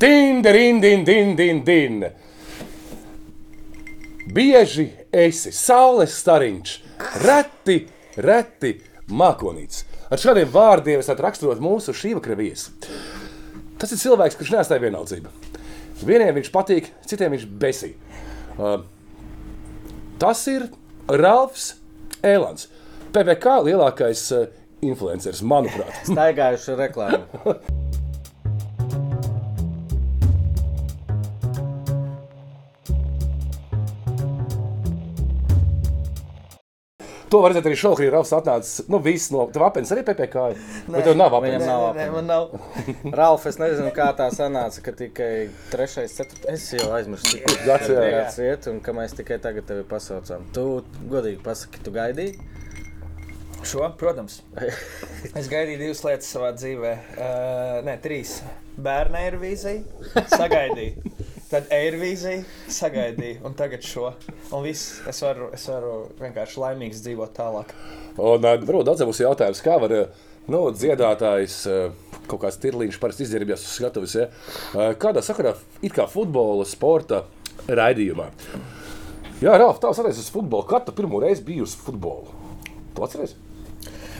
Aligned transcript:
Din, 0.00 0.40
din, 0.40 0.80
din, 0.80 1.04
din, 1.04 1.34
din, 1.36 1.64
din. 1.64 2.04
Bieži 4.32 4.86
esi 5.12 5.50
saules 5.52 6.14
stariņš, 6.22 6.70
reti, 7.20 7.82
reti 8.16 8.70
mākonīts. 9.12 9.82
Ar 10.08 10.22
šādiem 10.22 10.48
vārdiem 10.54 11.02
es 11.02 11.10
raksturot 11.12 11.60
mūsu 11.60 11.92
šī 11.92 12.14
vakara 12.16 12.38
viesi. 12.38 12.72
Tas 13.76 13.92
ir 13.92 14.00
cilvēks, 14.00 14.38
kurš 14.40 14.54
neatstāja 14.54 14.86
vienaldzību. 14.86 15.34
Vieniem 16.00 16.32
viņš 16.38 16.48
patīk, 16.54 16.88
citiem 17.04 17.36
viņš 17.36 17.44
besī. 17.60 17.92
Uh, 18.56 18.78
tas 20.22 20.46
ir 20.48 20.64
Ralfs 21.12 21.74
Elans. 22.24 22.70
PVK 23.12 23.58
lielākais 23.68 24.24
uh, 24.32 24.48
influenceris, 24.80 25.44
manuprāt. 25.44 25.92
Staigājuši 26.08 26.80
reklāmu. 26.80 27.44
To 37.30 37.38
var 37.44 37.52
redzēt 37.52 37.68
arī 37.70 37.76
šovā, 37.78 37.96
kad 37.98 38.06
ir 38.08 38.14
Ralfs 38.16 38.32
atnācis. 38.34 38.86
Nu, 38.90 38.98
viss 39.04 39.30
no 39.30 39.44
tev 39.54 39.62
apelsnes 39.68 39.92
arī 39.94 40.02
PPC. 40.08 40.54
Bet 40.90 41.04
tev 41.06 41.14
nav 41.18 41.36
apelsnes. 41.38 41.66
nav 41.68 41.84
Nē, 41.94 42.00
nē, 42.00 42.06
man 42.16 42.26
nav. 42.26 42.48
Ralf, 43.20 43.46
es 43.46 43.60
nezinu, 43.60 43.92
kā 43.94 44.08
tā 44.18 44.26
sanāca, 44.34 44.82
ka 44.82 44.94
tikai 44.98 45.32
trešais, 45.70 46.16
ceturtais, 46.18 46.56
es 46.56 46.80
jau 46.80 46.88
aizmirsu, 46.96 47.36
cik 47.36 47.46
Gads, 47.68 47.92
jā. 47.94 48.06
gads 48.16 48.40
iet, 48.42 48.66
un 48.72 48.80
ka 48.82 48.94
mēs 48.96 49.14
tikai 49.18 49.38
tagad 49.42 49.68
tevi 49.70 49.86
pasaucām. 49.90 50.48
Tu 50.56 50.66
godīgi 51.12 51.38
pasaki, 51.46 51.84
tu 51.86 51.94
gaidīji? 51.94 52.34
Šo, 53.62 53.84
protams. 54.00 54.40
Es 55.38 55.46
gaidīju 55.52 55.84
divas 55.84 56.00
lietas 56.06 56.30
savā 56.32 56.50
dzīvē. 56.56 56.92
Uh, 57.14 57.80
nē, 57.86 57.98
trīs. 58.02 58.38
Bērnu 58.80 59.20
aerobīziju, 59.20 60.08
sagaidīju. 60.32 61.10
Tad 61.50 61.66
aerobīziju, 61.74 62.44
sagaidīju. 62.70 63.40
Un 63.48 63.56
tagad 63.58 63.82
šo. 63.82 64.12
Un 64.54 64.62
viss, 64.62 65.00
es 65.10 65.18
varu, 65.24 65.48
es 65.56 65.64
varu 65.66 65.94
vienkārši 66.20 66.60
laimīgs 66.62 67.00
dzīvot 67.02 67.32
tālāk. 67.34 67.72
Un 68.22 68.44
daudziem 68.46 69.10
būs 69.10 69.22
jautājums, 69.24 69.62
kā 69.64 69.74
var 69.82 69.96
nu, 70.46 70.60
dziedātājs, 70.70 71.56
kaut 72.30 72.44
kāds 72.44 72.60
tirliņš, 72.62 73.00
parasti 73.02 73.26
izģērbjas 73.26 73.66
uz 73.66 73.74
skatuves. 73.80 74.14
Ja? 74.14 74.28
Kādā 75.02 75.24
sakarā, 75.26 75.56
it 75.82 75.96
kā 75.96 76.06
futbola, 76.10 76.62
sporta 76.70 77.24
raidījumā. 77.66 78.30
Jā, 79.42 79.58
Rāf, 79.58 79.82
tavs 79.82 79.98
attiecas 79.98 80.22
uz 80.22 80.30
futbolu. 80.30 80.68
Kad 80.70 80.86
tu 80.86 80.94
pirmo 80.94 81.18
reizi 81.18 81.42
biji 81.50 81.66
uz 81.66 81.74
futbolu? 81.82 82.30
Tu 82.94 83.06
atceries? 83.06 83.34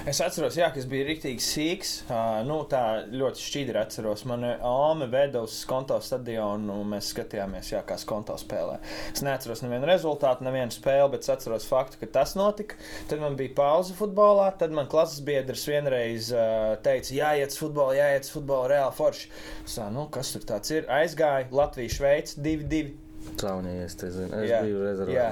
Es 0.08 0.16
atceros, 0.24 0.54
jā, 0.56 0.70
ka 0.72 0.80
es 0.80 0.86
biju 0.88 1.04
rīktīgi 1.10 1.42
sīgs. 1.44 1.90
Uh, 2.06 2.38
nu, 2.48 2.56
tā 2.70 3.02
ļoti 3.12 3.42
šķidri 3.44 3.76
atceros. 3.82 4.22
Man 4.28 4.46
Alme 4.48 5.08
veda 5.12 5.42
uz 5.44 5.58
konto 5.68 5.98
stadionu, 6.00 6.78
un 6.80 6.94
mēs 6.94 7.10
skatījāmies, 7.12 7.72
jā, 7.74 7.82
kā 7.84 7.98
konto 8.08 8.36
spēlē. 8.40 8.78
Es 9.12 9.20
neatceros 9.26 9.60
nevienu 9.60 9.90
rezultātu, 9.90 10.46
nevienu 10.46 10.72
spēli, 10.72 11.10
bet 11.12 11.28
atceros 11.34 11.68
faktu, 11.68 12.00
ka 12.00 12.08
tas 12.16 12.32
notika. 12.38 12.78
Tad 13.10 13.20
man 13.20 13.36
bija 13.36 13.52
pauze 13.58 13.96
futbolā, 13.98 14.48
tad 14.60 14.72
man 14.76 14.88
klases 14.90 15.20
biedrs 15.26 15.66
vienreiz 15.68 16.30
uh, 16.32 16.78
teica, 16.84 17.12
jāiet 17.18 17.52
uz 17.52 17.60
futbolu, 17.60 17.98
jāiet 18.00 18.24
uz 18.24 18.32
futbolu, 18.32 18.70
reāli 18.72 18.96
forši. 18.96 19.28
Es 19.66 19.76
tā, 19.76 19.90
nu, 19.92 20.06
kas 20.14 20.32
tur 20.32 20.48
tāds 20.48 20.72
ir? 20.72 20.88
Aizgāju 21.00 21.52
Latvijas, 21.60 21.98
Šveice 22.00 22.40
2-2. 22.40 22.86
Caunījies. 23.40 24.00
Es 24.08 24.16
biju 24.24 24.86
rezervē, 24.86 25.28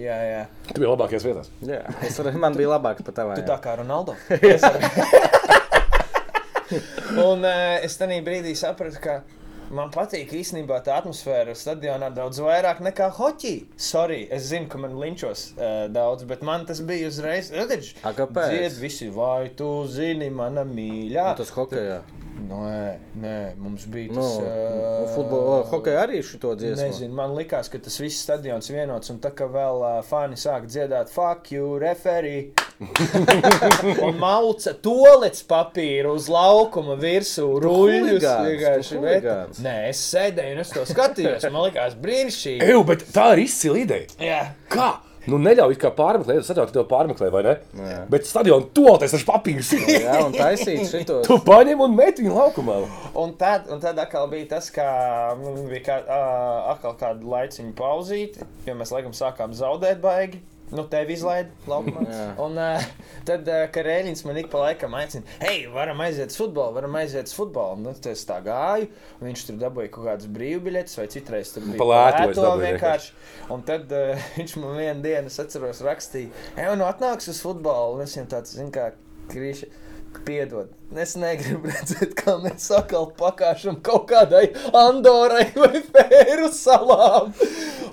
Jā. 0.00 0.16
jā. 0.24 0.42
Tu 0.70 0.78
biji 0.80 0.88
labākajās 0.88 1.26
vietās. 1.26 1.50
Jā, 1.66 1.80
es 2.06 2.16
varu, 2.20 2.32
man 2.40 2.56
bija 2.56 2.70
labāks 2.72 3.04
par 3.06 3.14
tavām. 3.16 3.36
Tu 3.36 3.44
tā 3.48 3.58
kā 3.62 3.76
Ronaldo. 3.80 4.16
Un 7.30 7.42
uh, 7.42 7.82
es 7.82 7.98
tajā 7.98 8.20
brīdī 8.24 8.54
sapratu, 8.56 9.00
ka 9.02 9.20
man 9.74 9.90
patīk 9.94 10.32
īstenībā 10.40 10.80
tā 10.86 10.96
atmosfēra 11.00 11.54
stadionā 11.58 12.10
daudz 12.14 12.40
vairāk 12.44 12.82
nekā 12.84 13.10
hoķī. 13.18 13.54
Sorry, 13.80 14.22
es 14.32 14.48
zinu, 14.50 14.68
ka 14.72 14.80
man 14.82 14.96
linčos 15.00 15.50
uh, 15.56 15.84
daudz, 15.92 16.26
bet 16.30 16.42
man 16.46 16.66
tas 16.68 16.82
bija 16.86 17.10
uzreiz. 17.10 17.52
Redz, 17.54 17.94
kāpēc? 18.02 18.54
Dzied 18.54 18.80
visi, 18.82 19.10
vai 19.14 19.50
tu 19.56 19.70
zini, 19.90 20.30
mana 20.34 20.66
mīļā. 20.68 21.30
Tas 21.40 21.54
hokejā. 21.56 22.00
Nē, 22.40 22.84
nē, 23.20 23.32
mums 23.60 23.82
bija 23.92 24.14
Nu, 24.16 24.22
tas. 24.22 24.38
nu, 24.40 25.08
futbola, 25.12 25.58
hokeja 25.68 26.06
arī 26.06 26.22
šito 26.24 26.54
dziesmu. 26.56 26.86
Nezinu, 26.86 27.12
man 27.18 27.34
liekas, 27.36 27.68
ka 27.68 27.78
tas 27.84 27.98
viss 28.00 28.22
stadions 28.24 28.70
vienots, 28.72 29.10
un 29.12 29.18
tā 29.20 29.28
kā 29.36 29.44
vēl 29.50 29.82
uh, 29.84 29.98
fani 30.06 30.38
sāk 30.40 30.64
dziedāt, 30.70 31.12
fuck 31.12 31.50
you, 31.52 31.74
referee. 31.82 32.54
un 34.06 34.16
mauca 34.16 34.72
tolets 34.80 35.44
papīru 35.44 36.14
uz 36.16 36.30
laukuma 36.32 36.96
virsū, 37.00 37.44
ruļļus. 37.60 38.24
vienkārši. 38.48 39.00
Nē, 39.60 39.76
es 39.90 40.00
sēdēju 40.12 40.56
un 40.56 40.64
es 40.64 40.72
to 40.72 40.86
skatījos. 40.88 41.46
Man 41.52 41.68
liekas, 41.68 41.94
brīnišķīgi. 42.00 42.66
Eju, 42.66 42.82
bet 42.88 43.06
tā 43.14 43.30
ir 43.36 43.44
izcila 43.44 43.80
ideja. 43.84 44.10
Jā. 44.24 44.42
Kā? 44.72 44.90
Nu, 45.28 45.36
neļauj 45.42 45.76
kā 45.80 45.90
pārmeklēt, 45.92 46.46
saprotu, 46.46 46.70
ka 46.70 46.76
tev 46.78 46.86
pārmeklē, 46.88 47.28
vai 47.32 47.42
ne? 47.44 47.52
Jā. 47.76 47.98
Bet 48.10 48.24
stadionā 48.28 48.70
toties 48.76 49.12
ar 49.18 49.24
papīru. 49.28 49.64
Jā, 49.92 50.14
un 50.24 50.32
taisīt 50.32 50.86
šito. 50.88 51.18
Tu 51.26 51.36
paņem 51.44 51.82
un 51.84 51.92
met 51.98 52.22
viņu 52.22 52.32
laukumā. 52.38 52.78
Un 53.20 53.34
tad, 53.40 53.68
un 53.72 53.82
tad 53.82 54.00
atkal 54.00 54.30
bija 54.32 54.48
tas, 54.54 54.70
ka 54.72 54.86
mums 55.40 55.66
bija 55.68 55.84
kā, 55.90 55.98
uh, 56.06 56.70
atkal 56.72 56.96
kāda 57.00 57.34
laiciņa 57.34 57.74
pauzīte, 57.76 58.48
jo 58.66 58.78
mēs 58.80 58.94
laikam 58.96 59.12
sākām 59.16 59.52
zaudēt 59.56 60.00
baigi. 60.00 60.40
Nu, 60.70 60.84
tevi 60.90 61.16
izlaida 61.16 61.50
laukumā. 61.66 62.04
Un 62.44 62.58
uh, 62.60 62.84
tad 63.26 63.48
uh, 63.50 63.64
Karēļins 63.74 64.22
man 64.26 64.38
ik 64.38 64.50
pa 64.52 64.62
laikam 64.62 64.94
aicina, 64.98 65.26
hei, 65.42 65.64
varam 65.72 65.98
aiziet 66.04 66.30
uz 66.30 66.38
futbolu, 66.38 66.76
varam 66.76 66.94
aiziet 67.00 67.30
uz 67.30 67.34
futbolu. 67.34 67.80
Nu, 67.82 67.94
tad 67.96 68.12
es 68.14 68.22
tā 68.28 68.38
gāju, 68.44 68.86
un 69.18 69.30
viņš 69.30 69.44
tur 69.48 69.58
dabūja 69.64 69.90
kaut 69.90 70.06
kādas 70.06 70.30
brīvbiļetes, 70.30 70.96
vai 71.00 71.08
citreiz 71.10 71.50
tur 71.54 71.66
bija 71.66 71.82
Pa 71.82 71.90
lētu 71.90 72.22
es 72.22 72.30
lēto 72.30 72.46
dabūju 72.46 72.66
vienkārši. 72.68 73.12
Un 73.56 73.66
tad 73.66 73.94
uh, 73.98 74.26
viņš 74.38 74.56
man 74.62 74.78
vienu 74.78 75.06
dienu, 75.08 75.34
es 75.34 75.42
atceros, 75.42 75.82
rakstīja, 75.86 76.30
ej, 76.54 76.72
nu 76.78 76.86
atnāks 76.86 77.30
uz 77.34 77.42
futbolu. 77.42 77.98
Un 77.98 78.06
es 78.06 78.14
viņam 78.14 78.32
tāds, 78.38 78.54
zinu, 78.58 78.74
kā 78.74 78.92
krīši. 79.32 79.72
Piedod, 80.26 80.72
es 80.98 81.12
negribu 81.14 81.68
redzēt, 81.70 82.16
kā 82.18 82.32
mēs 82.42 82.64
atkal 82.74 83.04
pakāpsim 83.14 83.76
kaut 83.86 84.08
kādai 84.10 84.48
Andorai 84.74 85.44
vai 85.54 85.84
Fēru 85.86 86.48
salām. 86.50 87.30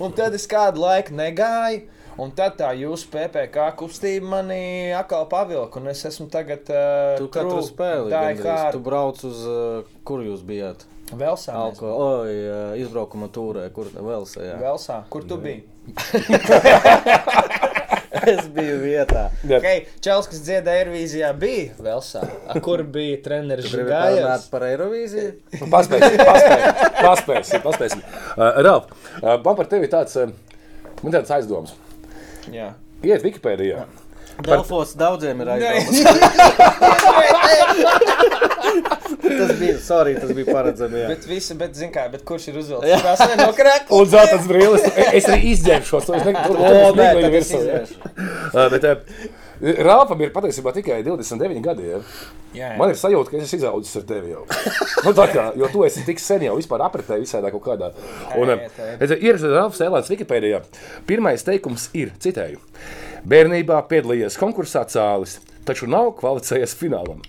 Un 0.01 0.15
tad 0.17 0.33
es 0.33 0.49
kādu 0.49 0.81
laiku 0.81 1.13
negāju. 1.13 1.83
Un 2.17 2.31
tad 2.33 2.55
tā 2.57 2.71
jūsu 2.73 3.11
PPC 3.13 3.63
kustība 3.77 4.25
manī 4.31 4.61
atkal 4.97 5.27
pavilka, 5.29 5.77
un 5.77 5.91
es 5.91 6.01
esmu 6.09 6.25
tagad. 6.33 6.65
Uh, 6.65 7.13
Tu 7.21 7.27
katru 7.33 7.61
spēli 7.65 8.09
tā 8.09 8.23
ir 8.31 8.39
gandrīz. 8.39 8.45
kā 8.47 8.71
Tu 8.73 8.81
brauc 8.87 9.21
uz, 9.27 9.43
uh, 9.45 9.97
kur 10.07 10.23
jūs 10.25 10.41
bijāt? 10.47 10.87
Velsā. 11.13 11.53
Alko, 11.55 11.87
oi, 11.93 12.33
uh, 12.49 12.73
izbraukuma 12.81 13.29
tūrē, 13.31 13.69
kur 13.75 13.87
Velsā, 13.93 14.41
jā. 14.43 14.57
Velsā. 14.59 15.03
Kur 15.13 15.29
tu 15.29 15.37
biji? 15.39 15.63
Es 18.27 18.47
biju 18.51 18.79
vietā. 18.81 19.27
Jā. 19.47 19.59
Okay, 19.59 19.83
Čels, 20.03 20.27
kas 20.31 20.41
dziedāja 20.43 20.81
Eirovīzijā, 20.83 21.29
bija 21.37 21.75
Velsā. 21.83 22.23
A, 22.49 22.57
kur 22.63 22.81
bija 22.83 23.19
treneris 23.23 23.69
Žigājs? 23.69 24.17
parunāt 24.17 24.47
par 24.51 24.65
Eirovīziju? 24.67 25.33
Paspēsim, 25.71 26.17
paspēsim, 26.25 26.95
paspēsim. 26.97 27.63
paspēsim. 27.63 28.01
Uh, 28.33 28.57
Ralf, 28.67 28.89
uh, 29.21 29.35
man 29.45 29.59
par 29.59 29.69
tevi 29.71 29.89
tāds, 29.91 30.17
uh, 30.19 30.31
man 31.03 31.13
tāds 31.19 31.31
aizdoms. 31.37 31.75
Jā. 32.53 32.69
Iet 33.05 33.21
Wikipēdijā. 33.25 33.85
Delfos 34.45 34.93
daudziem 34.97 35.41
ir 35.41 35.47
aizdomas. 35.55 35.97
Tas 39.27 39.51
bija, 39.59 39.77
sorry, 39.81 40.13
tas 40.19 40.31
bija 40.35 40.53
paredzami, 40.53 40.99
jā. 41.01 41.07
Bet, 41.11 41.25
visi, 41.27 41.55
bet, 41.57 41.75
zin 41.77 41.91
kā, 41.93 42.11
bet 42.11 42.23
kurš 42.27 42.47
ir 42.51 42.55
uzvilcis? 42.61 43.01
Tas 43.03 43.19
vien 43.27 43.39
no 43.41 43.51
krēkla. 43.55 43.97
Un 43.97 44.05
zeltains 44.11 44.47
brīlis. 44.49 44.83
Es 45.09 45.25
arī 45.31 45.41
izģērbšu 45.53 45.89
šos. 45.89 46.05
Es 46.19 46.25
negribu 46.27 46.53
O, 46.67 46.69
to 46.93 47.01
es. 47.39 47.49
Uh, 48.53 48.57
Bet 48.73 48.83
Rāfam 49.57 50.19
ir 50.21 50.33
patiesībā 50.35 50.73
tikai 50.75 50.99
29 51.05 51.61
gadi. 51.65 51.87
Ja? 51.89 51.99
Jā, 52.57 52.67
Man 52.79 52.91
ir 52.93 52.97
sajūta, 52.99 53.31
ka 53.31 53.37
es 53.39 53.47
esmu 53.47 53.59
izaudzis 53.59 53.97
ar 53.99 54.05
tevi 54.09 54.31
jau. 54.31 54.43
Nu, 55.05 55.13
tā 55.17 55.27
kā, 55.31 55.47
jo 55.57 55.69
tu 55.73 55.83
esi 55.85 56.03
tik 56.07 56.21
sen 56.21 56.45
jau 56.45 56.55
vispār 56.57 56.83
apritē 56.85 57.17
visādā 57.21 57.51
kaut 57.53 57.65
kādā. 57.65 57.91
Un, 58.39 58.53
Ej, 58.53 58.67
ej. 58.77 58.91
es 59.03 59.13
ierakstīju 59.17 59.53
Rāfs 59.55 59.81
Elāns 59.85 60.11
Wikipēdijā. 60.13 60.61
Pirmais 61.09 61.45
teikums 61.45 61.89
ir, 61.97 62.13
citēju, 62.23 62.61
bērnībā 63.27 63.81
piedalījies 63.91 64.37
konkursā 64.41 64.85
cālis, 64.89 65.39
taču 65.67 65.89
nav 65.91 66.13
kvalificējies 66.21 66.77
finālam. 66.79 67.23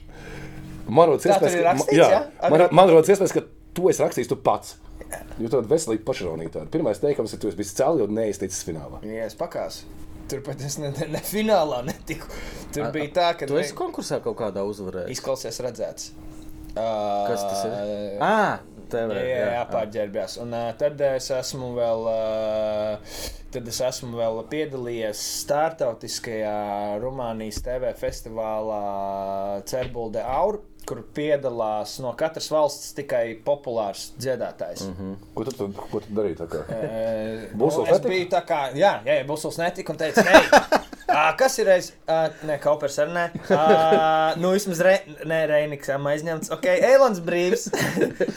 Man 0.88 1.10
rodas 1.10 1.28
iespējas, 1.28 1.56
ir 1.56 1.64
ka, 1.64 1.72
rakstīts, 1.72 1.98
jā, 1.98 2.10
jā? 2.14 2.52
Man, 2.52 2.68
man 2.72 2.92
rodas 2.92 3.12
iespējas, 3.12 3.34
ka 3.36 3.44
tu 3.76 3.90
esi 3.92 4.04
rakstījis 4.04 4.30
tu 4.30 4.38
pats. 4.40 4.76
Jo 5.40 5.48
tāda 5.52 5.68
veselīga 5.70 6.04
pašaronība. 6.04 6.66
Pirmais 6.72 7.00
teikums 7.00 7.32
ir, 7.32 7.40
tu 7.40 7.48
esi 7.48 7.56
bijis 7.56 7.76
cēlis 7.78 8.04
un 8.04 8.16
neizticis 8.16 8.64
finālā. 8.66 9.00
Jā, 9.06 9.28
es 9.28 9.36
pakāsu. 9.38 9.86
Turpat 10.28 10.60
es 10.66 10.76
ne, 10.80 10.90
ne, 10.92 11.06
ne 11.14 11.20
finālā 11.24 11.82
netiku. 11.86 12.28
Tur 12.74 12.90
bija 12.92 13.12
tā, 13.16 13.28
ka 13.40 13.46
Tu 13.48 13.56
esi 13.60 13.76
konkursā 13.76 14.18
kaut 14.24 14.36
kādā 14.40 14.64
uzvarējis. 14.68 15.14
izklausies 15.16 15.60
redzēts. 15.64 16.10
Kas 16.78 17.42
tas 17.42 17.62
ir? 17.64 17.72
Uh, 17.72 18.22
Ā, 18.22 18.58
tev 18.92 19.10
Jā, 19.16 19.22
jā, 19.24 19.46
jā 19.56 19.62
pārģērbjās. 19.72 20.36
Un 20.44 20.52
uh, 20.54 20.68
tad 20.78 21.00
es 21.08 21.30
esmu 21.34 21.72
vēl, 21.78 22.04
uh, 22.12 23.18
tad 23.54 23.70
es 23.72 23.80
esmu 23.88 24.20
vēl 24.20 24.42
piedalījies 24.52 25.22
startautiskajā 25.42 26.54
Rumānijas 27.02 27.62
TV 27.64 27.90
festivālā 27.98 28.82
Cerbulde 29.68 30.22
Aur. 30.22 30.60
Kur 30.88 31.02
piedalās 31.14 31.98
no 32.00 32.14
katras 32.18 32.48
valsts 32.52 32.94
tikai 32.96 33.36
populārs 33.44 34.08
dziedātājs. 34.16 34.86
Mm 34.86 34.94
-hmm. 34.98 35.16
Ko 35.34 35.44
tu, 35.44 35.52
tu, 35.58 35.68
ko 35.92 36.00
tu 36.00 36.14
darīji? 36.16 36.42
Uh, 36.42 37.56
Būsuls 37.60 37.88
es 37.88 37.98
netika? 37.98 38.08
biju 38.08 38.28
tā 38.32 38.42
kā, 38.48 38.60
jā, 38.72 38.94
jā, 39.04 39.18
jā 39.20 39.26
Būsuls 39.28 39.58
netika 39.60 39.92
un 39.92 39.98
teica, 40.00 40.22
hei, 40.22 40.42
ā, 41.20 41.36
kas 41.36 41.58
ir 41.58 41.66
reiz? 41.66 41.92
Uh, 42.08 42.28
nē, 42.48 42.58
Kaupers 42.62 42.98
arī 42.98 43.12
nē. 43.12 43.26
Uh, 43.50 44.40
nu, 44.40 44.52
vismaz 44.56 44.80
re, 44.80 44.96
nē, 45.24 45.40
Reiniks 45.52 45.92
ām 45.92 46.08
aizņemts. 46.12 46.52
Ok, 46.56 46.66
Eilons 46.66 47.20
brīvs. 47.24 47.68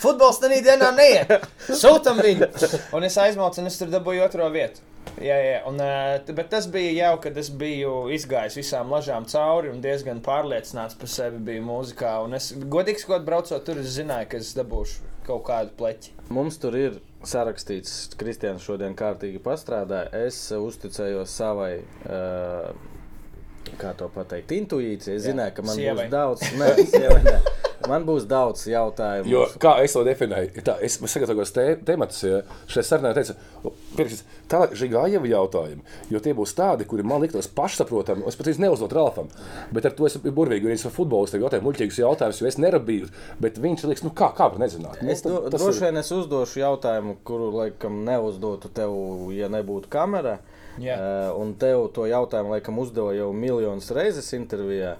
Futbols 0.03 0.39
tenī 0.43 0.61
dienā 0.65 0.91
neiet. 0.95 1.47
Sūtam 1.67 2.21
viņu. 2.23 2.51
Un 2.97 3.03
es 3.03 3.17
aizmaucu 3.17 3.61
un 3.61 3.71
es 3.71 3.79
tur 3.79 3.91
dabūju 3.93 4.25
otro 4.27 4.49
vietu. 4.49 4.81
Jā, 5.21 5.35
jā, 5.43 5.57
un, 5.69 5.77
t- 6.25 6.33
bet 6.37 6.47
tas 6.53 6.65
bija 6.71 6.91
jau, 6.95 7.15
kad 7.25 7.35
es 7.37 7.49
biju 7.51 8.07
izgājis 8.15 8.55
visām 8.61 8.89
lažām 8.93 9.25
cauri 9.29 9.69
un 9.69 9.81
diezgan 9.83 10.21
pārliecināts 10.23 10.95
par 10.97 11.11
sevi 11.11 11.41
biju 11.51 11.65
mūzikā. 11.67 12.13
Un 12.25 12.37
es, 12.39 12.51
godīgi 12.55 13.03
sakot, 13.03 13.25
braucot 13.27 13.65
tur, 13.67 13.81
es 13.83 13.91
zināju, 13.99 14.29
ka 14.31 14.39
es 14.41 14.53
dabūšu 14.57 15.09
kaut 15.27 15.43
kādu 15.49 15.75
pleķi. 15.77 16.15
Mums 16.33 16.57
tur 16.63 16.77
ir 16.79 16.95
sarakstīts, 17.27 18.15
Kristians 18.17 18.63
šodien 18.65 18.95
kārtīgi 18.97 19.41
pastrādāja. 19.43 20.09
Es 20.29 20.39
uzticējos 20.57 21.35
savai. 21.41 21.73
Uh, 22.07 22.71
Kā 23.77 23.91
to 23.93 24.07
pateikt? 24.09 24.49
Intuīcija. 24.57 25.13
Es 25.19 25.27
Jā. 25.27 25.31
zināju, 25.35 25.53
ka 25.59 25.63
man 25.67 25.75
Sievai. 25.77 26.07
būs 26.07 26.11
daudz, 26.11 26.47
nē, 26.59 26.69
sievai, 26.89 27.19
nē. 27.27 27.35
Man 27.89 28.03
būs 28.05 28.25
daudz 28.29 28.65
jautājumu. 28.69 29.29
Jo, 29.31 29.45
kā 29.61 29.75
es 29.83 29.95
to 29.95 30.03
definēju, 30.05 30.51
ir 30.59 30.65
tā, 30.67 30.75
es 30.85 30.97
sagatavoju 30.99 31.47
te, 31.55 31.65
tematus, 31.87 32.19
ja 32.27 32.41
šajā 32.71 32.83
sarunā 32.87 33.13
teicu, 33.17 33.35
pirks, 33.97 34.23
tā 34.51 34.63
ir 34.69 34.91
Gājeva 34.91 35.29
jautājumi, 35.31 35.81
jo 36.13 36.19
tie 36.23 36.33
būs 36.37 36.53
tādi, 36.57 36.85
kuri 36.89 37.03
man 37.07 37.21
liktos 37.23 37.47
pašsaprotami. 37.57 38.25
Es 38.29 38.35
pat 38.39 38.51
īsti 38.51 38.65
neuzdot 38.65 38.93
Ralfam, 38.97 39.29
bet 39.73 39.85
ar 39.89 39.95
to 39.97 40.05
es 40.09 40.17
biju 40.21 40.35
burvīgi, 40.37 40.67
jo 40.69 40.75
es 40.75 40.85
ar 40.85 40.95
futbolistu 40.95 41.39
jautāju 41.41 41.65
muļķīgus 41.65 41.99
jautājumus, 42.03 42.41
jo 42.43 42.49
es 42.51 42.59
nerabīju, 42.61 43.09
bet 43.41 43.57
viņš 43.61 43.85
liks, 43.89 44.03
nu 44.05 44.11
kā, 44.15 44.31
kā 44.37 44.49
var 44.51 44.59
nezināt. 44.61 45.01
Nu, 45.01 45.11
Es 45.11 45.21
do, 45.25 45.39
tas 45.49 45.61
droši 45.61 45.77
ir- 45.81 45.85
vien 45.89 45.97
es 46.03 46.11
uzdošu 46.11 46.59
jautājumu, 46.63 47.17
kuru 47.27 47.51
laikam 47.55 48.03
neuzdotu 48.07 48.69
tev, 48.73 48.93
ja 49.35 49.49
nebūtu 49.51 49.89
kamera. 49.91 50.39
Jā. 50.79 50.95
Uh, 50.95 51.41
un 51.41 51.49
tev 51.59 51.89
to 51.91 52.05
jautājumu 52.07 52.53
laikam 52.53 52.77
uzdeva 52.79 53.11
jau 53.11 53.33
miljonus 53.35 53.89
reizes 53.91 54.29
intervijā. 54.37 54.93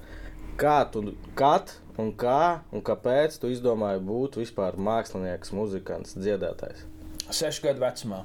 Kā 0.62 0.78
tu, 0.94 1.02
kad 1.38 1.72
un 1.98 2.12
kā 2.14 2.62
un 2.72 2.84
kāpēc 2.86 3.40
tu 3.42 3.50
izdomāji 3.50 4.02
būt 4.06 4.38
vispār 4.42 4.78
mākslinieks, 4.78 5.54
muzikants, 5.58 6.14
dziedātājs? 6.22 6.84
Sešu 7.32 7.64
gadu 7.64 7.82
vecumā. 7.82 8.20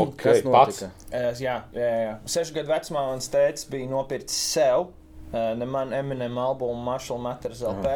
Ok, 0.00 0.16
Kas 0.22 0.40
pats. 0.42 0.80
notika? 0.82 0.88
Es, 1.14 1.42
jā, 1.44 1.58
jā, 1.76 1.90
jā. 2.06 2.14
Sešu 2.32 2.56
gadu 2.56 2.72
vecumā 2.72 3.02
mans 3.10 3.28
tēvs 3.32 3.66
bija 3.70 3.90
nopircis 3.90 4.38
sev. 4.56 4.88
Eh, 5.36 5.54
Ne 5.60 5.66
man 5.68 5.92
Eminem 5.92 6.38
albumu 6.38 6.74
Marshall 6.86 7.18
Matters 7.22 7.60
LP. 7.62 7.92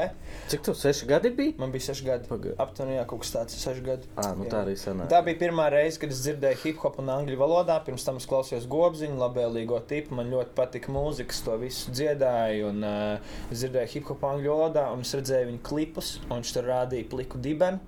Cik 0.53 0.63
tu 0.69 0.75
seši 0.75 1.07
gadi 1.11 1.31
bija? 1.31 1.55
Man 1.59 1.73
bija 1.73 1.87
seši 1.89 2.05
gadi. 2.05 2.29
Aptuveni 2.59 2.97
jā, 2.99 3.07
kaut 3.07 3.21
kas 3.25 3.33
tāds- 3.35 3.57
seši 3.65 3.85
gadi. 3.87 4.07
Ah, 4.17 4.35
nu 4.37 4.45
Jā. 4.45 4.51
tā 4.53 4.63
arī 4.67 4.77
sanāk. 4.79 5.09
Tā 5.13 5.23
bija 5.25 5.39
pirmā 5.43 5.71
reize, 5.73 5.99
kad 5.99 6.11
es 6.11 6.21
dzirdēju 6.27 6.61
hip 6.65 6.79
hop 6.85 6.99
un 7.01 7.07
angļu 7.17 7.37
valodā. 7.41 7.79
Pirms 7.85 8.05
tam 8.05 8.17
es 8.21 8.27
klausījos 8.27 8.67
gobziņu, 8.69 9.17
labvēlīgo 9.25 9.81
tipu. 9.87 10.15
Man 10.15 10.31
ļoti 10.31 10.55
patika 10.55 10.93
mūzika, 10.93 11.31
es 11.31 11.41
to 11.41 11.57
visu 11.59 11.91
dziedāju. 11.91 12.69
Un, 12.71 12.85
uh, 12.85 13.19
dzirdēju 13.53 13.89
hip 13.97 14.05
hop 14.13 14.21
angļu 14.23 14.51
valodā, 14.55 14.93
un 14.93 15.01
es 15.01 15.15
redzēju 15.15 15.47
viņa 15.53 15.63
klipus. 15.63 16.19
un 16.31 16.43
Viņš 16.43 16.53
tur 16.53 16.63
rādīja 16.65 17.09
pliku 17.11 17.39
dibenu. 17.41 17.81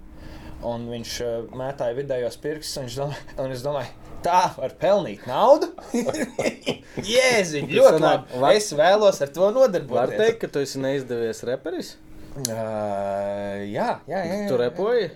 Un 0.64 0.87
viņš 0.87 1.12
uh, 1.26 1.56
mētāja 1.58 1.96
vidējos 1.96 2.37
pirkstus. 2.38 2.76
un 2.78 2.84
viņš 2.87 2.96
domā- 3.00 3.40
Un 3.44 3.50
es 3.50 3.62
domāju, 3.62 3.88
tā 4.24 4.42
var 4.56 4.74
pelnīt 4.80 5.26
naudu. 5.28 5.69
Jēziņ, 7.12 7.69
ļoti 7.72 8.00
labi. 8.02 8.40
var- 8.42 8.56
Es 8.56 8.70
vēlos 8.76 9.20
ar 9.24 9.28
to 9.34 9.44
Var 9.48 9.54
nodarboties. 9.56 10.19
teikt, 10.20 10.38
ka 10.44 10.48
tu 10.48 10.62
esi 10.64 10.78
neizdevies 10.82 11.42
reperis? 11.48 11.94
Uh, 12.32 13.60
jā, 13.69 13.98
jā, 14.08 14.19
jā. 14.22 14.22
jā. 14.24 14.48
Tu 14.48 14.56
repoji? 14.60 15.10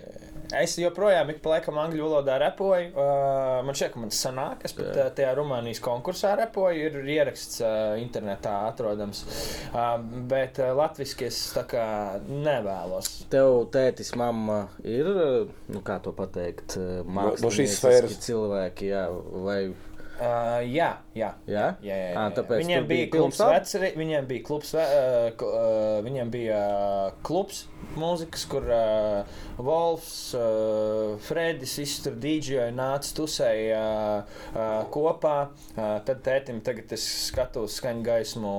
Es 0.55 0.77
joprojām 0.79 1.27
ik 1.33 1.41
pa 1.43 1.57
laikam 1.57 1.79
angļu 1.81 2.05
valodā 2.05 2.37
repoju. 2.39 2.91
Uh, 2.93 3.57
man 3.67 3.75
šķiet, 3.75 3.91
ka 3.93 3.99
man 3.99 4.13
sanāk, 4.15 4.63
es 4.67 4.75
pat 4.77 4.93
uh, 4.93 5.09
tajā 5.15 5.33
Rumānijas 5.35 5.81
konkursā 5.83 6.35
repoju. 6.39 6.87
Ir 6.87 7.09
ieraksts 7.17 7.59
uh, 7.63 7.97
internetā 7.99 8.53
atrodams. 8.69 9.25
Uh, 9.73 9.97
bet 10.31 10.61
uh, 10.63 10.71
latviešu 10.77 11.27
es 11.27 11.41
tā 11.57 11.65
kā 11.67 11.87
nevēlos. 12.29 13.11
Tev 13.33 13.65
tētis, 13.73 14.13
mamma 14.19 14.63
ir, 14.87 15.11
nu 15.67 15.83
kā 15.83 15.99
to 16.03 16.15
pateikt, 16.15 16.77
mākslinieci 17.03 17.75
sfēras. 17.75 18.17
cilvēki, 18.23 18.93
jā, 18.93 19.05
vai 19.43 19.61
Uh, 20.17 20.63
jā, 20.65 20.87
jā. 21.13 21.27
Jā? 21.45 21.65
jā, 21.77 21.93
jā, 21.93 21.95
jā, 21.95 22.13
jā. 22.15 22.21
tāpēc 22.33 22.63
viņiem 22.63 22.87
bija 22.89 23.03
bija 23.05 23.09
klubs, 23.13 23.37
veceri, 23.37 23.91
viņiem 23.99 24.25
bija 24.25 24.45
klubs, 24.47 24.71
uh, 24.73 25.27
uh, 25.29 25.99
viņiem 26.01 26.31
bija 26.33 26.57
uh, 26.57 27.19
klubs 27.21 27.67
mūzikas, 27.97 28.43
kur 28.49 28.65
uh, 28.69 29.37
Wolfs, 29.57 30.33
uh, 30.37 31.15
Fredis, 31.27 31.75
tur 32.03 32.17
dīdžoja, 32.21 32.69
nāca 32.75 33.13
tusēja 33.17 33.81
uh, 33.81 34.35
uh, 34.53 34.75
kopā. 34.93 35.35
Uh, 35.73 35.97
tad 36.07 36.21
tētim 36.25 36.61
tagad 36.65 36.93
es 36.97 37.05
skatos 37.27 37.79
skaņu 37.81 38.05
gaismu 38.05 38.53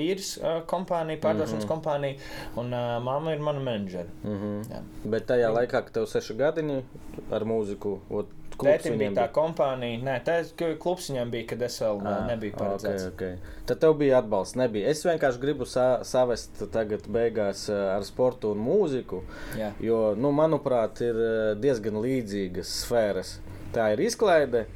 īres 0.00 0.34
uh, 0.40 0.60
kompāniju, 0.70 1.22
pārdošanas 1.22 1.64
mm 1.64 1.68
-hmm. 1.68 1.70
kompāniju, 1.74 2.18
un 2.62 2.74
uh, 2.74 2.96
mamma 3.04 3.34
ir 3.34 3.46
mana 3.46 3.60
menedžera. 3.60 4.08
Mm 4.24 4.36
-hmm. 4.42 4.74
Jā. 4.74 4.82
Bet 5.04 5.26
tajā 5.30 5.54
laikā, 5.54 5.84
kad 5.86 5.92
tev 5.92 6.06
seši 6.06 6.34
gadiņi 6.34 6.82
ar 7.30 7.44
mūziku, 7.44 7.98
ot, 8.10 8.36
Tētim 8.60 8.98
bija 9.00 9.12
tā 9.16 9.26
kompānija, 9.32 10.00
nē, 10.04 10.16
tā 10.26 10.34
klubs 10.82 11.08
viņam 11.10 11.30
bija, 11.32 11.46
kad 11.52 11.62
es 11.64 11.78
vēl 11.80 12.02
Ā, 12.02 12.12
uh, 12.12 12.26
nebiju 12.28 12.56
paredzēts. 12.58 13.06
Okay, 13.14 13.36
okay. 13.38 13.62
Tad 13.70 13.80
tev 13.84 13.94
bija 14.00 14.18
atbalsts. 14.20 14.58
Nebija. 14.60 14.90
Es 14.92 15.04
vienkārši 15.06 15.40
gribu 15.42 15.68
sa 15.68 15.86
savest 16.06 16.60
tagad 16.74 17.06
beigās 17.08 17.68
ar 17.70 18.04
sportu 18.08 18.52
un 18.54 18.59
mūziku. 18.60 19.22
Jā. 19.58 19.72
Jo, 19.82 20.00
nu, 20.18 20.32
manuprāt, 20.36 21.02
ir 21.04 21.16
ā, 21.16 21.32
diezgan 21.60 22.00
līdzīgas 22.04 22.74
sfēras. 22.84 23.38
Tā 23.74 23.92
ir 23.94 24.04
izklaide. 24.08 24.66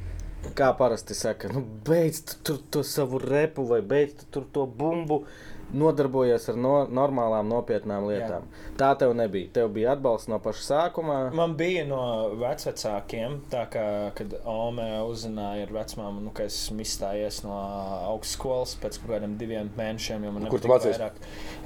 Kā 0.55 0.67
parasti 0.77 1.15
saka, 1.17 1.49
nu, 1.49 1.63
beidz 1.87 2.19
tu 2.27 2.35
tur 2.45 2.59
to 2.69 2.83
savu 2.85 3.17
repu 3.17 3.63
vai 3.65 3.79
beidz 3.81 4.19
tu 4.19 4.27
tur 4.35 4.43
to 4.53 4.65
bumbu. 4.69 5.23
Nodarbojies 5.73 6.49
ar 6.51 6.57
no, 6.59 6.73
normālām, 6.91 7.47
nopietnām 7.49 8.05
lietām. 8.09 8.45
Jā. 8.45 8.73
Tā 8.79 8.91
tev 8.99 9.15
nebija. 9.17 9.49
Tev 9.55 9.71
bija 9.75 9.95
atbalsts 9.95 10.29
no 10.31 10.37
paša 10.43 10.63
sākuma. 10.65 11.17
Man 11.35 11.55
bija 11.57 11.85
no 11.89 12.01
vecākiem, 12.39 13.39
tā 13.51 13.65
kā, 13.73 13.85
kad 14.17 14.35
Ome 14.45 14.85
uzzināja 15.07 15.65
ar 15.65 15.73
vecmāmu, 15.75 16.21
nu, 16.27 16.33
ka 16.35 16.45
esmu 16.49 16.83
izstājies 16.85 17.41
no 17.45 17.55
augstskolas 18.11 18.75
pēc 18.81 18.99
kaut 19.01 19.15
kādiem 19.15 19.35
diviem 19.39 19.71
mēnešiem. 19.77 20.27
jo 20.27 20.33
Man 20.35 20.47
Kur 20.51 20.61
tu 20.63 20.71
mācījies? 20.71 20.99
vairāk 21.01 21.19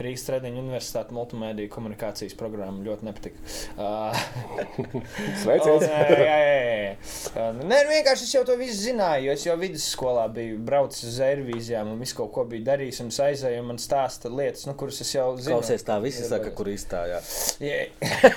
Rīgas 0.05 0.25
Tradiņu 0.29 0.63
Universitātes 0.63 1.15
multimediju 1.15 1.71
komunikācijas 1.73 2.37
programma. 2.39 2.83
Ļoti 2.85 3.09
nepatika. 3.09 3.43
Un, 3.79 5.03
Sveiciens! 5.43 5.85
jā, 5.85 6.05
jā, 6.15 6.39
jā. 6.39 6.95
Uh, 7.33 7.59
Nē, 7.59 7.83
nu, 7.83 7.91
vienkārši 7.91 8.25
es 8.27 8.33
jau 8.35 8.43
to 8.47 8.55
visu 8.59 8.79
zināju, 8.87 9.27
jo 9.27 9.35
es 9.35 9.45
jau 9.45 9.55
vidusskolā 9.59 10.25
biju 10.33 10.59
braucis 10.65 11.05
uz 11.11 11.19
aerobīzijām 11.25 11.91
un 11.93 12.01
visu 12.01 12.17
kaut 12.19 12.31
ko 12.35 12.45
biju 12.49 12.65
darījis. 12.67 13.01
Un 13.03 13.11
aizēju 13.29 13.63
un 13.63 13.79
stāsta 13.89 14.29
lietas, 14.29 14.67
nu, 14.69 14.75
kuras 14.77 14.99
es 15.01 15.09
jau 15.15 15.31
zinu. 15.39 15.55
Klausies, 15.55 15.83
tā 15.87 15.97
visi 16.03 16.25
saka, 16.27 16.51
kur 16.55 16.69
izstājās. 16.69 17.31
Jā, 17.63 17.87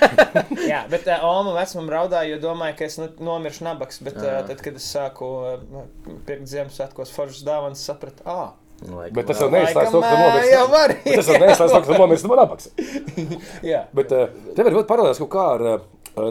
Jā, 0.71 0.81
bet 0.91 1.05
uh, 1.07 1.23
Oma 1.29 1.53
vecumam 1.59 1.91
raudāja, 1.93 2.33
jo 2.33 2.41
domāja, 2.41 2.77
ka 2.79 2.89
es 2.89 2.97
nu, 3.01 3.07
nomiršu 3.23 3.67
nabaks. 3.69 4.01
Bet 4.05 4.17
uh, 4.19 4.41
tad, 4.49 4.59
kad 4.65 4.79
es 4.79 4.89
sāku 4.89 5.29
uh, 5.53 5.87
pirkt 6.27 6.49
Ziemassvētkos 6.51 7.13
foršas 7.13 7.45
dāvanas, 7.47 7.85
sapratu, 7.85 8.25
ah, 8.29 8.51
Laikam 8.83 9.15
Bet 9.15 9.29
tas 9.29 9.39
jau 9.39 9.47
neizslēdz 9.53 9.93
to, 9.93 9.99
ka 10.03 10.15
nomirsti. 10.17 10.49
jā, 10.51 10.63
var. 10.67 10.93
Tas 11.05 11.27
jau 11.29 11.37
neizslēdz 11.39 11.71
to, 11.71 11.77
ka 11.77 11.87
tu 11.87 11.99
nomirsti 12.01 12.27
no 12.27 12.37
nabaks. 12.39 12.71
jā. 13.71 13.83
Bet 13.95 14.11
tev 14.11 14.65
ir 14.65 14.75
ļoti 14.75 14.89
paralēls 14.89 15.21
kaut 15.23 15.31
kā 15.31 15.45
ar 15.53 15.63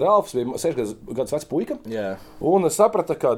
Ralfs, 0.03 0.35
bija 0.37 0.59
6 0.61 0.93
gadus 1.15 1.33
vecs 1.33 1.49
puika. 1.49 1.79
Jā. 1.91 2.11
Un 2.53 2.69
saprata, 2.71 3.17
ka 3.17 3.33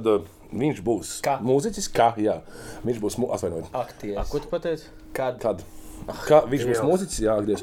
Viņš 0.55 0.83
būs 0.87 1.15
kā? 1.25 1.39
mūziķis, 1.45 1.89
kā 1.95 2.13
jā. 2.21 2.41
Viņš 2.87 3.01
būs 3.03 3.17
atvainojis. 3.25 3.73
Aktieris. 3.75 4.31
Ko 4.31 4.43
tu 4.43 4.51
pateici? 4.53 4.87
Kad? 5.17 5.41
Kad? 5.43 5.65
Ah. 6.05 6.21
Kā, 6.27 6.41
viņš 6.51 6.65
būs 6.69 6.81
mūziķis, 6.85 7.21
jā, 7.25 7.35
griež. 7.47 7.63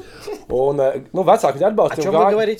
Un 0.52 0.80
eh, 0.82 1.00
nu, 1.14 1.24
vecāki 1.26 1.60
viņu 1.60 1.68
atbalsta. 1.68 2.00
Viņš 2.00 2.14
gāja 2.16 2.40
arī 2.42 2.56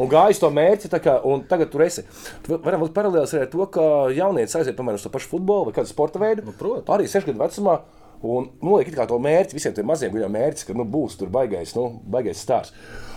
un 0.00 0.10
gāja 0.12 0.32
uz 0.34 0.40
to 0.40 0.50
mērķi, 0.56 0.92
kā, 1.04 1.18
un 1.28 1.44
tagad 1.48 1.72
tur 1.72 1.84
esi. 1.84 2.06
Tu 2.44 2.56
varam 2.56 2.82
būt 2.84 2.94
paralēlis 2.96 3.34
arī 3.36 3.46
ar 3.46 3.52
to, 3.52 3.66
ka 3.74 3.88
jaunieci 4.16 4.58
aiziet 4.58 4.78
piemēram 4.78 5.00
uz 5.00 5.04
to 5.04 5.12
pašu 5.12 5.32
futbolu 5.34 5.68
vai 5.68 5.76
kādu 5.76 5.92
sporta 5.92 6.22
veidu. 6.22 6.46
Nu, 6.48 6.56
protams. 6.56 6.88
Arī 6.96 7.10
sešu 7.10 7.30
gadu 7.30 7.44
vecumā. 7.44 7.78
Un 8.22 8.52
noliek 8.62 8.92
nu, 8.94 9.06
to 9.10 9.18
mērķi 9.18 9.58
visiem 9.58 9.74
tiem 9.76 9.88
maziem, 9.90 10.12
kuriem 10.14 10.30
ir 10.30 10.36
mērķis, 10.36 10.68
ka 10.68 10.76
nu, 10.78 10.86
būs 10.88 11.18
tur 11.20 11.32
baigais, 11.34 11.74
nu, 11.74 11.88
baigais 12.14 12.38
stāsts. 12.38 12.72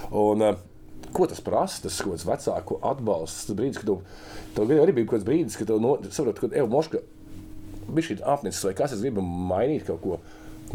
Un, 0.09 0.41
uh, 0.41 0.63
ko 1.15 1.27
tas 1.31 1.41
prasa? 1.43 1.81
Tas 1.85 1.97
kaut 2.03 2.15
kāds 2.15 2.27
vecāku 2.27 2.79
atbalsts. 2.91 3.47
Tas 3.49 3.57
brīdis, 3.57 3.81
kad 3.81 3.91
tu, 3.91 3.99
tev 4.57 4.73
arī 4.75 4.95
bija 4.95 5.07
kaut 5.07 5.17
kāds 5.17 5.27
brīdis, 5.27 5.59
kad 5.59 5.71
tu 5.71 5.79
no, 5.81 5.95
saproti, 6.09 6.43
ka 6.43 6.61
Evo 6.61 6.71
Moška 6.75 7.01
bija 7.87 8.09
šī 8.09 8.17
apnicis 8.35 8.63
vai 8.65 8.73
kas, 8.77 8.95
es 8.95 9.03
gribu 9.03 9.23
mainīt 9.23 9.85
kaut 9.87 10.01
ko. 10.03 10.19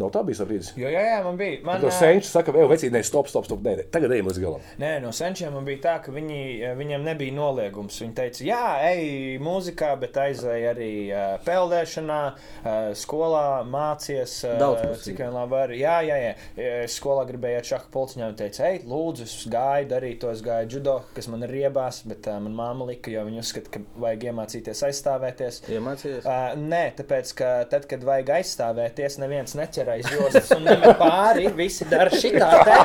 Nav 0.01 0.11
tā 0.15 0.23
bijis 0.25 0.41
brīdis. 0.47 0.71
Jo, 0.79 0.89
jā, 0.91 1.01
jā, 1.05 1.17
man 1.25 1.37
bija. 1.39 1.59
Man, 1.67 1.83
ā, 1.85 1.91
senčs 1.93 2.31
saka, 2.33 2.53
vēl 2.55 2.69
vecīt, 2.71 2.93
nē, 2.93 3.03
stop, 3.05 3.29
stop, 3.29 3.45
stop. 3.47 3.61
Nē, 3.65 3.75
nē. 3.77 3.85
tagad 3.93 4.13
ejam 4.15 4.29
līdz 4.31 4.39
galam. 4.41 4.63
Nē, 4.81 4.91
no 5.03 5.11
senčiem 5.15 5.53
man 5.53 5.67
bija 5.67 5.81
tā, 5.85 5.95
ka 6.05 6.13
viņi, 6.15 6.41
viņiem 6.79 7.05
nebija 7.05 7.35
noliegums. 7.35 7.99
Viņi 8.01 8.15
teica, 8.17 8.43
jā, 8.47 8.63
ej, 8.89 9.03
mūzikā, 9.43 9.91
bet 10.01 10.17
aizēj 10.23 10.67
arī 10.71 10.91
uh, 11.11 11.35
peldēšanā, 11.45 12.19
uh, 12.31 12.79
skolā 12.97 13.45
mācies. 13.67 14.39
Uh, 14.47 14.57
Daudzpusīgi. 14.61 15.03
cik 15.05 15.21
vien 15.21 15.35
labi 15.35 15.55
var. 15.55 15.75
Jā, 15.75 15.97
jā, 16.07 16.17
jā. 16.21 16.33
Es 16.81 16.97
skolā 16.97 17.25
gribēju 17.29 17.61
iet 17.61 17.69
šādu 17.71 17.91
pulciņā 17.93 18.31
un 18.31 18.39
teica, 18.39 18.65
ej, 18.71 18.81
lūdzu, 18.89 19.27
es 19.27 19.37
gāju, 19.51 19.89
darīju 19.91 20.21
to, 20.23 20.33
es 20.33 20.43
gāju 20.45 20.77
judo, 20.77 20.97
kas 21.15 21.29
man 21.31 21.45
ir 21.45 21.55
riebās, 21.59 22.01
bet 22.09 22.29
uh, 22.31 22.39
man 22.43 22.57
māma 22.57 22.89
lika, 22.89 23.13
jo 23.13 23.25
viņa 23.27 23.43
uzskata, 23.43 23.73
ka 23.75 23.83
vajag 24.05 24.27
iemācīties 24.31 24.83
aizstāvēties. 24.89 25.61
Iemācījies? 25.77 26.25
Uh, 26.25 26.57
nē, 26.57 26.83
tāpēc, 26.97 27.35
ka 27.37 27.51
tad, 27.71 27.87
kad 27.91 28.05
vajag 28.07 28.33
aizstāvēties, 28.39 29.19
neviens 29.21 29.55
neķer 29.59 29.90
aiz 29.95 30.07
jostas 30.11 30.51
un 30.55 30.65
nemet 30.67 30.97
pāri. 30.99 31.47
Visi 31.55 31.87
dara 31.89 32.11
šitā 32.13 32.49
te. 32.67 32.79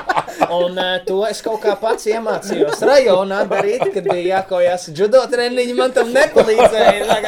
Un 0.57 0.77
uh, 0.77 0.97
to 1.07 1.21
es 1.29 1.43
kaut 1.45 1.63
kā 1.65 1.77
pats 1.81 2.09
iemācījos 2.11 2.83
rajonā 2.87 3.43
darīt, 3.51 3.87
kad 3.95 4.11
bija 4.11 4.41
jākaujas 4.41 4.91
judo 4.97 5.23
treniņi. 5.31 5.77
Man 5.79 5.95
tam 5.97 6.13
nepalīdzēja. 6.15 7.21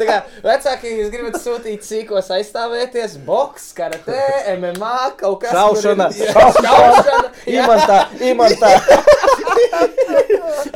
Tā 0.00 0.06
kā, 0.08 0.16
vecāki, 0.44 0.94
jūs 1.02 1.10
gribat 1.12 1.36
sūtīt 1.42 1.84
sīkos 1.84 2.30
aizstāvēties, 2.32 3.18
boks, 3.26 3.66
karate, 3.76 4.16
MMA, 4.56 4.94
kaut 5.20 5.42
kas 5.42 5.52
Šaušana. 5.52 6.06
Jā, 6.16 6.32
šaušana. 6.32 7.32
jā, 7.44 7.64
Imantā, 7.64 7.98
imantā. 8.30 8.70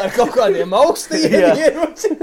Ar 0.04 0.10
kaut 0.14 0.30
kādiem 0.34 0.72
augstiem 0.76 1.32
Jā. 1.32 1.50
ieročiem. 1.56 2.16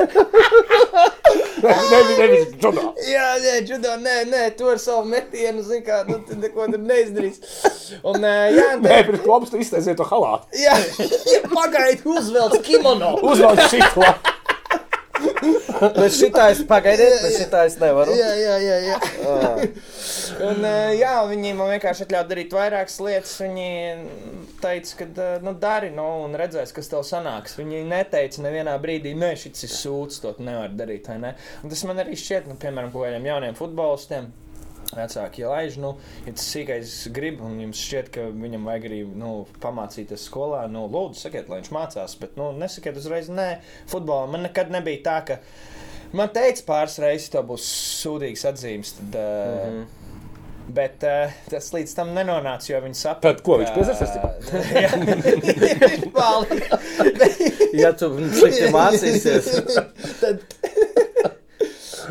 Džodā. 2.62 2.84
Jā, 3.08 3.25
nē, 3.41 3.53
judo, 3.70 3.93
nē, 4.01 4.15
nē, 4.29 4.43
tu 4.58 4.70
ar 4.72 4.79
savu 4.81 5.05
metienu, 5.10 5.63
zini, 5.65 5.84
kā, 5.86 6.01
nu, 6.08 6.20
tu 6.27 6.38
neko 6.39 6.67
tur 6.74 6.81
neizdarīsi. 6.81 7.41
Un, 8.08 8.22
jā, 8.25 8.50
Nē, 8.55 8.67
nē, 8.84 9.00
pirms 9.08 9.24
klubs 9.25 9.51
tu 9.53 9.62
iztaisīji 9.62 9.98
to 10.00 10.08
halātu. 10.10 10.50
jā, 10.58 10.75
pagaidi, 11.55 12.01
uzvelc 12.05 12.60
kimono. 12.65 13.15
Uzvelk 13.22 13.62
šitā. 13.72 14.13
Bet 15.81 16.13
šitā 16.13 16.47
es 16.53 16.61
pagaidiet, 16.69 17.15
bet 17.23 17.35
šitā 17.39 17.63
es 17.69 17.77
nevaru. 17.81 18.13
Jā, 18.17 18.31
jā, 18.37 18.57
jā. 18.61 18.77
jā. 18.85 18.97
Un, 20.45 20.61
ā, 20.67 20.73
jā, 20.97 21.13
viņi 21.29 21.53
man 21.57 21.71
vienkārši 21.73 22.05
atļāva 22.05 22.29
darīt 22.29 22.53
vairākas 22.55 22.99
lietas. 23.03 23.33
Viņi 23.41 23.69
teica, 24.61 24.99
ka 24.99 25.07
ā, 25.09 25.29
nu, 25.45 25.55
dari, 25.61 25.91
nu, 25.95 26.07
un 26.25 26.37
redzēs, 26.39 26.73
kas 26.75 26.91
tev 26.91 27.05
sanāks. 27.07 27.57
Viņi 27.59 27.83
neteica 27.89 28.45
nevienā 28.45 28.75
brīdī, 28.83 29.15
nē, 29.17 29.33
šis 29.41 29.67
ir 29.67 29.73
sūds, 29.77 30.21
to 30.23 30.35
tu 30.37 30.45
nevari 30.45 30.77
darīt. 30.77 31.09
Ne? 31.21 31.35
Un 31.63 31.73
tas 31.73 31.83
man 31.89 32.03
arī 32.03 32.17
šķiet, 32.19 32.49
nu, 32.51 32.59
piemēram, 32.61 32.93
kaut 32.93 33.07
kādiem 33.07 33.27
jauniem 33.31 33.57
futbolistiem. 33.57 34.29
Vecāki 34.91 35.45
laiž, 35.48 35.77
nu, 35.79 35.93
ja 36.25 36.33
tas 36.36 36.48
sīkais 36.51 36.95
grib, 37.15 37.39
un 37.45 37.60
jums 37.63 37.79
šķiet, 37.79 38.10
ka 38.12 38.25
viņam 38.33 38.65
vajag 38.67 38.88
arī 38.89 39.01
nu, 39.07 39.31
pamācīties 39.63 40.25
skolā, 40.27 40.65
nu, 40.71 40.83
lūdzu, 40.91 41.21
sakiet, 41.25 41.48
lai 41.51 41.62
viņš 41.62 41.71
mācās. 41.75 42.17
Bet, 42.19 42.36
nu, 42.39 42.51
nesakiet 42.60 43.00
uzreiz, 43.00 43.31
nē, 43.31 43.50
futbolā 43.91 44.27
man 44.33 44.43
nekad 44.50 44.74
nebija 44.74 45.03
tā, 45.07 45.17
ka 45.29 45.39
man 46.17 46.29
teica 46.36 46.67
pāris 46.67 47.00
reizes, 47.00 47.31
tev 47.31 47.48
būs 47.53 47.71
sūdīgs 48.03 48.45
atzīmes. 48.51 48.95
Tad, 49.00 49.15
mm 49.15 49.65
Mhm. 49.71 49.81
-hmm. 49.81 49.98
Bet 50.71 51.03
uh, 51.03 51.31
tas 51.50 51.71
līdz 51.74 51.95
tam 51.95 52.12
nenonāca, 52.15 52.69
jo 52.69 52.79
viņi 52.83 52.95
saprata. 52.95 53.33
Tad 53.33 53.41
ko, 53.43 53.57
viņš 53.60 53.71
piezars 53.75 54.01
Jā, 54.83 54.91
Ja 57.81 57.91
tu 57.98 58.12
slikti 58.38 58.69
mācīsies, 58.71 59.50
tad. 60.21 60.45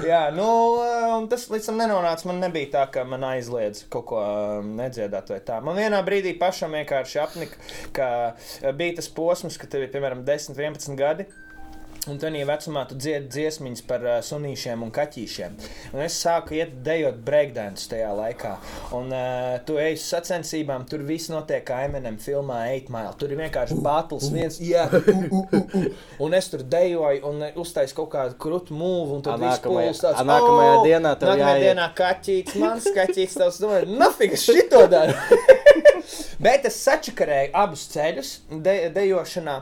Jā, 0.00 0.20
nu, 0.32 0.46
un 1.16 1.26
tas 1.30 1.44
līdz 1.52 1.68
tam 1.68 1.80
nenonāca. 1.80 2.26
Man 2.30 2.40
nebija 2.42 2.70
tā, 2.74 2.84
ka 2.94 3.04
man 3.08 3.24
aizliedz 3.26 3.84
kaut 3.92 4.06
ko 4.10 4.20
eh, 4.22 4.62
nedziedāt 4.64 5.32
vai 5.32 5.40
tā. 5.44 5.58
Man 5.64 5.76
vienā 5.78 6.00
brīdī 6.06 6.32
pašam 6.40 6.76
vienkārši 6.78 7.20
apnika, 7.22 7.60
ka 7.96 8.08
eh, 8.30 8.72
bija 8.76 8.98
tas 9.00 9.10
posms, 9.12 9.58
ka 9.60 9.68
tev 9.70 9.84
ir 9.86 9.92
piemēram 9.92 10.24
10, 10.26 10.56
11 10.56 10.96
gadi. 11.00 11.28
Un 12.08 12.16
tādā 12.16 12.40
vecumā 12.48 12.86
tu 12.88 12.96
dziedi 12.96 13.28
dziesmiņas 13.34 13.82
par 13.84 14.00
uh, 14.06 14.12
sunīšiem 14.24 14.80
un 14.86 14.88
kaķīšiem. 14.96 15.56
Un 15.92 16.00
es 16.00 16.14
sāku 16.16 16.54
iet 16.56 16.70
dejot 16.86 17.18
breakdance 17.26 17.84
tajā 17.90 18.08
laikā. 18.16 18.54
Un 18.96 19.10
uh, 19.12 19.58
tu 19.68 19.76
ej 19.76 19.98
uz 19.98 20.06
sacensībām, 20.08 20.86
tur 20.88 21.02
viss 21.04 21.28
notiek 21.28 21.60
kā 21.68 21.82
Eminem 21.84 22.16
filmā 22.16 22.62
8 22.72 22.88
Mile. 22.94 23.12
Tur 23.20 23.34
ir 23.34 23.42
vienkārši 23.42 23.76
battles, 23.84 24.30
viens, 24.32 24.56
jā, 24.64 24.86
uh, 24.96 25.10
uh, 25.12 25.58
uh. 25.60 25.84
un 26.24 26.36
es 26.38 26.48
tur 26.48 26.64
dejoju 26.72 27.20
un 27.28 27.44
uztaisu 27.60 27.98
kaut 27.98 28.08
kādu 28.14 28.38
krūtu 28.40 28.72
mūvu. 28.80 29.18
Un 29.18 29.20
A 29.20 29.26
tad 29.28 29.44
viss 29.44 29.60
nākamajā- 29.60 29.90
pūlis 29.90 30.00
tāds, 30.06 30.22
a 30.22 30.24
nākamajā 30.30 30.78
"O, 30.78 30.86
dienā 30.88 31.12
tev 31.20 31.32
Nākamajā 31.34 31.50
jāiet." 31.58 31.66
dienā 31.68 31.88
kaķītis, 32.00 32.56
mans 32.64 32.88
kaķītis, 32.96 33.36
tavs 33.42 33.60
domāju, 33.60 33.90
nafig, 34.00 34.32
es 34.38 34.46
šito 34.48 34.86
daru. 34.88 35.12
Bet 36.48 36.64
es 36.64 36.80
sačakarēju 36.80 37.52
abus 37.60 37.84
ceļus 37.92 38.32
de, 38.64 38.78
dejošanā. 38.96 39.58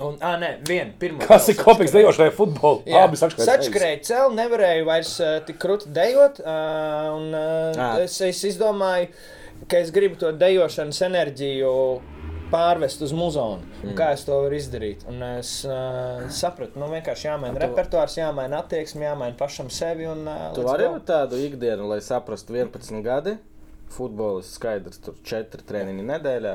Un, 0.00 0.14
ah, 0.22 0.36
nē, 0.38 0.50
vienu, 0.68 0.92
pirmo. 1.00 1.18
Kas 1.26 1.48
ir 1.50 1.56
kopīgs 1.58 1.90
sačakarēju. 1.90 2.04
dejošanai 2.06 2.34
futbolu? 2.36 2.82
Jā, 2.86 3.00
Abi 3.08 3.16
sakšķēs. 3.18 3.48
sačakarēju 3.48 4.04
celu, 4.06 4.34
nevarēju 4.38 4.84
vairs 4.86 5.16
uh, 5.20 5.32
tik 5.48 5.58
krūti 5.58 5.90
dejot. 5.96 6.38
Uh, 6.38 7.16
un, 7.16 7.26
uh, 7.34 7.74
Ā. 7.74 7.88
es, 8.04 8.20
es 8.22 8.44
izdomāju, 8.52 9.08
ka 9.68 9.80
es 9.82 9.90
gribu 9.90 10.14
to 10.20 10.30
dejošanas 10.38 11.00
enerģiju 11.08 11.72
pārvest 12.52 13.02
uz 13.04 13.10
muzonu. 13.12 13.58
Mm. 13.82 13.96
Kā 13.98 14.12
es 14.14 14.22
to 14.24 14.38
varu 14.40 14.56
izdarīt? 14.56 15.02
Un 15.10 15.18
es 15.34 15.50
uh, 15.68 16.22
sapratu, 16.32 16.78
nu 16.80 16.86
vienkārši 16.94 17.26
jāmaina 17.28 17.58
tu- 17.58 17.66
repertuārs, 17.66 18.14
jāmaina 18.16 18.62
attieksme, 18.62 19.04
jāmaina 19.04 19.36
pašam 19.36 19.68
sevi. 19.68 20.06
Un, 20.08 20.22
uh, 20.30 20.48
tu 20.56 20.62
vari 20.64 20.86
būt 20.94 21.04
tādu 21.10 21.42
ikdienu, 21.44 21.90
lai 21.90 21.98
saprastu 22.00 22.54
11 22.56 23.02
gadi. 23.04 23.34
Futbolists 23.92 24.56
skaidrs, 24.60 24.98
tur 25.00 25.14
4 25.24 25.62
treniņi 25.68 26.02
nedēļā, 26.08 26.54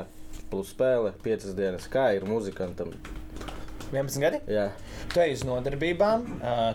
plus 0.54 0.70
spēle 0.74 1.12
5 1.26 1.50
dienas. 1.58 1.90
Kā 1.90 2.12
ir 2.16 2.24
muzikantam? 2.30 2.94
11 3.94 4.18
gadi. 4.22 4.38
Jā, 4.50 4.70
Tu 5.12 5.20
ej 5.20 5.34
uz 5.36 5.42
nodarbībām, 5.46 6.22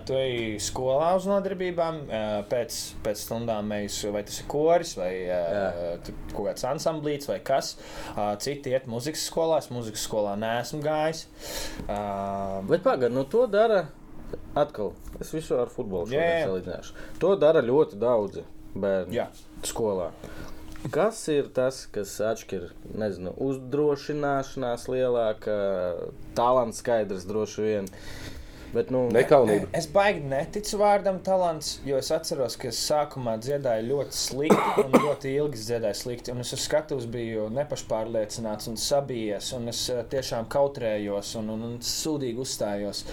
tu 0.08 0.14
ej 0.16 0.60
skolā 0.64 1.10
uz 1.18 1.26
nodarbībām, 1.28 1.98
pēc, 2.48 2.76
pēc 3.04 3.24
stundām 3.26 3.72
ej 3.76 3.88
uz, 3.90 3.98
vai 4.14 4.22
tas 4.24 4.38
ir 4.40 4.46
koris, 4.48 4.94
vai 4.96 5.10
tu- 6.06 6.14
kaut 6.32 6.46
kāds 6.48 6.64
ansamblīts, 6.70 7.28
vai 7.28 7.40
kas. 7.44 7.74
Citi 8.40 8.72
iet 8.72 8.86
muzikas 8.88 9.26
skolā, 9.28 9.58
es 9.60 9.68
muzikas 9.74 10.06
skolā 10.08 10.38
neesmu 10.40 10.80
gājis. 10.86 11.26
Bet 12.70 12.86
pagaidi, 12.86 13.12
nu 13.18 13.26
to 13.26 13.48
dara. 13.52 13.88
Atkal, 14.56 14.94
es 15.20 15.32
visu 15.34 15.58
ar 15.60 15.68
futbolu 15.74 16.08
Jā, 16.14 16.22
jā. 16.22 16.46
salīdzināšu. 16.48 16.94
To 17.20 17.34
dara 17.42 17.64
ļoti 17.66 17.98
daudzi 18.00 18.44
bērni 18.78 19.18
Jā. 19.18 19.28
skolā. 19.66 20.12
Kas 20.88 21.20
ir 21.28 21.50
tas, 21.52 21.82
kas 21.92 22.14
atšķir, 22.24 22.70
nezinu, 23.02 23.34
uzdrošināšanās 23.44 24.86
lielāka, 24.88 25.56
talants 26.38 26.80
skaidrs 26.80 27.26
droši 27.28 27.66
vien. 27.66 27.90
Bet, 28.74 28.92
nu, 28.94 29.08
Nekaunība. 29.14 29.70
Es 29.74 29.88
baigi 29.90 30.22
neticu 30.30 30.78
vārdam 30.82 31.18
talants, 31.26 31.80
jo 31.88 31.98
es 31.98 32.12
atceros, 32.14 32.58
ka 32.60 32.70
es 32.70 32.82
sākumā 32.86 33.34
dziedāju 33.42 33.88
ļoti 33.90 34.18
slikti 34.20 34.84
un 34.84 34.98
ļoti 35.06 35.34
ilgi 35.42 35.64
dziedāju 35.64 35.98
slikti. 35.98 36.34
Un 36.36 36.44
es 36.44 36.54
uz 36.54 36.62
skatuves 36.68 37.08
biju 37.10 37.48
nepašpārliecināts 37.56 38.70
un 38.70 38.78
sabijies, 38.78 39.52
un 39.58 39.74
es 39.74 39.82
eh, 39.90 40.04
tiešām 40.14 40.50
kautrējos 40.54 41.34
un, 41.42 41.50
un, 41.56 41.66
un 41.72 41.78
sūdīgi 41.86 42.46
uzstājos. 42.46 43.06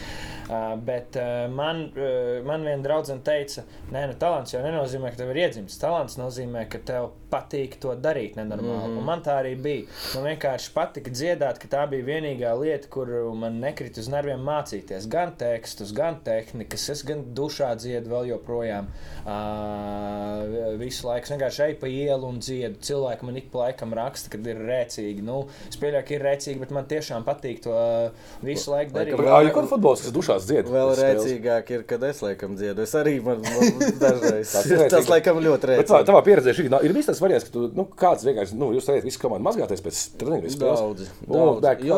Uh, 0.46 0.76
bet 0.78 1.16
uh, 1.18 1.48
man, 1.50 1.88
uh, 1.98 2.36
man 2.46 2.62
viena 2.62 2.84
draudzene 2.84 3.24
teica, 3.26 3.64
nē, 3.90 4.04
nu, 4.12 4.14
talants 4.20 4.52
jau 4.54 4.60
nenozīmē, 4.62 5.10
ka 5.10 5.18
tev 5.18 5.32
ir 5.32 5.40
iedzimis. 5.42 5.78
Talants 5.82 6.20
nozīmē, 6.20 6.68
ka 6.70 6.78
tev 6.86 7.08
patīk 7.32 7.80
to 7.82 7.96
darīt 7.98 8.36
nenormāli. 8.38 8.76
Mm 8.76 8.92
-hmm. 8.92 8.98
Un 9.00 9.08
man 9.08 9.24
tā 9.26 9.40
arī 9.40 9.56
bija. 9.62 9.88
Man 10.14 10.28
vienkārši 10.30 10.70
patika 10.74 11.10
dziedāt, 11.10 11.58
ka 11.58 11.68
tā 11.76 11.88
bija 11.90 12.06
vienīgā 12.12 12.52
lieta, 12.60 12.88
kur 12.88 13.10
man 13.34 13.58
nekrita 13.60 14.00
uz 14.00 14.08
nerviem 14.08 14.44
mācīties. 14.46 15.08
Gan 15.08 15.34
tekstus, 15.46 15.94
gan 15.94 16.18
tehnikas, 16.26 16.88
es 16.92 17.04
gan 17.06 17.22
dušā 17.38 17.70
dziedu 17.78 18.10
vēl 18.12 18.32
joprojām. 18.34 18.90
Uh, 19.26 20.74
visu 20.80 21.06
laiku 21.06 21.26
es 21.28 21.32
vienkārši 21.34 21.62
eju 21.66 21.76
pa 21.80 21.88
ielu 21.90 22.28
un 22.28 22.38
dziedu. 22.42 22.78
Cilvēki 22.86 23.26
man 23.28 23.38
ik 23.40 23.48
pa 23.52 23.64
laikam 23.66 23.94
raksta, 23.96 24.30
ka 24.32 24.40
ir 24.42 24.60
rēcīgi. 24.66 25.22
Nu, 25.26 25.44
es 25.70 25.78
pieļauju, 25.80 26.04
ka 26.08 26.14
ir 26.16 26.24
rēcīgi, 26.26 26.60
bet 26.62 26.72
man 26.74 26.88
tiešām 26.90 27.24
patīk 27.26 27.62
to 27.64 27.72
uh, 27.74 28.30
visu 28.46 28.72
laiku 28.74 28.94
darīt. 28.96 29.14
Jā, 29.26 29.40
jau 29.46 29.52
kur 29.56 29.68
futbols, 29.70 30.02
kas 30.06 30.14
dušās 30.16 30.46
dzied? 30.48 30.70
Vēl 30.72 30.92
rēcīgāk 31.00 31.72
ir, 31.76 31.84
kad 31.90 32.04
es 32.10 32.22
laikam 32.24 32.56
dziedu. 32.58 32.84
Es 32.86 32.94
arī 32.98 33.16
man, 33.24 33.42
man 33.46 33.80
dažreiz 34.02 34.52
Tas 34.56 34.66
tas, 34.66 34.72
rēcīgi. 34.82 35.10
laikam 35.12 35.40
ļoti 35.44 35.70
Bet 35.70 35.72
tā, 35.90 36.00
rēcīgi. 36.00 36.08
tavā 36.10 36.22
pieredzē 36.26 36.56
šī. 36.58 36.68
Ir 36.86 36.96
bijis 36.96 37.10
tas 37.12 37.22
variants, 37.22 37.46
ka 37.48 37.54
tu, 37.56 37.66
nu, 37.76 37.86
kāds 37.98 38.26
vienkārši, 38.26 38.58
nu, 38.60 38.72
jūs 38.76 38.90
ejat 38.94 39.06
visu 39.06 39.22
komandu 39.22 39.46
mazgāties 39.48 39.84
pēc 39.84 40.02
treniņa 40.20 40.54
spēles. 40.56 40.84
Daudz, 40.86 41.10
Un, 41.26 41.60
bek, 41.62 41.84
Jo 41.86 41.96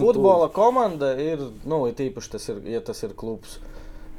futbola 0.00 0.48
komanda 0.54 1.12
ir, 1.20 1.40
nu, 1.68 1.82
ir 1.90 1.94
tīpaši 1.98 2.32
tas 2.36 2.45
ir, 2.52 2.62
ja 2.70 2.80
tas 2.84 3.02
ir 3.06 3.14
klubs. 3.18 3.58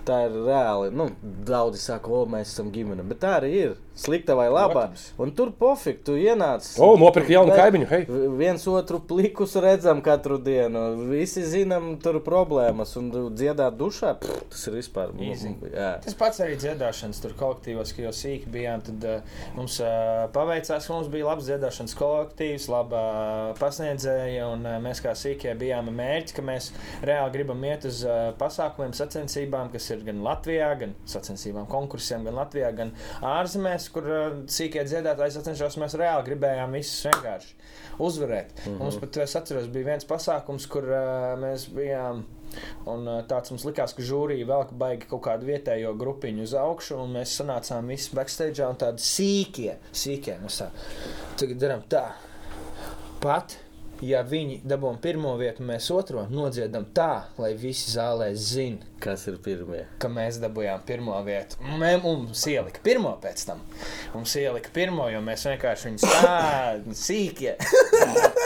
Tā 0.07 0.23
ir 0.27 0.39
reāli. 0.47 0.93
Nu, 0.95 1.09
daudzi 1.47 1.81
saka, 1.83 2.11
o, 2.13 2.23
mēs 2.29 2.53
esam 2.53 2.71
ģimene, 2.73 3.05
bet 3.07 3.21
tā 3.25 3.37
arī 3.41 3.53
ir. 3.65 3.75
Slikta 3.97 4.35
vai 4.37 4.45
laba. 4.53 4.83
Un 5.17 5.31
tur 5.33 5.49
pofīgi, 5.57 6.03
tu 6.05 6.13
ienāc. 6.21 6.67
O, 6.85 6.91
nopirka 7.01 7.33
jaunu 7.33 7.55
kaimiņu, 7.57 7.87
hei. 7.89 8.03
Viens 8.37 8.61
otru 8.69 8.99
plikus 9.09 9.55
redzam 9.57 10.03
katru 10.05 10.37
dienu. 10.37 10.83
Visi 11.09 11.41
zinām, 11.49 11.95
tur 12.03 12.19
ir 12.19 12.23
problēmas. 12.25 12.93
Un 13.01 13.09
dziedāt 13.33 13.79
dušā, 13.79 14.11
pff, 14.21 14.43
tas 14.53 14.67
ir 14.69 14.77
vispār. 14.77 15.15
Jā. 15.17 15.87
Tas 16.05 16.17
pats 16.19 16.43
arī 16.45 16.59
dziedāšanas 16.61 17.23
tur 17.23 17.33
kolektīvos, 17.39 17.95
ka 17.97 18.05
jau 18.05 18.13
sīki 18.13 18.51
bijām. 18.53 18.85
Tad 18.85 19.07
uh, 19.09 19.41
mums 19.57 19.79
uh, 19.81 20.27
paveicās, 20.35 20.85
ka 20.85 20.93
mums 20.93 21.09
bija 21.09 21.31
labs 21.31 21.49
dziedāšanas 21.49 21.97
kolektīvs, 21.97 22.69
laba 22.69 23.01
uh, 23.01 23.57
pasniedzēja. 23.57 24.45
Un 24.53 24.69
uh, 24.69 24.77
mēs 24.85 25.01
kā 25.01 25.17
sīkie 25.17 25.57
bijām 25.57 25.89
mērķi, 25.97 26.37
ka 26.37 26.45
mēs 26.45 26.69
reāli 27.01 27.33
gribam 27.33 27.65
iet 27.65 27.89
uz 27.89 28.05
uh, 28.05 28.29
pasākumiem, 28.37 28.93
sacensībām, 28.93 29.73
kas 29.73 29.89
ir 29.95 29.96
gan 30.05 30.21
Latvijā, 30.25 30.69
gan 30.79 30.95
sacensībām, 31.09 31.67
konkursiem, 31.71 32.25
gan 32.27 32.37
Latvijā, 32.37 32.71
gan 32.77 32.93
ārzemēs, 33.25 33.89
kur 33.93 34.09
uh, 34.11 34.39
sīkie 34.51 34.85
dziedātāji 34.87 35.37
sacenšos. 35.37 35.79
Mēs 35.81 35.97
reāli 35.99 36.27
gribējām 36.31 36.77
visus 36.77 37.05
vienkārši 37.09 37.53
uzvarēt. 38.03 38.53
Mm 38.53 38.71
-hmm. 38.71 38.79
Mums 38.83 38.99
pat, 39.01 39.17
es 39.17 39.35
atceros, 39.35 39.69
bija 39.73 39.91
viens 39.91 40.05
pasākums, 40.05 40.67
kur 40.69 40.89
uh, 40.89 41.33
mēs 41.41 41.69
bijām. 41.73 42.25
Un 42.87 43.07
tāds 43.27 43.51
mums 43.51 43.65
likās, 43.67 43.93
ka 43.93 44.01
žūrija 44.01 44.47
vēl 44.47 44.71
baigi 44.79 45.09
kaut 45.09 45.21
kādu 45.25 45.45
vietējo 45.49 45.93
grupiņu 45.99 46.43
uz 46.47 46.53
augšu, 46.53 46.95
un 47.03 47.11
mēs 47.17 47.35
sanācām 47.41 47.91
visi 47.91 48.15
backstage 48.15 48.63
un 48.65 48.79
tādi 48.79 49.03
sīkie, 49.03 49.75
sīkie. 49.91 50.37
Mēs 50.43 50.61
tā, 50.61 50.69
tagad 51.37 51.57
darām 51.57 51.83
tā. 51.91 52.05
Pat, 53.19 53.57
ja 54.01 54.23
viņi 54.23 54.61
dabūjām 54.67 54.99
pirmo 55.01 55.35
vietu, 55.39 55.63
mēs 55.67 55.89
otro 55.95 56.25
nodziedam 56.29 56.85
tā, 56.95 57.23
lai 57.37 57.53
visi 57.57 57.91
zālē 57.95 58.31
zinātu, 58.33 58.93
Kas 58.97 59.27
ir 59.29 59.35
pirmie? 59.45 59.83
ka 60.01 60.09
mēs 60.09 60.39
dabūjām 60.41 60.79
pirmo 60.87 61.13
vietu. 61.25 61.59
Mē- 61.77 62.01
Mums 62.01 62.41
ielika 62.49 62.79
pirmo 62.83 63.11
pēc 63.21 63.43
tam. 63.45 63.59
Mums 64.15 64.31
ielika 64.35 64.69
pirmo, 64.73 65.05
jo 65.13 65.19
mēs 65.21 65.43
vienkārši 65.45 65.91
viņus 65.91 66.05
tādi 66.23 66.95
sīkie. 66.97 67.53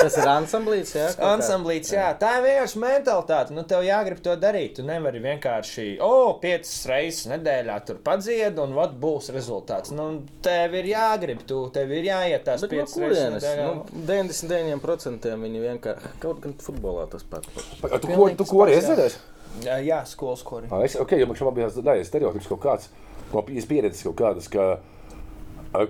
Tas 0.01 0.17
ir 0.17 0.27
ansamblīts, 0.27 0.91
jā? 0.97 1.05
Ansamblīts, 1.23 1.93
jā, 1.95 2.09
tā 2.19 2.33
ir 2.39 2.43
vienkārši 2.49 2.81
mentalitāte. 2.83 3.55
Nu, 3.55 3.63
tev 3.63 3.83
jāgrib 3.87 4.19
to 4.25 4.35
darīt. 4.41 4.75
Tu 4.75 4.83
nevari 4.83 5.21
vienkārši, 5.23 5.85
o, 6.03 6.09
oh, 6.09 6.33
piecas 6.43 6.73
reizes 6.89 7.29
nedēļā 7.31 7.77
tur 7.87 8.01
padzied, 8.03 8.59
un 8.59 8.73
vat 8.75 8.97
būs 8.99 9.31
rezultāts. 9.35 9.93
Nu, 9.95 10.09
tev 10.43 10.75
ir 10.81 10.91
jāgrib, 10.91 11.45
tu 11.47 11.61
tev 11.75 11.91
ir 11.95 12.09
jāiet 12.09 12.43
tās 12.49 12.65
Bet 12.65 12.71
no 12.73 12.77
piecas 12.81 12.97
reizes. 12.97 13.37
nedēļā. 13.37 13.69
Nu, 13.71 14.03
99% 14.11 15.31
viņi 15.43 15.63
vienkārši 15.65 16.13
kaut 16.23 16.41
gan 16.43 16.55
futbolā 16.61 17.07
tas 17.11 17.25
pats. 17.27 17.51
Tu 17.81 18.09
ko, 18.13 18.29
tu 18.37 18.47
ko 18.47 18.63
arī 18.65 18.77
esi? 18.79 19.19
Jā, 19.65 19.77
jā 19.83 19.99
skolas 20.07 20.45
korī. 20.47 20.69
Ah, 20.71 20.85
Es, 20.85 20.95
okay, 20.95 21.19
jo 21.19 21.27
man 21.27 21.37
šobrīd 21.37 21.59
bija 21.59 21.69
tāds 21.73 22.07
stereotips 22.07 22.47
kaut 22.53 22.63
kāds, 22.63 22.89
no 23.33 23.43
pieredzes 23.43 24.05
kaut 24.07 24.17
kādas, 24.21 24.47
ka 24.51 24.77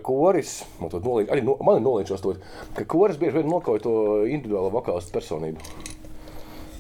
koris, 0.06 0.62
man, 0.80 0.90
to 0.94 1.02
nolīdz, 1.02 1.32
arī 1.34 1.44
no, 1.46 1.56
man 1.66 1.82
nolīdžos 1.84 2.22
to, 2.24 2.36
ka 2.78 2.86
koris 2.90 3.20
bieži 3.22 3.40
vien 3.40 3.50
nokauj 3.50 3.82
to 3.86 3.94
individuālo 4.30 4.72
vokālistu 4.74 5.14
personību. 5.16 5.90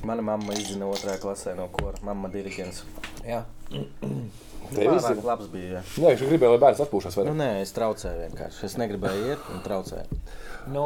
Mana 0.05 0.23
mamma 0.25 0.53
izzina 0.57 0.87
otrajā 0.89 1.19
klasē 1.21 1.53
no 1.57 1.67
kora. 1.73 1.99
Mamma 2.05 2.29
diriģents. 2.33 2.81
Jā. 3.21 3.43
Pārāk 4.71 4.95
izzina? 4.97 5.25
labs 5.27 5.49
bija. 5.51 5.81
Jā. 5.93 6.13
Viņš 6.15 6.23
gribēja, 6.25 6.55
lai 6.55 6.61
bērns 6.63 6.81
atpūšas. 6.85 7.19
Nu, 7.27 7.35
nē, 7.37 7.51
es 7.61 7.73
traucēju 7.77 8.23
vienkārši. 8.23 8.63
Es 8.65 8.77
negribēju 8.81 9.27
iet 9.29 9.51
un 9.53 9.61
traucēju. 9.65 10.21
Nu, 10.73 10.85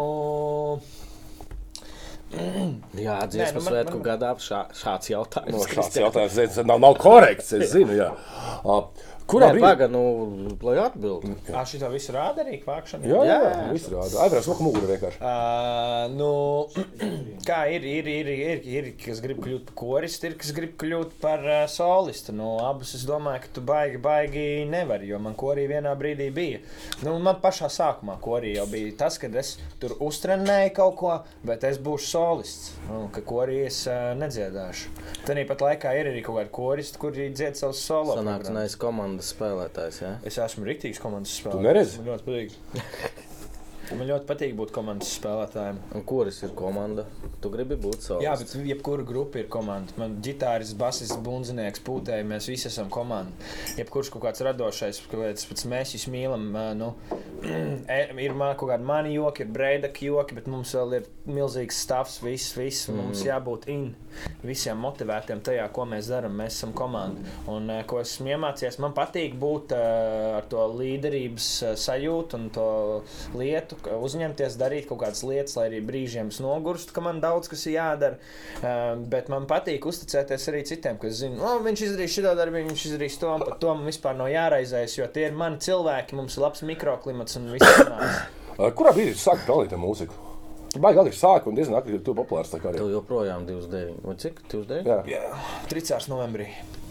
Jā, 3.06 3.18
dziesmu 3.32 3.62
nu, 3.62 3.66
svētku 3.70 4.00
man- 4.00 4.06
gadā 4.10 4.32
šā, 4.42 4.62
šāds 4.76 5.12
jautājums. 5.14 5.56
No, 5.56 5.66
šāds 5.72 6.00
jautājums 6.04 6.62
nav, 6.68 6.80
nav 6.84 6.98
korekts, 7.02 7.54
es 7.60 7.72
zinu. 7.74 7.96
Jā. 7.98 8.10
Kurā 9.26 9.48
brīdī? 9.50 9.64
paga, 9.66 9.88
nu, 9.90 10.02
lai 10.62 10.76
atbildētu. 10.84 11.54
ā, 11.58 11.64
šito 11.66 11.88
visu 11.90 12.14
rāda 12.14 12.44
arī 12.44 12.60
kvākšana. 12.62 13.08
Jā, 13.10 13.22
jā, 13.26 13.38
Jā. 13.42 13.50
jā. 13.50 13.70
viss 13.74 13.90
rāda. 13.90 14.20
Aivars 14.22 14.50
moka 14.52 14.66
muguru 14.66 14.90
vienkārši. 14.92 15.18
Uh, 15.18 16.14
nu, 16.14 16.30
kā 17.50 17.60
ir, 17.74 17.88
ir, 17.90 18.10
ir, 18.12 18.30
ir, 18.34 18.62
ir, 18.70 18.90
kas 19.02 19.22
grib 19.24 19.42
kļūt 19.42 19.72
par 19.72 19.78
koristu, 19.82 20.30
ir 20.30 20.38
kas 20.42 20.52
grib 20.54 20.76
kļūt 20.82 21.16
par 21.24 21.42
uh, 21.42 21.64
solistu. 21.72 22.36
Nu, 22.38 22.52
abus 22.62 22.94
es 23.00 23.08
domāju, 23.10 23.42
ka 23.48 23.54
tu 23.58 23.64
baigi, 23.66 24.02
baigi 24.04 24.46
nevari, 24.70 25.10
jo 25.10 25.22
man 25.24 25.34
korī 25.40 25.66
vienā 25.74 25.96
brīdī 25.98 26.30
bija. 26.36 26.62
Nu, 27.02 27.18
man 27.18 27.42
pašā 27.42 27.72
sākumā 27.74 28.20
korī 28.22 28.54
jau 28.60 28.68
bija 28.70 28.94
tas, 29.06 29.18
kad 29.22 29.34
es 29.42 29.56
tur 29.82 29.98
uztrenēju 30.06 30.76
kaut 30.78 30.96
ko, 31.02 31.16
bet 31.48 31.66
es 31.66 31.82
būšu 31.82 32.12
solists. 32.14 32.76
Nu, 32.92 33.08
ka 33.16 33.26
korī 33.26 33.64
es 33.72 33.82
uh, 33.90 34.14
nedziedāšu. 34.22 34.94
Tad 35.26 35.42
pat 35.50 35.66
laikā 35.66 35.98
ir 35.98 36.14
arī 36.14 36.22
kaut 36.26 36.38
kādi 36.44 36.54
koristi, 36.54 37.02
kuri 37.02 37.32
dzied 37.34 37.58
savus 37.58 37.82
solo. 37.82 38.22
Nais 38.22 38.78
komandas 39.16 39.32
spēlētājs, 39.32 40.02
jā. 40.04 40.10
Es 40.28 40.38
esmu 40.44 40.66
rīktīgs 40.68 41.00
komandas 41.00 41.36
spēlētājs. 41.40 41.64
neredzi? 41.64 42.02
Man 42.02 42.12
ļoti 42.12 42.28
patīk. 42.28 43.32
Man 43.94 44.08
ļoti 44.10 44.26
patīk 44.26 44.54
būt 44.58 44.72
komandas 44.74 45.12
spēlētājiem. 45.20 45.78
Un 45.98 46.04
kuras 46.10 46.40
ir 46.46 46.54
komanda? 46.58 47.06
Tu 47.42 47.52
gribi 47.54 47.78
būt 47.78 48.08
savs. 48.08 48.24
Jā, 48.26 48.34
bet 48.40 48.54
jebkura 48.66 49.06
grupa 49.06 49.38
ir 49.42 49.50
komanda. 49.52 49.94
Man 50.02 50.18
ģitāris, 50.26 50.74
basists, 50.80 51.20
bundzinieks, 51.26 51.84
pūtēji, 51.86 52.26
mēs 52.26 52.50
visi 52.50 52.70
esam 52.72 52.90
komanda. 52.94 53.34
Jebkurš 53.78 54.10
kaut 54.16 54.26
kāds 54.26 54.42
radošais, 54.46 55.04
kāds 55.12 55.46
pats 55.50 55.68
mēs 55.70 55.94
jūs 55.94 56.08
mīlam. 56.10 56.48
Nu, 56.80 56.94
e- 57.98 58.08
ir 58.26 58.34
man 58.38 58.56
kaut 58.58 58.72
kādi 58.74 58.90
mani 58.90 59.14
joki, 59.14 59.46
ir 59.46 59.54
breidaki 59.54 60.10
joki, 60.10 60.40
bet 60.40 60.50
mums 60.50 60.74
vēl 60.78 60.98
ir 61.02 61.12
milzīgs 61.30 61.84
stāvs, 61.86 62.18
viss, 62.26 62.56
viss. 62.58 62.90
Mm. 62.90 63.04
Mums 63.04 63.22
jābūt 63.28 63.70
in. 63.74 63.92
Visiem 64.46 64.80
motivētiem 64.80 65.42
tajā, 65.46 65.66
ko 65.76 65.86
mēs 65.90 66.10
darām. 66.10 66.38
Mēs 66.40 66.58
esam 66.58 66.74
komanda. 66.78 67.22
Un 67.52 67.70
ko 67.90 68.00
esmu 68.02 68.34
iemācījies, 68.34 68.80
man 68.82 68.96
patīk 68.98 69.36
būt 69.40 69.76
ar 69.78 70.50
to 70.50 70.66
līderības 70.74 71.50
sajūtu 71.82 72.40
un 72.40 72.50
to 72.56 72.68
lietu, 73.36 73.75
ka 73.84 73.98
uzņemties, 74.06 74.58
darīt 74.62 74.88
kaut 74.90 75.02
kādas 75.04 75.24
lietas, 75.28 75.56
lai 75.60 75.68
arī 75.70 75.82
brīžiem 75.86 76.32
es 76.34 76.40
nogurstu, 76.44 76.96
ka 76.96 77.04
man 77.06 77.22
daudz 77.24 77.50
kas 77.52 77.66
ir 77.68 77.78
jādara. 77.78 78.20
Uh, 78.62 78.94
bet 79.12 79.32
man 79.34 79.48
patīk 79.50 79.88
uzticēties 79.90 80.50
arī 80.52 80.64
citiem, 80.68 81.00
kas 81.02 81.20
zina, 81.22 81.42
oh, 81.44 81.60
viņš 81.66 81.86
izdarīs 81.90 82.16
šo 82.16 82.36
darbu, 82.38 82.64
viņš 82.70 82.86
izdarīs 82.92 83.20
to, 83.22 83.32
un 83.34 83.46
par 83.46 83.58
to 83.62 83.74
man 83.74 83.90
vispār 83.90 84.16
nav 84.20 84.32
jāraizējas, 84.32 85.00
jo 85.00 85.10
tie 85.16 85.28
ir 85.30 85.36
mani 85.38 85.60
cilvēki, 85.66 86.18
mums 86.20 86.38
ir 86.38 86.46
labs 86.46 86.64
mikroklimats 86.68 87.42
un 87.42 87.52
viss 87.56 87.84
Kurā 88.78 88.94
brīdī 88.96 89.12
tu 89.12 89.20
sāki 89.20 89.52
ar 89.52 89.82
mūziku? 89.82 90.22
Baigi 90.80 91.00
agri 91.00 91.16
sāki 91.16 91.50
un 91.52 91.58
diezgan 91.58 91.78
agri 91.80 92.00
tu 92.04 92.16
populārs. 92.16 92.52
Tu 92.52 92.88
joprojām 92.92 93.46
29. 93.48 94.00
Vai 94.04 94.16
cik? 94.20 94.42
29? 94.52 94.88
Jā. 94.88 94.98
Jā, 95.12 95.44
3. 95.72 96.00
novembrī, 96.12 96.50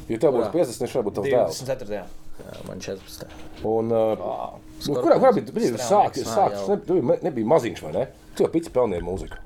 Ja 0.08 0.20
tev 0.20 0.34
būtu 0.36 0.50
Kurā? 0.52 0.60
50, 0.60 0.84
viņš 0.84 0.94
varētu 0.96 1.08
būt 1.08 1.18
tavs 1.18 1.30
dēls. 1.32 1.60
24. 1.64 1.98
Jā, 2.44 2.62
man 2.68 2.84
14. 2.84 3.34
Un, 3.70 3.92
uh. 3.94 4.63
Nu, 4.88 5.00
kurā, 5.00 5.16
kurā 5.22 5.32
brīdī 5.36 5.54
brīdī 5.56 5.72
tu 5.76 5.82
sāki? 5.82 6.22
Strāvnieks. 6.24 6.36
sāki 6.36 6.60
Ā, 6.60 6.66
tu 6.66 6.70
ne, 6.74 6.78
tu 6.88 7.00
ne- 7.12 7.18
nebija 7.30 7.46
maziņš, 7.54 7.82
vai 7.82 7.92
ne? 7.92 8.06
Tu 8.36 8.44
jau 8.44 8.50
pici 8.52 8.70
pelnīji 8.74 9.04
mūziku. 9.06 9.40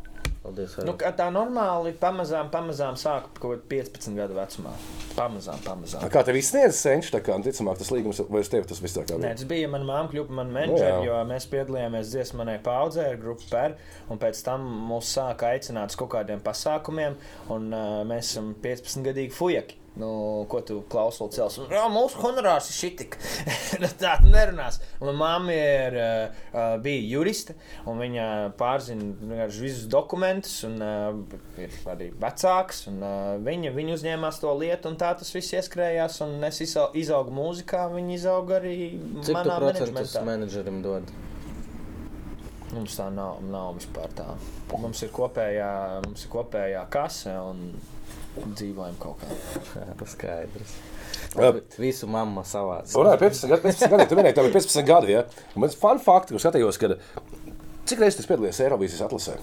Paldies. 0.49 0.77
Nu, 0.87 0.95
tā 0.97 1.27
normāli, 1.35 1.93
pamazām, 2.01 2.49
pamazām 2.49 2.95
sāku 2.97 3.29
kaut 3.43 3.51
kādā 3.69 3.83
15 3.85 4.15
gadu 4.17 4.37
vecumā. 4.39 4.71
Pamazām, 5.17 5.59
pamazām. 5.65 6.07
Kā 6.15 6.23
tev 6.25 6.39
izsniedz 6.39 6.79
senčs, 6.79 7.11
tā 7.13 7.21
kā, 7.21 7.37
ticamāk, 7.45 7.77
tas 7.83 7.91
līgums, 7.93 8.23
vai 8.31 8.41
uz 8.41 8.49
tevi 8.49 8.65
tas 8.71 8.81
viss 8.81 8.97
tā 8.97 9.03
kā 9.05 9.19
Nē, 9.19 9.27
bija? 9.27 9.35
tas 9.35 9.45
bija 9.51 9.69
mana 9.69 9.85
māma, 9.85 10.09
kļuva 10.13 10.31
manu 10.39 10.53
Nu, 10.53 10.57
menedžeri, 10.57 10.93
jā. 10.95 11.05
jo 11.05 11.19
mēs 11.29 11.49
piedalījāmies 11.53 12.13
dziesmu 12.15 12.47
paudzē 12.65 13.11
ar 13.11 13.17
grupu 13.21 13.45
PER. 13.51 13.77
Un 14.09 14.19
pēc 14.23 14.41
tam 14.47 14.65
mūs 14.89 15.11
sāka 15.19 15.53
aicināt 15.53 15.93
uz 15.93 15.97
kaut 16.01 16.11
kādiem 16.15 16.41
pasākumiem, 16.41 17.19
un 17.51 17.69
uh, 17.75 18.05
mēs 18.09 18.31
esam 18.33 18.55
15 18.63 19.05
gadīgi 19.11 19.33
fujaki. 19.37 19.77
Nu, 19.99 20.45
ko 20.47 20.61
tu 20.63 20.77
klausies, 20.87 21.33
cels? 21.35 21.57
Jā, 21.73 21.81
mūsu 21.91 22.21
honorārs 22.23 22.69
ir 22.71 22.77
šitik. 22.77 23.17
Tā 24.03 24.13
tu 24.23 24.29
nerunās. 24.31 24.77
Un 25.03 25.11
mamma 25.19 25.51
ir, 25.57 25.97
uh, 25.99 26.77
bija 26.85 27.03
juriste, 27.17 27.57
un 27.91 27.99
viņa 27.99 28.27
pārzina 28.61 29.49
visus 29.51 29.89
dokumentus, 29.91 30.61
un 30.69 30.77
uh, 30.79 31.19
ir 31.59 31.75
arī 31.91 32.13
vecāks. 32.23 32.85
Un, 32.93 33.01
uh, 33.03 33.33
viņa, 33.43 33.75
viņa 33.75 33.97
uzņēmās 33.99 34.39
to 34.45 34.55
lietu, 34.61 34.93
un 34.93 35.01
tā 35.03 35.11
tas 35.19 35.35
viss 35.35 35.51
ieskrējās. 35.59 36.21
Un 36.29 36.39
es 36.47 36.63
izau- 36.63 36.93
izaugu 36.95 37.35
mūzikā, 37.35 37.89
viņa 37.97 38.15
izauga 38.21 38.61
arī 38.63 38.77
Cik 39.19 39.33
tu 39.33 39.35
manā 39.41 39.59
procentus 39.59 39.91
menedžmentā. 39.99 40.25
menedžerim 40.31 40.79
dod? 40.87 41.11
Mums 42.69 42.95
tā 43.01 43.07
nav, 43.11 43.39
nav 43.49 43.75
vispār 43.81 44.11
tā. 44.15 44.31
Mums 44.79 45.03
ir 45.03 45.11
kopējā, 45.17 45.69
mums 46.05 46.27
ir 46.27 46.31
kopējā 46.39 46.83
kase 46.93 47.33
un 47.41 47.63
dzīvojam 48.47 48.97
kaut 49.03 49.21
kā. 49.23 49.29
Jā, 49.79 49.95
tas 50.01 50.15
skaidrs. 50.17 50.77
Jā. 51.39 51.51
Visu 51.81 52.09
mamma 52.11 52.45
savāds. 52.47 52.95
Un, 52.97 53.09
jā, 53.11 53.17
15 53.21 53.51
gadi, 53.51 53.63
15 53.67 53.93
gadi, 53.93 54.07
tu 54.11 54.19
minēji, 54.19 54.37
tev 54.39 54.49
ir 54.49 54.55
15 54.55 54.87
gadi, 54.89 55.13
ja? 55.17 55.25
Un 55.55 55.65
man 55.65 55.75
fun 55.77 56.01
fakti, 56.03 56.35
ko 56.37 56.41
skatījos, 56.43 56.79
kad 56.81 56.95
cik 57.89 58.03
reizes 58.05 58.21
tu 58.21 58.29
piedalījies 58.31 58.61
Eirovīzijas 58.67 59.05
atlasē? 59.07 59.37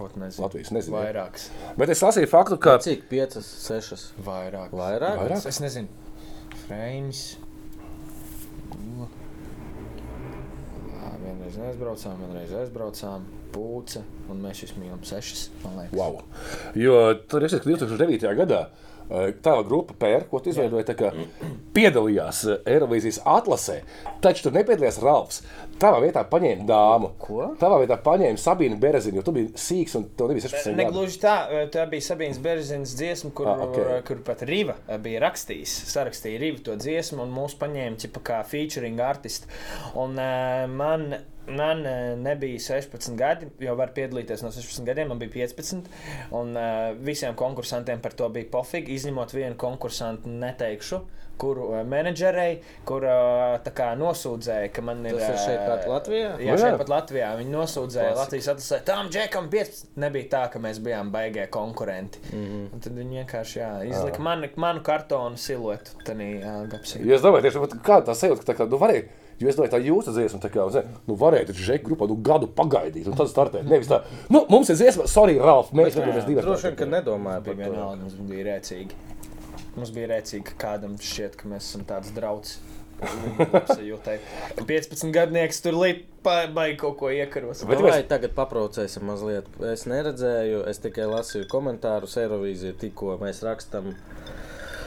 Ot, 0.00 0.14
nezinu. 0.20 0.44
Latvijas, 0.46 0.70
nezinu. 0.72 0.96
ja? 0.96 1.04
Vairāks. 1.04 1.48
Bet 1.80 1.92
es 1.92 2.00
lasīju 2.04 2.30
faktu, 2.32 2.56
ka 2.60 2.78
Cik? 2.84 3.06
5, 3.10 3.38
6. 3.44 4.06
Vairāk. 4.26 4.72
Vairāk? 4.72 5.18
Vairāk? 5.20 5.46
Es 5.50 5.60
nezinu. 5.60 5.88
Freinis. 6.66 7.24
Nu. 8.80 9.08
Ā, 11.00 11.10
Vienreiz 11.20 11.58
aizbraucām, 11.70 12.16
vienreiz 12.24 12.54
aizbraucām. 12.62 13.26
Pūce, 13.54 14.02
un 14.30 14.42
mēs 14.44 14.62
jūs 14.64 14.76
mīlam 14.78 15.02
sešas. 15.06 15.48
Wow. 15.92 16.20
Jo 16.78 17.00
tur 17.28 17.42
ir 17.46 17.50
2009. 17.50 18.30
gadā. 18.38 18.66
eh, 19.10 19.32
Tava 19.42 19.64
grupa 19.66 19.94
PR, 19.98 20.22
ko 20.30 20.38
tā 20.38 20.94
kā 20.94 21.08
piedalījās 21.74 22.44
eh, 22.52 22.60
Eirovīzijas 22.76 23.20
atlasē, 23.26 23.80
taču 24.22 24.44
tur 24.46 24.54
nepiedalījās 24.54 25.00
Ralfs. 25.02 25.40
Tavā 25.80 25.98
vietā 26.04 26.22
paņēma 26.28 26.66
dāmu. 26.68 27.08
Ko? 27.18 27.48
Tavā 27.58 27.78
vietā 27.82 27.96
paņēma 28.04 28.38
Sabīnu 28.38 28.76
Berezinu, 28.82 29.18
jo 29.18 29.24
tu 29.26 29.32
biji 29.34 29.50
sīgs 29.58 29.96
un 29.98 30.04
tev 30.14 30.28
nebija 30.30 30.46
16 30.46 30.76
Ne 30.76 30.84
gadi. 30.84 30.94
gluži 30.98 31.18
tā, 31.22 31.34
tā 31.74 31.86
bija 31.90 32.06
Sabīnas 32.10 32.38
Berzinas 32.44 32.94
dziesma, 32.98 33.32
kur, 33.34 33.48
Ah, 33.50 33.64
ok. 33.66 33.80
kur 34.06 34.20
pat 34.26 34.42
Riva 34.46 34.76
bija 35.02 35.22
rakstījis. 35.26 35.74
Sarakstīja 35.90 36.38
Riva 36.44 36.62
to 36.68 36.76
dziesmu, 36.76 37.22
un 37.24 37.32
mūs 37.34 37.56
paņēma 37.58 37.96
ķipa, 38.04 38.22
kā 38.30 38.42
featuring 38.46 39.00
artists. 39.00 39.48
Un 39.96 40.18
uh, 40.20 40.66
man, 40.70 41.14
man 41.48 41.80
uh, 41.86 42.18
nebija 42.18 42.58
16 42.58 43.14
gadi, 43.16 43.46
jo 43.58 43.74
var 43.78 43.94
piedalīties 43.96 44.42
no 44.44 44.50
16 44.54 44.84
gadiem, 44.86 45.08
man 45.08 45.18
bija 45.18 45.30
15. 45.46 45.88
Un 46.36 46.52
uh, 46.56 46.90
visiem 47.00 47.34
konkursantiem 47.34 48.00
par 48.00 48.12
to 48.12 48.28
bija 48.28 48.50
pofīgi, 48.52 48.94
izņemot 49.00 49.34
vienu 49.34 49.56
konkursantu, 49.56 50.28
neteikšu. 50.28 51.00
Kuru 51.40 51.70
uh, 51.70 51.78
menedžerei, 51.88 52.58
kur 52.84 53.00
uh, 53.08 53.54
tā 53.64 53.70
kā 53.72 53.94
nosūdzēja, 53.96 54.68
ka 54.76 54.82
man 54.84 54.98
ir. 55.08 55.16
Tas 55.16 55.30
ir 55.30 55.38
šeit 55.40 55.62
pat 55.64 55.86
Latvijā? 55.88 56.34
Jā, 56.36 56.50
jā. 56.52 56.56
šeit 56.60 56.76
pat 56.82 56.92
Latvijā. 56.92 57.30
Viņi 57.38 57.54
nosūdzēja 57.54 58.10
Klasika. 58.10 58.20
Latvijas 58.20 58.48
atlasē, 58.52 58.80
tam 58.84 59.08
džekam 59.08 59.48
15. 59.50 59.88
Nebija 60.04 60.28
tā, 60.34 60.42
ka 60.52 60.60
mēs 60.60 60.82
bijām 60.84 61.08
baigē 61.14 61.48
konkurenti. 61.48 62.20
Mm 62.32 62.36
Mhm. 62.40 62.66
-hmm. 62.66 62.82
Tad 62.84 62.92
viņi 62.92 63.24
vienkārši 63.24 63.58
jā, 63.58 63.70
izlika 63.88 64.22
mani, 64.22 64.50
manu 64.56 64.82
kartonu 64.82 65.36
siluetu. 65.36 65.90
Tanī, 66.04 66.28
jā, 66.44 66.54
gapsī. 66.68 67.06
Ja 67.08 67.14
es 67.16 67.22
domāju, 67.22 67.42
tieši 67.42 67.80
kā 67.88 68.02
tā 68.04 68.14
sajūta, 68.14 68.44
ka 68.44 68.52
tā 68.52 68.56
kā, 68.58 68.68
nu, 68.70 68.78
varēja. 68.78 69.04
Jo 69.40 69.48
es 69.48 69.56
domāju, 69.56 69.72
tā 69.72 69.78
jūsu 69.80 70.12
dziesma, 70.12 70.40
tā 70.42 70.50
kā, 70.52 70.66
zini, 70.74 70.98
nu, 71.08 71.14
varēja 71.20 71.48
taču 71.48 71.64
žēk 71.64 71.86
grupā 71.86 72.08
nu, 72.10 72.16
gadu 72.26 72.48
pagaidīt, 72.52 73.06
un 73.08 73.16
tad 73.16 73.30
startēt. 73.32 73.64
Nevis 73.70 73.88
tā, 73.88 74.02
nu, 74.28 74.42
mums 74.52 74.68
ir 74.68 74.76
dziesma, 74.76 75.06
sorry, 75.08 75.38
Ralf, 75.40 75.70
mēs 75.72 75.96
vēlamies 75.96 76.26
divas. 76.28 76.44
Droši 76.44 76.68
vien, 76.68 76.76
ka 76.76 76.88
nedomāju 76.90 77.46
bija 77.46 77.56
par 77.56 77.64
to. 77.64 77.70
vienalga, 77.72 78.02
mums 78.04 78.18
bija 78.28 78.44
rēcīgi. 78.50 78.98
Mums 79.78 79.94
bija 79.96 80.10
rēcīgi, 80.12 80.44
ka 80.50 80.58
kādam 80.66 80.98
šķiet, 81.00 81.40
ka 81.40 81.48
mēs 81.54 81.70
esam 81.70 81.86
tāds 81.88 82.12
draugs. 82.16 82.58
Jūtai. 83.80 84.18
15 84.68 85.12
gadnieks 85.14 85.62
tur 85.64 85.78
baigi 86.20 86.76
kaut 86.82 86.98
ko 87.00 87.08
iekaros. 87.14 87.62
Bet 87.68 87.80
Vai 87.80 88.02
tagad 88.04 88.34
paprocēsim 88.36 89.06
mazliet? 89.08 89.48
Es 89.70 89.86
neredzēju, 89.88 90.66
es 90.68 90.82
tikai 90.84 91.06
lasīju 91.08 91.48
komentārus 91.48 92.18
Eirovīzijā, 92.20 92.74
tikko 92.82 93.16
mēs 93.22 93.40
rakstām. 93.46 93.94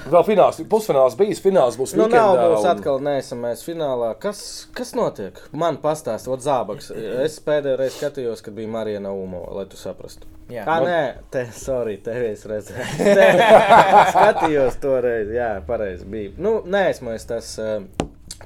Vēl 0.03 0.23
fināls, 0.27 0.59
pusfināls 0.69 1.15
bijis, 1.19 1.39
fināls 1.43 1.77
būs 1.79 1.93
Nu, 1.95 2.09
nav 2.11 2.35
būs 2.35 2.65
atkal 2.67 2.99
neesam 3.03 3.43
mēs 3.45 3.63
finālā. 3.65 4.11
Kas, 4.19 4.41
kas 4.75 4.91
notiek? 4.97 5.37
Man 5.55 5.79
pastāst, 5.83 6.27
ot 6.31 6.43
zābaks. 6.43 6.91
Es 7.23 7.39
pēdējo 7.43 7.79
reizi 7.79 7.99
skatījos, 8.01 8.43
kad 8.43 8.55
bija 8.57 8.71
Marija 8.73 9.03
Naumova, 9.03 9.53
lai 9.59 9.67
tu 9.71 9.79
saprastu. 9.79 10.27
Jā. 10.51 10.65
Ah, 10.67 10.83
nē, 10.83 11.03
te, 11.31 11.45
sorry, 11.55 11.95
tevi 12.03 12.33
es 12.33 12.43
redzēju. 12.49 13.13
Skatījos 14.13 14.79
toreiz, 14.83 15.31
jā, 15.31 15.53
pareizi 15.67 16.07
bija. 16.09 16.33
Nu, 16.43 16.57
nē, 16.67 16.89
esmu 16.91 17.13
es 17.15 17.23
tas 17.29 17.53
uh, 17.63 17.77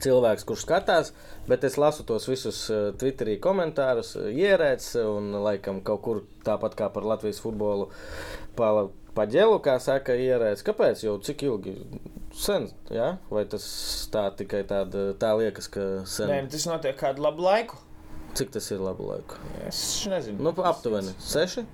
cilvēks, 0.03 0.45
kurš 0.47 0.67
skatās, 0.67 1.11
bet 1.49 1.65
es 1.67 1.79
lasu 1.81 2.05
tos 2.07 2.29
visus 2.29 2.61
uh, 2.69 2.91
Twitterī 3.01 3.39
komentārus, 3.41 4.13
uh, 4.19 4.29
ierēdz 4.29 4.91
un 5.07 5.33
laikam 5.41 5.81
kaut 5.85 6.03
kur 6.05 6.21
tāpat 6.45 6.77
kā 6.77 6.91
par 6.93 7.07
Latvijas 7.07 7.41
futbolu 7.43 7.89
pa, 8.57 8.87
pa 9.17 9.25
ģelu, 9.29 9.57
kā 9.65 9.77
saka, 9.81 10.13
ierēdz. 10.13 10.63
Kāpēc? 10.67 11.01
Jau 11.07 11.17
cik 11.25 11.47
ilgi? 11.47 11.73
Sen, 12.37 12.67
jā? 12.93 13.15
Vai 13.33 13.43
tas 13.49 13.65
tā 14.13 14.27
tikai 14.37 14.61
tāda, 14.69 15.09
tā 15.17 15.33
liekas, 15.39 15.69
ka 15.73 15.87
sen? 16.05 16.29
Nē, 16.29 16.43
tas 16.53 16.67
notiek 16.69 16.97
kādu 16.99 17.25
labu 17.25 17.47
laiku. 17.47 17.79
Cik 18.37 18.51
tas 18.53 18.67
ir 18.69 18.83
labu 18.83 19.07
laiku? 19.09 19.39
Es 19.65 19.79
nezinu. 20.11 20.43
Nu, 20.45 20.53
aptuveni 20.69 21.15
seši. 21.23 21.65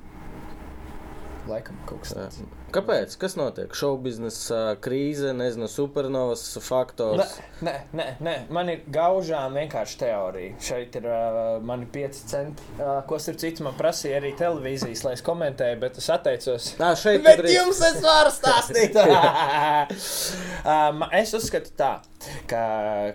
Laikam 1.49 1.75
kaut 1.89 1.99
kas 2.05 2.13
tāds. 2.15 2.37
Kāpēc? 2.73 3.13
Kas 3.21 3.35
notiek? 3.37 3.73
Šobiznesa 3.77 4.77
krīze, 4.81 5.33
nezinu, 5.37 5.67
supernovas 5.69 6.41
faktors. 6.63 7.35
nē, 7.61 7.73
nē, 7.93 8.05
nē, 8.23 8.33
man 8.55 8.71
ir 8.71 8.85
gaužām 8.95 9.53
vienkārši 9.59 9.97
teorija. 10.01 10.55
Šeit 10.63 10.95
ir 10.97 11.05
uh, 11.05 11.59
mani 11.61 11.85
5 11.93 12.21
centi. 12.31 12.65
Uh, 12.79 13.01
ko 13.09 13.19
starp 13.21 13.37
citu 13.43 13.67
man 13.67 13.75
prasīja 13.77 14.21
arī 14.21 14.31
televīzijas, 14.39 15.03
lai 15.05 15.13
es 15.19 15.25
komentēju, 15.27 15.81
bet 15.83 15.99
es 16.01 16.09
atteicos. 16.15 16.71
Tā 16.79 16.93
šeit 16.97 17.21
Bet 17.27 17.43
drīkst- 17.43 17.57
jums 17.59 17.83
es 17.91 17.99
varu 18.07 18.33
stāstīt. 18.33 18.97
um, 20.73 21.03
es 21.13 21.33
uzskatu 21.37 21.73
tā, 21.77 21.91
ka 22.49 22.63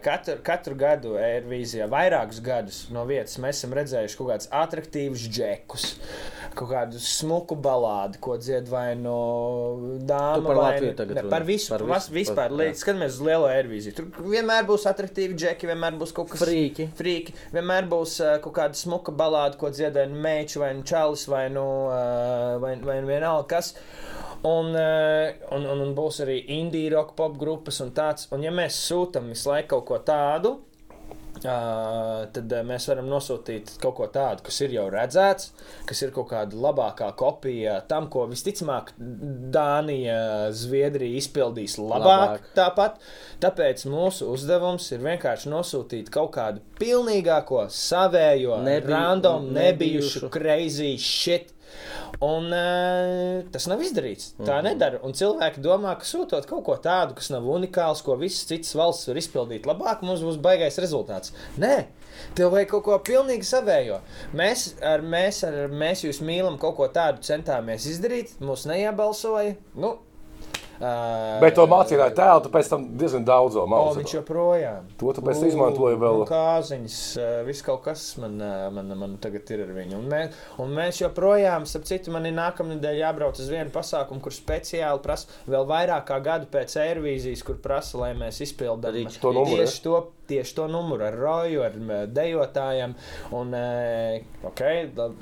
katru, 0.05 0.39
katru 0.47 0.77
gadu 0.79 1.17
Eirovīzijā, 1.19 1.89
vairākus 1.91 2.43
gadus 2.45 2.85
no 2.95 3.05
vietas 3.09 3.39
mēs 3.43 3.59
esam 3.63 3.75
redzējuši 3.79 4.19
kaut 4.21 4.33
kādus 4.35 4.51
attraktīvus 4.63 5.27
džekus, 5.33 5.89
kaut 6.57 6.71
kādu 6.71 7.01
smuku 7.03 7.57
balādi, 7.63 8.19
ko 8.23 8.37
dzied 8.41 8.69
vai 8.71 8.95
no 8.99 9.17
dāmas. 10.09 10.45
Par 10.47 10.61
Latviju 10.61 10.95
tagad 10.99 11.19
ne, 11.21 11.25
par 11.31 11.45
visu, 11.49 11.73
Par 11.75 11.85
visu? 11.87 12.13
vispār. 12.15 12.55
Par- 12.55 12.75
skatāmies 12.81 13.17
uz 13.19 13.23
lielo 13.27 13.49
Eirovīziju. 13.53 13.97
Tur 13.99 14.29
vienmēr 14.33 14.67
būs 14.69 14.87
attraktīvi 14.91 15.37
džeki, 15.39 15.71
vienmēr 15.73 15.99
būs 16.01 16.15
kaut 16.17 16.31
kas 16.33 16.43
Frīki. 16.45 16.89
Frīki. 16.99 17.35
Vienmēr 17.55 17.89
būs 17.91 18.19
uh, 18.25 18.37
kaut 18.45 18.57
kāda 18.61 18.79
smuka 18.79 19.13
balāde, 19.13 19.59
ko 19.61 19.73
dziedāja 19.75 20.09
nu 20.13 20.21
meitas, 20.25 20.57
vai 20.63 20.73
nu 20.79 20.87
čalis, 20.89 21.27
vai 21.31 21.49
nu 21.53 21.67
uh, 21.89 22.57
vai, 22.63 22.77
vai 22.83 23.01
nu 23.03 23.11
vienalga 23.11 23.49
kas. 23.57 23.75
Un, 24.47 24.71
uh, 24.79 25.33
un, 25.57 25.65
un, 25.67 25.81
un 25.83 25.95
būs 25.99 26.21
arī 26.23 26.39
indiju 26.61 26.93
roka 26.95 27.17
pop 27.19 27.35
grupas 27.41 27.81
un 27.83 27.91
tāds. 27.97 28.29
Un 28.35 28.45
ja 28.47 28.53
mēs 28.55 28.77
sūtām 28.89 29.33
visu 29.33 29.51
laiku 29.51 29.75
kaut 29.77 29.87
ko 29.91 29.99
tādu, 30.07 30.53
Uh, 31.39 32.25
tad 32.35 32.51
uh, 32.51 32.65
mēs 32.67 32.89
varam 32.91 33.07
nosūtīt 33.13 33.77
kaut 33.79 33.95
ko 34.01 34.07
tādu, 34.11 34.43
kas 34.49 34.57
ir 34.65 34.73
jau 34.75 34.89
redzēts, 34.91 35.53
kas 35.87 36.01
ir 36.03 36.11
kaut 36.17 36.27
kāda 36.33 36.59
labākā 36.59 37.13
kopija 37.21 37.77
tam, 37.87 38.09
ko 38.11 38.25
visticamāk 38.27 38.91
Dānija, 38.99 40.17
Zviedrija 40.51 41.21
izpildīs 41.21 41.77
labāk. 41.79 42.09
Labāk. 42.09 42.49
Tāpat. 42.59 42.99
Tāpēc 43.45 43.85
mūsu 43.93 44.33
uzdevums 44.35 44.89
ir 44.97 45.05
vienkārši 45.07 45.53
nosūtīt 45.53 46.11
kaut 46.15 46.33
kādu 46.35 46.65
pilnīgāko, 46.81 47.69
savējo, 47.71 48.59
Nebiju- 48.67 48.91
random, 48.97 49.47
nebijušu, 49.55 50.25
nebijušu. 50.27 50.33
crazy 50.35 50.97
shit. 50.99 51.55
Un 52.25 52.49
uh, 52.53 53.43
tas 53.53 53.67
nav 53.71 53.83
izdarīts. 53.85 54.33
Tā 54.41 54.57
Mhm. 54.59 54.65
nedara. 54.65 54.99
Un 55.07 55.13
cilvēki 55.13 55.61
domā, 55.63 55.93
ka 55.99 56.05
sūtot 56.09 56.47
kaut 56.47 56.65
ko 56.67 56.77
tādu, 56.83 57.15
kas 57.15 57.31
nav 57.31 57.43
unikāls, 57.47 58.03
ko 58.03 58.17
visas 58.17 58.47
citas 58.49 58.75
valsts 58.75 59.07
var 59.09 59.17
izpildīt 59.21 59.69
labāk, 59.69 60.03
mums 60.03 60.21
būs 60.25 60.41
baigais 60.43 60.79
rezultāts. 60.83 61.33
Nē, 61.59 61.85
tev 62.35 62.51
vajag 62.51 62.69
kaut 62.73 62.85
ko 62.85 62.99
pilnīgi 62.99 63.47
savējo. 63.47 64.01
Mēs 64.35 64.75
ar, 64.83 65.01
mēs 65.03 65.45
ar 65.47 65.69
mēs 65.69 66.03
jūs 66.09 66.21
mīlam, 66.25 66.59
kaut 66.59 66.77
ko 66.77 66.89
tādu 66.89 67.23
centāmies 67.23 67.87
izdarīt. 67.87 68.35
Mūs 68.41 68.67
neiebalsoja. 68.67 69.57
Nu, 69.77 69.99
uh, 70.81 71.39
Bet 71.43 71.55
to 71.59 71.67
mācītāju 71.71 72.15
tēlu, 72.17 72.43
tu 72.45 72.51
pēc 72.55 72.71
tam 72.73 72.85
diezgan 72.99 73.25
daudz 73.27 73.57
O, 73.59 73.67
mācīji. 73.71 74.03
viņš 74.03 74.15
joprojām. 74.19 74.89
To 75.01 75.13
tu 75.13 75.25
pēc 75.27 75.41
tam 75.41 75.49
izmantoji 75.49 75.99
vēl. 76.03 76.19
Nu, 76.23 76.27
Kāziņas, 76.29 76.99
eh, 77.23 77.39
viss 77.49 77.63
kaut 77.67 77.83
kas 77.85 78.05
man, 78.23 78.41
eh, 78.41 78.69
man, 78.71 78.93
man 78.99 79.17
tagad 79.23 79.51
ir 79.51 79.65
ar 79.67 79.73
viņu. 79.77 79.99
Un 79.99 80.09
mēs, 80.13 80.37
un 80.59 80.75
mēs 80.77 81.01
joprojām, 81.03 81.67
starp 81.67 81.85
citu, 81.89 82.13
man 82.15 82.27
ir 82.27 82.37
nākamnedēļ 82.39 83.01
jābrauc 83.03 83.39
uz 83.39 83.49
vienu 83.49 83.71
pasākumu, 83.75 84.21
kur 84.23 84.33
speciāli 84.33 85.03
prasa 85.03 85.27
vēl 85.49 85.67
vairāk 85.67 86.07
kā 86.07 86.21
gadu 86.23 86.47
pēc 86.53 86.77
Eirovīzijas, 86.85 87.45
kur 87.45 87.57
prasa, 87.57 87.99
lai 87.99 88.15
mēs 88.15 88.41
izpildām. 88.45 89.11
To 89.21 89.33
numuru, 89.33 89.65
tieši 89.65 89.83
to. 89.83 90.07
Tieši 90.29 90.55
to 90.59 90.67
numuru 90.69 91.07
ar 91.09 91.17
roju, 91.17 91.63
ar 91.65 91.77
dejotājiem. 92.13 92.95
Un, 93.37 93.55
eh, 93.57 94.27
ok, 94.45 94.63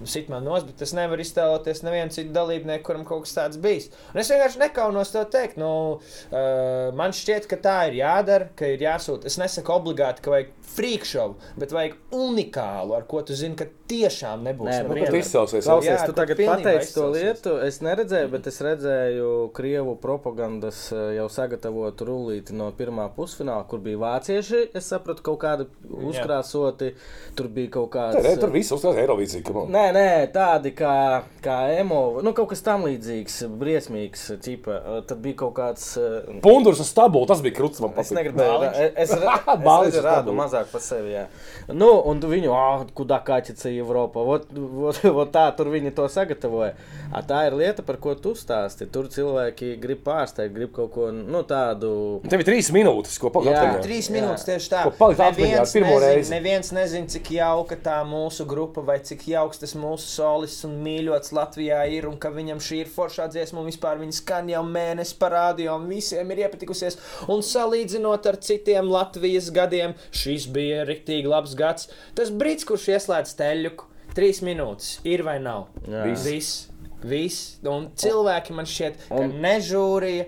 sit 0.05 0.31
man 0.33 0.45
nos, 0.45 0.67
bet 0.67 0.83
es 0.83 0.95
nevaru 0.97 1.23
iztēloties 1.23 1.85
nevienu 1.87 2.15
citu 2.15 2.35
dalībnieku, 2.35 2.85
kuram 2.87 3.07
kaut 3.07 3.27
kas 3.27 3.37
tāds 3.37 3.61
bijis. 3.63 3.91
Un 4.13 4.23
es 4.23 4.31
vienkārši 4.33 4.63
nekaunos 4.65 5.15
to 5.15 5.23
teikt. 5.31 5.57
Nu, 5.57 5.71
uh, 5.97 6.93
man 6.99 7.15
šķiet, 7.17 7.47
ka 7.51 7.57
tā 7.63 7.77
ir 7.91 8.01
jādara, 8.03 8.51
ka 8.59 8.69
ir 8.75 8.83
jāsūta. 8.85 9.31
Es 9.31 9.39
nesaku 9.41 9.73
obligāti, 9.77 10.25
ka 10.25 10.35
vajag 10.35 10.53
frīkšovu, 10.77 11.53
bet 11.61 11.73
vajag 11.75 11.97
unikālu, 12.17 12.97
ar 12.99 13.07
ko 13.09 13.23
tu 13.27 13.37
zini, 13.39 13.57
ka 13.59 13.69
tiešām 13.91 14.43
nebūs. 14.47 14.69
Nē, 14.69 15.07
Kad 15.07 15.17
izcelsies, 15.19 15.65
jā. 15.65 15.71
Klausies, 15.71 15.93
Jā, 15.93 16.07
tu 16.09 16.15
tagad 16.17 16.41
pateici 16.41 16.95
to 16.97 17.07
lietu. 17.15 17.55
Es 17.63 17.79
neredzēju, 17.85 18.31
bet 18.33 18.49
es 18.51 18.59
redzēju 18.65 19.31
Krievu 19.57 19.97
propagandas 20.03 20.81
eh, 20.95 21.03
jau 21.19 21.29
sagatavotu 21.33 22.09
rullīti 22.09 22.57
no 22.57 22.69
pirmā 22.77 23.09
pusfināla, 23.17 23.67
kur 23.71 23.83
bija 23.85 24.01
vācieši. 24.03 24.63
Es 24.77 24.91
sapratu, 24.97 25.23
kaut 25.27 25.39
kādi 25.45 25.69
uzkrāsoti. 26.11 26.93
Tur 27.37 27.49
bija 27.53 27.71
kaut 27.77 27.91
kāds. 27.95 28.19
Nē, 28.25 28.35
tur 28.41 28.53
viss 28.55 28.73
uzskatās 28.75 29.01
Eirovīzija. 29.03 29.45
come 29.47 29.65
on. 29.65 29.73
Nē, 29.75 29.85
nē, 29.95 30.07
tādi 30.35 30.73
kā, 30.77 31.23
kā 31.45 31.57
emo, 31.77 32.21
nu 32.25 32.33
kaut 32.37 32.51
kas 32.53 32.65
tam 32.65 32.87
līdzīgs, 32.89 33.43
briesmīgs. 33.61 34.27
Ķipa. 34.43 34.79
Tad 35.09 35.21
bija 35.25 35.41
kaut 35.45 35.55
kāds. 35.59 35.89
eh, 36.01 36.41
Pundurs 36.45 36.81
uz 36.83 36.91
stabulu, 36.91 37.27
tas 37.29 37.43
bija 37.45 37.57
krūts 37.59 37.83
man 37.85 37.95
Es 38.01 38.13
negribēju, 38.15 38.71
es, 38.73 38.95
es, 39.07 39.13
es 39.17 40.01
rādu 40.05 40.35
mazāk 40.37 40.71
par 40.73 40.85
sevi. 40.85 41.13
Jā. 41.17 41.27
Nu, 41.73 41.91
un 42.09 42.21
tu 42.23 42.31
viņu, 42.31 42.53
ah, 42.57 42.85
kudā 42.97 43.19
kaķica 43.27 43.71
Eiropā, 43.73 44.25
vot, 44.27 44.49
vot, 44.53 45.01
vot 45.19 45.33
tā 45.35 45.47
tur 45.57 45.71
viņi 45.73 45.93
to 45.97 46.09
sagatavoja. 46.13 46.75
A, 47.13 47.23
tā 47.27 47.47
ir 47.51 47.57
lieta, 47.59 47.85
par 47.87 48.01
ko 48.03 48.15
tu 48.19 48.35
stāsti. 48.39 48.89
Tur 48.93 49.11
cilvēki 49.13 49.75
grib 49.83 50.03
pārsteigt, 50.07 50.55
grib 50.57 50.73
kaut 50.77 50.93
ko 50.97 51.11
nu, 51.15 51.43
tādu. 51.49 51.93
Tev 52.29 52.43
ir 52.43 52.49
trīs 52.49 52.71
minūtes, 52.75 53.19
ko 53.23 53.31
Jā. 53.31 53.35
pagaidām. 53.39 53.81
Trīs 53.85 54.11
Jā. 54.11 54.17
minūtes 54.19 54.47
tieši 54.49 54.73
tā. 54.73 54.86
Ko 54.87 54.93
palikt 54.99 55.23
atmiņā 55.27 55.63
pirmo 55.73 55.97
nezin, 55.97 56.05
reizi. 56.07 56.33
neviens 56.35 56.73
nezina, 56.77 57.11
cik 57.13 57.31
jauka 57.37 57.79
tā 57.83 57.97
mūsu 58.09 58.47
grupa 58.49 58.85
vai 58.87 58.99
cik 59.05 59.27
jauks 59.33 59.63
tas 59.63 59.75
mūsu 59.79 60.09
solis 60.11 60.57
un 60.69 60.79
mīļots 60.85 61.35
Latvijā 61.37 61.83
ir 61.97 62.09
un 62.11 62.17
ka 62.23 62.31
viņam 62.35 62.63
šī 62.63 62.83
ir 62.85 62.93
foršā 62.93 63.29
dziesma 63.33 63.63
un 63.63 63.71
vispār 63.71 64.01
viņa 64.03 64.19
skan 64.21 64.53
jau 64.53 64.63
mēnesi 64.67 65.19
parādījā 65.21 65.75
un 65.77 65.89
visiem 65.91 66.31
ir 66.33 66.45
iepatikusies. 66.47 66.99
Un 67.33 67.43
salīdzinot 67.47 68.31
ar 68.31 68.41
citiem 68.49 68.91
Latvijas 68.93 69.51
gadiem, 69.55 69.97
šis 70.15 70.49
bija 70.53 70.87
riktīgi 70.89 71.31
labs 71.31 71.57
gads. 71.59 71.91
Tas 72.17 72.33
brīdis, 72.33 72.69
kurš 72.69 72.89
ieslēdz 72.97 73.37
teļuku, 73.41 73.91
trīs 74.17 74.43
minūtes, 74.47 74.99
ir 75.09 75.27
vai 75.27 75.39
nav? 75.43 75.69
Jā. 75.85 76.07
Viss. 76.07 76.31
Viss. 76.31 76.76
Viss, 77.05 77.59
un 77.69 77.91
cilvēki 77.95 78.55
man 78.57 78.65
šķiet, 78.67 78.95
ka 79.11 79.15
Un- 79.21 79.35
ne 79.43 79.57
žūrija, 79.61 80.25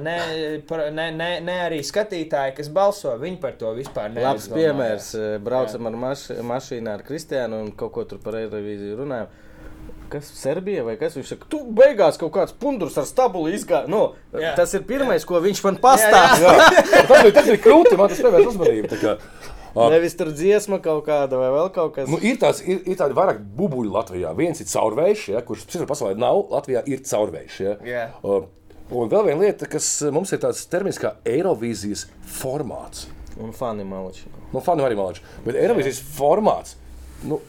ne, 0.00 0.14
ne, 0.96 1.10
ne, 1.12 1.28
ne 1.44 1.56
arī 1.66 1.80
skatītāji, 1.84 2.54
kas 2.56 2.70
balso, 2.72 3.12
viņi 3.20 3.38
par 3.42 3.52
to 3.60 3.70
vispār 3.76 4.08
Labs 4.14 4.48
neaizdomājās. 4.48 4.56
piemērs. 4.56 5.10
Braucam 5.44 5.86
ar 5.90 5.98
maš 6.06 6.28
mašīnu 6.40 6.88
ar 6.94 7.04
Kristiānu 7.06 7.60
un 7.66 7.72
kaut 7.72 7.92
ko 7.92 8.04
tur 8.04 8.18
par 8.24 8.32
Eirovīziju 8.40 8.96
runājam. 9.04 9.26
Kas 10.08 10.24
Serbija 10.36 10.82
vai 10.84 10.96
kas? 11.00 11.14
Viņš 11.16 11.30
saka, 11.34 11.46
tu 11.50 11.62
beigās 11.74 12.18
kaut 12.20 12.32
kāds 12.32 12.52
pundurs 12.60 12.96
ar 13.00 13.04
stabulu 13.08 13.48
izgāja. 13.52 13.88
Nu, 13.88 14.14
Jā. 14.32 14.54
tas 14.56 14.72
ir 14.76 14.82
pirmais, 14.88 15.24
ko 15.24 15.40
viņš 15.40 15.62
man 15.64 15.76
pastāstīja. 15.82 16.52
Jā, 16.54 16.82
tas, 17.08 17.32
tas 17.34 17.46
bija 17.48 17.62
krūti, 17.64 17.96
man 17.98 18.08
tas 18.12 18.20
pievērst 18.20 18.50
uzmanību. 18.52 19.18
Nevis 19.74 20.14
tur 20.16 20.30
dziesma 20.30 20.78
kaut 20.82 21.04
kāda 21.06 21.38
vai 21.40 21.48
vēl 21.50 21.70
kaut 21.74 21.94
kas. 21.96 22.08
Nu, 22.08 22.18
ir, 22.22 22.36
tās, 22.38 22.60
ir, 22.62 22.82
ir 22.86 22.98
tādi 23.00 23.16
vairāk 23.18 23.40
bubuļi 23.58 23.90
Latvijā. 23.90 24.34
Viens 24.38 24.60
ir 24.62 24.68
caurvējš, 24.70 25.24
ja, 25.34 25.40
kurš 25.42 25.64
citur 25.66 25.88
pasaulē 25.90 26.14
nav. 26.18 26.44
Latvijā 26.52 26.84
ir 26.86 27.02
caurvējš. 27.02 27.56
Ja. 27.64 27.72
Jā. 27.88 28.04
Uh, 28.22 28.46
un 28.94 29.10
vēl 29.10 29.26
viena 29.30 29.40
lieta, 29.42 29.66
kas 29.66 29.88
uh, 30.06 30.12
mums 30.14 30.30
ir 30.32 30.38
tāds 30.44 30.62
termins 30.70 31.00
kā 31.02 31.16
Eirovīzijas 31.26 32.06
formāts. 32.38 33.08
Un 33.40 33.50
fani 33.56 33.82
maliči. 33.88 34.30
Nu, 34.54 34.60
fani 34.62 34.84
arī 34.86 34.94
mālači. 34.94 35.24
Bet 35.44 35.58
Eirovīzijas 35.58 35.98
formāts. 36.18 36.76
Nu, 37.26 37.40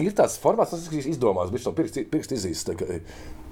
Ir 0.00 0.14
tāds 0.16 0.38
formāts, 0.40 0.70
kas 0.72 0.86
ir 0.96 1.10
izdomāts, 1.10 1.50
bet 1.52 1.60
no 1.66 1.74
pirksta 1.76 2.00
pirkst 2.08 2.30
izzīst. 2.32 2.70
tā 2.70 2.72
kā 2.78 3.00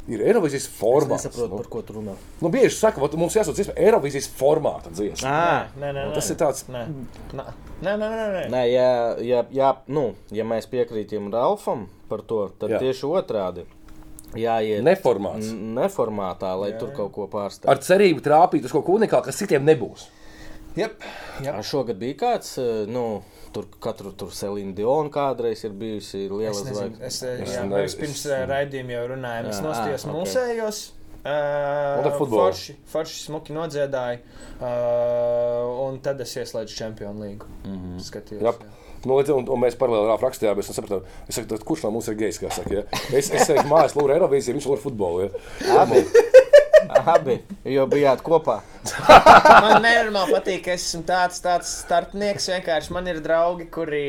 Ir 0.09 0.23
Eirovīzijas 0.25 0.65
Es 0.65 0.69
formāts. 0.79 1.27
nesaprotu, 1.27 1.51
Nu, 1.51 1.57
par 1.59 1.67
ko 1.69 1.83
tu 1.85 1.93
runā. 1.99 2.15
nu, 2.41 2.49
bieži 2.49 2.71
saka, 2.79 3.03
ka 3.05 3.17
mums 3.21 3.35
jāsūt 3.37 3.59
dziesma 3.59 3.75
Eirovīzijas 3.77 4.31
formāta 4.39 4.89
dziesma. 4.89 5.29
Ah, 5.29 5.67
Nē, 5.77 5.91
nē, 5.93 6.07
nē. 6.09 6.15
Tas 6.15 6.31
ir 6.31 6.37
tāds- 6.41 6.65
Nē, 6.73 6.87
nē, 7.37 7.45
nē, 7.83 7.93
nē. 7.97 8.09
nē, 8.11 8.27
nē. 8.35 8.45
Nē, 8.53 8.63
ja, 8.73 8.89
ja, 9.23 9.43
ja, 9.55 9.73
nu, 9.89 10.15
ja 10.35 10.45
mēs 10.45 10.67
piekrītam 10.71 11.31
Ralfam 11.33 11.87
par 12.11 12.23
to, 12.27 12.49
tad 12.59 12.71
Jā. 12.75 12.79
Jā. 12.79 12.87
tieši 12.89 13.11
otrādi. 13.11 13.65
Jāiet 14.37 14.83
Neformāts. 14.85 15.49
neformātā, 15.57 16.51
lai 16.61 16.73
Jā. 16.75 16.79
tur 16.83 16.91
kaut 16.97 17.13
ko 17.15 17.27
pārstāvētu. 17.33 17.71
Ar 17.73 17.79
cerību 17.81 18.21
trāpīt 18.25 18.67
uz 18.69 18.73
kaut 18.75 18.85
ko 18.85 18.99
unikālu, 18.99 19.25
kas 19.25 19.39
citiem 19.41 19.65
nebūs. 19.65 20.09
Jep, 20.77 21.01
jep. 21.43 21.57
Šogad 21.65 21.97
bija 21.99 22.15
kāds, 22.21 22.51
eh, 22.61 22.85
nu, 22.87 23.23
tur 23.55 23.65
katru 23.81 24.13
tur 24.13 24.29
Selīna 24.37 24.75
Diona 24.77 25.09
kādreiz 25.11 25.65
ir 25.65 25.73
bijusi 25.73 26.27
liela 26.29 26.51
Es 26.53 26.61
nezinu, 26.63 26.77
zvaigzne. 26.99 27.07
es, 27.09 27.23
eh, 27.23 27.41
Es 27.43 27.55
jā, 27.57 27.65
mēs 27.71 27.97
pirms 27.99 28.27
eh, 28.27 28.45
raidījuma 28.47 28.93
jau 28.99 29.07
runājām. 29.15 29.49
Es 29.49 29.57
Jā, 29.59 29.65
nostājos 29.65 30.05
ā, 30.05 30.11
ok. 30.11 30.15
mūsējos. 30.19 30.83
Un 31.29 32.07
Uh, 32.09 32.29
forši, 32.31 32.75
forši 32.89 33.23
smuki 33.27 33.53
nodziedāja, 33.53 34.21
uh, 34.61 35.89
un 35.89 35.99
tad 36.05 36.21
es 36.25 36.35
ieslēdzu 36.37 36.77
Champions 36.79 37.21
League. 37.21 37.47
Mm 37.65 37.73
Mhm. 37.73 37.97
-hmm. 37.97 38.05
Skatījos, 38.09 38.43
jā. 38.43 38.55
Nu, 39.07 39.15
līdz, 39.21 39.31
un, 39.31 39.49
un 39.49 39.61
mēs 39.63 39.77
paralēli 39.79 40.09
rāpām 40.11 40.27
rakstījām, 40.27 40.59
es 40.59 40.67
sapratu, 40.75 41.05
es 41.29 41.35
saku, 41.35 41.59
kurš 41.65 41.85
no 41.85 41.91
mums 41.95 42.09
ir 42.09 42.15
gejs. 42.19 42.41
Saka, 42.51 42.75
ja? 42.75 42.83
Es, 43.13 43.31
es 43.31 43.47
teiktu, 43.47 43.69
mājas 43.73 43.95
lūdzu 43.95 44.15
Eirovīziju, 44.17 44.55
viņš 44.59 44.67
lūdzu 44.67 44.83
futbolu. 44.83 45.21
Ja? 45.23 45.83
Abi. 45.83 46.03
Abi, 47.09 47.39
jo 47.65 47.87
bijāt 47.89 48.21
kopā. 48.27 48.59
Man 49.63 49.81
nenormāli 49.85 50.35
patīk, 50.35 50.61
ka 50.67 50.75
es 50.75 50.85
esmu 50.89 51.03
tāds, 51.09 51.41
tāds 51.45 51.71
starpnieks. 51.85 52.49
Vienkārši 52.53 52.93
man 52.95 53.09
ir 53.11 53.21
draugi, 53.25 53.67
kuri 53.73 54.03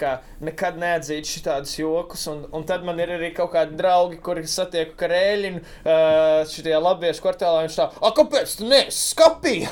kā, 0.00 0.12
nekad 0.44 0.78
neatzīst 0.80 1.44
šādus 1.44 1.74
jokus. 1.78 2.26
Un, 2.32 2.44
un 2.54 2.66
tad 2.68 2.84
man 2.86 3.00
ir 3.02 3.14
arī 3.16 3.30
kaut 3.36 3.52
kādi 3.54 3.76
draugi, 3.78 4.20
kuri 4.24 4.44
satieku 4.50 4.96
karēļinu 5.00 5.62
uh, 5.62 6.44
šajā 6.50 6.82
latviešu 6.86 7.24
kvartālā. 7.24 7.64
Viņš 7.66 7.80
tā, 7.80 7.88
ah, 8.00 8.14
kāpēc 8.16 8.58
tu 8.58 8.68
neskapīji? 8.70 9.70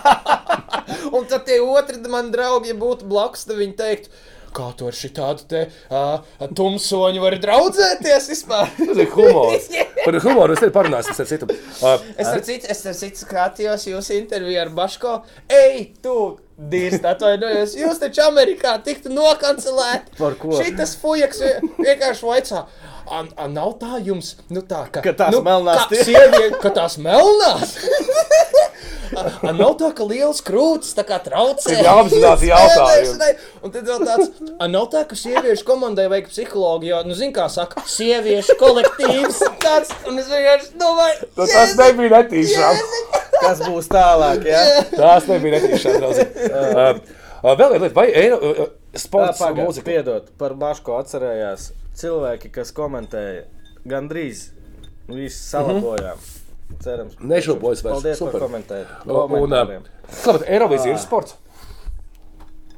un 1.16 1.30
tad 1.30 1.46
tie 1.48 1.60
otri 1.62 2.02
man 2.10 2.34
draugi, 2.34 2.74
ja 2.74 2.78
būtu 2.78 3.08
blakus, 3.10 3.46
tad 3.48 3.60
viņi 3.60 3.78
teiktu. 3.80 4.20
Kā 4.56 4.70
tu 4.74 4.88
ar 4.90 4.96
šādu 4.98 5.44
te 5.50 5.60
uh, 5.94 6.24
tumsoņu 6.58 7.20
vari 7.22 7.38
draudzēties 7.42 8.24
vispār? 8.32 8.70
Tas 8.88 8.98
ir 8.98 9.10
humors. 9.14 9.68
Par 10.06 10.16
humoru 10.24 10.56
es 10.56 10.62
te 10.64 10.70
parunāsim 10.74 11.14
ar 11.14 11.28
citu. 11.30 11.46
Uh, 11.78 11.96
Es 12.16 12.26
ar 12.32 12.40
citu, 12.46 12.66
es 12.72 12.80
ar 12.90 12.96
citu 12.98 13.22
skatījos 13.22 13.84
jūsu 13.92 14.16
interviju 14.18 14.62
ar 14.64 14.72
Baško. 14.74 15.20
Ej, 15.46 15.90
tu! 16.02 16.16
Dīrst, 16.60 17.06
atvainojos. 17.08 17.72
Jūs 17.78 18.00
taču 18.02 18.20
Amerikā 18.26 18.74
tiktu 18.84 19.08
nokancelēti. 19.14 20.12
Par 20.18 20.34
ko? 20.36 20.50
Šitas 20.58 20.92
fujaks 21.00 21.38
vie- 21.40 21.70
vienkārši 21.78 22.26
vaicā. 22.28 22.64
A, 23.10 23.22
a 23.42 23.46
nav 23.50 23.72
tā 23.80 23.96
jums, 24.04 24.34
nu 24.52 24.60
tā, 24.68 24.82
ka, 24.92 25.00
Ka 25.02 25.14
tās 25.18 25.32
nu, 25.34 25.40
melnās 25.46 25.86
ka 25.90 26.02
sievie, 26.04 26.50
ka 26.62 26.70
tās 26.76 26.98
melnās. 27.02 27.72
A, 29.16 29.52
nav 29.56 29.74
tā, 29.80 29.90
ka 29.96 30.04
liels 30.06 30.42
krūtis 30.46 30.94
tā 30.96 31.04
kā 31.08 31.18
traucē. 31.22 31.72
Ir 31.74 31.86
jāapzinās 31.86 32.44
jautājums. 32.46 33.14
spēlēšanai. 33.14 33.30
Un 33.64 33.74
tad 33.74 33.88
vēl 33.90 34.04
tāds, 34.06 34.42
a 34.56 34.68
nav 34.70 34.88
tā, 34.92 35.04
ka 35.10 35.18
sieviešu 35.18 35.66
komandai 35.68 36.06
vajag 36.12 36.30
psihologu, 36.30 36.90
jo, 36.90 37.00
nu, 37.08 37.16
zin 37.18 37.34
kā 37.36 37.48
saka, 37.52 37.82
sieviešu 37.90 38.56
kolektīvs. 38.60 39.42
Tāds, 39.62 39.94
un 40.08 40.20
es 40.22 40.30
vienkārši 40.30 40.76
domāju, 40.80 41.30
nu, 41.36 41.48
tas 41.50 41.74
nebija 41.80 42.20
netīšām. 42.20 42.84
Kas 43.40 43.62
būs 43.64 43.88
tālāk? 43.90 44.44
Ja? 44.48 44.62
Tas 44.92 45.28
nebija 45.30 45.58
netīšām. 45.58 46.06
uh, 46.06 47.00
vēl 47.44 47.56
viena 47.56 47.84
lieta, 47.86 47.94
vai 47.96 48.08
Eiro, 48.12 48.70
sports 48.94 49.42
mūzika? 49.56 49.86
piedod, 49.86 50.32
par 50.40 50.56
Baško 50.60 51.00
atcerējās. 51.00 51.70
Cilvēki, 52.00 52.52
kas 52.54 52.70
komentēja, 52.72 53.44
gandrīz 53.88 54.48
visu 55.10 55.40
salabojām. 55.42 56.20
Cerams, 56.80 57.16
Nešaubojas 57.20 57.82
vairs. 57.84 57.96
Paldies 57.98 58.18
Super. 58.20 58.38
par 58.38 58.46
komentējumu. 58.48 58.88
Uh. 59.04 59.88
Kāpēc 60.24 60.46
Eirovīzija 60.48 60.94
ir 60.94 61.00
sports? 61.02 61.36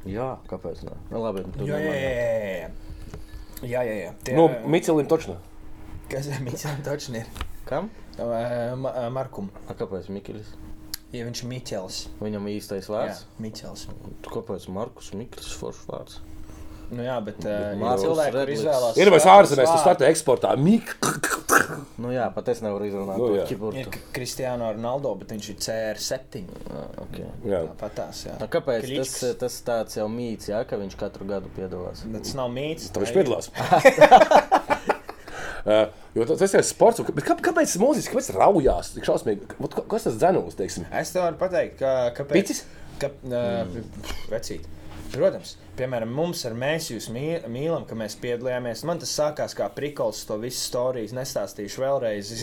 Jā, 0.09 0.33
kāpēc? 0.49 0.81
Ne? 0.83 0.97
Nu, 1.11 1.21
labi, 1.23 1.45
tu 1.55 1.67
Jā, 1.69 1.77
jā, 1.79 1.93
jā, 1.95 2.09
jā. 2.59 2.69
Jā, 3.63 3.83
jā, 3.87 3.93
jā. 4.01 4.09
Tie, 4.27 4.35
Nu, 4.35 4.49
Micelim 4.67 5.07
točnu. 5.07 5.37
kas 6.11 6.27
ir 6.27 6.41
Miķels? 6.43 6.81
Taču 6.83 7.15
ir. 7.15 7.29
Kam? 7.69 7.87
Ma 8.19 9.09
Markum. 9.09 9.47
A, 9.69 9.73
kāpēc 9.77 10.09
Mikls? 10.11 10.51
Ja 11.13 11.23
viņš 11.29 11.43
ir 11.45 11.49
Miķels. 11.53 12.01
Viņam 12.19 12.49
īstais 12.51 12.89
Jā, 12.89 12.93
vārds. 12.97 13.23
Miķels. 13.39 13.87
Kāpēc 14.27 14.67
Markus 14.73 15.13
Mikls 15.15 15.53
foršs 15.61 15.87
vārds? 15.87 16.19
Nu 16.93 17.05
jā, 17.05 17.15
bet 17.25 17.39
uh, 17.47 17.97
cilvēki, 18.01 18.35
Redlis. 18.35 18.59
izvēlās. 18.61 18.97
Ir 19.01 19.11
vai 19.13 19.19
ārzemēs, 19.19 19.65
tu 19.65 19.71
vārdus. 19.71 19.83
startē 19.85 20.09
eksportā. 20.11 20.53
Mik. 20.59 20.93
Nu 22.01 22.11
jā, 22.13 22.25
pat 22.33 22.49
es 22.51 22.61
nevaru 22.63 22.87
izrunāt 22.87 23.19
Nu, 23.19 23.27
to 23.29 23.35
jā. 23.37 23.43
Ir 23.43 23.49
ķiburtu. 23.51 24.01
Kristiāno 24.15 24.71
Ronaldo, 24.75 25.13
bet 25.21 25.33
viņš 25.33 25.49
ir 25.53 25.57
CR7. 25.63 26.43
Ah, 26.69 26.87
okay. 27.05 27.27
Jā. 27.47 27.61
Tāpatās, 27.69 28.23
jā. 28.27 28.35
Nu, 28.41 28.49
kāpēc 28.51 28.83
tas, 28.87 28.89
Kličks. 28.89 29.39
tas 29.41 29.57
tāds 29.67 29.99
jau 29.99 30.07
mīts, 30.11 30.49
jā, 30.51 30.63
ka 30.67 30.79
viņš 30.81 30.97
katru 30.99 31.27
gadu 31.29 31.51
piedalās? 31.55 32.03
Bet 32.09 32.25
Tas 32.27 32.35
nav 32.39 32.51
mīts. 32.53 32.89
Tā 32.93 33.03
viņš 33.03 33.15
piedalās. 33.15 33.49
Uh, 35.63 35.87
jo 36.17 36.27
tas 36.29 36.43
tas 36.43 36.57
ir 36.57 36.67
sports. 36.67 37.03
Bet 37.13 37.25
kā, 37.27 37.37
kāpēc 37.49 37.77
mūzikas, 37.81 38.11
kāpēc 38.11 38.31
raujās 38.37 38.93
tik 38.97 39.07
šausmīgi? 39.07 39.49
Kas 39.93 40.09
tas 40.09 40.19
dzenūs, 40.19 40.57
teiksim? 40.59 40.89
Es 40.91 41.13
tev 41.15 41.27
varu 41.29 41.39
pateikt, 41.41 41.77
ka, 41.81 41.95
kāpēc. 42.17 42.35
Picis? 42.41 42.63
Ka, 43.01 43.13
uh, 43.29 43.77
vecīt. 44.33 44.67
Protams, 45.13 45.51
piemēram, 45.77 46.09
mums 46.09 46.39
ar 46.49 46.55
mēs 46.57 46.87
jūs 46.89 47.05
mī- 47.13 47.43
mīlam, 47.53 47.83
ka 47.85 47.93
mēs 47.97 48.15
piedalījāmies. 48.17 48.83
Man 48.89 48.97
tas 48.99 49.11
sākās 49.13 49.53
kā 49.53 49.67
prikols, 49.75 50.23
to 50.25 50.39
visu 50.41 50.57
stāstīju. 50.71 51.13
Nestāstīšu 51.13 51.83
vēlreiz. 51.83 52.31
Es 52.33 52.41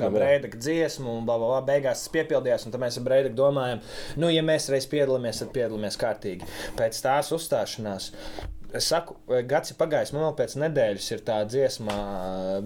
zinām, 0.00 0.10
jā. 0.10 0.18
brēdaka 0.18 0.58
dziesmu, 0.58 1.18
un 1.20 1.28
bla, 1.28 1.38
bla, 1.38 1.52
bla, 1.52 1.60
beigās 1.68 2.02
tas 2.02 2.10
piepildījās. 2.16 2.66
Un 2.66 2.74
tad 2.74 2.82
mēs 2.82 2.98
ar 2.98 3.06
brēdaku 3.06 3.38
domājam, 3.38 3.80
nu, 4.16 4.32
ja 4.34 4.42
mēs 4.42 4.66
reiz 4.74 4.88
piedalāmies, 4.90 5.38
tad 5.44 5.52
piedalāmies 5.54 6.00
kārtīgi. 6.00 6.50
Pēc 6.76 6.98
tās 7.06 7.30
uzstāšanās. 7.36 8.10
Es 8.74 8.88
saku, 8.90 9.14
gads 9.48 9.70
ir 9.70 9.78
pagājis, 9.78 10.10
man 10.14 10.24
vēl 10.26 10.34
pēc 10.40 10.56
nedēļas 10.58 11.08
ir 11.14 11.22
tā 11.26 11.36
dziesma, 11.46 11.94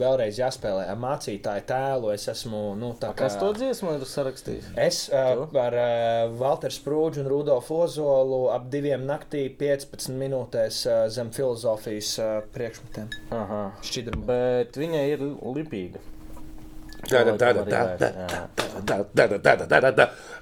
vēlreiz 0.01 0.41
jāspēlē 0.41 0.87
ar 0.89 1.01
mācītāju 1.03 1.67
tēlu. 1.69 2.13
Es 2.15 2.29
esmu, 2.33 2.63
nu, 2.81 2.95
kā. 3.03 3.13
Kas 3.19 3.37
to 3.41 3.51
dziesmu 3.57 3.97
ir 3.99 4.07
sarakstījis? 4.09 4.71
Es 4.81 5.03
uh, 5.13 5.45
ar 5.61 5.79
uh, 5.79 6.37
Walteru 6.41 6.75
Sprūdžu 6.75 7.25
un 7.25 7.33
Rudolfu 7.33 7.83
Ozolu 7.85 8.47
ap 8.55 8.71
diviem 8.73 9.05
naktī 9.09 9.47
15 9.61 10.17
minūtēs 10.19 10.85
uh, 10.89 11.01
zem 11.13 11.33
filozofijas 11.37 12.15
uh, 12.23 12.37
priekšmetiem. 12.57 13.13
Aha. 13.37 13.65
Šķidrumā. 13.85 14.25
Bet 14.33 14.81
viņa 14.81 15.05
ir 15.13 15.27
lipīga. 15.59 16.01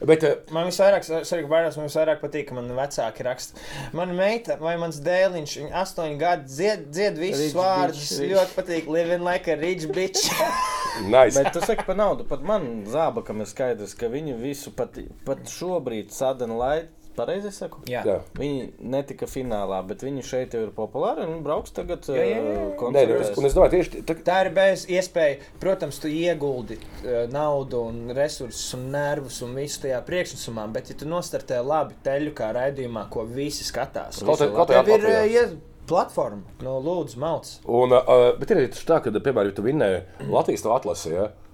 Bet 0.07 0.25
uh, 0.27 0.33
Man 0.55 0.69
visvairāk, 0.71 1.05
svarīgi, 1.07 1.49
baidās, 1.51 1.77
man 1.79 1.89
visvairāk 1.89 2.21
patīk, 2.23 2.49
ka 2.49 2.57
man 2.57 2.71
vecāki 2.77 3.27
raksta. 3.27 3.61
Mana 3.97 4.17
meita 4.17 4.57
vai 4.61 4.75
mans 4.81 4.99
dēliņš, 5.05 5.55
viņa 5.63 5.73
astoņi 5.83 6.19
gadi 6.21 6.51
dzied, 6.51 6.89
dzied 6.97 7.21
visus 7.21 7.45
Rich 7.47 7.59
vārdus. 7.59 8.03
bitch, 8.03 8.21
rich. 8.23 8.35
Ļoti 8.35 8.59
patīk, 8.59 8.91
living 8.97 9.25
like 9.27 9.53
a 9.53 9.57
rich 9.61 9.87
bitch. 9.93 10.27
nice. 11.15 11.37
Bet 11.39 11.53
tu 11.55 11.63
saki 11.65 11.87
par 11.87 11.99
naudu. 12.01 12.27
Pat 12.29 12.45
man 12.47 12.85
zābakam 12.91 13.45
ir 13.45 13.51
skaidrs, 13.53 13.97
ka 13.99 14.11
viņi 14.13 14.37
visu 14.41 14.73
pat, 14.77 14.99
pat 15.29 15.45
šobrīd 15.53 16.13
sadana 16.15 16.61
lai 16.61 16.77
Pareizi 17.17 17.49
es 17.49 17.59
saku. 17.63 17.81
Jā. 17.89 18.03
Jā. 18.07 18.17
Viņi 18.37 18.67
netika 18.93 19.27
finālā, 19.31 19.79
bet 19.89 20.03
viņi 20.05 20.25
šeit 20.27 20.55
jau 20.57 20.63
ir 20.67 20.73
populāri. 20.77 21.25
Viņi 21.27 21.43
brauks 21.47 21.73
tagad 21.77 22.05
Jā, 22.13 22.17
jā, 22.21 22.41
jā. 22.43 22.57
eh, 22.73 22.91
Nē, 22.97 23.05
nu, 23.09 23.19
es, 23.25 23.31
un 23.39 23.49
domāju, 23.49 23.73
tieši 23.77 24.03
tā, 24.09 24.17
Tā 24.27 24.39
ir 24.47 24.51
bez 24.57 24.85
iespēja. 24.93 25.39
Protams, 25.63 26.01
tu 26.03 26.11
ieguldi 26.13 26.77
uh, 26.81 27.23
naudu, 27.33 27.81
un 27.91 28.13
resursus, 28.17 28.67
un 28.77 28.91
nervus 28.93 29.41
un 29.47 29.55
visu 29.57 29.81
tajā 29.87 30.03
priekšnesumā, 30.07 30.67
bet, 30.75 30.91
ja 30.93 30.99
tu 31.01 31.09
nostartē 31.09 31.63
labi 31.65 31.97
teļu 32.05 32.35
kā 32.37 32.51
raidījumā, 32.57 33.07
ko 33.13 33.25
visi 33.25 33.65
skatās, 33.65 34.21
Kaut 34.27 34.43
kā- 34.45 34.69
tev 34.75 34.93
ir 34.99 35.09
uh, 35.09 35.25
ies- 35.31 35.57
platforma, 35.87 36.43
no 36.67 36.77
lūdzu, 36.83 37.17
mauc. 37.23 37.47
Un, 37.71 37.93
uh, 37.95 38.33
bet 38.41 38.51
ir 38.51 38.59
arī 38.65 38.71
tā, 38.75 38.99
ka, 39.05 39.11
piemēram, 39.15 39.53
ja 39.53 39.55
tu 39.55 39.63
vinnēji 39.63 40.01
Latvijas 40.35 40.65
to 40.67 40.73
atlasi, 40.75 41.13
ja, 41.15 41.29
uh, 41.31 41.46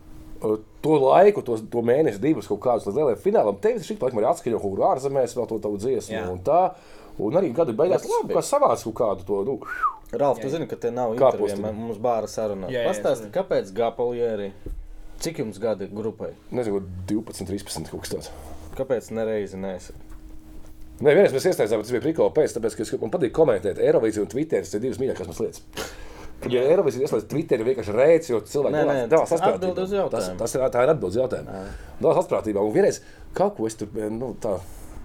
to 0.82 0.98
laiku, 0.98 1.42
to, 1.46 1.56
to 1.70 1.82
mēnesi, 1.86 2.20
divus 2.22 2.48
kaut 2.50 2.60
kādus 2.64 2.88
līdz 2.88 2.98
lielajam 2.98 3.22
finālam, 3.22 3.58
tev 3.62 3.78
šī 3.84 3.96
laikam 4.00 4.20
arī 4.20 4.28
atskaņo 4.32 4.60
kaut 4.62 4.74
kur 4.74 4.84
ārzemēs, 4.90 5.36
vēl 5.38 5.48
to 5.50 5.58
tavu 5.62 5.80
dziesmu 5.82 6.16
Jā. 6.16 6.26
un 6.32 6.42
tā. 6.46 6.60
Un 7.22 7.36
arī 7.36 7.50
gada 7.54 7.74
beigās 7.76 8.06
labi. 8.08 8.32
kā 8.32 8.42
savāds 8.46 8.86
kaut 8.88 8.96
kādu 8.98 9.26
to. 9.28 9.40
Nu, 9.46 9.58
Ralf, 10.12 10.40
tu 10.42 10.48
zini, 10.52 10.66
ka 10.68 10.76
te 10.76 10.90
nav 10.92 11.14
intervija, 11.14 11.56
mums 11.72 12.00
bāra 12.02 12.28
saruna. 12.28 12.68
Jā, 12.72 12.82
jā, 12.82 12.88
Pastāsti, 12.90 13.30
kāpēc 13.32 13.70
Gapalieri? 13.76 14.50
Cik 15.22 15.38
jums 15.44 15.60
gadi 15.62 15.86
grupai? 15.92 16.32
nezinu, 16.50 16.82
12, 17.08 17.46
13 17.48 17.92
kaut 17.92 18.02
kas 18.04 18.12
tāds. 18.16 18.32
Kāpēc 18.76 19.12
nereizi 19.14 19.60
neesi? 19.60 19.94
Nē, 21.02 21.14
vienreiz 21.16 21.32
mēs 21.34 21.46
iestājāmies, 21.50 21.86
tas 21.86 21.94
bija 21.94 22.04
prikoli 22.04 22.34
pēc, 22.36 22.56
tāpēc, 22.56 22.76
ka 22.78 22.98
man 23.02 23.12
patīk 23.12 23.32
komentēt 23.34 23.80
Eirovīziju 23.82 24.26
un 24.26 24.32
Twitter. 24.32 24.64
Tas 24.64 24.76
ir 24.76 24.82
divas 24.84 25.00
mīļākās 25.02 25.40
lietas. 25.40 25.64
Ja 26.50 26.62
Eirovīzija 26.72 27.06
ieslēdz 27.06 27.26
Twitter, 27.30 27.60
ir 27.62 27.68
vienkārši 27.70 27.92
rēcis, 27.94 28.30
jo 28.32 28.40
cilvēki 28.50 28.74
Nē, 28.74 28.82
nē, 28.88 29.20
saprātībā. 29.30 29.52
atbild 29.54 29.78
uz. 29.84 29.92
Tas, 30.10 30.30
tas 30.40 30.54
ir, 30.56 30.64
tā 30.74 30.82
ir 30.82 30.92
atbildes 30.94 31.18
jautājums. 31.20 31.74
Dalās 32.02 32.18
saprātībā. 32.24 32.64
Un 32.66 32.74
vienreiz 32.74 32.98
kaut 33.36 33.54
ko 33.58 33.68
es 33.70 33.78
tur, 33.78 33.92
nu, 34.10 34.32
tā. 34.42 34.56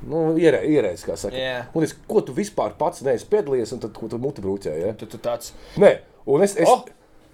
Nu, 0.08 0.36
ierē, 0.38 0.60
ierēdz, 0.70 1.04
kā 1.08 1.16
saka. 1.18 1.38
Jā. 1.38 1.62
Un 1.74 1.86
es, 1.86 1.96
ko 2.10 2.22
tu 2.26 2.34
vispār 2.38 2.76
pats 2.78 3.02
neesi 3.06 3.26
piedalījies, 3.32 3.72
un 3.74 3.80
tad, 3.82 3.96
ko 3.98 4.10
tu 4.12 4.20
muti 4.22 4.44
brūķēji? 4.46 4.84
Ja? 4.86 4.92
Tu, 4.98 5.08
tu 5.10 5.18
tāds 5.22 5.54
Nē, 5.82 5.96
un 6.30 6.44
es, 6.46 6.54
es, 6.54 6.70
Oh! 6.70 6.84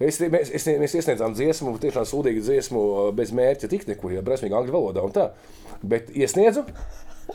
es, 0.00 0.20
mēs, 0.32 0.48
es, 0.56 0.64
mēs 0.80 0.94
iesniedzām 0.96 1.34
dziesmu, 1.36 1.74
tiešām 1.82 2.06
sūdīgu 2.08 2.40
dziesmu, 2.46 2.84
bez 3.16 3.34
mērķa 3.36 3.68
tik 3.68 3.84
nekur, 3.90 4.14
ja 4.16 4.24
brīvīgi 4.24 4.56
angļu 4.56 4.72
valodā 4.72 5.04
un 5.04 5.12
tā. 5.12 5.26
Bet 5.84 6.08
iesniedzu, 6.16 6.64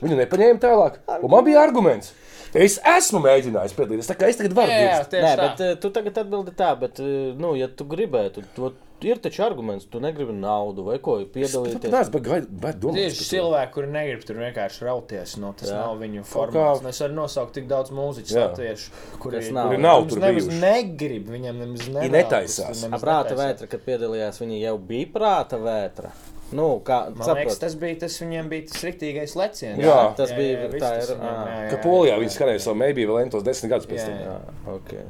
viņu 0.01 0.17
nepaņēma 0.23 0.63
tālāk. 0.65 0.97
Un 1.21 1.29
man 1.34 1.45
bija 1.45 1.62
arguments. 1.62 2.10
Es 2.53 2.79
esmu 2.81 3.19
mēģinājis 3.21 3.73
piedalīties, 3.77 4.07
tā 4.09 4.15
kā 4.17 4.29
es 4.31 4.38
tagad 4.39 4.55
varu 4.57 4.71
tieši 4.73 5.21
Nē, 5.21 5.33
bet 5.38 5.59
uh, 5.62 5.73
tu 5.81 5.89
tagad 5.93 6.15
atbildi 6.23 6.53
tā, 6.57 6.71
bet, 6.79 6.99
uh, 7.03 7.33
nu, 7.38 7.51
ja 7.59 7.67
tu 7.69 7.85
gribētu, 7.85 8.41
to 8.55 8.71
ir 9.05 9.19
taču 9.23 9.43
arguments, 9.45 9.85
tu 9.88 9.99
negribi 10.03 10.33
naudu 10.35 10.83
vai 10.83 10.97
ko 10.99 11.19
piedalīties. 11.31 12.09
Bet 12.12 12.79
domāju, 12.81 12.95
Tieši 12.97 13.27
cilvēki, 13.29 13.71
kuri 13.75 13.91
negrib 13.93 14.25
tur 14.27 14.41
vienkārši 14.41 14.83
rauties, 14.88 15.38
no 15.39 15.53
tas 15.55 15.69
Jā. 15.69 15.77
nav 15.85 16.01
viņu 16.01 16.25
formāts. 16.27 16.81
kā- 16.81 16.89
Es 16.89 16.99
varu 17.05 17.13
nosaukt 17.21 17.53
tik 17.53 17.67
daudz 17.69 17.93
mūziķu, 17.95 18.33
latviešu, 18.41 18.89
kuri 19.19 19.38
Kas 19.43 19.51
nav. 19.55 19.69
Kuri 19.69 19.81
nav 19.85 20.01
nemaz 20.01 20.13
tur 20.13 20.19
nemaz 20.25 20.49
negrib, 20.65 21.29
viņam 21.29 21.62
nemaz 21.63 21.88
netaisās. 22.12 22.83
Prāta 22.99 23.38
vētra, 23.39 23.69
kad 23.69 23.85
piedalījās, 23.85 24.41
viņi 24.41 24.59
jau 24.65 24.77
bija 24.77 25.07
prāta 25.13 25.62
vētra. 25.62 26.12
Nu, 26.51 26.79
kā 26.81 27.03
Man 27.09 27.13
liekas, 27.13 27.25
saprot, 27.29 27.59
tas 27.62 27.75
bija 27.75 27.99
tas 27.99 28.17
viņiem 28.19 28.49
bija 28.49 28.67
tas 28.71 28.83
rīktīgais 28.83 29.35
leciens. 29.38 29.77
Jā. 29.83 30.15
tas 30.17 30.31
bija- 30.33 30.67
viss 30.71 30.83
tā 30.83 30.89
tas 30.97 31.09
ir, 31.09 31.15
viņiem, 31.15 31.29
ā. 31.29 31.47
jā, 31.47 31.57
jā, 31.63 31.69
Ka 31.69 31.75
jā. 31.77 31.83
Polijā 31.83 32.19
viņi 32.19 32.35
skanēja 32.38 32.62
savu 32.65 32.75
maybe 32.81 33.05
vēl 33.05 33.21
entos 33.25 33.43
desmit 33.43 33.69
gadus 33.71 33.85
pēc 33.85 33.99
Jā, 33.99 34.05
tam. 34.05 34.15
jā. 34.17 34.38
Jā, 34.39 34.75
okay. 34.75 35.03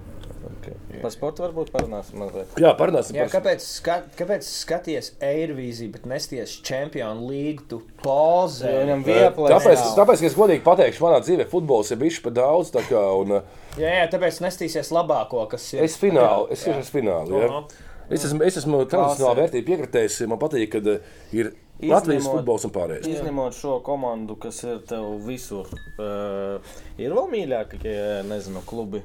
Okay. 0.60 1.02
Par 1.02 1.12
sportu 1.12 1.44
varbūt 1.44 1.70
parunāsim 1.72 2.16
mazliet. 2.20 2.48
Jā, 2.60 2.72
parunāsim 2.78 3.16
Jā, 3.16 3.26
par 3.28 3.42
kāpēc, 3.42 3.60
skat, 3.64 4.06
kāpēc 4.18 4.44
skaties 4.48 5.12
Eirovīziju, 5.22 5.92
bet 5.92 6.06
nesties 6.06 6.62
Champions 6.64 7.22
League, 7.30 7.64
tu 7.70 7.82
pozē? 8.04 8.72
Viņam 8.86 9.04
Vieplay 9.04 9.52
Tāpēc, 9.52 9.84
tāpēc, 10.00 10.20
ka 10.24 10.26
es 10.30 10.36
godīgi 10.40 10.64
pateikšu, 10.64 11.04
manā 11.06 11.20
dzīvē 11.24 11.46
futbols 11.52 11.92
ir 11.92 11.98
bijis 12.02 12.20
par 12.24 12.32
daudz. 12.32 12.72
tā 12.72 12.82
Kā, 12.90 13.04
un, 13.22 13.42
Jā, 13.78 13.92
jā, 14.00 14.08
tāpēc 14.12 14.40
nestīsies 14.44 14.92
labāko, 14.96 15.48
kas 15.50 15.74
ir. 15.74 15.84
es 15.84 15.98
finālu, 15.98 16.50
es 16.52 16.64
tieši 16.64 16.80
esmu 16.86 17.00
finālā. 17.02 17.42
Ja? 17.44 17.48
Aha. 17.48 17.64
Es 18.10 18.24
esmu, 18.26 18.42
es 18.44 18.58
esmu 18.58 18.80
tradicionāli 18.90 19.44
vērtību 19.44 19.68
piekritējis. 19.70 20.20
Man 20.32 20.40
patīk, 20.42 20.70
kad 20.74 20.88
eh, 20.90 21.04
ir 21.36 21.52
Latvijas 21.80 22.24
Izņemot- 22.26 22.40
futbols 22.40 22.66
un 22.68 22.72
pārējais. 22.76 23.06
Izņemot 23.08 23.56
šo 23.56 23.76
komandu, 23.86 24.36
kas 24.42 24.64
ir 24.66 24.80
tev 24.90 25.06
visur, 25.28 25.70
uh, 26.02 26.74
ir 27.00 27.14
vēl 27.16 27.30
mīļākie, 27.32 27.94
nezinu, 28.28 28.64
klubi, 28.68 29.04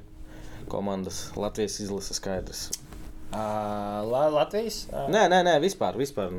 komandas, 0.72 1.28
Latvijas 1.36 1.76
izlases 1.84 2.18
skaidrs. 2.18 2.64
Ā, 3.34 3.44
La 4.08 4.24
Latvijas? 4.32 4.86
Ā, 4.90 5.04
Nē, 5.12 5.26
nē, 5.30 5.42
nē 5.46 5.54
vispār. 5.62 5.94
vispār. 6.00 6.32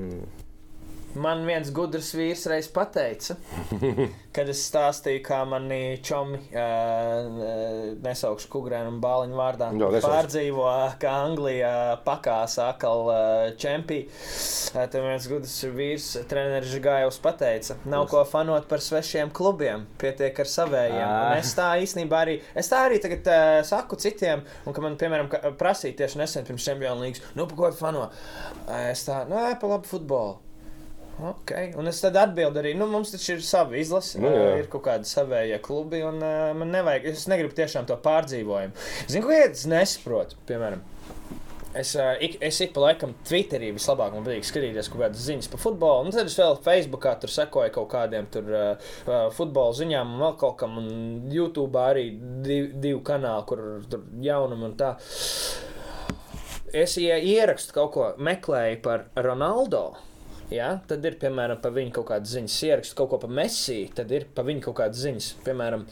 Man 1.15 1.45
viens 1.47 1.69
gudrs 1.71 2.09
vīrs 2.17 2.41
reiz 2.51 2.67
pateica, 2.75 3.37
kad 4.35 4.49
es 4.51 4.63
stāstīju, 4.67 5.21
kā 5.23 5.37
mani 5.47 5.97
čomi, 6.03 6.41
uh, 6.51 7.93
nesaukšu 8.03 8.49
kukurēnu 8.51 8.91
un 8.91 8.97
bāliņu 9.03 9.37
vārdā, 9.39 9.69
nesauc. 9.75 10.03
pārdzīvo, 10.11 10.65
kā 10.99 11.13
Anglijā 11.29 11.71
pakās 12.03 12.57
atkal 12.63 13.05
uh, 13.07 13.17
čempī. 13.61 14.01
Uh, 14.09 14.73
Tad 14.75 14.97
viens 14.99 15.27
gudrs 15.31 15.55
vīrs, 15.71 16.09
treneris 16.27 16.73
Gājovs, 16.83 17.21
pateica, 17.23 17.77
nav 17.87 18.09
ko 18.11 18.25
fanot 18.27 18.67
par 18.67 18.83
svešiem 18.83 19.31
klubiem, 19.35 19.85
pietiek 20.01 20.35
ar 20.43 20.51
savējiem. 20.51 20.99
Ā. 20.99 21.21
Un 21.31 21.39
es 21.39 21.53
tā 21.55 21.69
īstenībā 21.85 22.23
arī, 22.25 22.37
es 22.59 22.67
tā 22.71 22.83
arī 22.89 22.99
tagad 23.03 23.29
uh, 23.31 23.59
saku 23.67 23.95
citiem, 24.03 24.43
un 24.67 24.75
ka 24.75 24.83
man, 24.83 24.99
piemēram, 24.99 25.31
ka- 25.31 25.53
prasīja 25.59 26.01
tieši 26.03 26.19
nesen 26.25 26.47
pirms 26.47 26.67
Champions 26.67 27.01
League, 27.05 27.23
nu, 27.39 27.47
pa 27.47 27.55
ko 27.61 27.71
fano? 27.79 28.09
Es 28.91 29.07
tā, 29.07 29.23
nu, 29.31 29.39
ē, 29.39 29.55
pa 29.61 29.71
labu 29.71 29.87
futbolu. 29.95 30.41
Okay. 31.15 31.71
Un 31.79 31.87
es 31.87 32.01
tad 32.03 32.17
atbildu 32.19 32.59
arī, 32.59 32.73
nu, 32.75 32.89
mums 32.91 33.13
taču 33.13 33.37
ir 33.37 33.43
sava 33.45 33.77
izlase, 33.79 34.19
Nu, 34.19 34.27
jā. 34.33 34.49
ir 34.59 34.67
kaut 34.71 34.83
kāda 34.89 35.07
savējā 35.07 35.61
klubi, 35.63 36.01
un 36.03 36.19
uh, 36.19 36.49
man 36.57 36.73
nevajag, 36.75 37.07
es 37.13 37.29
negribu 37.31 37.55
tiešām 37.55 37.87
to 37.87 37.95
pārdzīvojumu. 38.03 38.75
Zinu, 39.07 39.23
ko 39.23 39.37
es 39.37 39.63
nesaprotu, 39.71 40.35
piemēram. 40.49 40.81
Es, 41.75 41.93
uh, 41.95 42.13
ik, 42.23 42.35
es 42.43 42.59
ik 42.63 42.73
pa 42.75 42.83
laikam 42.85 43.13
Twitterī 43.27 43.69
vislabāk 43.75 44.13
man 44.15 44.23
patīk 44.27 44.47
skatīties 44.47 44.87
kaut 44.91 45.01
kādas 45.05 45.23
ziņas 45.27 45.49
par 45.51 45.59
futbolu. 45.59 46.05
Un 46.07 46.15
tad 46.15 46.31
es 46.31 46.35
vēl 46.39 46.55
Facebookā 46.63 47.15
tur 47.19 47.31
sekoju 47.31 47.73
kaut 47.75 47.89
kādiem 47.91 48.27
tur, 48.31 48.51
uh, 48.51 49.15
futbola 49.35 49.75
ziņām, 49.75 50.13
un 50.15 50.23
vēl 50.23 50.35
kaut 50.39 50.57
kam, 50.59 50.75
un 50.79 51.31
YouTube 51.31 51.79
arī 51.79 52.09
div, 52.43 52.73
divu 52.83 52.99
kanālu, 53.07 53.47
kur 53.47 53.63
tur 53.91 54.03
jaunumi 54.23 54.67
un 54.67 54.75
tā. 54.79 54.97
Es 56.75 56.97
ja 56.99 57.15
ierakstu 57.23 57.75
kaut 57.75 57.93
ko, 57.95 58.09
meklēju 58.19 58.81
par 58.83 59.07
Ronaldo. 59.15 59.85
Ja? 60.53 60.75
Tad 60.87 61.05
ir, 61.07 61.15
piemēram, 61.21 61.57
par 61.61 61.73
viņu 61.73 61.93
kaut 61.95 62.07
kādas 62.11 62.33
ziņas, 62.35 62.55
ierakstīt 62.67 62.97
kaut 62.99 63.09
ko 63.13 63.19
par 63.23 63.31
Messi, 63.33 63.77
tad 63.97 64.11
ir 64.13 64.27
par 64.35 64.45
viņu 64.45 64.61
kaut 64.67 64.77
kādas 64.81 65.01
ziņas. 65.01 65.29
Piemēram, 65.45 65.85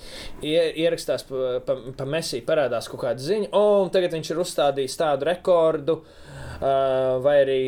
ie- 0.45 0.73
ierakstās 0.83 1.25
par 1.29 1.61
pa, 1.65 1.77
pa 1.97 2.05
Messi, 2.05 2.43
parādās 2.45 2.89
kaut 2.91 3.01
kāda 3.01 3.23
ziņa, 3.23 3.49
oh, 3.57 3.83
un 3.85 3.89
tagad 3.93 4.13
viņš 4.13 4.29
ir 4.33 4.43
uzstādījis 4.43 4.99
tādu 4.99 5.29
rekordu, 5.31 5.97
uh, 6.03 7.17
vai 7.25 7.37
arī 7.45 7.61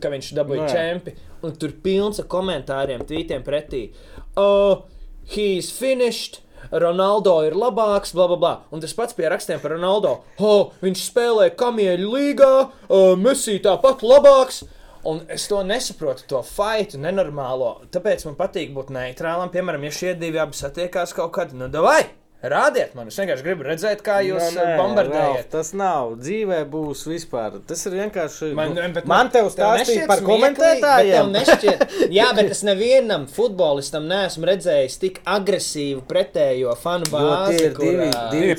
ka 0.00 0.12
viņš 0.12 0.32
dabūja 0.40 0.70
čempi. 0.72 1.16
Un 1.42 1.56
tur 1.58 1.74
pilns 1.82 2.22
ar 2.22 2.30
komentāriem, 2.30 3.02
tvītiem 3.04 3.44
pretī. 3.44 3.90
Oh, 4.36 4.86
he's 5.34 5.70
finished! 5.70 6.40
Ronaldo 6.72 7.40
ir 7.44 7.56
labāks, 7.58 8.14
bla, 8.14 8.28
bla, 8.30 8.36
bla. 8.38 8.52
Un 8.72 8.80
tas 8.80 8.94
pats 8.94 9.16
pie 9.18 9.26
rakstiem 9.28 9.58
par 9.60 9.74
Ronaldo. 9.74 10.20
Oh, 10.38 10.70
viņš 10.80 11.02
spēlē 11.10 11.48
kamieļu 11.58 12.12
līgā, 12.14 12.52
uh, 12.88 13.16
Messi 13.18 13.58
tāpat 13.60 14.00
labāks. 14.06 14.62
Un 15.10 15.24
es 15.34 15.48
to 15.50 15.58
nesaprotu, 15.66 16.26
to 16.30 16.40
faitu, 16.46 17.00
nenormālo. 17.02 17.72
Tāpēc 17.90 18.22
man 18.28 18.36
patīk 18.38 18.70
būt 18.76 18.92
neitrālam. 18.94 19.50
Piemēram, 19.50 19.88
ja 19.88 19.94
šie 19.96 20.12
divi 20.18 20.38
abi 20.38 20.54
satiekās 20.54 21.14
kaut 21.16 21.34
kad, 21.34 21.56
nu, 21.58 21.66
vai! 21.82 22.21
Rādiet 22.42 22.94
man, 22.98 23.06
es 23.06 23.14
vienkārši 23.20 23.44
gribu 23.46 23.62
redzēt, 23.68 24.00
kā 24.02 24.16
jūs 24.26 24.48
Nē, 24.56 24.64
nē, 24.66 24.76
bombardējat. 24.80 25.36
Ralf, 25.36 25.50
Tas 25.52 25.68
nav. 25.78 26.16
Dzīvē 26.18 26.56
būs 26.72 27.04
vispār. 27.06 27.60
Tas 27.66 27.84
ir 27.86 27.92
vienkārši. 28.00 28.48
Man, 28.58 28.72
nu, 28.74 28.82
bet 28.96 29.06
man 29.06 29.30
tev 29.30 29.46
tev 29.46 29.52
stāstīja 29.54 29.78
nešķiet 30.02 30.08
par 30.10 30.24
komentētājiem. 30.26 31.30
nešķiet- 31.36 31.84
Jā, 32.18 32.32
bet 32.34 32.50
es 32.50 32.64
nevienam 32.66 33.28
futbolistam 33.30 34.08
neesmu 34.10 34.48
redzējis 34.50 34.98
tik 35.04 35.20
agresīvu 35.24 36.02
pretējo 36.10 36.74
fanu 36.82 37.06
Jo 37.06 37.12
tie 37.12 37.22
bāzi. 37.22 37.62
ir 37.68 37.78
divi, 37.78 38.10
divi 38.34 38.50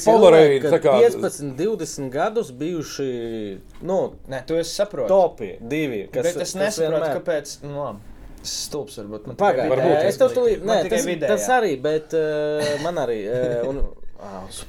kā- 0.79 0.95
15, 1.03 1.51
20 1.59 2.09
gadus 2.15 2.51
bijuši 2.51 3.09
nu, 3.81 3.99
Nē, 4.31 4.45
to 4.47 4.55
es 4.63 4.71
saprotu. 4.79 5.07
topi. 5.11 5.57
Divi, 5.59 6.07
kas, 6.11 6.23
bet 6.31 6.41
es 6.47 6.55
nesaprotu, 6.55 7.03
vienmēr- 7.03 7.19
kāpēc. 7.19 7.57
Nu, 7.67 7.75
labi. 7.83 7.99
Stulbs 8.43 8.97
varbūt. 8.99 9.27
Man 9.31 9.37
Pagaid, 9.39 9.71
Varbūt. 9.71 9.97
es 10.09 10.17
tev 10.19 10.35
Man 10.63 10.77
nē, 10.77 10.79
tikai 10.85 10.97
tas, 10.99 11.07
vidējā. 11.07 11.27
tas 11.33 11.49
arī, 11.55 11.73
bet 11.81 12.15
uh, 12.19 12.73
man 12.83 12.99
arī. 13.03 13.19
Uh, 13.31 13.69
un, 13.69 13.83
ah, 14.23 14.63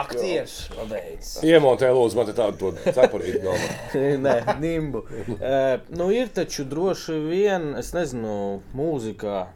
Aktieris. 0.00 0.54
Pabeidz. 0.72 1.34
Iemontē, 1.44 1.90
lūdzu, 1.92 2.16
man 2.16 2.28
te 2.30 2.34
tādu 2.36 2.70
cepurīti 2.86 3.42
galvā. 3.44 3.74
Nē, 4.24 4.36
nimbu. 4.62 5.02
Uh, 5.36 5.84
nu, 5.96 6.08
ir 6.16 6.30
taču 6.32 6.64
droši 6.68 7.18
vien, 7.26 7.74
es 7.80 7.92
nezinu, 7.96 8.36
mūzikā. 8.76 9.46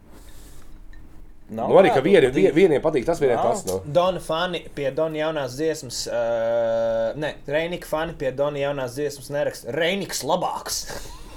Nav 1.51 1.67
Nu, 1.67 1.75
arī, 1.81 1.89
ka 1.91 1.99
vieni, 2.05 2.29
divu- 2.31 2.37
vie- 2.45 2.51
vieniem 2.55 2.83
patīk 2.83 3.03
tas, 3.05 3.19
vieniem 3.19 3.41
tas. 3.43 3.65
Nu. 3.67 3.81
Dona 3.91 4.21
fani 4.23 4.61
pie 4.75 4.87
Dona 4.95 5.19
jaunās 5.19 5.57
dziesmas, 5.57 6.05
uh, 6.07 7.09
ne, 7.19 7.33
Reinika 7.49 7.89
fani 7.89 8.13
pie 8.15 8.29
Dona 8.31 8.61
jaunās 8.61 8.95
dziesmas 8.95 9.27
neraksta. 9.33 9.73
Reiniks 9.75 10.23
labāks. 10.23 10.85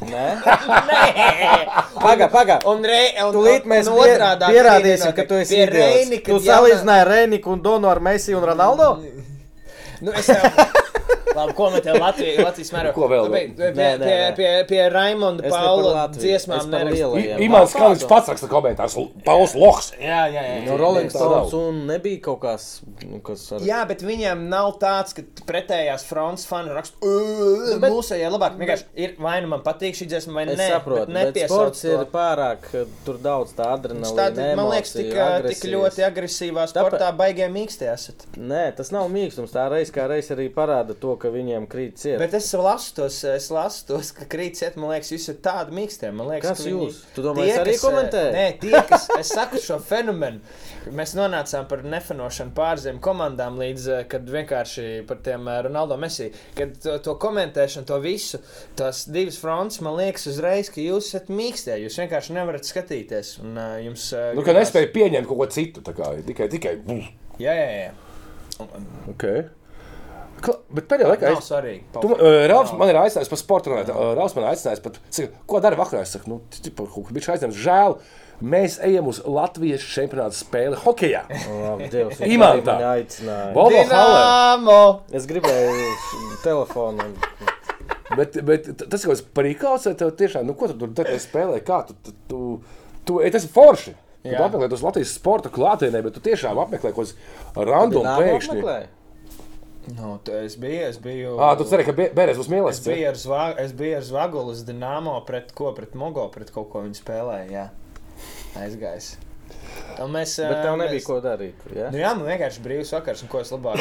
Nē, 0.02 0.24
Nē, 0.90 1.02
pagaidi, 2.02 2.26
pagaidi. 2.32 2.66
un, 2.66 2.82
re, 2.84 3.02
un, 3.22 3.30
Tūlīt 3.36 3.68
mēs 3.70 3.86
un 3.88 4.00
pie, 4.00 4.08
otrādā 4.16 4.48
pierādīsim, 4.50 5.12
ka 5.16 5.24
tu 5.28 5.38
esi. 5.38 5.60
Reini, 5.70 6.18
Tu 6.26 6.38
salīdzināji 6.44 7.06
Reiniku 7.08 7.54
un 7.54 7.62
Donu 7.62 7.88
ar 7.88 8.00
Messi 8.04 8.34
un 8.34 8.44
Ronaldo? 8.44 8.88
Nu, 10.02 10.12
es 10.12 10.28
jau. 10.28 10.42
Labi, 11.34 11.54
ko 11.58 11.66
mēs 11.74 11.82
te 11.82 11.94
Latvijā, 11.96 12.44
Latvijas 12.46 12.70
mērā? 12.74 12.90
Ko 12.94 13.08
vēl? 13.10 13.26
Pie, 13.32 13.40
pie, 13.58 13.70
Nē, 13.74 13.88
nē, 13.98 14.04
pie, 14.04 14.14
nē. 14.14 14.34
pie, 14.38 14.50
pie 14.70 14.82
Raimonda 14.92 15.42
Es 15.42 15.50
ne 15.50 15.54
par 15.56 15.64
Paula 15.66 16.04
es 16.06 16.18
dziesmām 16.22 16.68
nerakstu. 16.70 17.22
Imants 17.42 17.74
Kalniņš 17.74 18.04
pats 18.10 18.30
raksta 18.30 18.50
komentārs. 18.52 18.94
Pauls 19.26 19.54
Loks. 19.58 19.88
Jā, 19.98 20.20
jā, 20.30 20.44
jā. 20.46 20.60
No. 20.68 20.76
Rolling. 20.78 21.10
Stones 21.10 21.56
un 21.58 21.80
nebija 21.88 22.20
kaut 22.28 22.40
kas, 22.44 22.68
nu, 23.02 23.18
kas 23.24 23.42
ar... 23.56 23.64
Jā, 23.66 23.80
bet 23.90 24.04
viņiem 24.06 24.44
nav 24.52 24.76
tāds, 24.82 25.16
ka 25.16 25.24
pretējās 25.48 26.06
fronts 26.06 26.46
fani 26.46 26.70
raksta, 26.76 27.00
Nu, 27.02 28.00
ja 28.18 28.30
labāk. 28.32 28.54
Vienkārši 28.60 28.86
ir 29.00 29.16
vai 29.22 29.36
nu 29.42 29.50
man 29.50 29.62
patīk 29.66 29.96
šī 29.98 30.06
dziesma, 30.12 30.36
vai 30.38 30.46
Es 30.54 30.58
nē. 30.60 30.68
saprotu, 30.76 31.06
bet, 31.08 31.14
bet 31.14 31.28
nepiesauc 31.34 31.50
sports 31.50 31.82
to. 31.84 31.92
ir 31.94 32.06
pārāk, 32.14 32.68
tur 33.06 33.18
daudz 33.22 33.54
tā 33.58 33.72
adrenalīna, 33.74 34.54
man 34.58 34.70
liekas, 34.70 34.94
tik, 34.94 35.66
ļoti 35.74 36.06
agresīvā 36.06 36.66
sportā 36.70 37.10
baigē 37.16 37.48
mīksti 37.52 37.88
esat. 37.90 38.26
Nē, 38.38 38.64
tas 38.78 38.92
nav 38.94 39.08
mīkstums. 39.12 39.54
Tā 39.54 39.66
reiz 39.72 39.92
kā 39.94 40.06
reiz 40.10 40.30
arī 40.34 40.48
parāda 40.54 40.93
to, 41.00 41.16
ka 41.20 41.28
viņiem 41.34 41.66
krīt 41.70 41.96
ciet. 42.00 42.18
Bet 42.18 42.34
es 42.34 42.48
lasu 42.54 42.94
tos, 42.96 43.18
es 43.24 43.48
lasu 43.50 43.86
tos, 43.88 44.12
ka 44.16 44.24
krītsiet, 44.30 44.76
man 44.80 44.90
liekas, 44.94 45.10
jūs 45.14 45.24
esat 45.28 45.40
tādi 45.44 45.74
mīksti. 45.78 46.10
Man 46.14 46.28
liekas, 46.30 46.50
Kas 46.54 46.58
ka 46.62 46.68
viņi- 46.68 46.86
jūs? 46.88 47.00
Tu 47.14 47.22
domā, 47.22 47.44
es 47.46 47.52
Tie, 47.54 47.60
arī 47.62 47.72
kas, 47.74 47.84
eh, 47.84 47.88
komentēju? 47.88 48.32
Nē, 48.34 48.60
tie, 48.60 48.82
kas 48.88 49.08
es 49.18 49.28
saku 49.34 49.56
šo 49.62 49.78
fenomenu. 49.80 50.40
Mēs 50.92 51.14
nonācām 51.16 51.66
par 51.68 51.82
nefanošanu 51.82 52.52
pārzem 52.54 53.00
komandām, 53.00 53.56
līdz 53.58 53.88
eh, 54.00 54.04
kad 54.04 54.26
vienkārši 54.28 55.06
par 55.06 55.16
tiem 55.24 55.48
eh, 55.48 55.62
Ronaldo 55.68 55.96
Messi. 55.98 56.30
Kad 56.54 56.76
to, 56.80 56.98
to 56.98 57.14
komentēšanu, 57.16 57.86
to 57.86 57.98
visu, 58.00 58.38
tās 58.76 59.04
divas 59.10 59.36
fronts, 59.40 59.80
man 59.80 59.96
liekas, 59.96 60.26
uzreiz, 60.30 60.68
ka 60.70 60.80
jūs 60.80 61.08
esat 61.14 61.28
mīkstie. 61.32 61.78
Jūs 61.84 61.98
vienkārši 62.02 62.36
nevarat 62.36 62.62
skatīties. 62.68 63.38
Un, 63.42 63.56
jums, 63.84 64.10
Nu, 64.34 64.42
ka 64.42 64.52
nespēja 64.52 64.92
pieņemt 64.92 65.26
kaut 65.26 65.38
ko 65.38 65.46
citu. 65.46 65.80
tā 65.80 65.94
Kā, 65.94 66.12
tikai, 66.26 66.48
tikai. 66.50 66.74
Jā, 67.38 67.52
jā, 67.54 67.68
jā. 67.88 67.92
Okay. 69.08 69.44
Bet 70.74 70.88
pēdējā 70.90 71.08
laikā 71.12 71.30
Nav 71.30 71.38
es. 71.40 71.48
svarīgi. 71.48 71.84
Tu, 71.94 72.10
Rāvs 72.50 72.74
man 72.76 72.90
ir 72.92 72.98
aicinājis 73.00 73.30
par 73.32 73.40
sporta. 73.40 73.72
Uh, 73.80 74.12
Rāvs 74.18 74.36
man 74.36 74.44
ir 74.44 74.50
aicinājis, 74.52 74.82
pat, 74.84 74.98
saka, 75.08 75.30
ko 75.48 75.62
dara 75.64 75.78
vakarā. 75.80 76.02
Es 76.04 76.12
saku, 76.16 76.30
nu, 76.32 76.40
tipa, 76.52 76.86
kaut 76.90 77.08
kā 77.08 77.16
bija 77.16 77.34
aicinājums. 77.34 77.60
Žēl, 77.64 77.96
mēs 78.54 78.76
ejam 78.84 79.08
uz 79.12 79.22
Latvijas 79.24 79.86
čempionāta 79.94 80.36
spēli 80.36 80.78
hokeja. 80.84 81.24
Imantā. 82.34 82.76
Halle. 82.78 83.74
Dināmo! 83.74 84.80
Es 85.14 85.28
gribēju 85.30 85.90
telefonu. 86.44 87.10
Bet, 88.14 88.36
bet 88.46 88.66
tas 88.78 89.00
ir 89.00 89.08
kaut 89.08 89.16
kas 89.16 89.22
parīkāls, 89.36 89.86
vai 89.88 89.94
tev 89.98 90.12
tiešām, 90.18 90.44
nu, 90.46 90.54
ko 90.58 90.68
tu 90.70 90.88
tur 90.94 91.08
spēlē? 91.22 91.60
Kā 91.66 91.80
tu, 91.88 91.96
tu, 92.04 92.12
tu, 92.30 92.40
tu 93.08 93.22
ej, 93.24 93.32
tas 93.34 93.46
ir 93.46 93.54
forši. 93.54 93.94
Tu 94.24 94.40
apmeklē 94.40 94.70
tos 94.72 94.80
Latvijas 94.84 95.10
sporta 95.18 95.50
klātienē, 95.52 96.00
bet 96.04 96.14
tu 96.16 96.20
tiešām 96.24 96.56
apmeklē 96.62 96.94
kaut 96.96 97.10
kādas 97.10 97.66
random 97.68 98.06
pēkšņi. 98.08 98.62
Nu, 99.92 100.14
es 100.32 100.56
biju, 100.56 100.80
es 100.88 100.96
biju. 100.98 101.34
Ā, 101.44 101.50
tu 101.60 101.64
ceri, 101.68 101.84
ka 101.84 101.92
Bērēs 101.92 102.38
būs 102.40 102.46
Es 102.48 102.52
mīlestības. 102.52 102.94
biju 102.94 103.08
ar, 103.10 103.18
zva, 103.20 103.42
es 103.60 103.72
biju 103.76 103.96
ar 103.98 104.02
Zvagulas 104.06 104.62
Dienāmo 104.64 105.18
pret 105.28 105.52
ko? 105.54 105.72
Pret 105.76 105.94
Mogo, 105.94 106.28
pret 106.32 106.50
kaut 106.54 106.70
ko 106.72 106.80
viņi 106.86 107.00
spēlēja. 107.02 107.50
Jā, 107.52 107.68
aizgājis. 108.64 109.16
Un 110.00 110.10
mēs, 110.14 110.32
Bet 110.40 110.62
tev 110.64 110.76
nebija 110.78 110.96
mēs- 111.00 111.04
ko 111.06 111.16
darīt. 111.20 111.60
Ja? 111.76 111.90
Nu, 111.92 111.98
jā, 111.98 112.10
man 112.16 112.26
vienkārši 112.26 112.58
ir 112.60 112.64
brīvs 112.64 112.90
vakars, 112.96 113.22
un 113.22 113.28
ko 113.28 113.40
es 113.40 113.50
labāk. 113.52 113.78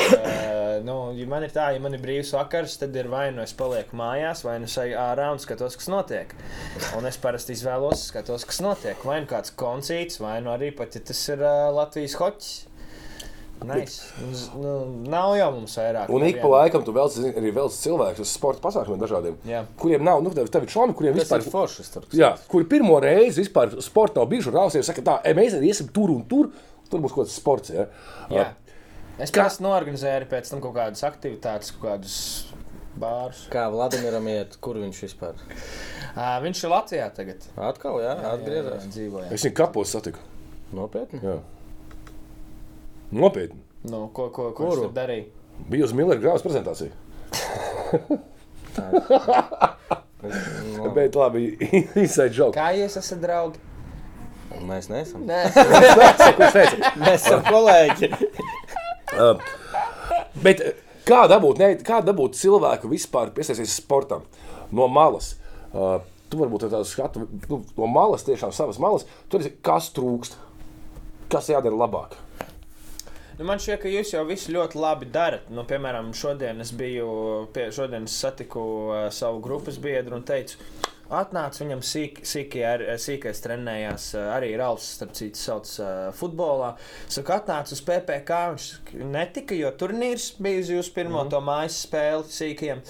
nu, 0.83 0.95
ja 1.17 1.25
man 1.29 1.43
ir 1.47 1.49
tā, 1.55 1.69
ja 1.73 1.79
man 1.79 1.93
ir 1.95 2.01
brīvs 2.03 2.33
vakars, 2.35 2.75
tad 2.81 2.95
ir 2.99 3.07
vai 3.07 3.31
nu 3.31 3.41
es 3.41 3.53
palieku 3.57 3.95
mājās, 3.97 4.43
vai 4.43 4.57
nu 4.59 4.65
es 4.69 4.75
eju 4.77 4.97
ārā 4.99 5.31
un 5.31 5.39
skatos, 5.39 5.77
kas 5.79 5.87
notiek. 5.93 6.33
Un 6.97 7.05
es 7.09 7.17
parasti 7.17 7.55
izvēlos, 7.55 8.03
skatos, 8.11 8.45
kas 8.49 8.59
notiek. 8.65 8.99
Vai 9.05 9.21
nu 9.23 9.29
kāds 9.31 9.53
koncerts, 9.55 10.19
vai 10.19 10.39
nu 10.41 10.51
arī 10.53 10.75
pat, 10.75 10.93
ja 10.95 11.01
tas 11.01 11.23
ir 11.29 11.41
uh, 11.41 11.71
Latvijas 11.73 12.15
hoķis. 12.19 12.53
Nice. 13.69 14.11
Uz- 14.29 14.49
Nu, 14.55 14.73
nav 15.09 15.35
jau 15.37 15.51
mums 15.55 15.75
vairāk. 15.77 16.09
Un 16.09 16.23
ik 16.27 16.41
pa 16.41 16.47
laikam 16.47 16.83
tu 16.85 16.93
vēl 16.95 17.09
zini, 17.13 17.33
arī 17.39 17.53
vēl 17.55 17.69
cilvēkus 17.73 18.19
uz 18.19 18.33
sporta 18.33 18.61
pasākumiem 18.61 18.99
dažādiem, 19.01 19.37
Jā. 19.47 19.63
kuriem 19.77 20.03
nav, 20.03 20.21
nu, 20.23 20.29
tev 20.35 20.49
tev 20.49 20.63
ir 20.63 20.73
čomi, 20.73 20.93
kuriem 20.93 21.15
Tas 21.17 21.29
vispār 21.29 21.67
ir 21.67 21.87
citu. 21.87 22.07
Jā, 22.17 22.33
kuri 22.47 22.65
pirmo 22.65 22.99
reizi 23.03 23.43
vispār 23.43 23.77
sporta 23.81 24.19
nav 24.19 24.29
bijuši. 24.29 24.51
Rāvs 24.51 24.83
saka, 24.83 25.01
tā, 25.01 25.19
"Ej, 25.23 25.33
mēs 25.35 25.59
iesim 25.61 25.87
tur 25.93 26.09
un 26.09 26.23
tur. 26.23 26.51
Tur 26.89 26.99
būs 26.99 27.13
kaut 27.13 27.25
kāds 27.25 27.33
sports. 27.39 27.69
Ja? 27.69 27.87
Jā. 28.29 28.53
Es 29.19 29.31
parasti 29.31 29.63
norganizēju 29.63 30.21
arī 30.21 30.27
pēc 30.29 30.49
tam 30.49 30.61
kaut 30.61 30.73
kādas 30.75 31.03
aktivitātes, 31.03 31.71
kaut 31.71 32.01
kādus 32.01 32.45
bārus. 32.99 33.47
Kā 33.53 33.67
Vladimiram 33.73 34.27
iet, 34.27 34.57
kur 34.61 34.75
viņš 34.75 35.01
vispār? 35.07 35.33
Uh, 36.15 36.37
viņš 36.43 36.63
ir 36.63 36.69
Latvijā 36.69 37.07
tagad. 37.15 37.45
Atkal, 37.57 37.99
jā, 38.03 38.13
atgriezās. 38.33 38.87
Dzīvoja. 38.93 39.31
Es 39.31 39.45
viņu 39.45 39.53
kapos 39.53 39.93
satiku. 39.93 40.19
Nopietni. 40.73 41.21
Jā. 41.21 41.39
Nopietni. 43.13 43.59
Nu, 43.87 44.09
ko, 44.13 44.29
ko, 44.29 44.51
ko 44.51 44.57
Kuru? 44.57 44.71
viņš 44.71 44.81
tur 44.87 44.93
darīja? 44.95 45.25
Bija 45.69 45.83
uz 45.85 45.93
Millera 45.95 46.19
grāmatas 46.21 46.45
prezentācija. 46.45 46.91
Bet 50.95 51.15
labi, 51.19 51.41
inside 52.01 52.33
joke. 52.33 52.57
Kā 52.57 52.71
jūs 52.77 52.97
esat 53.01 53.19
draugi? 53.21 53.59
mēs 54.63 54.89
neesam. 54.91 55.25
Nē? 55.27 55.41
Mēs 57.03 57.25
esam 57.25 57.43
kolēģi. 57.47 58.09
Uh, 59.13 59.41
bet 60.45 60.57
kā 61.07 61.23
dabūt, 61.29 61.61
ne, 61.61 61.69
kā 61.85 61.99
dabūt 62.05 62.37
cilvēku 62.39 62.89
vispār 62.91 63.33
piesaistīties 63.35 63.79
sportam 63.81 64.21
no 64.73 64.87
malas? 64.89 65.27
Uh, 65.73 65.99
tu 66.31 66.39
varbūt 66.41 66.67
tādu 66.67 66.87
skatu 66.89 67.27
nu, 67.49 67.61
no 67.77 67.89
malas, 67.89 68.25
tiešām 68.25 68.51
savas 68.55 68.79
malas. 68.81 69.03
Tur 69.29 69.39
ir 69.43 69.49
kas 69.65 69.91
trūkst, 69.93 70.37
kas 71.33 71.49
jādara 71.53 71.77
labāk. 71.77 72.17
Nu, 73.39 73.45
man 73.49 73.61
šķiet, 73.61 73.81
ka 73.83 73.91
jūs 73.91 74.13
jau 74.15 74.23
visu 74.29 74.53
ļoti 74.55 74.79
labi 74.79 75.09
darat. 75.13 75.49
Nu, 75.53 75.65
piemēram, 75.69 76.13
šodien 76.17 76.61
es 76.63 76.73
biju, 76.77 77.09
pie, 77.55 77.69
šodien 77.75 78.09
es 78.09 78.17
satiku 78.23 78.63
uh, 78.63 79.05
savu 79.13 79.41
grupas 79.43 79.79
biedru 79.81 80.19
un 80.19 80.27
teicu, 80.27 80.59
Atnāca 81.13 81.61
viņam 81.61 81.81
sīk, 81.85 82.21
sīkie, 82.25 82.61
ar, 82.65 82.81
sīkais 83.01 83.41
trenējās, 83.43 84.05
arī 84.33 84.53
Rāls, 84.57 84.85
starp 84.95 85.11
citu, 85.17 85.37
sauc 85.37 85.69
uh, 85.77 85.89
futbolā. 86.15 86.71
Saka, 87.11 87.41
atnāca 87.41 87.75
uz 87.75 87.81
PPC, 87.85 88.37
viņš 88.53 89.03
netika, 89.11 89.57
jo 89.57 89.69
turnīrs 89.77 90.31
bija 90.41 90.63
uz 90.63 90.71
jūsu 90.73 90.93
pirmo 90.95 91.19
mm. 91.21 91.33
to 91.33 91.41
mājas 91.43 91.81
spēli 91.85 92.33
sīkiem. 92.33 92.81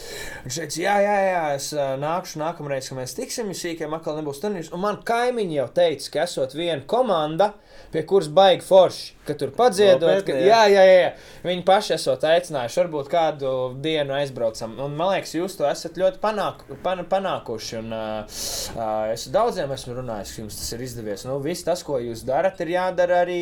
Viņš 0.46 0.60
teica, 0.62 0.80
jā, 0.86 0.96
jā, 1.04 1.18
jā, 1.28 1.44
es 1.58 1.72
uh, 1.76 1.96
nākšu 2.00 2.40
nākamreiz, 2.44 2.92
kad 2.92 3.02
mēs 3.02 3.18
tiksim, 3.18 3.52
jo 3.52 3.60
sīkiem 3.60 3.98
atkal 3.98 4.20
nebūs 4.20 4.44
turnīrs. 4.44 4.72
Un 4.76 4.86
man 4.86 5.02
kaimiņi 5.04 5.60
jau 5.60 5.68
teica, 5.82 6.14
ka 6.14 6.24
esot 6.28 6.56
viena 6.56 6.84
komanda, 6.88 7.52
pie 7.92 8.06
kuras 8.08 8.32
baigi 8.32 8.64
forši, 8.70 9.12
ka 9.28 9.36
tur 9.40 9.54
padziedot. 9.56 10.24
Ka, 10.28 10.36
jā, 10.36 10.64
jā. 10.72 10.84
jā. 10.88 11.12
Viņi 11.46 11.64
paši 11.68 11.96
esot 11.98 12.26
aicinājuši, 12.28 12.80
varbūt 12.82 13.10
kādu 13.12 13.52
dienu 13.84 14.16
aizbraucam. 14.18 14.76
Un, 14.84 14.98
man 15.00 15.14
liekas, 15.14 15.36
jūs 15.38 15.58
to 15.60 15.68
esat 15.70 15.98
ļoti 16.00 16.20
panāk, 16.24 16.64
pan, 16.86 17.04
panākuši. 17.10 17.78
Un, 17.82 17.96
uh, 17.96 19.14
es 19.14 19.28
daudziem 19.34 19.72
esmu 19.76 19.98
runājis, 20.00 20.36
ka 20.36 20.44
jums 20.44 20.60
tas 20.60 20.76
ir 20.76 20.86
izdevies. 20.88 21.26
Nu, 21.30 21.40
viss 21.44 21.68
tas, 21.68 21.86
ko 21.86 22.00
jūs 22.04 22.26
darat, 22.28 22.60
ir 22.64 22.74
jādara 22.76 23.24
arī 23.24 23.40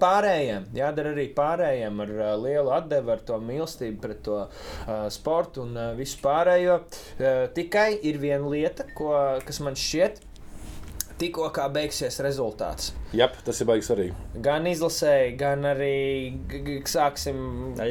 pārējiem. 0.00 0.70
Jādara 0.76 1.14
arī 1.16 1.28
pārējiem 1.36 2.04
ar 2.06 2.14
uh, 2.18 2.30
lielu 2.42 2.76
atdevi, 2.76 3.14
ar 3.16 3.24
to 3.26 3.40
mīlestību 3.42 4.02
pret 4.04 4.22
to 4.26 4.42
uh, 4.44 4.94
sportu 5.12 5.64
un 5.66 5.76
uh, 5.76 5.90
visu 5.98 6.20
pārējo. 6.24 6.80
Uh, 7.16 7.44
tikai 7.56 7.90
ir 8.06 8.20
viena 8.22 8.48
lieta, 8.52 8.88
ko, 8.96 9.12
kas 9.46 9.62
man 9.64 9.78
šķiet. 9.78 10.25
Tikko 11.16 11.46
kā 11.56 11.64
beigsies 11.72 12.18
rezultāts. 12.20 12.90
Jā, 13.16 13.30
tas 13.46 13.56
ir 13.62 13.68
baigi 13.70 13.86
svarīgi. 13.86 14.14
Gan 14.44 14.66
izlasēji, 14.68 15.30
gan 15.40 15.62
arī 15.64 15.92
sāksim 16.84 17.38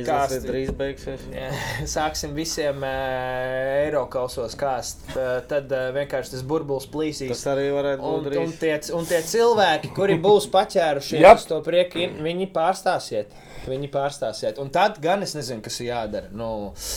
kāst- 0.05 0.43
drīz 0.45 0.69
beigsies. 0.78 1.23
Jā, 1.34 1.47
Sāksim 1.89 2.36
visiem 2.38 2.84
uh, 2.86 3.86
eiro 3.86 4.03
kausos 4.13 4.53
kāst. 4.59 5.01
Uh, 5.15 5.39
tad 5.49 5.73
uh, 5.73 5.88
vienkārši 5.95 6.36
tas 6.36 6.43
burbulis 6.45 6.86
plīsīs. 6.93 7.32
Tas 7.34 7.47
arī 7.55 7.71
varētu 7.73 8.05
Un, 8.05 8.13
būt 8.13 8.30
un, 8.30 8.30
drīz. 8.53 8.59
tie, 8.61 8.76
un 8.99 9.09
tie 9.09 9.23
cilvēki, 9.26 9.89
kuri 9.97 10.19
būs 10.21 10.45
paķērušies 10.53 11.47
to 11.49 11.61
prieku, 11.65 12.05
viņi 12.26 12.49
pārstāsiet. 12.53 13.34
Viņi 13.65 13.89
pārstāsiet. 13.89 14.59
Un 14.61 14.69
tad 14.69 14.99
gan 15.01 15.26
es 15.26 15.34
nezinu, 15.34 15.63
kas 15.65 15.80
ir 15.82 15.89
jādara. 15.89 16.30
Nu, 16.30 16.51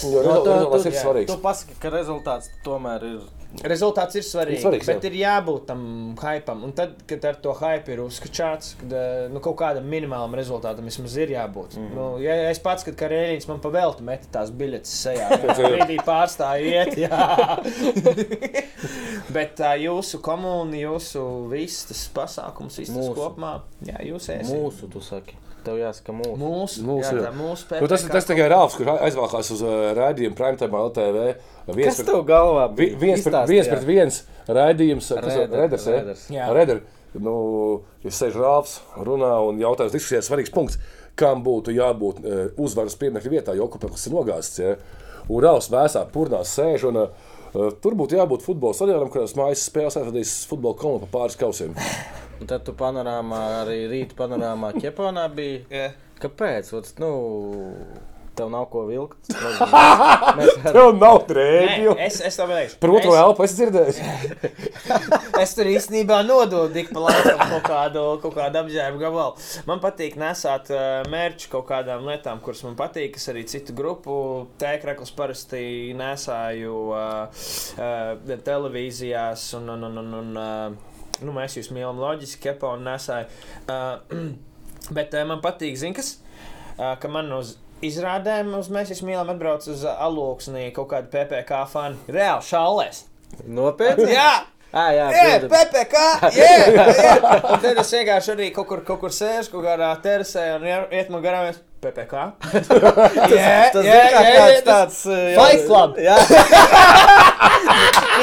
Jo 0.04 0.20
No, 0.26 0.42
tu- 0.44 0.52
rezultāts 0.52 0.84
ir 0.90 0.92
jā, 0.92 1.02
svarīgs. 1.06 1.32
Tu 1.32 1.40
pasaki, 1.40 1.78
ka 1.80 1.88
rezultāts 1.96 2.52
tomēr 2.66 3.08
ir. 3.14 3.20
Rezultāts 3.64 4.18
ir 4.18 4.24
svarīgs. 4.26 4.62
Svarīgs, 4.62 4.88
jā. 4.88 4.94
bet 4.96 5.07
ir 5.09 5.16
jābūt 5.22 5.64
tam 5.70 5.80
hypam. 6.20 6.62
Un 6.66 6.74
tad, 6.76 6.99
kad 7.09 7.24
ar 7.30 7.38
to 7.42 7.55
hype 7.59 7.92
ir 7.94 8.03
uzskačāts, 8.05 8.74
kad 8.82 8.92
eh, 8.92 9.24
nu, 9.32 9.40
kaut 9.44 9.57
kādam 9.61 9.88
minimālam 9.88 10.36
rezultātam 10.38 10.88
vismaz 10.88 11.16
ir 11.16 11.32
jābūt. 11.32 11.78
Mm 11.78 11.86
-hmm. 11.86 11.94
nu, 11.96 12.07
ja 12.22 12.36
es 12.51 12.61
pats, 12.62 12.84
kad 12.84 12.99
karēļiņš 13.01 13.49
man 13.49 13.61
pavēlta 13.64 14.05
meta 14.05 14.30
tās 14.38 14.53
biļetes 14.53 14.94
sejā, 15.03 15.28
tad 15.42 15.62
brīdī 15.64 15.99
pārstāja 16.05 16.84
iet. 16.84 16.99
jā. 16.99 17.18
Bet 19.34 19.57
tā 19.59 19.74
jūsu 19.80 20.20
komūna, 20.24 20.76
jūsu 20.76 21.49
viss 21.51 21.88
tas 21.88 22.09
pasākums, 22.14 22.78
viss 22.78 22.94
tas 22.94 23.12
kopumā, 23.16 23.61
jā, 23.84 23.99
jūs 24.12 24.28
esat. 24.28 24.55
Mūsu, 24.55 24.88
tu 24.92 25.01
saki. 25.01 25.47
Tev 25.68 25.76
jāsaka 25.76 26.14
mūsu. 26.16 26.36
Mūsu, 26.40 26.82
Mūsu, 26.86 27.12
jā, 27.12 27.24
jā. 27.26 27.30
mūsu 27.36 27.80
Nu, 27.82 27.88
tas, 27.90 28.04
tas 28.08 28.28
tikai 28.28 28.46
Rāfs, 28.48 28.76
kurš 28.78 29.02
aizvākās 29.04 29.50
uz 29.52 29.62
uh, 29.66 29.72
raidījumu 29.98 30.36
Primetime 30.38 30.80
LTV. 30.86 31.24
Viens 31.76 31.98
Kas 31.98 32.06
tev 32.08 32.22
galvā 32.28 32.62
bija? 32.72 32.96
viens, 33.02 33.24
pret, 33.26 33.36
viens 33.50 33.68
pret 33.68 33.84
viens 33.84 34.20
raidījums, 34.48 35.10
kas 35.18 35.34
ir 35.34 35.52
Reders. 35.52 35.88
Reders. 35.92 36.22
Jā. 36.32 36.46
Redder. 36.56 36.80
Nu, 37.20 37.34
ja 38.04 38.12
sēž 38.14 38.38
Rāfs, 38.40 38.78
runā 39.04 39.34
un 39.44 39.60
jautājums 39.60 39.92
diskusijā 39.96 40.22
svarīgs 40.24 40.52
punkts, 40.54 40.80
kam 41.18 41.42
būtu 41.44 41.74
jābūt 41.76 42.22
uh, 42.22 42.38
uzvaras 42.64 42.96
piemēra 43.00 43.32
vietā, 43.32 43.56
jo 43.58 43.68
okupants 43.68 44.08
ir 44.08 44.16
nogāzts. 44.16 44.62
Ja? 44.62 44.76
Un 45.28 45.44
Rāfs 45.44 45.68
vēsā 45.72 46.06
purnās 46.14 46.54
sēž. 46.56 46.88
Un, 46.88 47.02
uh, 47.04 47.36
tur 47.84 47.96
būtu 47.98 48.16
jābūt 48.16 48.44
futbola 48.46 48.76
stadionam, 48.76 49.12
kurās 49.12 49.36
mājas 49.36 49.68
spēles 49.68 50.00
atvadīs 50.00 50.38
futbola 50.48 50.80
komandu 50.80 51.08
pa 51.08 51.18
pāris 51.20 51.36
kausiem. 51.40 51.76
Un 52.39 52.47
tad 52.51 52.62
tu 52.66 52.74
panorāmā, 52.78 53.41
arī 53.64 53.80
rīta 53.91 54.18
panorāmā 54.18 54.72
ķeponā 54.82 55.26
bija. 55.34 55.64
Jā. 55.74 55.89
Kāpēc? 56.22 56.70
Ot, 56.78 56.89
nu, 57.03 57.11
tev 58.39 58.49
nav 58.55 58.68
ko 58.70 58.84
vilkt. 58.86 59.30
Mēs. 60.39 60.53
Tev 60.62 60.93
nav 60.99 61.20
Nē, 61.20 61.26
drēbju. 61.30 61.95
es, 62.07 62.20
es 62.26 62.39
tam 62.39 62.51
teikšu. 62.55 62.78
Otro 62.86 63.14
Es- 63.14 63.20
elpu 63.24 63.47
es 63.47 63.57
dzirdēju. 63.59 63.95
Es 65.39 65.53
tur 65.55 65.68
īstenībā 65.70 66.16
nododu 66.26 66.72
tik 66.74 66.89
pa 66.91 66.99
laikam 67.05 67.39
kaut 67.53 67.66
kādu, 67.68 68.01
kaut 68.24 68.32
kādu 68.34 68.59
apģērbu 68.59 68.99
gabalu. 68.99 69.45
Man 69.68 69.78
patīk 69.78 70.16
nesāt 70.18 70.66
uh, 70.74 71.05
mērķu 71.12 71.53
kaut 71.53 71.68
kādām 71.68 72.03
lietām, 72.09 72.41
kuras 72.43 72.64
man 72.66 72.74
patīk. 72.78 73.14
Es 73.20 73.28
arī 73.30 73.45
citu 73.47 73.70
grupu 73.78 74.16
tēkrakls 74.59 75.12
parasti 75.14 75.61
nesāju 75.95 76.74
uh, 76.91 77.47
uh, 77.78 78.34
televīzijās 78.49 79.47
un, 79.61 79.70
un, 79.76 79.86
un, 79.93 80.03
un, 80.03 80.11
un 80.24 80.43
uh, 80.43 80.88
nu, 81.24 81.30
mēs 81.36 81.52
jūs 81.58 81.70
mīlam 81.74 81.98
loģiski, 82.02 82.42
kepa 82.48 82.66
un 82.76 82.80
nesāju. 82.88 83.26
Uh, 83.68 83.94
bet 84.96 85.08
uh, 85.18 85.22
man 85.28 85.40
patīk, 85.44 85.74
zin 85.80 85.94
kas, 85.96 86.08
uh, 86.78 86.94
ka 87.00 87.06
man 87.12 87.26
uz 87.38 87.48
izrādēm 87.84 88.46
uz 88.58 88.66
mēs 88.74 88.88
jūs 88.94 89.02
mīlam 89.06 89.28
atbrauc 89.34 89.62
uz 89.70 89.80
uh, 89.86 89.90
alūksnī 90.08 90.64
kaut 90.76 90.88
kādu 90.92 91.06
PPK 91.14 91.50
fani. 91.70 91.96
Reāli 92.10 92.44
šālēs. 92.48 92.96
Nopietni? 93.46 94.12
Jā! 94.16 94.32
Ah, 94.68 94.90
jā, 94.92 95.04
Jā, 95.08 95.40
bilde. 95.40 95.48
PPC! 95.48 95.96
Jā, 96.36 96.48
jā. 96.68 96.82
Un 97.54 97.58
tad 97.62 97.78
es 97.80 97.88
vienkārši 97.94 98.30
arī 98.34 98.46
kaut 98.52 98.66
kur, 98.68 98.82
kaut 98.84 99.00
kur 99.00 99.08
sēžu, 99.16 99.48
kaut 99.54 99.64
kādā 99.64 99.88
terasē 100.04 100.42
un 100.58 100.66
ie- 100.68 100.88
iet 100.98 101.08
man 101.14 101.22
garām. 101.24 101.46
es, 101.48 101.56
PPC. 101.80 102.12
Jā, 103.38 103.70
Tas 103.72 103.86
ir 103.86 104.60
tāds 104.66 104.98
Fight 105.38 105.62
Club. 105.70 105.96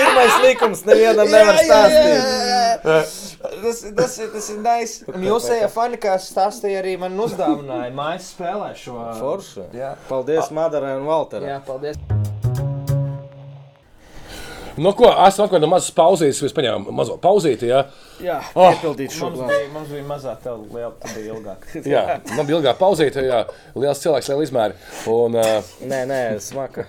Pirmais 0.05 0.35
likums 0.45 0.83
nevienam 0.87 1.29
nevar 1.33 1.57
stāstīt. 1.59 2.83
Tas, 2.85 3.81
tas, 3.97 4.17
ir- 4.19 4.29
tas 4.33 4.49
ir 4.53 4.59
nice. 4.61 5.05
Un 5.09 5.23
jūs 5.25 5.47
ejat 5.55 5.71
fani, 5.73 5.97
kā 6.01 6.15
stāstīja 6.21 6.81
arī 6.83 6.95
man 7.01 7.17
uzdāvināja 7.25 7.91
mājas 7.95 8.29
spēlē 8.35 8.71
šo. 8.77 8.99
Forši. 9.19 9.65
Jā. 9.73 9.95
Paldies 10.09 10.51
Madarai 10.53 10.95
un 10.99 11.05
Valterai. 11.09 11.49
Jā, 11.55 11.59
paldies. 11.65 11.97
Nu, 14.75 14.91
ko, 14.91 15.07
esmu 15.27 15.45
atklājis 15.45 15.63
no 15.63 15.67
mazas 15.71 15.91
pauzītes, 15.95 16.41
mēs 16.43 16.53
paņēmām 16.57 16.89
mazo 16.97 17.15
pauzīti. 17.23 17.69
Ja? 17.69 17.85
Jā, 18.19 18.37
Oh, 18.55 18.69
Piepildīt 18.73 19.13
šo 19.15 19.29
mums 19.29 19.39
plānu. 19.39 19.47
bija, 19.53 19.69
mums 19.71 19.89
bija 19.93 20.03
mazā 20.09 20.33
tev 20.43 20.61
liela, 20.75 20.89
tad 20.99 21.13
bija 21.15 21.33
ilgāk. 21.35 21.63
jā, 21.93 22.01
man 22.35 22.47
bija 22.49 22.57
ilgā 22.59 22.73
pauzīte, 22.79 23.23
jā, 23.23 23.39
liels 23.79 24.01
cilvēks, 24.03 24.29
liela 24.33 24.43
izmēra. 24.47 24.77
Un, 25.11 25.37
uh, 25.39 25.71
Nē, 25.91 26.01
nē, 26.11 26.19
smaka. 26.43 26.85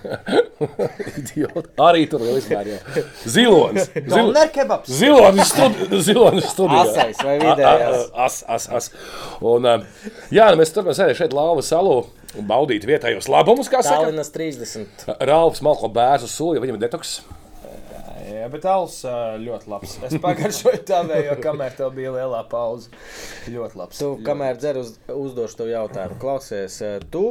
idioti, 1.21 1.63
arī 1.87 2.03
tur 2.11 2.23
liela 2.25 2.41
izmēra. 2.41 2.75
jā. 2.75 3.05
Zilonis. 3.37 3.89
Zil, 3.95 4.11
Doner 4.11 4.51
kebabs. 4.55 4.91
zilonis, 4.99 5.51
studi, 5.53 6.01
zilonis 6.09 6.49
studijā. 6.51 6.83
Asais 6.91 7.23
vai 7.23 7.37
vidējais? 7.41 8.05
As, 8.27 8.39
as, 8.57 8.67
as. 8.81 8.91
Un, 9.39 9.67
uh, 9.67 10.11
jā, 10.33 10.49
nu, 10.51 10.59
mēs 10.61 10.75
turpinām 10.75 10.97
sēdēt 10.99 11.19
šeit 11.23 11.35
Lāvu 11.37 11.63
salū 11.65 11.97
un 12.37 12.47
baudīt 12.51 12.83
vietējos 12.87 13.29
labumus, 13.31 13.71
kā 13.71 13.79
saka. 13.83 14.03
Tallinas 14.05 14.31
30. 14.35 15.07
Rāvs 15.27 15.63
Malko 15.65 15.89
bērnu 15.95 16.27
sulu, 16.31 16.55
ja 16.59 16.63
viņam 16.67 16.79
detoks. 16.83 17.17
Jā, 18.37 18.47
bet 18.53 18.65
alus 18.69 19.01
ļoti 19.43 19.71
labs. 19.71 19.97
Es 20.07 20.17
pagaršoju 20.23 20.81
tavēju, 20.87 21.37
kamēr 21.43 21.77
tev 21.77 21.93
bija 21.97 22.15
lielā 22.15 22.41
pauze. 22.51 22.91
Ļoti 23.51 23.81
labs. 23.81 24.01
Tu, 24.01 24.11
kamēr 24.27 24.59
dzer, 24.61 24.81
uz, 24.81 24.95
uzdošu 25.13 25.61
tev 25.61 25.71
jautājumu. 25.73 26.19
Klausies, 26.21 26.81
tu 27.13 27.25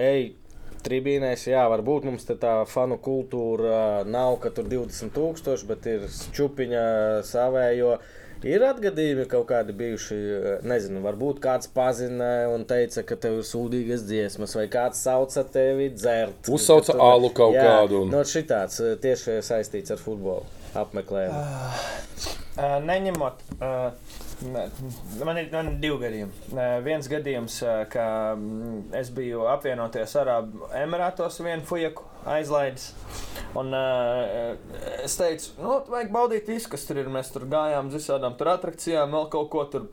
ej 0.00 0.32
tribīnēs, 0.82 1.46
jā, 1.50 1.62
varbūt 1.70 2.06
mums 2.08 2.26
tā 2.26 2.56
fanu 2.70 2.98
kultūra 3.02 4.02
nav, 4.08 4.38
ka 4.42 4.50
tur 4.54 4.66
20,000, 4.70 5.66
bet 5.68 5.88
ir 5.90 6.08
čupiņa 6.34 6.84
savējo. 7.28 7.96
Ir 8.48 8.64
atgadījumi 8.66 9.26
kaut 9.30 9.46
kādi 9.52 9.74
bijuši, 9.78 10.16
eh, 10.38 10.64
nezinu, 10.66 11.02
varbūt 11.04 11.38
kāds 11.44 11.68
pazina 11.72 12.48
un 12.50 12.64
teica, 12.66 13.04
ka 13.06 13.14
tev 13.16 13.38
ir 13.38 13.46
sūdīgas 13.46 14.02
dziesmas, 14.08 14.56
vai 14.58 14.66
kāds 14.72 14.98
sauca 15.06 15.44
tevi 15.44 15.90
dzert. 15.94 16.48
Uzsauca 16.50 16.92
Ka 16.92 16.98
tu- 16.98 17.04
alu 17.06 17.30
kaut 17.30 17.54
Jā, 17.54 17.62
kādu 17.68 18.02
un- 18.02 18.10
No 18.10 18.24
šitāds 18.26 18.80
eh, 18.82 18.96
tieši 18.96 19.38
saistīts 19.46 19.90
ar 19.94 19.98
futbolu 20.02 20.42
apmeklējumu. 20.74 21.38
Uh, 22.52 22.78
neņemot. 22.84 23.38
Uh, 23.60 23.92
ne, 24.52 24.66
man 25.24 25.38
ir 25.40 25.48
man 25.52 25.68
ir 25.70 25.76
divi 25.80 25.98
gadījumi. 26.02 26.32
Uh, 26.52 26.80
viens 26.84 27.08
gadījums, 27.08 27.62
uh, 27.64 27.84
ka 27.88 28.34
mm, 28.36 28.92
es 29.00 29.08
biju 29.10 29.46
apvienoties 29.48 30.12
Arābu 30.20 30.68
Emirātos 30.76 31.38
vienu 31.44 31.62
fujaku 31.64 32.04
aizlaidis. 32.28 32.92
Un, 33.58 33.72
uh, 33.76 34.56
es 35.04 35.16
teicu, 35.20 35.52
nu, 35.60 35.76
vajag 35.92 36.12
baudīt 36.14 36.48
visu, 36.48 36.70
kas 36.72 36.86
tur 36.88 37.02
ir. 37.02 37.10
Mēs 37.12 37.32
tur 37.34 37.46
gājām 37.50 37.90
uz 37.90 37.98
visādām 38.00 38.36
tur 38.38 38.52
attrakcijām, 38.54 39.12
vēl 39.12 39.28
kaut 39.32 39.50
ko 39.52 39.64
tur 39.72 39.88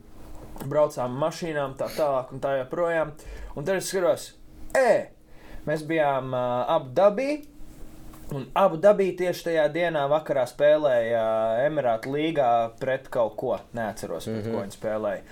braucām 0.70 1.16
mašīnām, 1.20 1.78
tā 1.80 1.90
tālāk 1.96 2.34
un 2.36 2.44
tā 2.44 2.58
joprojām. 2.62 3.14
Un 3.56 3.68
tad 3.68 3.80
es 3.80 3.92
skatos, 3.92 4.34
e, 4.78 5.10
mēs 5.68 5.88
bijām 5.88 6.34
uh, 6.34 6.76
Abu 6.78 6.94
Dabī. 6.96 7.32
Un 8.30 8.44
abu 8.54 8.78
dabīgi 8.78 9.16
tieši 9.24 9.46
tajā 9.48 9.64
dienā 9.74 10.04
vakarā 10.10 10.44
spēlēja 10.46 11.22
Emirātu 11.66 12.12
līgā 12.14 12.50
pret 12.78 13.08
kaut 13.10 13.34
ko. 13.42 13.56
Neatceros, 13.74 14.28
pret 14.28 14.36
mm 14.36 14.44
-hmm. 14.44 14.54
ko 14.54 14.62
viņi 14.62 14.76
spēlēja. 14.78 15.24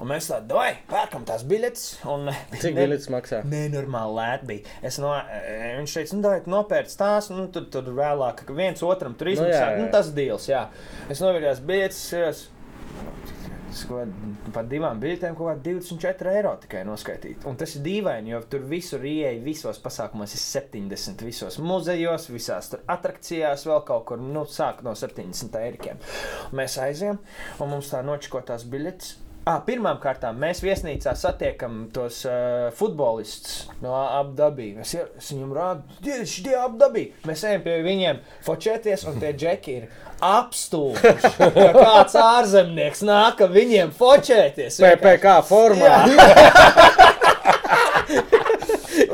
Un 0.00 0.10
mēs 0.10 0.26
tādā 0.28 0.44
domājam, 0.50 0.80
pērkam 0.90 1.24
tās 1.28 1.44
biļetes. 1.48 1.84
Un, 2.12 2.28
Cik 2.62 2.76
biļetes 2.76 3.08
maksā? 3.14 3.40
Nenormāli 3.48 4.18
lēti 4.18 4.50
bija. 4.50 4.74
Es 4.90 4.98
no, 5.02 5.14
eh, 5.16 5.76
viņš 5.80 5.96
teica, 6.00 6.16
nu, 6.18 6.26
dodiet 6.26 6.50
nopērts 6.52 6.98
tās, 7.00 7.30
nu, 7.32 7.46
tur, 7.54 7.68
tur 7.72 7.88
vēlāk, 7.96 8.44
viens 8.56 8.84
otram 8.86 9.16
tur 9.16 9.30
Nu, 9.30 9.38
izmaksā. 9.38 9.64
jā. 9.72 9.80
Nu, 9.80 9.88
tas 9.94 10.12
dīls, 10.16 10.50
jā. 10.52 10.66
Es 11.12 11.24
novirzījos 11.24 11.64
biļetes, 11.66 12.44
par 14.54 14.68
divām 14.70 15.00
biļetēm 15.02 15.34
kaut 15.36 15.50
kādā 15.50 15.62
24 15.66 16.32
eiro 16.38 16.52
tikai 16.62 16.82
noskaitīt. 16.88 17.44
Un 17.48 17.58
tas 17.60 17.74
ir 17.76 17.82
dīvaini, 17.84 18.32
jo 18.32 18.40
tur 18.50 18.64
visur 18.70 19.04
ieeja, 19.04 19.34
visos 19.44 19.80
pasākumos 19.82 20.32
ir 20.36 20.40
70, 20.42 21.24
visos 21.26 21.58
muzejos, 21.60 22.28
visās 22.32 22.70
tur 22.72 22.84
attrakcijās, 22.92 23.66
vēl 23.68 23.84
kaut 23.88 24.06
kur, 24.08 24.22
nu, 24.22 24.46
sāk 24.48 24.80
no 24.86 24.94
70 24.96 25.60
eiro. 25.60 25.96
Mēs 26.56 26.78
aizējām, 26.80 27.20
un 27.60 27.72
mums 27.74 27.92
tā 27.92 28.00
nočikotās 28.06 28.64
biļetes. 28.70 29.16
Ah, 29.46 29.60
Pirmkārt, 29.62 30.24
mēs 30.34 30.58
viesnīcā 30.58 31.12
satiekam 31.14 31.84
tos 31.94 32.24
uh, 32.26 32.64
futbolistus 32.74 33.68
no 33.78 33.92
apgabala. 33.94 34.82
Es, 34.82 34.96
es 34.98 35.28
viņam 35.30 35.52
rādu, 35.54 36.00
tieši 36.02 36.42
tie 36.48 36.56
apgabali. 36.58 37.04
Mēs 37.30 37.44
ejam 37.46 37.62
pie 37.62 37.76
viņiem, 37.86 38.18
fočēties, 38.42 39.06
un 39.06 39.20
tie 39.22 39.30
džeki 39.38 39.76
ir 39.76 39.86
apstulbuši. 40.18 41.30
Kā 41.38 41.68
kāds 41.78 42.18
ārzemnieks 42.24 43.06
nāk, 43.06 43.46
viņiem 43.54 43.94
fočēties. 43.94 44.80
PPC 44.82 45.38
formā. 45.46 45.94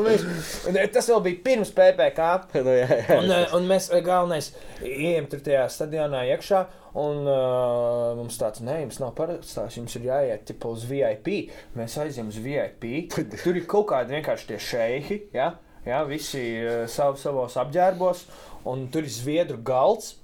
Un 0.03 0.09
viņš, 0.11 0.53
un 0.69 0.79
tas 0.95 1.09
vēl 1.13 1.21
bija 1.27 1.41
pirms 1.47 1.73
PPC. 1.77 2.29
nu, 2.67 2.77
jā, 2.77 2.87
jā. 2.91 3.19
Un, 3.19 3.33
eh, 3.33 3.57
un 3.57 3.67
mēs 3.71 3.89
eh, 3.93 4.03
galvenais 4.05 4.51
ejam 4.83 5.29
tur 5.31 5.43
tajā 5.47 5.67
stadionā 5.73 6.25
iekšā. 6.35 6.63
Un 7.01 7.23
uh, 7.25 8.11
mums 8.19 8.37
tāds 8.37 8.61
nē, 8.61 8.83
jums 8.83 8.99
nav 9.01 9.15
paredzēts, 9.17 9.79
jums 9.79 9.95
ir 9.97 10.11
jāiet 10.11 10.43
tipa, 10.51 10.69
uz 10.75 10.83
VIP. 10.85 11.31
Mēs 11.79 11.95
aizjām 12.03 12.29
uz 12.29 12.37
VIP. 12.45 12.85
Tur 13.15 13.57
ir 13.57 13.65
kaut 13.71 13.87
kādi 13.95 14.13
vienkārši 14.19 14.51
tie 14.51 14.59
šeihi, 14.61 15.19
ja? 15.33 15.55
Ja, 15.87 16.03
visi 16.05 16.43
uh, 16.61 16.83
sav, 16.93 17.17
savos 17.19 17.57
apģērbos, 17.63 18.27
un 18.69 18.85
tur 18.93 19.09
ir 19.09 19.15
zviedru 19.15 19.57
galds 19.65 20.19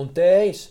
un 0.00 0.08
tējas. 0.16 0.70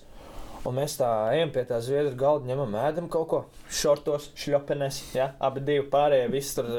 Un 0.63 0.77
mēs 0.77 0.93
tā 0.95 1.09
ejam 1.35 1.49
pie 1.51 1.65
tā 1.67 1.77
zviedru 1.83 2.13
galda, 2.15 2.47
ņemam, 2.47 2.75
ēdam 2.85 3.09
kaut 3.11 3.25
ko, 3.31 3.39
šortos, 3.67 4.29
šļopenes, 4.39 4.99
ja? 5.11 5.25
abi 5.43 5.63
divi 5.67 5.83
pārējie, 5.91 6.29
visi 6.31 6.53
tur 6.55 6.69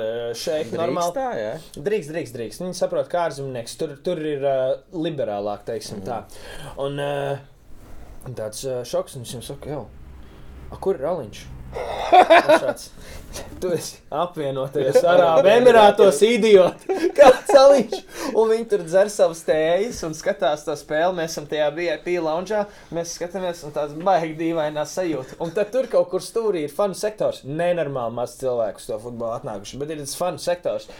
šeit 0.40 0.72
normāli. 0.72 1.12
Tā, 1.18 1.26
jā. 1.36 1.50
Drīkst, 1.76 2.12
drīkst, 2.14 2.38
drīkst. 2.38 2.62
Viņi 2.64 2.78
saprot, 2.78 3.10
kā 3.12 3.26
ārzemnieks 3.28 3.76
tur, 3.80 3.92
tur 4.06 4.22
ir 4.24 4.46
uh, 4.48 4.62
liberālāk, 4.96 5.66
teiksim 5.68 6.00
tā. 6.06 6.22
Un 6.80 6.96
uh, 7.02 7.44
tāds 8.32 8.64
uh, 8.64 8.80
šoks, 8.88 9.18
un 9.18 9.26
viņš 9.26 9.36
viņam 9.36 9.46
saka, 9.50 9.76
jau. 9.76 9.84
A, 10.70 10.80
kur 10.80 10.96
ir 10.96 11.04
Aliņš? 11.12 11.44
Tu 13.60 13.70
esi 13.72 13.96
apvienoties 14.12 14.98
Arābu 15.08 15.48
Emirātos, 15.48 16.20
idiot! 16.26 16.84
Kāds 17.16 17.50
aliņš! 17.56 17.96
Un 18.36 18.50
viņi 18.50 18.66
tur 18.70 18.84
dzer 18.84 19.10
savas 19.12 19.40
tējas 19.46 20.02
un 20.06 20.14
skatās 20.16 20.66
to 20.66 20.74
spēli. 20.78 21.16
Mēs 21.18 21.32
esam 21.32 21.48
tajā 21.50 21.70
VIP 21.76 22.10
loungeā, 22.24 22.64
mēs 22.94 23.14
skatāmies 23.18 23.62
un 23.66 23.74
tāds 23.74 23.96
baigi 24.04 24.36
dīvainā 24.38 24.84
sajūta. 24.88 25.38
Un 25.44 25.54
tad 25.56 25.72
tur 25.74 25.88
kaut 25.92 26.10
kur 26.12 26.24
stūrī 26.24 26.64
ir 26.66 26.74
fanu 26.74 26.98
sektors. 26.98 27.42
Nenormāli 27.48 28.18
maz 28.18 28.36
cilvēku 28.40 28.84
to 28.84 29.00
futbolu 29.02 29.38
atnākuši, 29.38 29.80
bet 29.80 29.94
ir 29.94 30.02
tas 30.02 30.16
fanu 30.18 30.42
sektors. 30.42 30.90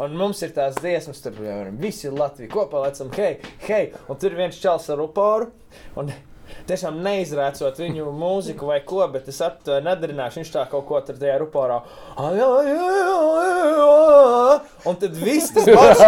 Un 0.00 0.18
mums 0.18 0.42
ir 0.46 0.54
tās 0.56 0.78
dziesmas, 0.80 1.22
tur 1.24 1.36
piemēram, 1.38 1.78
visi 1.80 2.12
Latvija 2.12 2.52
kopā, 2.52 2.84
lecam, 2.86 3.12
hei, 3.16 3.38
hei! 3.66 3.84
Un 4.10 4.20
tur 4.20 4.36
viens 4.38 4.60
čels 4.60 4.90
ar 4.92 5.02
uporu. 5.04 5.50
Un 5.98 6.10
tiešām 6.68 7.00
neizrācot 7.04 7.78
viņu 7.80 8.12
mūziku 8.16 8.70
vai 8.70 8.80
ko, 8.86 9.02
bet 9.12 9.28
es 9.32 9.40
to 9.64 9.80
nedarināšu. 9.84 10.40
Viņš 10.40 10.50
tā 10.54 10.62
kaut 10.70 10.86
ko 10.88 11.00
tur 11.04 11.16
tajā 11.20 11.36
ruporā. 11.42 11.78
Un 14.88 14.94
tad 15.00 15.12
viss 15.20 15.52
tas 15.56 15.66
pats. 15.68 16.00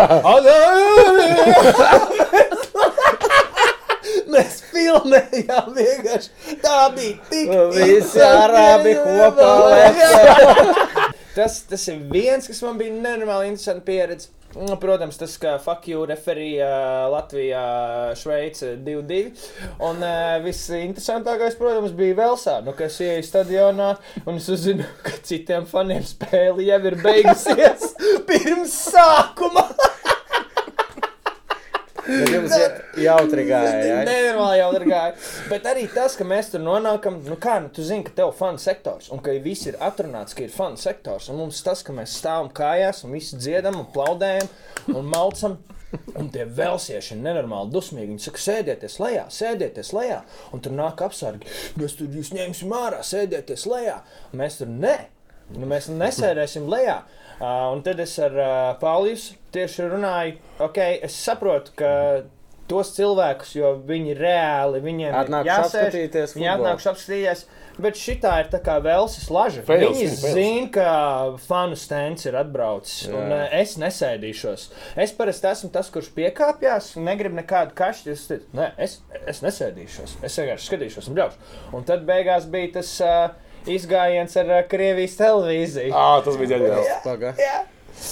Mēs 4.33 4.63
filmējām 4.71 5.75
vienkārši. 5.77 6.29
Tā 6.63 6.79
bija 6.95 7.17
tik 7.31 7.51
Visi 7.77 8.23
arabi 8.25 8.95
kopā. 8.99 9.53
Tas, 11.33 11.63
tas 11.65 11.87
ir 11.89 11.97
viens, 12.13 12.45
kas 12.45 12.59
man 12.61 12.77
bija 12.77 12.93
nenormāli 12.93 13.47
interesants 13.49 13.87
pieredze. 13.87 14.29
Nu, 14.55 14.77
Protams, 14.77 15.17
tas, 15.17 15.39
ka 15.41 15.55
fuck 15.63 15.87
you 15.89 16.03
referīja 16.09 16.69
Latvijā, 17.13 17.63
Šveice 18.21 18.75
2-2. 18.85 19.21
Un 19.89 20.03
uh, 20.05 20.37
viss 20.45 20.69
interesantākais, 20.77 21.57
protams, 21.61 21.95
bija 21.97 22.19
Velsā. 22.21 22.59
Nu, 22.67 22.75
es 22.77 22.99
ienāku 23.01 23.29
stadionā 23.31 23.95
un 24.27 24.37
es 24.37 24.51
uzzinu, 24.53 24.85
ka 25.07 25.17
citiem 25.25 25.65
faniem 25.71 26.05
spēle 26.05 26.69
jau 26.69 26.83
ir 26.91 26.99
beigusies 27.01 27.97
pirms 28.29 28.77
sākuma. 28.93 29.71
Bet 32.13 32.33
jums 32.35 32.55
ja- 32.59 32.71
jautri 33.09 33.45
gāja. 33.49 33.73
Ja? 33.87 33.99
Nenormāli 34.09 34.61
jau 34.61 34.71
ir 34.79 34.87
gājis. 34.91 35.29
Bet 35.51 35.69
arī 35.71 35.87
tas, 35.93 36.17
ka 36.19 36.27
mēs 36.29 36.53
tur 36.53 36.63
nonākam, 36.65 37.19
nu 37.29 37.39
kā, 37.41 37.59
nu, 37.65 37.71
tu 37.73 37.85
zini, 37.87 38.05
ka 38.07 38.15
tev 38.23 38.33
fanu 38.39 38.61
sektors, 38.63 39.11
un 39.15 39.23
ka 39.25 39.35
viss 39.45 39.69
ir 39.71 39.79
atrunāts, 39.83 40.37
ka 40.37 40.45
ir 40.47 40.53
fanu 40.55 40.81
sektors. 40.81 41.31
Un 41.33 41.41
mums 41.43 41.63
tas, 41.65 41.85
ka 41.87 41.95
mēs 41.97 42.17
stāvam 42.21 42.51
kājās 42.53 43.05
un 43.07 43.15
visi 43.17 43.39
dziedam 43.41 43.81
un 43.81 43.89
plaudējam 43.95 44.51
un 44.95 45.09
malcam. 45.13 45.59
Un 46.17 46.31
tie 46.33 46.47
velsieši 46.49 47.13
ir 47.13 47.19
nenormāli 47.21 47.69
dusmīgi. 47.75 48.15
Viņi 48.15 48.23
saka, 48.25 48.41
sēdieties 48.41 48.95
lejā, 49.03 49.27
sēdieties 49.29 49.91
lejā. 49.93 50.23
Un 50.57 50.63
tur 50.65 50.73
nāk 50.73 51.03
apsargi. 51.05 51.45
Mēs 51.77 51.99
tur 51.99 52.09
jūs 52.17 52.31
ņemsim 52.33 52.73
ārā, 52.73 53.03
sēdieties 53.05 53.67
lejā. 53.69 53.99
Un 54.33 54.41
mēs 54.41 54.57
tur 54.63 54.71
nē, 54.73 54.95
nu, 55.53 55.69
mēs 55.69 55.91
nesēdēsim 55.93 56.65
lejā. 56.73 57.03
Uh, 57.43 57.73
un 57.75 57.81
tad 57.83 57.99
es 57.99 58.13
ar 58.23 58.37
uh, 58.39 58.51
Pāvils 58.79 59.33
tieši 59.51 59.89
runāju, 59.91 60.37
ok, 60.63 60.79
es 61.09 61.17
saprotu, 61.25 61.75
ka 61.75 61.91
tos 62.71 62.93
cilvēkus, 62.95 63.57
jo 63.59 63.73
viņi 63.89 64.15
reāli 64.15 64.79
viņiem 64.85 65.11
jāsēž, 65.11 65.51
apskatīties 65.57 66.37
viņi 66.37 66.51
atnākuši 66.55 66.91
apskatīties. 66.93 67.45
Bet 67.83 67.97
šī 67.97 68.19
ir 68.21 68.49
tā 68.53 68.59
kā 68.63 68.77
Velsas 68.85 69.31
laža. 69.33 69.63
Fails, 69.65 69.97
Viņi 69.97 70.35
zina, 70.37 70.67
ka 70.75 70.89
fanu 71.41 71.77
stends 71.81 72.29
ir 72.29 72.37
atbraucis. 72.37 73.07
Jā. 73.09 73.15
Un, 73.17 73.33
uh, 73.33 73.47
es 73.59 73.79
nesēdīšos. 73.81 74.67
Es 75.01 75.15
parasti 75.17 75.49
esmu 75.49 75.71
tas, 75.73 75.89
kurš 75.93 76.11
piekāpjas, 76.15 76.93
negribu 77.01 77.41
nekādu 77.41 77.73
kašķi. 77.79 78.13
Es, 78.13 78.27
Nē, 78.53 78.69
es, 78.87 78.99
es 79.25 79.41
nesēdīšos. 79.45 80.19
Es 80.29 80.37
vienkārši 80.39 80.69
skatīšos 80.69 81.09
un 81.09 81.17
braucu. 81.17 81.57
Un 81.73 81.89
tad 81.89 82.05
beigās 82.09 82.47
bija 82.53 82.75
tas 82.77 82.93
uh, 83.03 83.33
izgājiens 83.67 84.37
ar 84.41 84.47
uh, 84.59 84.63
Krievijas 84.69 85.17
televīziju. 85.21 85.93
Ah, 85.95 86.21
tas 86.25 86.37
bija 86.41 86.57
ģeniāls. 86.57 86.89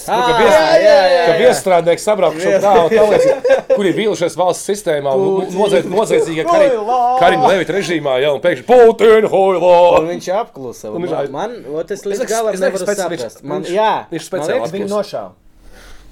Ah, 0.07 0.21
ka 0.23 0.35
vies- 0.39 0.53
jā, 0.55 0.67
jā, 0.79 0.99
jā, 1.11 1.23
Ka 1.27 1.33
jā. 1.33 1.39
viestrādnieki 1.41 2.03
sabraukuši 2.05 2.47
un 2.47 2.61
tā, 2.63 2.73
un 2.85 2.91
tā 2.93 3.05
liekas, 3.11 3.67
kur 3.75 3.87
ir 3.89 3.95
vīlušies 3.97 4.37
valsts 4.39 4.69
sistēmā 4.71 5.15
un 5.19 5.49
noziedz- 5.57 5.89
noziedzīgie 5.91 6.45
kari, 6.47 6.69
Hoilā! 6.77 7.19
Karim 7.19 7.43
Levita 7.43 7.75
režīmā, 7.75 8.21
ja, 8.23 8.31
un 8.37 8.41
pēkšņi 8.45 8.67
Putin, 8.69 9.25
Un 9.25 9.31
hoilo! 9.33 9.73
viņš 10.07 10.29
apklusa. 10.39 10.93
Un 10.95 11.03
viņš 11.03 11.11
Man, 11.11 11.33
man 11.33 11.75
ot, 11.75 11.91
es 11.91 12.05
Es 12.05 12.07
līdz 12.07 12.29
galam 12.29 12.55
viņš- 12.55 12.87
saprast. 12.87 13.43
Man, 13.43 13.65
viņš- 13.65 13.75
jā, 13.75 13.91
viņš 14.13 14.29
speciāli 14.31 14.71
Viņu 14.77 14.89
nošāva. 14.95 15.33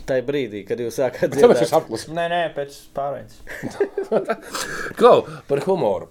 tajā 0.09 0.23
brīdī, 0.27 0.67
kad 0.67 0.79
jūs 0.83 0.99
sākat 0.99 1.29
Tāpēc 1.31 1.61
es 1.63 1.69
dzirdēt. 1.71 1.77
apklusu. 1.79 2.11
Nē, 2.17 2.27
nē, 2.35 2.43
pēc 2.57 2.73
pārējais. 2.97 3.35
Klau, 4.99 5.23
par 5.47 5.59
humoru. 5.69 6.09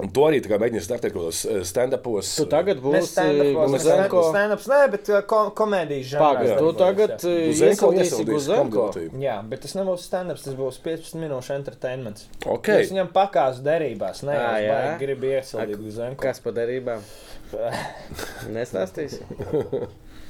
Un, 0.00 0.08
to 0.08 0.22
arī 0.24 0.38
mēģināju 0.40 0.84
startēt 0.86 1.12
kaut 1.12 1.26
kādos 1.26 1.40
uh, 1.44 1.58
stand-upos. 1.68 2.30
Tu 2.38 2.46
tagad 2.48 2.78
Mēs 2.80 3.10
būsi 3.12 3.50
Guzenko. 3.74 4.22
stand-ups, 4.30 4.68
nē, 4.72 4.78
bet 4.94 5.10
uh, 5.12 5.18
ko, 5.28 5.40
komēdijas 5.58 6.06
žanrā. 6.14 6.30
Pagaidā, 6.30 6.54
tu 6.56 6.70
stand-upos, 6.70 6.78
tagad 6.80 7.12
jā. 7.12 7.18
eh, 7.28 7.42
Guzenko 7.50 7.90
iesildīsi 7.92 8.06
iesildīs 8.06 8.32
Guzenko. 8.38 8.86
Jā, 9.20 9.36
bet 9.52 9.64
tas 9.66 9.76
nebūs 9.76 10.06
stand-ups, 10.08 10.46
tas 10.46 10.56
būs 10.56 10.80
15 10.86 11.20
minūšu 11.20 11.54
entertainments. 11.58 12.24
Ok. 12.46 12.72
Es 12.78 12.94
viņam 12.94 13.12
pakāsu 13.12 13.64
derībās, 13.66 14.24
jau 14.56 14.64
jā? 14.64 14.80
tā, 14.80 14.96
gribu 15.04 15.30
iesildīt 15.34 15.84
uz 15.84 16.00
zemu. 16.00 16.18
Kas 16.24 16.40
pa 16.40 16.54
derībām? 16.56 17.04
Nestāstīsi? 18.56 19.20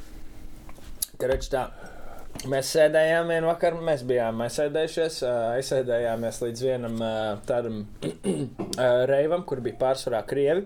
Karoči 1.22 1.52
tā. 1.54 1.68
Mēs 2.51 2.72
sēdējām 2.74 3.28
vienā 3.30 3.47
vakarā, 3.47 3.78
mēs 3.86 4.01
bijām 4.07 4.40
aizsēdējušies, 4.43 5.18
aizsēdējāmies 5.28 6.40
līdz 6.43 6.62
vienam 6.66 6.97
tādam 7.47 7.84
reivam, 9.12 9.45
kur 9.47 9.62
bija 9.62 9.78
pārsvarā 9.78 10.24
krievi. 10.26 10.64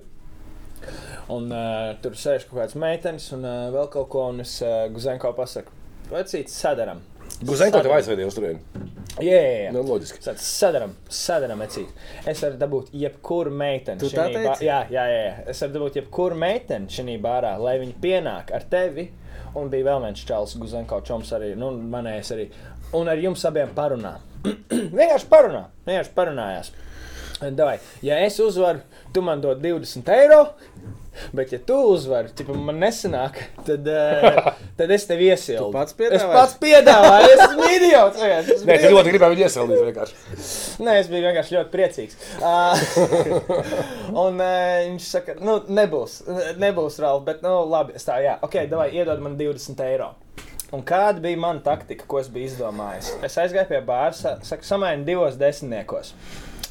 Un 1.35 1.51
uh, 1.51 1.91
tur 2.01 2.16
sēž 2.16 2.47
kaut 2.47 2.61
kāds 2.62 2.79
meitenes 2.79 3.27
un 3.35 3.45
uh, 3.45 3.66
vēl 3.74 3.91
kaut 3.93 4.09
ko, 4.12 4.29
un 4.33 4.45
es 4.45 4.55
uh, 4.62 4.87
Guzenko 4.95 5.33
pasaku, 5.37 5.74
vecīt, 6.12 6.53
sadaram. 6.53 7.03
Guzenko 7.43 7.83
tev 7.85 7.97
aizvedīja 7.97 8.31
uz 8.31 8.37
turieni. 8.39 8.87
Jā, 9.16 9.33
jā, 9.33 9.53
jā. 9.66 9.70
Nu, 9.74 9.83
loģiski. 9.85 10.20
Tāds 10.24 10.45
Sadaram, 10.47 10.93
sadaram, 11.12 11.61
ecīt. 11.64 11.93
Es 12.29 12.41
varu 12.45 12.59
dabūt 12.61 12.91
jebkuru 12.97 13.53
meiteni. 13.53 14.01
Tu 14.01 14.11
tā 14.12 14.27
teici? 14.33 14.68
Jā, 14.68 14.83
jā. 14.93 15.05
jā. 15.11 15.31
Es 15.53 15.61
varu 15.64 15.77
dabūt 15.79 16.01
jebkuru 16.01 16.39
meiteni 16.41 16.93
šajā 16.93 17.16
bārā, 17.24 17.55
lai 17.61 17.79
viņi 17.83 17.97
pienāk 18.03 18.53
ar 18.57 18.66
tevi. 18.70 19.09
Un 19.57 19.70
bija 19.72 19.86
vēl 19.88 20.02
viens 20.04 20.24
čels, 20.28 20.57
Guzenko 20.61 21.00
čoms 21.07 21.30
arī, 21.36 21.54
nu, 21.59 21.70
manējais 21.92 22.32
arī. 22.34 22.48
Un 22.96 23.09
ar 23.09 23.20
jums 23.20 23.44
abiem 23.48 23.72
parunā. 23.76 24.16
vienkārši 24.98 25.30
parunā, 25.32 25.62
vienkārši 25.86 26.12
parunājās. 26.16 26.72
Davai, 27.57 27.76
ja 28.04 28.16
es 28.24 28.38
uzvaru, 28.40 28.80
tu 29.12 29.20
man 29.24 29.42
dod 29.44 29.61
20 29.64 30.12
eiro. 30.14 30.42
Bet, 31.37 31.53
ja 31.55 31.59
tu 31.69 31.77
uzvari, 31.93 32.31
tad 32.37 32.51
man 32.57 32.81
nesanāk, 32.83 33.39
tad, 33.67 33.87
uh, 33.89 34.51
tad 34.79 34.91
es 34.97 35.07
tev 35.09 35.23
iesilu. 35.25 35.69
Tu 35.69 35.77
pats 35.77 35.95
Es 35.95 35.99
piedāvāji? 36.01 36.33
pats 36.37 36.57
piedāvāju, 36.62 37.31
es 37.33 37.45
esmu 37.47 37.69
idiots. 37.77 38.21
es 38.27 38.51
esmu 38.57 38.71
Nē, 38.71 38.77
tu 38.83 38.93
ļoti 38.95 39.14
gribēji 39.14 39.37
viņu 39.37 39.47
iesildīt 39.47 39.83
vienkārši. 39.89 40.19
Nē, 40.87 40.99
es 41.01 41.11
biju 41.12 41.25
vienkārši 41.29 41.57
ļoti 41.57 41.75
priecīgs. 41.75 42.21
Uh, 42.43 42.87
un 44.27 44.41
uh, 44.41 44.53
viņš 44.91 45.09
saka, 45.17 45.37
nu, 45.41 45.59
nebūs, 45.81 46.19
nebūs 46.61 47.01
Ralf, 47.03 47.25
bet, 47.27 47.43
nu, 47.47 47.57
labi, 47.71 47.97
es 47.99 48.07
tā, 48.09 48.19
jā, 48.25 48.37
ok, 48.47 48.61
davai, 48.71 48.91
iedod 48.97 49.23
man 49.25 49.37
20 49.41 49.83
eiro. 49.89 50.12
Un 50.75 50.81
kāda 50.83 51.23
bija 51.23 51.39
mana 51.39 51.61
taktika, 51.62 52.09
ko 52.11 52.19
es 52.19 52.27
biju 52.33 52.49
izdomājis? 52.51 53.12
Es 53.25 53.37
aizgāju 53.39 53.69
pie 53.71 53.79
bāra, 53.87 54.11
sa- 54.19 54.37
saku, 54.43 54.67
samaini 54.67 55.07
divos 55.07 55.37
desmitniekos. 55.39 56.11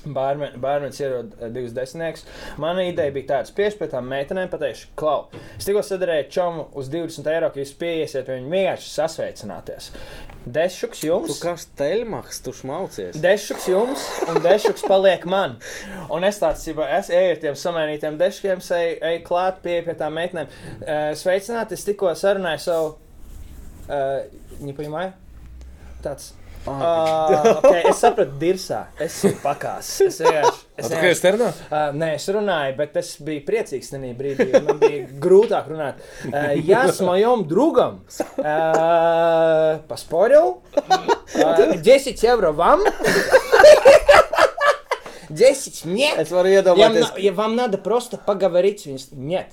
Bērns 0.06 1.00
ierod 1.02 1.34
eh, 1.40 1.50
divus 1.54 1.74
desmitniekus. 1.76 2.26
Mana 2.62 2.86
ideja 2.86 3.14
bija 3.16 3.32
tāda, 3.34 3.50
spiež 3.50 3.78
pie 3.80 3.90
tām 3.92 4.08
meitenēm, 4.12 4.52
pateikšu, 4.52 4.92
klau. 5.00 5.28
Es 5.58 5.68
tikko 5.68 5.82
sadarīju 5.86 6.30
čomu 6.36 6.68
uz 6.78 6.92
20 6.94 7.30
eiro, 7.34 7.50
ka 7.54 7.62
jūs 7.62 7.74
pieiesiet, 7.80 8.30
viņi 8.30 8.52
vienkārši 8.54 8.92
sasveicināties. 8.94 9.90
Dešuks 10.46 11.02
Tu 11.02 11.10
jums! 11.10 11.40
kā 11.42 11.56
steļmaks, 11.58 12.44
tu 12.46 12.54
šmaucies. 12.54 13.18
Dešuks 13.18 13.66
jums, 13.72 14.06
un 14.30 14.38
dešuks 14.46 14.86
paliek 14.86 15.26
man. 15.30 15.58
Un 16.14 16.28
es 16.28 16.38
tāds, 16.42 16.68
ja 16.70 16.90
es 17.00 17.10
eju 17.10 17.34
ar 17.34 17.42
tiem 17.42 17.58
samainītiem 17.58 18.20
deškiem, 18.22 18.62
eju, 18.62 18.96
eju 19.10 19.26
klāt 19.26 19.64
pie, 19.66 19.80
pie 19.88 19.98
tām 19.98 20.14
meitenēm. 20.20 20.54
Uh, 20.86 21.10
sveicināti, 21.18 21.74
es 21.74 21.88
tikko 21.90 22.14
sarunāju 22.14 22.62
savu. 22.68 22.96
Uh, 23.90 24.22
Viņa 24.56 24.78
pajumāja? 24.78 25.14
Tāds. 26.06 26.32
Uh, 26.67 27.57
okay, 27.65 27.79
es 27.89 27.97
sapratu, 27.97 28.35
dirsā. 28.39 28.83
Es 29.01 29.15
esmu 29.25 29.39
pakās. 29.43 29.89
Es 30.05 30.19
vienkārši. 30.21 30.61
Es 30.77 30.91
Tu 30.91 30.99
kā 31.01 31.09
esi 31.09 31.23
ternā? 31.25 31.47
Uh, 31.73 31.87
nē, 31.97 32.11
es 32.19 32.27
runāju, 32.29 32.75
bet 32.77 32.99
es 33.01 33.15
biju 33.25 33.41
priecīgs 33.49 33.89
tajā 33.95 34.11
brīdī. 34.19 34.47
jo 34.53 34.61
Man 34.67 34.79
bija 34.83 35.07
grūtāk 35.25 35.71
runāt. 35.73 36.03
Uh, 36.29 36.53
ja 36.69 36.83
с 36.93 37.01
моим 37.01 37.47
другом 37.49 38.03
uh, 38.37 39.79
поспорил, 39.89 40.61
uh, 40.77 41.77
10 41.81 42.23
евро 42.23 42.53
вам, 42.53 42.85
10 45.31 45.85
мне. 45.85 46.13
Es 46.17 46.31
varu 46.31 46.49
Я, 46.49 46.61
iedomāties, 46.63 47.01
на- 47.01 47.19
я- 47.19 47.33
вам 47.33 47.57
надо 47.57 47.79
просто 47.79 48.17
поговорить. 48.19 48.87
Viņas- 48.87 49.09
Нет. 49.13 49.47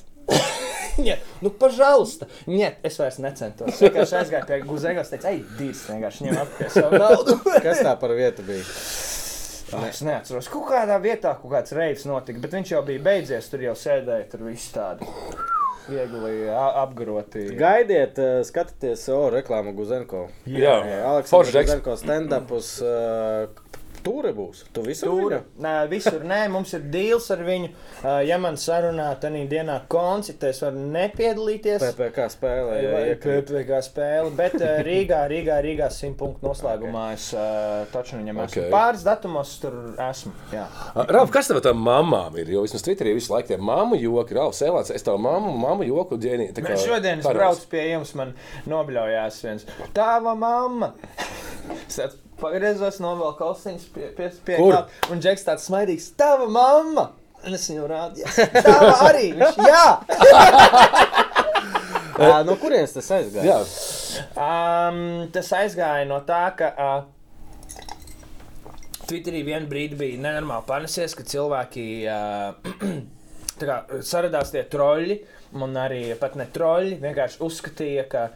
Нет, 0.98 1.20
nu, 1.42 1.50
пожалуйста. 1.52 2.28
Нет, 2.48 2.78
es 2.84 2.98
vairs 2.98 3.20
necentos. 3.22 3.70
Es 3.70 3.82
vienkārši 3.86 4.16
aizgāju 4.22 4.48
pie 4.50 4.62
Guzēgas, 4.66 5.12
teicu, 5.14 5.28
ej, 5.30 5.44
dīrs, 5.60 5.84
vienkārši 5.92 6.26
ņem 6.26 6.40
atpakaļ 6.42 6.72
savu 6.74 7.02
naudu. 7.04 7.36
kas 7.62 7.84
tā 7.86 7.94
par 8.02 8.16
vietu 8.18 8.46
bija. 8.48 8.64
Es 9.90 10.00
neatceros, 10.02 10.48
kaut 10.50 10.70
kādā 10.72 10.96
vietā 11.04 11.34
kaut 11.42 11.52
kāds 11.52 11.74
reizes 11.76 12.08
notika, 12.08 12.40
bet 12.40 12.54
viņš 12.56 12.72
jau 12.72 12.82
bija 12.88 13.04
beidzies. 13.04 13.50
Tur 13.52 13.66
jau 13.68 13.76
sēdēja, 13.78 14.30
tur 14.32 14.46
viss 14.48 14.72
tādi 14.74 15.06
viegli 15.88 16.48
a- 16.50 16.82
apgaroti. 16.84 17.46
Gaidiet, 17.60 18.18
eh, 18.20 18.42
skatieties, 18.48 19.06
o, 19.14 19.30
reklāmu 19.32 19.76
Guzenko. 19.76 20.30
Jā, 20.48 20.78
Aleksandrs 21.12 21.30
Foršs 21.36 21.54
Džeks. 21.54 21.70
Guzenko 21.76 21.98
stand-upus. 22.00 22.72
Uh, 22.82 23.48
Tūri 24.03 24.33
būs. 24.35 24.65
Tu 24.75 24.83
visur 24.87 25.13
viņu? 25.15 25.39
nē, 25.63 25.73
visur 25.91 26.25
nē, 26.27 26.41
mums 26.51 26.73
ir 26.75 26.83
deals 26.91 27.29
ar 27.35 27.45
viņu. 27.47 27.71
Uh, 28.03 28.19
ja 28.27 28.39
man 28.43 28.59
sarunā 28.59 29.09
tajā 29.23 29.45
dienā 29.51 29.77
koncertē, 29.93 30.51
es 30.51 30.63
varu 30.65 30.83
nepiedalīties. 30.95 31.85
PPC 31.85 32.27
spēlē. 32.35 32.79
jā, 32.83 33.03
iekrīt. 33.13 33.53
PPC 33.53 33.81
spēle, 33.87 34.33
bet 34.39 34.57
uh, 34.59 34.81
Rīgā, 34.87 35.23
Rīgā, 35.31 35.61
Rīgā 35.65 35.91
simt 35.95 36.19
punktu 36.21 36.49
noslēgumā 36.49 37.05
es 37.15 37.29
uh, 37.37 37.85
taču 37.95 38.19
viņam 38.19 38.43
esmu. 38.47 38.65
Ok. 38.65 38.73
Pāris 38.75 39.07
datumos 39.07 39.55
tur 39.63 39.79
esmu. 40.09 40.35
Jā. 40.55 40.67
Rāf, 41.13 41.31
kas 41.35 41.51
tev 41.53 41.63
tam 41.65 41.83
mamām 41.87 42.41
ir? 42.43 42.51
Jo 42.57 42.67
vismaz 42.67 42.85
Twitterī 42.87 43.15
visu 43.17 43.35
laiku 43.35 43.53
tie 43.53 43.61
mammu 43.63 44.01
joki, 44.03 44.37
Rāf, 44.39 44.57
Sēlāns, 44.59 44.91
es 44.95 45.07
tavu 45.07 45.23
mammu, 45.23 45.55
mammu 45.63 45.87
joku 45.89 46.19
tā 46.23 46.65
kā 46.65 46.77
Šodien 46.81 47.23
es 47.23 47.29
braucu 47.29 47.71
pie 47.71 47.87
jums, 47.93 48.15
man 48.19 48.35
nobļaujās 48.71 49.41
viens. 49.47 49.67
Tava 49.97 50.35
mamma! 50.39 50.93
Pagriezos, 52.43 52.99
novelku 53.03 53.47
austiņas 53.47 53.89
pie, 53.95 54.09
pie, 54.17 54.29
pie 54.47 54.59
kāda, 54.59 54.85
un 55.15 55.23
Džeks 55.23 55.47
tāds 55.47 55.67
smaidīgs. 55.71 56.11
Tava 56.19 56.49
mamma! 56.51 57.09
Un 57.43 57.57
es 57.57 57.65
viņu 57.71 57.89
rādīju. 57.91 58.27
Tava 58.67 58.93
arī! 59.09 59.33
Viņš, 59.39 59.59
jā! 59.67 59.87
Ā, 62.23 62.43
No 62.47 62.55
kurienes 62.61 62.93
tas 62.95 63.09
aizgāja? 63.17 63.47
Jā, 63.49 63.59
Um, 64.37 65.31
tas 65.33 65.49
aizgāja 65.57 66.05
no 66.05 66.19
tā, 66.29 66.43
ka 66.59 66.67
uh, 66.77 67.05
Twitterī 69.09 69.41
vienā 69.47 69.65
brīdī 69.71 69.97
bija 69.99 70.21
nenormāli 70.21 70.67
panesies, 70.69 71.15
ka 71.17 71.25
cilvēki 71.27 71.85
uh, 72.13 72.53
tā 73.61 73.69
kā, 73.69 73.77
saradās 74.05 74.53
tie 74.53 74.63
troļļi, 74.73 75.17
un 75.57 75.77
arī 75.81 76.03
pat 76.21 76.37
ne 76.41 76.47
troļļi, 76.53 76.99
vienkārši 77.03 77.41
uzskatīja, 77.49 78.05
ka 78.13 78.27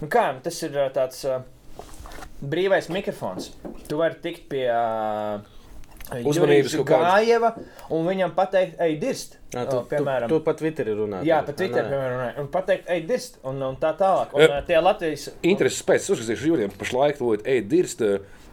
nu 0.00 0.08
kā, 0.12 0.24
nu 0.36 0.42
tas 0.44 0.62
ir 0.64 0.76
uh, 0.80 0.88
tāds 0.96 1.20
uh, 1.28 1.44
brīvais 2.42 2.88
mikrofons. 2.92 3.50
Tu 3.88 3.96
vari 4.00 4.14
tikt 4.22 4.48
pie. 4.52 4.66
Uh, 4.70 5.40
Uzmanības. 6.26 6.72
Gājeva, 6.88 7.52
un 7.94 8.02
viņam 8.08 8.32
pateikt, 8.34 8.80
ej, 8.82 8.96
dirst. 8.98 9.36
Ā, 9.54 9.62
O, 9.62 9.66
Tu, 9.70 9.76
piemēram, 9.92 10.26
tu, 10.30 10.40
tu 10.40 10.44
pat 10.46 10.56
Twitterī 10.58 10.94
runā. 10.98 11.20
Jā, 11.26 11.38
pat 11.46 11.54
Twitter, 11.60 11.84
Ā, 11.84 11.86
nē. 11.86 11.90
piemēram, 11.92 12.14
runāja, 12.16 12.34
un 12.42 12.48
pateikt, 12.50 12.88
ej, 12.90 13.00
dirst, 13.06 13.36
un, 13.46 13.60
un 13.62 13.76
tā 13.78 13.92
tālāk. 13.98 14.32
Un, 14.34 14.42
E- 14.42 14.62
tie 14.66 14.80
Latvijas 14.82 15.28
intereses 15.46 15.84
pēc, 15.86 16.02
es 16.02 16.10
uzskatīšu 16.16 16.50
jūriem 16.50 16.74
pašlaik, 16.80 17.20
lūdzu, 17.22 17.46
ej, 17.46 17.60
dirst, 17.70 18.02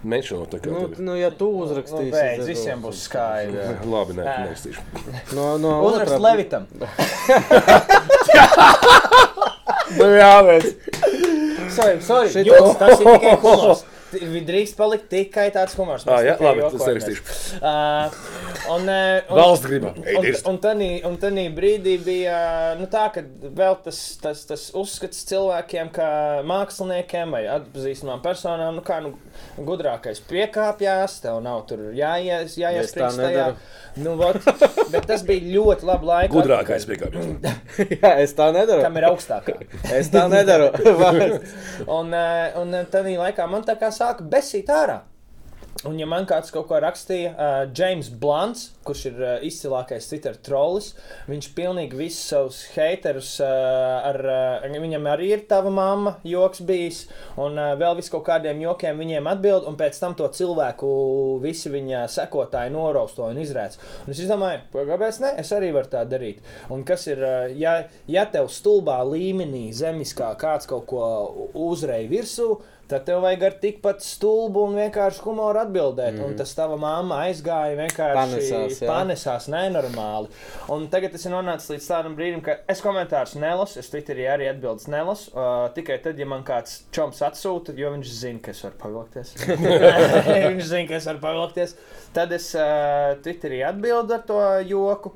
menšinot. 0.05 0.51
tā 0.53 0.59
kā 0.61 0.69
Nu, 0.75 0.83
nu, 1.01 1.15
ja 1.17 1.31
tu 1.33 1.49
Nu, 1.49 1.63
uzrakstīsi, 1.65 2.11
beidz, 2.13 2.43
tad 2.43 2.45
visiem 2.51 2.77
būs. 2.85 3.01
skaidrs. 3.07 3.57
Jā. 3.73 3.89
Labi, 3.89 4.13
nē, 4.19 4.27
Ā. 4.27 4.37
neiztīšu. 4.51 4.81
No, 5.33 5.47
no 5.57 5.73
Uzrakst 5.89 6.13
otrā- 6.13 6.25
Levitam. 6.29 6.67
Nu, 9.97 10.05
jā, 10.13 10.33
bet. 10.45 10.65
Sorry, 11.77 12.01
sorry. 12.01 12.29
Šito- 12.33 12.49
Jūs, 12.51 12.77
tas 12.81 12.99
ir 12.99 13.05
tikai 13.13 13.35
humors. 13.43 13.81
T- 13.83 13.96
Drīkst 14.07 14.77
palikt 14.79 15.09
tikai 15.11 15.49
tāds 15.51 15.75
humors. 15.75 16.05
Ā, 16.07 16.19
jā, 16.23 16.35
labi, 16.39 16.61
tas 16.63 16.77
jokojamies. 16.77 17.07
nerakstīšu. 17.07 17.59
Uh, 17.59 18.17
un, 18.75 18.87
uh, 18.87 19.27
un, 19.27 19.39
Valsts 19.41 19.67
gribā. 19.67 19.91
Ej, 20.03 20.19
Un, 20.47 20.59
un, 20.63 20.85
un 21.09 21.17
tanī 21.21 21.45
brīdī 21.55 21.97
bija 22.05 22.37
nu, 22.79 22.87
tā, 22.91 23.07
ka 23.13 23.23
vēl 23.57 23.75
tas, 23.83 23.99
tas, 24.23 24.45
tas 24.47 24.67
uzskats 24.77 25.25
cilvēkiem, 25.27 25.91
kā 25.95 26.07
māksliniekiem 26.47 27.35
vai 27.35 27.43
atpazīstamām 27.57 28.23
personām, 28.23 28.77
nu, 28.79 28.85
kā 28.85 29.01
nu, 29.03 29.13
gudrākais 29.57 30.21
piekāpjas, 30.29 31.19
tev 31.25 31.41
nav 31.43 31.65
tur 31.69 31.89
jāies, 31.97 32.47
Es 32.47 32.55
tā 32.55 32.63
jāiespriež 32.63 33.19
tajā. 33.19 33.27
nedaru. 33.27 33.59
Nu, 33.97 34.13
vot, 34.19 34.37
bet 34.93 35.07
tas 35.09 35.23
bija 35.25 35.41
ļoti 35.55 35.87
labi 35.89 36.05
laika. 36.05 36.33
Gudrākais 36.33 36.85
piekāpjas. 36.85 37.29
Jā, 37.97 38.11
es 38.21 38.35
tā 38.37 38.51
nedaru. 38.53 38.83
Kam 38.85 38.99
ir 39.01 39.07
augstākā? 39.09 39.55
Es 39.97 40.11
tā 40.13 40.27
nedaru. 40.31 40.69
Un, 41.97 42.11
un 42.13 42.73
tādā 42.91 43.13
laikā 43.17 43.45
man 43.49 43.63
tā 43.65 43.73
kā 43.79 43.89
sāka 43.97 44.25
besīt 44.31 44.73
ārā. 44.73 45.01
Un, 45.85 45.97
ja 46.01 46.07
man 46.09 46.25
kāds 46.25 46.49
kaut 46.49 46.65
ko 46.71 46.79
rakstīja, 46.81 47.33
uh, 47.37 47.57
James 47.75 48.07
Blants, 48.09 48.71
kurš 48.87 49.01
ir 49.11 49.17
uh, 49.21 49.33
izcilākais 49.45 50.07
Twitter 50.09 50.37
trollis, 50.41 50.93
viņš 51.29 51.49
pilnīgi 51.53 51.99
visus 51.99 52.23
savus 52.31 52.61
haterus, 52.73 53.35
uh, 53.43 54.07
ar, 54.09 54.17
uh, 54.65 54.77
viņam 54.81 55.05
arī 55.11 55.29
ir 55.35 55.43
tava 55.49 55.69
mamma, 55.73 56.15
joks 56.25 56.63
bijis, 56.65 57.03
un 57.37 57.59
uh, 57.61 57.75
vēl 57.77 57.99
vis 57.99 58.09
kaut 58.09 58.25
kādiem 58.25 58.63
jokiem 58.63 58.97
viņiem 58.97 59.29
atbild, 59.29 59.67
un 59.69 59.77
pēc 59.77 59.99
tam 60.01 60.15
to 60.17 60.29
cilvēku 60.33 60.89
visi 61.43 61.69
viņa 61.73 62.07
sekotāji 62.15 62.73
norausto 62.73 63.27
un 63.29 63.37
izrēc. 63.43 63.77
Un 64.07 64.15
es 64.15 64.23
domāju, 64.31 64.63
kāpēc 64.73 65.21
ne? 65.27 65.35
Es 65.43 65.53
arī 65.53 65.69
varu 65.75 65.91
tā 65.93 66.01
darīt. 66.09 66.41
Un 66.73 66.81
kas 66.89 67.05
ir, 67.11 67.21
uh, 67.21 67.51
ja, 67.53 67.83
ja 68.09 68.25
tev 68.33 68.49
stulbā 68.49 68.97
līmenī, 69.05 69.67
zemiskā 69.77 70.33
kāds 70.41 70.65
kaut 70.69 70.89
ko 70.89 71.05
uzreiz 71.67 72.09
virsū, 72.09 72.55
tad 72.89 73.05
tev 73.07 73.21
vajag 73.23 73.43
ar 73.47 73.55
tikpat 73.61 74.03
stulbu 74.05 74.63
un 74.67 74.77
vienkārši 74.79 75.23
humoru 75.25 75.61
atbildēt. 75.61 76.15
Mm. 76.15 76.23
Un 76.27 76.37
tas 76.39 76.53
tava 76.57 76.77
mamma 76.79 77.21
aizgāja 77.27 77.75
vienkārši 77.79 78.17
Panesās, 78.17 78.79
jā. 78.81 78.87
panesās 78.89 79.49
nenormāli. 79.51 80.31
Un 80.73 80.87
tagad 80.93 81.13
tas 81.15 81.27
ir 81.27 81.35
nonācis 81.35 81.73
līdz 81.73 81.89
tādam 81.91 82.17
brīdim, 82.17 82.41
ka 82.45 82.59
es 82.71 82.81
komentārus 82.83 83.35
nelasu, 83.39 83.81
es 83.81 83.91
Twitterī 83.93 84.29
arī 84.31 84.49
atbildes 84.51 84.89
nelasu. 84.91 85.29
Uh, 85.35 85.67
tikai 85.75 85.99
tad, 86.03 86.19
ja 86.19 86.29
man 86.29 86.47
kāds 86.47 86.81
čoms 86.95 87.21
atsūta, 87.27 87.75
jo 87.77 87.93
viņš 87.97 88.15
zina, 88.23 88.43
ka 88.43 88.55
es 88.55 88.63
varu 88.65 88.81
pavilkties. 88.81 89.35
viņš 90.49 90.65
zina, 90.71 90.87
ka 90.89 90.99
es 91.01 91.11
varu 91.11 91.23
pavilkties. 91.27 91.77
Tad 92.15 92.35
es 92.35 92.51
uh, 92.57 93.15
Twitterī 93.23 93.63
atbildu 93.67 94.17
ar 94.17 94.27
to 94.27 94.41
joku. 94.71 95.15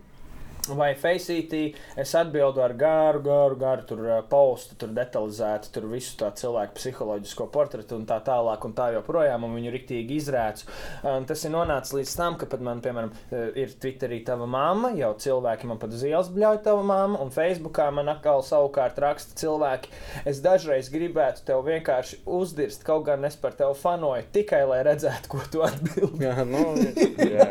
Vai 0.69 0.91
Faceitī 0.93 1.71
es 1.97 2.11
atbildu 2.13 2.61
ar 2.61 2.75
garu, 2.77 3.21
garu, 3.25 3.55
garu 3.57 3.85
tur 3.89 4.01
uh, 4.05 4.17
postu, 4.29 4.75
tur 4.77 4.91
detalizētu, 4.93 5.71
tur 5.73 5.87
visu 5.89 6.13
tā 6.19 6.27
cilvēku 6.37 6.75
psiholoģisko 6.77 7.47
portretu 7.49 7.97
un 7.97 8.03
tā 8.05 8.19
tālāk 8.21 8.67
un 8.67 8.75
tā 8.77 8.91
joprojām, 8.93 9.47
un 9.47 9.55
viņu 9.57 9.71
riktīgi 9.73 10.19
izrēcu. 10.21 10.67
Un 11.09 11.25
tas 11.29 11.41
ir 11.47 11.53
nonācis 11.55 11.95
līdz 11.97 12.13
tam, 12.19 12.37
ka 12.37 12.45
pat 12.51 12.61
man, 12.67 12.83
piemēram, 12.85 13.09
uh, 13.09 13.47
ir 13.57 13.73
Twitterī 13.81 14.19
tava 14.27 14.45
mamma, 14.45 14.91
jau 14.99 15.09
cilvēki 15.23 15.69
man 15.71 15.81
pat 15.81 15.95
uz 15.97 16.03
ielas 16.05 16.29
bļauj 16.35 16.61
tava 16.67 16.83
mamma, 16.85 17.17
un 17.25 17.33
Facebookā 17.33 17.87
man 17.97 18.13
atkal 18.13 18.45
savukārt 18.45 19.01
raksta 19.01 19.33
cilvēki. 19.41 19.89
Es 20.29 20.43
dažreiz 20.45 20.91
gribētu 20.93 21.41
tev 21.47 21.65
vienkārši 21.65 22.21
uzdirst, 22.29 22.85
kaut 22.85 23.07
gan 23.09 23.25
es 23.25 23.39
par 23.41 23.57
tevi 23.57 23.73
fanoju, 23.81 24.29
tikai 24.37 24.61
lai 24.69 24.83
redzētu, 24.85 25.33
ko 25.33 25.41
tu 25.49 25.65
atbildi. 25.65 26.21
Jā, 26.27 26.45
nu, 26.45 26.67
jā. 27.33 27.49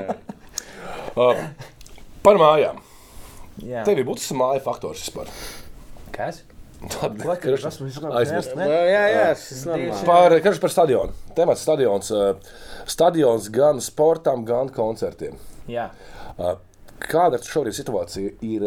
Uh, 1.19 1.43
par 2.23 2.39
mājām. 2.39 2.79
Jā, 3.65 3.85
Tev 3.85 3.99
ir 3.99 4.07
būtisks 4.09 4.33
māju 4.37 4.63
faktors 4.65 5.03
vispār. 5.05 5.29
kas? 6.13 6.43
Labi, 7.03 7.21
Vai, 7.29 7.37
karš- 7.37 7.67
aizmirst. 8.17 8.55
Ne? 8.57 8.65
jā, 8.65 9.03
jā, 9.13 9.25
normāli. 9.69 10.07
Par, 10.07 10.35
karš 10.47 10.61
par 10.63 10.71
stadionu. 10.73 11.13
Temats 11.37 11.61
stadions. 11.67 12.09
uh, 12.11 12.35
Stadions 12.89 13.51
gan 13.53 13.81
sportam, 13.85 14.47
gan 14.49 14.71
koncertiem. 14.73 15.37
Jā. 15.69 15.91
Uh, 16.39 16.55
Kāda 17.01 17.37
ir 17.37 17.45
šobrīd 17.45 17.77
situācija? 17.77 18.33
Ir, 18.45 18.65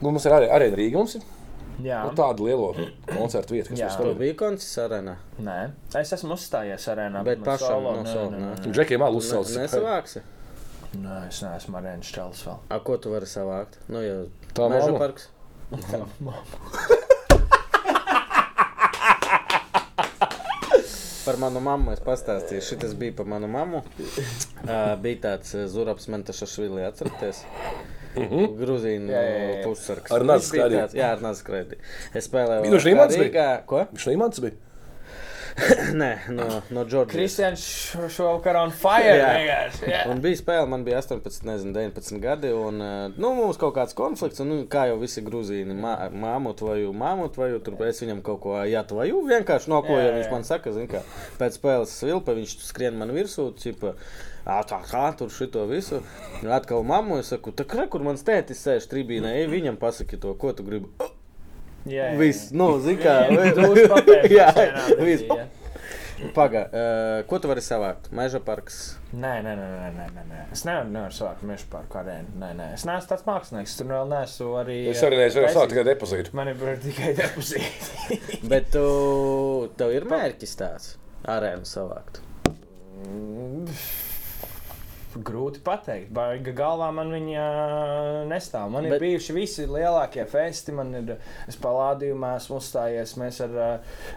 nu, 0.00 0.12
mums 0.12 0.24
ir 0.26 0.32
arī 0.36 0.46
arēna 0.50 0.78
Rīga. 0.78 0.94
Mums 1.02 1.16
ir 1.18 1.22
Jā. 1.82 2.04
nu, 2.06 2.14
tāda 2.18 2.38
liela 2.46 2.70
koncerta 3.10 3.54
vieta, 3.54 3.68
kas 3.70 3.78
mums 3.82 3.96
Tu 3.98 4.02
tur 4.02 4.10
ir. 4.10 4.16
biji 4.22 4.36
koncerts 4.38 4.78
arēnā, 4.86 5.16
Nē, 5.42 5.58
es 6.00 6.12
esmu 6.16 6.34
uzstājies 6.34 6.86
arēnā. 6.90 7.22
bet 7.26 7.38
solo, 7.62 7.96
no 7.98 8.04
solo. 8.06 8.72
Džekiem 8.74 8.98
Ne- 9.02 9.10
uzsauc. 9.18 9.46
Nesavāksi. 9.58 10.22
Nē, 10.96 11.16
es 11.28 11.42
neesmu 11.44 11.76
arēnas 11.82 12.08
čels 12.14 12.40
vēl. 12.46 12.58
A, 12.72 12.78
ko 12.80 12.96
tu 12.96 13.12
vari 13.12 13.28
savākt? 13.28 13.76
Nu, 13.92 14.00
jau 14.00 14.20
Tā 14.56 14.68
meža 14.72 14.88
mamma. 14.88 14.98
parks. 15.02 15.28
Par 21.28 21.36
manu 21.36 21.60
mammu 21.60 21.92
es 21.92 22.00
pastāstīju. 22.00 22.62
Šis 22.64 22.94
bija 22.96 23.12
par 23.18 23.26
manu 23.28 23.48
mammu. 23.52 23.82
Uh, 24.64 24.94
bija 25.02 25.18
tāds 25.26 25.52
Zurabs 25.68 26.08
Mentašašvili, 26.08 26.80
atceraties? 26.88 27.42
Grūzīnu 28.16 29.12
Jā, 29.12 29.20
jā, 29.22 29.34
jā. 29.42 29.58
pussargs. 29.66 30.10
Ar 30.16 30.24
bija 30.24 30.38
skraidīja. 30.46 30.86
Jā, 30.96 31.10
ar 31.18 31.20
Nazas 31.22 31.42
skraidīju. 31.44 31.82
Es 32.16 32.26
spēlēju. 32.30 32.64
Viņš 32.64 32.72
no 32.74 32.80
Šrīmants 32.86 33.18
bija? 33.18 33.26
Rīgā. 33.28 33.46
Ko? 33.68 33.82
Viņš 33.92 34.06
no 34.08 34.14
imants 34.16 34.40
bija. 34.46 34.56
Nē, 36.00 36.10
no, 36.34 36.46
no 36.70 36.84
Džordžijas. 36.84 37.12
Kristians 37.12 37.64
šovakar 38.14 38.58
on 38.60 38.72
fire. 38.74 39.14
Jā. 39.16 39.30
vienkārši, 39.34 39.88
jā. 39.90 40.02
Un 40.12 40.22
bija 40.22 40.38
spēle, 40.38 40.68
man 40.70 40.84
bija 40.86 41.00
18, 41.02 41.46
nezinu, 41.48 41.74
19 41.76 42.22
gadi. 42.22 42.52
Un, 42.54 42.80
eh, 42.84 43.16
nu, 43.16 43.32
mums 43.36 43.58
kaut 43.60 43.74
kāds 43.78 43.96
konflikts, 43.98 44.42
un, 44.44 44.52
nu, 44.52 44.60
kā 44.70 44.86
jau 44.90 44.98
visi 45.02 45.24
grūzīni, 45.24 45.76
māmu 45.78 46.54
tvoju, 46.58 46.94
māmu 46.96 47.28
tvoju, 47.34 47.60
tur 47.66 47.78
es 47.88 48.02
viņam 48.04 48.22
kaut 48.26 48.42
ko 48.44 48.56
jātvoju. 48.68 49.22
Vienkārši 49.28 49.72
no 49.72 49.82
ko 49.86 49.98
jā, 49.98 50.14
viņš 50.18 50.32
man 50.34 50.48
saka, 50.48 50.74
zin, 50.76 50.88
kā 50.90 51.02
pēc 51.40 51.58
spēles 51.58 51.94
svilpa, 52.00 52.36
viņš 52.38 52.58
skrien 52.68 52.98
man 53.00 53.14
virsū, 53.16 53.50
cipa, 53.58 53.96
tā 54.46 54.82
kā 54.88 55.06
tur 55.18 55.32
šito 55.34 55.66
visu. 55.70 56.02
Atkal 56.46 56.86
mammu, 56.86 57.20
es 57.22 57.32
saku, 57.34 57.52
tā 57.56 57.66
kā 57.68 57.88
kur 57.90 58.04
mans 58.06 58.24
tētis 58.26 58.62
sēž 58.64 58.90
tribīnē, 58.92 59.40
ej, 59.42 59.50
viņam 59.52 59.80
pasaki 59.80 60.20
to, 60.20 60.36
ko 60.38 60.54
tu 60.54 60.66
gribi. 60.66 61.16
Jā. 61.92 62.10
Viss, 62.20 62.50
nu, 62.56 62.72
zin 62.84 62.98
kā. 63.00 63.20
Dūš 63.56 63.84
papēžas 63.92 64.34
Jā, 64.34 64.50
viss. 65.00 65.24
jā. 65.28 65.46
Pagaid, 66.34 66.72
uh, 66.74 67.20
ko 67.30 67.38
tu 67.38 67.46
vari 67.46 67.62
savākt? 67.62 68.08
Meža 68.10 68.40
parks. 68.42 68.78
Nē, 69.14 69.36
nē, 69.46 69.52
nē, 69.54 69.66
nē, 69.70 69.90
nē, 69.94 70.06
nē, 70.16 70.24
nē. 70.32 70.40
Es 70.50 70.64
nevaru, 70.66 70.90
nevaru 70.90 71.14
savākt 71.14 71.44
meža 71.46 71.68
parku 71.70 72.00
arēnu. 72.00 72.32
Nē, 72.42 72.48
nē. 72.58 72.66
Es 72.74 72.82
neesmu 72.88 73.12
tāds 73.12 73.22
mākslinieks. 73.28 73.76
Tur 73.78 73.90
vēl 73.92 74.10
neesmu 74.10 74.48
arī. 74.58 74.78
Es 74.90 75.04
arī 75.06 75.20
neesmu 75.22 75.44
sācis 75.46 75.70
tikai 75.76 75.86
depozītu. 75.86 76.34
Man 76.34 76.50
ir 76.50 76.82
tikai 76.82 77.12
depozīti. 77.20 78.18
Bet 78.50 78.72
tu, 78.74 78.82
tev 79.78 79.94
ir 79.94 80.08
mērķis 80.10 80.58
tāds- 80.58 80.90
arēnu 81.38 81.70
savākt. 81.70 82.18
Grūti 85.16 85.62
pateikt. 85.64 86.10
Baiga 86.14 86.52
galvā 86.56 86.90
man 86.94 87.10
viņa 87.14 87.44
nestāv. 88.28 88.70
Man 88.70 88.84
ir 88.84 88.92
Bet- 88.92 89.00
Bet... 89.00 89.06
bijuši 89.06 89.36
visi 89.36 89.66
lielākie 89.66 90.26
festi. 90.28 90.74
Man 90.76 90.94
ir, 90.94 91.14
palādījumā 91.62 92.34
esmu 92.36 92.58
uzstājies. 92.60 93.16
Mēs 93.20 93.40
ar, 93.46 93.54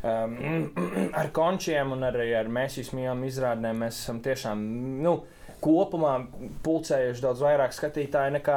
um, 0.03 0.71
ar 1.21 1.31
končiem 1.35 1.93
un 1.95 2.03
arī 2.09 2.31
ar 2.37 2.51
mēsīs 2.51 2.91
mījām 2.97 3.23
izrādēm 3.29 3.85
mēs 3.85 4.03
esam 4.03 4.19
tiešām. 4.25 4.65
Nu, 5.05 5.21
Kopumā 5.61 6.15
pulcējuši 6.65 7.21
daudz 7.21 7.43
vairāk 7.45 7.75
skatītāju 7.75 8.33
nekā 8.39 8.55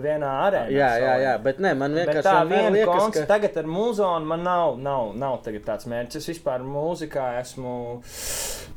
vienā 0.00 0.30
arēnā. 0.46 0.70
Jā, 0.72 0.88
jā, 1.02 1.10
jā, 1.20 1.34
bet 1.44 1.60
nē, 1.60 1.74
man 1.76 1.92
Bet 1.92 2.08
vienkārši 2.08 2.24
tā 2.24 2.36
vienmēr 2.40 2.62
viena 2.62 2.70
liekas, 2.78 3.02
koncerta 3.02 3.26
ka... 3.26 3.32
tagad 3.34 3.58
ar 3.60 3.68
mūziku 3.68 4.30
man 4.30 4.46
nav, 4.46 4.78
nav, 4.80 5.10
nav 5.20 5.36
tāds 5.44 5.84
mērķis. 5.92 6.22
Es 6.22 6.30
vispār 6.32 6.64
mūzikā 6.64 7.26
esmu 7.42 7.74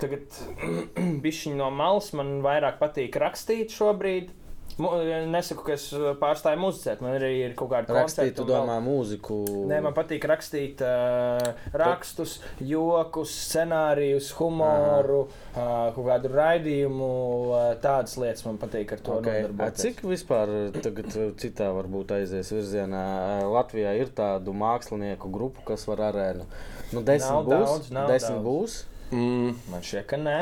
tagad 0.02 0.42
bišķiņ 1.26 1.56
no 1.62 1.70
malas. 1.72 2.12
Man 2.18 2.40
vairāk 2.46 2.80
patīk 2.82 3.20
rakstīt 3.22 3.74
šobrīd. 3.76 4.36
Nesaku, 4.80 5.66
ka 5.68 5.74
es 5.76 5.90
pārstāju 6.22 6.60
muzicēt. 6.62 7.02
Man 7.04 7.18
arī 7.18 7.30
ir 7.50 7.54
kaut 7.58 7.68
kāda 7.74 7.98
Rakstīt, 7.98 8.38
un 8.40 8.46
vēl- 8.48 8.62
domā 8.62 8.78
mūziku. 8.86 9.40
Nē, 9.68 9.82
man 9.84 9.92
patīk 9.98 10.24
rakstīt 10.30 10.80
uh, 10.86 11.50
rakstus, 11.76 12.38
joks, 12.64 13.34
scenārijus, 13.50 14.30
humoru, 14.38 15.26
uh, 15.26 15.90
kaut 15.98 16.06
kādu 16.08 16.32
raidījumu. 16.32 17.10
Uh, 17.50 17.66
tādas 17.84 18.16
lietas 18.22 18.46
man 18.48 18.62
patīk 18.62 18.94
ar 18.96 19.04
to 19.04 19.18
Okay. 19.20 19.42
A, 19.42 19.50
nodarboties. 19.50 19.84
Cik 19.84 20.00
vispār 20.08 20.54
tagad 20.80 21.12
citā 21.44 21.68
varbūt 21.76 22.14
aizies 22.22 22.54
virzienā? 22.56 23.04
Latvijā 23.52 23.98
ir 24.00 24.14
tādu 24.16 24.56
mākslinieku 24.56 25.28
grupu, 25.34 25.66
kas 25.74 25.84
var 25.92 26.06
arēnu. 26.14 26.48
Nu, 26.94 27.04
desmit 27.04 27.36
Nav 27.36 27.52
būs. 27.52 27.68
daudz, 27.92 27.92
desmit 28.14 28.40
daudz. 28.40 28.48
būs. 28.48 28.80
Mm. 29.12 29.54
Man 29.72 29.86
šķiet, 29.86 30.06
ka 30.10 30.20
nē. 30.22 30.40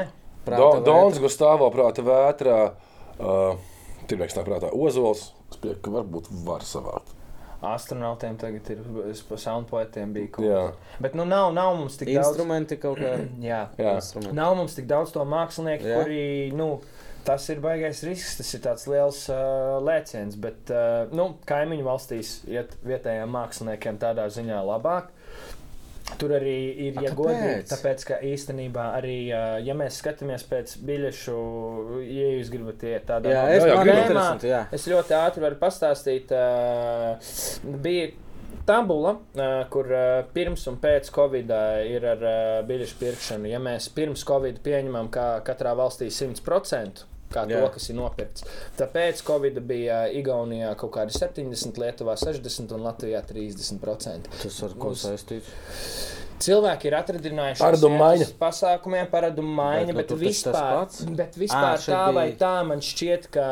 Prāta 0.47 0.79
Do, 0.79 0.85
Dons 0.85 1.17
vētra. 1.17 1.23
Gustavs, 1.25 1.67
prāta 1.75 2.05
vētrā. 2.07 2.57
Uh, 3.17 3.75
Tirnieks 4.07 4.37
nāk 4.37 4.47
prātā 4.47 4.71
Ozols. 4.75 5.31
Es 5.51 5.59
pieņemu, 5.61 5.83
ka 5.83 5.93
varbūt 5.99 6.29
var 6.47 6.65
savākt. 6.67 7.13
Astronautiem 7.67 8.35
tagad 8.37 8.67
ir 8.69 8.83
pa 9.27 9.37
soundpoetiem 9.41 10.11
bija 10.13 10.29
kaut 10.35 10.45
kas. 10.45 10.99
Bet 11.01 11.15
nu 11.17 11.25
nav, 11.25 11.49
nav 11.57 11.73
mums 11.79 11.97
tik 11.97 12.11
daudz. 12.11 12.29
Instrumenti 12.35 12.77
kaut 12.79 13.01
kā. 13.01 13.15
Jā. 13.49 13.63
Jā. 13.79 13.97
Instrumenti. 13.97 14.37
Nav 14.37 14.53
mums 14.59 14.77
tik 14.77 14.87
daudz 14.89 15.15
to 15.15 15.25
mākslinieku, 15.25 15.89
Jā. 15.89 16.03
kuri. 16.03 16.23
Nu, 16.55 16.75
Tas 17.27 17.43
ir 17.51 17.59
baisais 17.59 18.05
risks, 18.07 18.37
tas 18.39 18.49
ir 18.55 18.61
tāds 18.63 18.85
liels 18.87 19.17
uh, 19.27 19.81
lēciens, 19.83 20.37
bet 20.39 20.69
uh, 20.71 21.09
nu, 21.11 21.25
kaimiņu 21.49 21.83
valstīs 21.83 22.29
iet 22.47 22.77
vietējiem 22.87 23.33
māksliniekiem 23.35 23.97
tādā 23.99 24.29
ziņā 24.31 24.61
labāk. 24.63 25.09
Tur 26.17 26.31
arī 26.37 26.55
ir 26.87 26.95
A, 26.97 27.03
ja 27.03 27.11
kāpēc? 27.11 27.17
godīgi, 27.19 27.63
tāpēc 27.69 28.03
ka 28.07 28.19
īstenībā 28.25 28.85
arī, 28.97 29.17
ja 29.65 29.73
mēs 29.77 29.99
skatāmies 30.01 30.45
pēc 30.49 30.77
biļešu, 30.87 31.33
ja 32.07 32.29
jūs 32.37 32.51
gribat 32.53 32.85
iet 32.87 33.03
tādā 33.09 33.33
Jā, 33.33 33.41
jā, 34.47 34.61
es 34.73 34.87
ļoti 34.87 35.17
ātri 35.17 35.43
varu 35.43 35.59
pastāstīt. 35.61 36.31
Bija 37.83 38.07
tabula, 38.67 39.17
kur 39.73 39.91
pirms 40.33 40.63
un 40.71 40.79
pēc 40.81 41.11
Covid 41.15 41.53
ir 41.91 42.07
ar 42.15 42.25
biļešu 42.67 42.97
pirkšanu. 43.03 43.51
Ja 43.51 43.59
mēs 43.63 43.91
pirms 43.93 44.23
Covid 44.27 44.63
pieņemam, 44.65 45.11
ka 45.13 45.27
katrā 45.47 45.75
valstī 45.77 46.09
100%. 46.13 47.05
Kā 47.27 47.43
to, 47.47 47.57
Jā. 47.57 47.71
kas 47.73 47.89
ir 47.91 47.97
nopirkts. 47.97 48.45
Tāpēc 48.79 49.23
Covid 49.27 49.59
bija 49.67 50.05
Igaunijā 50.15 50.69
kaut 50.79 50.93
kādi 50.95 51.15
70, 51.17 51.79
Lietuvā 51.81 52.15
60 52.19 52.71
un 52.77 52.85
Latvijā 52.87 53.19
30%. 53.27 54.31
Tas 54.43 54.61
ar 54.63 54.77
ko 54.79 54.93
saistīts? 54.95 55.51
Cilvēki 56.37 56.85
ir 56.85 56.93
atradinājuši 56.99 57.59
Paradumu 57.63 57.97
pasākumiem, 58.39 59.07
paradumu 59.09 59.53
maiņa, 59.57 59.93
Bet, 59.97 60.11
bet, 60.11 60.11
vispār, 60.21 61.15
bet 61.17 61.37
vispār 61.41 61.71
Ā, 61.73 61.79
šeit 61.81 61.93
tā 61.95 62.13
vai 62.13 62.25
bija- 62.29 62.37
tā 62.43 62.51
man 62.67 62.79
šķiet, 62.79 63.27
ka 63.33 63.45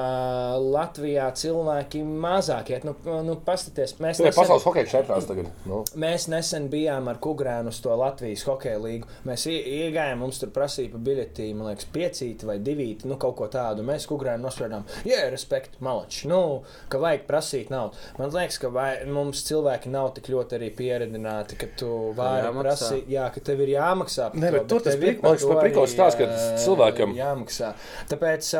Latvijā 0.61 1.25
cilvēki 1.33 2.03
mazāk 2.05 2.69
iet. 2.69 2.83
Nu, 2.85 2.93
nu, 3.25 3.35
pastaties, 3.45 3.95
mēs, 3.97 4.19
nesen, 4.21 4.35
pasaules 4.37 4.63
hokeja 4.67 4.85
čempionāts 4.91 5.27
tagad. 5.29 5.49
Nu. 5.65 5.83
mēs 5.97 6.27
nesen 6.29 6.69
bijām 6.69 7.07
ar 7.09 7.15
Kugrēnu 7.21 7.67
uz 7.73 7.79
to 7.81 7.95
Latvijas 7.95 8.43
hokeja 8.45 8.77
līgu. 8.79 9.07
Mēs 9.25 9.47
ie- 9.49 9.63
iegājām, 9.89 10.17
mums 10.21 10.39
tur 10.39 10.49
prasīja 10.49 10.91
pa 10.91 10.97
biļetī, 10.97 11.49
man 11.55 11.71
liekas, 11.73 11.85
piecīti 11.91 12.45
vai 12.45 12.57
divīti, 12.59 13.05
nu 13.09 13.17
kaut 13.17 13.35
ko 13.37 13.47
tādu. 13.47 13.81
Mēs 13.83 14.05
Kugrēnu 14.07 14.45
nosprādām, 14.45 14.83
jā, 15.05 15.29
respekt, 15.31 15.79
malači, 15.81 16.27
nu, 16.27 16.61
ka 16.89 16.97
vajag 17.01 17.25
prasīt 17.27 17.69
naudu. 17.73 17.93
Man 18.19 18.29
liekas, 18.31 18.59
ka 18.61 18.69
vai, 18.69 19.05
mums 19.05 19.41
cilvēki 19.49 19.87
nav 19.89 20.13
tik 20.13 20.25
ļoti 20.29 20.59
arī 20.59 20.69
pieredzināti, 20.75 21.57
ka 21.57 21.67
tu 21.77 22.13
vari 22.15 22.53
jāmaksā. 22.75 22.89
prasīt, 22.91 23.07
jā, 23.15 23.25
ka 23.33 23.43
tev 23.49 23.61
ir 23.65 23.71
jāmaksā. 23.75 24.27
Nē, 24.35 24.51
to, 24.67 24.75
bet 24.75 24.83
tas 24.85 24.95
prik- 25.01 25.23
man 25.23 25.31
liekas, 25.31 25.45
prikolu 25.63 25.87
arī, 25.87 25.93
stāsts, 25.95 26.19
ka 26.19 26.27
cilvēkam- 26.65 27.15
jāmaksā. 27.15 27.73
Tāpēc, 28.11 28.51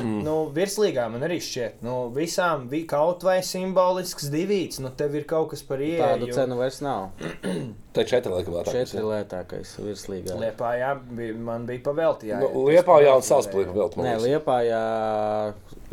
mm. 0.00 0.22
nu, 0.24 0.36
virslīgā 0.56 1.10
man 1.10 1.20
arī 1.26 1.38
šķiet, 1.42 1.82
nu, 1.82 1.96
visām 2.14 2.68
vi, 2.70 2.84
kaut 2.86 3.22
vai 3.26 3.40
simbolisks 3.42 4.30
divīts, 4.32 4.80
nu, 4.80 4.90
tev 4.96 5.14
ir 5.14 5.24
kaut 5.24 5.50
kas 5.50 5.62
par 5.62 5.78
Tādu 5.78 6.26
ieeju. 6.30 6.34
cenu 6.34 6.56
vairs 6.56 6.80
nav. 6.80 7.10
Tā 7.96 8.02
ir 8.04 8.08
četri 8.10 8.28
laikam 8.32 8.52
lētāk. 8.58 8.72
Četri 8.76 9.00
lētākais 9.00 9.70
virslīgā. 9.80 10.34
Liepā, 10.36 10.74
jā, 10.76 10.90
bija, 11.00 11.34
man 11.34 11.64
bija 11.66 11.80
pavelti. 11.86 12.28
Jā, 12.28 12.40
Nu, 12.42 12.66
Liepā 12.68 12.98
jau 13.02 13.14
savs 13.24 13.48
plīpa 13.48 13.72
vēl. 13.72 13.94
Nē, 14.04 14.16
Liepā 14.20 14.58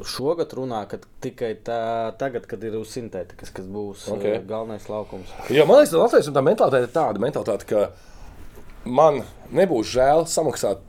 šogad 0.02 0.54
runā, 0.58 0.80
ka 0.90 0.98
tikai 1.22 1.52
tā, 1.66 2.14
tagad, 2.18 2.48
kad 2.50 2.64
ir 2.66 2.80
sintētikas, 2.90 3.52
kas 3.54 3.68
būs 3.70 4.08
Ok. 4.10 4.18
okay. 4.18 4.40
galvenais 4.50 4.88
laukums. 4.90 5.30
Jo 5.54 5.68
man 5.70 5.78
liekas, 5.84 5.94
ka 5.94 6.02
Latvijas 6.02 6.32
tā 6.34 6.44
mentalitāte 6.48 6.88
ir 6.88 6.96
tāda 6.96 7.22
mentalitāte, 7.22 7.68
ka 7.70 8.90
man 8.90 9.22
nebūs 9.54 9.94
žēl 9.94 10.26
samaksāt 10.28 10.82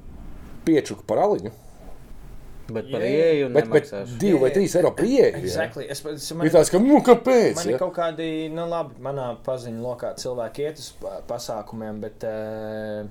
pieču 0.65 0.97
par 1.07 1.21
aliņu, 1.27 1.53
Bet 2.65 2.87
par 2.89 3.03
ieeju 3.05 3.51
bet, 3.53 3.67
bet 3.69 3.91
divi 4.17 4.39
vai 4.41 4.49
trīs 4.55 4.73
eiro 4.81 4.95
pieeja. 4.97 5.35
Exactly. 5.37 5.85
Es, 5.85 6.01
es, 6.01 6.31
man, 6.33 6.47
Ir 6.49 6.55
tāds, 6.55 6.71
ka, 6.73 6.79
nu, 6.81 6.97
kāpēc? 7.05 7.59
Man 7.59 7.69
ir 7.69 7.75
Ja? 7.75 7.81
kaut 7.83 7.93
kādi, 7.99 8.29
nu, 8.49 8.65
labi, 8.71 8.97
manā 9.05 9.27
paziņu 9.45 9.85
lokā 9.85 10.15
cilvēki 10.17 10.65
iet 10.65 10.81
uz 10.81 10.87
pa- 10.97 11.19
pasākumiem, 11.29 12.01
bet 12.01 12.25
uh, 12.25 13.05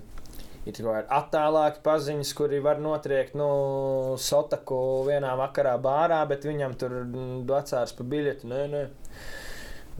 ir 0.69 1.07
attālāki 1.11 1.81
paziņas, 1.83 2.33
kuri 2.37 2.59
var 2.63 2.79
notriekt, 2.83 3.35
nu, 3.39 3.47
sotaku 4.21 4.77
vienā 5.09 5.33
vakarā 5.39 5.75
bārā, 5.83 6.21
bet 6.29 6.47
viņam 6.47 6.75
tur 6.79 6.99
mm, 7.03 7.41
vecārs 7.49 7.95
pa 7.97 8.05
biļeti. 8.13 8.49
Nē, 8.51 8.61
nē. 8.71 8.83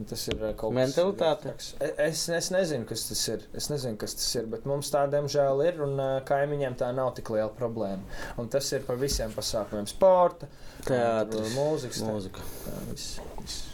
Tas 0.09 0.23
ir 0.31 0.39
uh, 0.39 0.53
kaut 0.57 0.71
kas 0.71 0.77
Mentalitāte? 0.79 1.51
tāds. 1.51 1.67
Es, 2.01 2.23
es 2.33 2.47
nezinu, 2.55 2.87
kas 2.89 3.03
tas 3.11 3.19
ir. 3.29 3.43
Es 3.53 3.67
nezinu, 3.69 3.99
kas 4.01 4.15
tas 4.17 4.31
ir. 4.39 4.47
Bet 4.49 4.65
mums 4.69 4.89
tā, 4.89 5.03
diemžēl, 5.11 5.61
ir. 5.67 5.83
Un 5.85 5.99
uh, 6.01 6.15
kaimiņiem 6.25 6.79
tā 6.79 6.89
nav 6.97 7.11
tik 7.19 7.29
liela 7.35 7.51
problēma. 7.53 8.01
Un 8.41 8.49
tas 8.49 8.71
ir 8.73 8.87
par 8.87 8.97
visiem 9.01 9.35
pasākumiem. 9.35 9.85
Sporta, 9.91 10.49
Teātris, 10.87 11.53
mūzikas, 11.53 12.01
tā, 12.01 12.09
mūzika. 12.09 12.47
tā, 12.65 12.79
viss, 12.89 13.19
viss. 13.43 13.72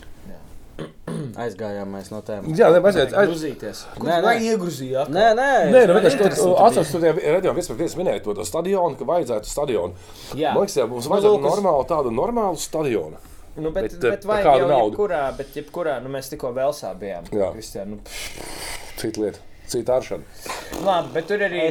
Aizgājām 1.39 1.89
mēs 1.93 2.09
no 2.11 2.19
tēmas. 2.25 2.53
Jā, 2.59 2.69
ne, 2.73 2.80
aiziet. 2.86 3.13
Grūzīties. 3.15 3.82
Nē, 4.03 4.17
nē. 4.25 4.34
Iegrūzījāt? 4.49 5.09
Nē, 5.13 5.25
nē, 5.38 5.47
Nē, 5.73 5.82
nu, 5.89 5.95
vienkārši 5.97 6.19
bija. 6.19 6.53
atceros, 6.67 6.91
tur 6.93 7.03
redzējām, 7.07 7.57
vispār 7.59 7.80
minēja 7.99 8.23
to, 8.25 8.36
stadionu, 8.47 8.97
ka 8.99 9.07
vajadzētu 9.09 9.49
stadionu. 9.49 9.93
Jā, 10.39 10.53
Man 10.55 10.63
liekas, 10.65 10.77
jā, 10.80 10.88
mums 10.91 11.07
Nu, 11.07 11.13
vajadzētu 11.15 11.39
uz- 11.39 11.47
normālu, 11.49 11.86
tādu 11.89 12.13
normālu 12.15 12.57
stadionu. 12.61 13.17
nu, 13.59 13.71
bet, 13.71 13.84
bet, 13.84 13.99
bet, 13.99 14.03
eh, 14.03 14.09
bet 14.15 14.25
vai 14.25 14.39
jau 14.43 14.67
naudu? 14.69 14.95
jebkurā, 14.97 15.23
bet 15.38 15.47
jebkurā, 15.55 15.97
nu 16.03 16.09
mēs 16.09 16.30
tikko 16.32 16.53
Velsā 16.55 16.93
bijām. 16.99 17.23
Jā. 17.32 17.51
Kristian, 17.53 17.89
nu, 17.89 17.99
Cita 18.99 19.21
lieta, 19.21 19.39
cita 19.70 19.95
aršana. 19.99 20.24
labi, 20.86 21.09
bet 21.13 21.28
tur 21.30 21.43
arī, 21.45 21.61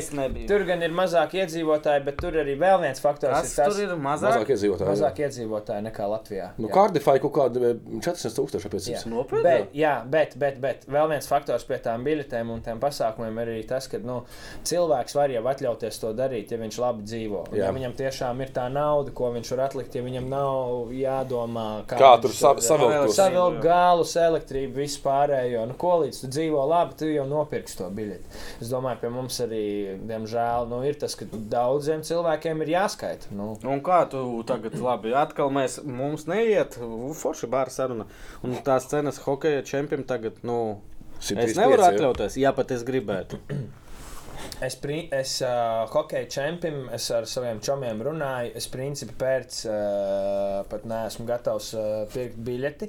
tur 0.49 0.65
gan 0.69 0.83
ir 0.83 0.93
mazāk 0.95 1.35
iedzīvotāji, 1.39 2.05
bet 2.07 2.17
tur 2.21 2.37
arī 2.43 2.55
vēl 2.61 2.81
viens 2.83 3.01
faktors 3.03 3.35
Tas 3.35 3.53
ir 3.53 3.57
tas, 3.65 3.75
tur 3.75 3.83
ir 3.85 3.95
mazāk. 4.05 4.35
Mazāk 4.39 4.53
iedzīvotāji. 4.55 4.89
mazāk 4.93 5.21
jā. 5.23 5.29
iedzīvotāji 5.29 5.85
nekā 5.89 6.09
Latvijā. 6.13 6.49
Nu, 6.59 6.69
Jā. 6.69 6.75
Kārdifai 6.79 7.17
kaut 7.23 7.35
kāda 7.39 7.63
eh, 7.73 7.81
400 8.05 8.35
tūkstoši 8.39 8.73
pēc 8.75 8.89
Jā. 8.93 9.03
tam. 9.03 9.15
Nopietni? 9.17 9.43
Bet, 9.49 9.75
jā, 9.75 9.95
bet, 10.07 10.37
bet, 10.39 10.61
bet 10.61 10.87
vēl 10.89 11.09
viens 11.15 11.27
faktors 11.31 11.65
pie 11.69 11.79
tām 11.85 12.05
biļetēm 12.07 12.51
un 12.55 12.61
tiem 12.67 12.81
pasākumiem 12.83 13.41
ir 13.43 13.53
arī 13.55 13.67
tas, 13.69 13.89
ka 13.91 13.99
nu, 14.03 14.21
cilvēks 14.69 15.15
var 15.19 15.31
jau 15.35 15.43
atļauties 15.53 16.01
to 16.03 16.13
darīt, 16.17 16.53
ja 16.55 16.59
viņš 16.61 16.79
labi 16.83 17.07
dzīvo. 17.09 17.45
Jā. 17.53 17.67
ja 17.69 17.73
viņam 17.75 17.97
tiešām 17.99 18.43
ir 18.45 18.53
tā 18.55 18.69
nauda, 18.73 19.11
ko 19.15 19.33
viņš 19.35 19.53
var 19.57 19.65
atlikt, 19.69 19.95
ja 19.99 20.03
viņam 20.07 20.29
nav 20.31 20.93
jādomā, 20.95 21.69
Kā 21.89 21.99
viņš 21.99 22.23
tur 22.23 22.33
sa- 22.37 22.55
savilkt 22.69 23.15
Savilkt 23.19 23.63
gālus, 23.65 24.15
elektrību, 24.17 24.75
visu 24.75 25.01
pārējo. 25.05 25.67
Nu, 25.69 25.75
ko 25.75 25.99
līdz 26.05 26.21
tu 26.23 26.31
dzīvo 26.33 26.63
labi, 26.69 26.95
tu 26.99 27.09
jau 27.11 27.27
nopirksi 27.29 27.79
to 27.81 27.88
biļeti. 27.95 28.31
Es 28.65 28.71
domāju, 28.73 29.01
pie 29.03 29.11
mums 29.15 29.39
arī, 29.45 29.63
diemžēl, 30.11 30.69
nu, 30.71 30.81
ir 30.89 30.99
tas, 31.01 31.17
ka 31.19 31.29
daudziem 31.33 32.05
cilvēkiem 32.07 32.63
ir 32.67 32.75
jāskaita. 32.77 33.33
Nu, 33.39 33.51
Un 33.69 33.83
kā 33.85 34.03
tu 34.11 34.23
tagad, 34.49 34.77
labi, 34.83 35.15
atkal 35.17 35.51
mēs, 35.55 35.81
mums 35.85 36.27
neiet, 36.31 36.79
forši 37.19 37.51
bāra 37.51 37.73
saruna. 37.75 38.09
Un 38.47 38.57
tās 38.67 38.89
cenas 38.91 39.21
hokeja 39.25 39.65
čempionam 39.67 40.07
tagad, 40.09 40.41
nu, 40.47 40.79
es 41.19 41.33
135, 41.33 41.61
nevaru 41.63 41.85
jā. 41.85 41.93
atļauties, 41.95 42.41
ja 42.41 42.55
pat 42.57 42.75
es 42.77 42.87
gribētu. 42.89 43.43
Es, 44.63 44.75
pri- 44.79 45.09
es 45.15 45.37
uh, 45.43 45.85
hokeja 45.91 46.27
čempim, 46.31 46.89
es 46.95 47.05
ar 47.15 47.27
saviem 47.31 47.61
čomiem 47.63 48.01
runāju. 48.03 48.53
Es 48.59 48.67
principā 48.71 49.15
pēc 49.19 49.59
uh, 49.71 50.65
pat 50.71 50.87
neesmu 50.89 51.27
gatavs 51.29 51.73
uh, 51.79 51.85
pirkt 52.13 52.39
biļeti. 52.47 52.89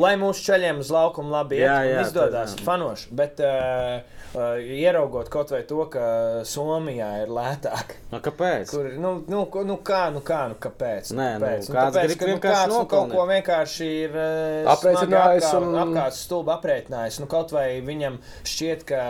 Lai 0.00 0.14
mūsu 0.20 0.44
ceļiem 0.48 0.80
uz 0.80 0.92
laukumu 0.92 1.32
labi 1.34 1.58
iet, 1.60 1.66
Jā, 1.66 1.76
jā, 1.88 2.02
izdodas 2.06 2.56
fanoši. 2.64 3.10
Bet 3.16 3.40
uh, 3.44 4.00
uh, 4.34 4.58
ieraugot 4.60 5.28
kaut 5.32 5.50
vai 5.54 5.62
to, 5.68 5.80
ka 5.92 6.02
Somijā 6.46 7.08
ir 7.24 7.32
lētāk. 7.34 7.96
Nu, 8.12 8.20
kāpēc? 8.24 8.70
Kur, 8.72 8.88
nu, 9.00 9.12
nu, 9.30 9.44
ko- 9.52 9.64
nu, 9.66 9.76
kā, 9.86 10.02
nu, 10.14 10.22
kā, 10.26 10.42
nu, 10.52 10.56
kāpēc? 10.62 11.12
Nē, 11.16 11.28
nu, 11.38 11.46
kāpēc? 11.46 11.70
kāds 11.70 11.96
tāpēc, 11.98 12.14
grib 12.20 12.40
ka, 12.42 12.48
nu, 12.50 12.54
kāds, 12.56 12.74
nu, 12.74 12.80
kaut 12.90 13.14
ko 13.14 13.26
vienkārši 13.30 13.90
ir 14.04 14.16
uh, 14.16 14.70
Aprēķinājis 14.74 15.48
un... 15.58 15.68
apkārt 15.84 16.18
stulbi 16.18 16.54
aprēķinājis. 16.56 17.20
Nu, 17.22 17.28
kaut 17.30 17.54
vai 17.56 17.66
viņam 17.86 18.18
šķiet, 18.46 18.86
ka 18.88 19.02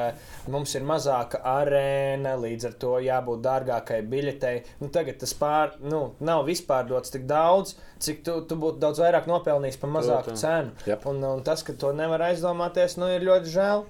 mums 0.51 0.75
ir 0.79 0.87
mazāka 0.89 1.43
arēna, 1.47 2.35
līdz 2.41 2.71
ar 2.71 2.77
to 2.83 2.97
jābūt 3.05 3.45
dārgākai 3.45 4.01
biļetei. 4.11 4.57
Nu, 4.83 4.91
tagad 4.93 5.21
tas 5.23 5.35
pār, 5.39 5.77
nu, 5.85 6.03
nav 6.25 6.45
vispār 6.49 6.89
dots 6.91 7.13
tik 7.15 7.29
daudz, 7.31 7.77
cik 8.01 8.25
tu, 8.27 8.41
tu 8.49 8.57
būtu 8.61 8.81
daudz 8.83 9.01
vairāk 9.03 9.29
nopelnījis 9.31 9.81
par 9.83 9.93
mazāku 9.99 10.31
Protams. 10.33 10.45
cenu. 10.45 10.77
Jep. 10.89 11.07
Un, 11.11 11.23
un 11.29 11.43
tas, 11.47 11.63
ka 11.67 11.77
to 11.77 11.93
nevar 11.97 12.25
aizdomāties, 12.31 12.97
nu, 13.01 13.11
ir 13.13 13.27
ļoti 13.29 13.53
žēl. 13.55 13.85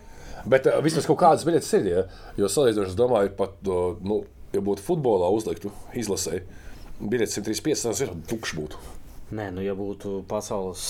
Bet 0.48 0.66
uh, 0.70 0.78
vismaz 0.84 1.06
kaut 1.08 1.18
kādas 1.20 1.44
biļetes 1.48 1.72
ir. 1.80 1.88
Ja? 1.90 2.04
Jo 2.40 2.48
salīdzinoši, 2.52 2.94
es 2.94 2.98
domāju, 2.98 3.34
pat, 3.36 3.58
uh, 3.68 3.98
nu, 4.00 4.22
ja 4.54 4.62
būtu 4.64 4.84
futbolā 4.86 5.28
uzliktu 5.34 5.72
izlasē, 5.98 6.40
biļetes 7.00 7.36
135, 7.40 7.84
tas 7.88 8.00
ir 8.06 8.14
tukšs 8.30 8.56
būtu. 8.58 8.80
Nē, 9.30 9.44
nu, 9.54 9.62
ja 9.62 9.76
būtu 9.78 10.24
pasaules 10.26 10.80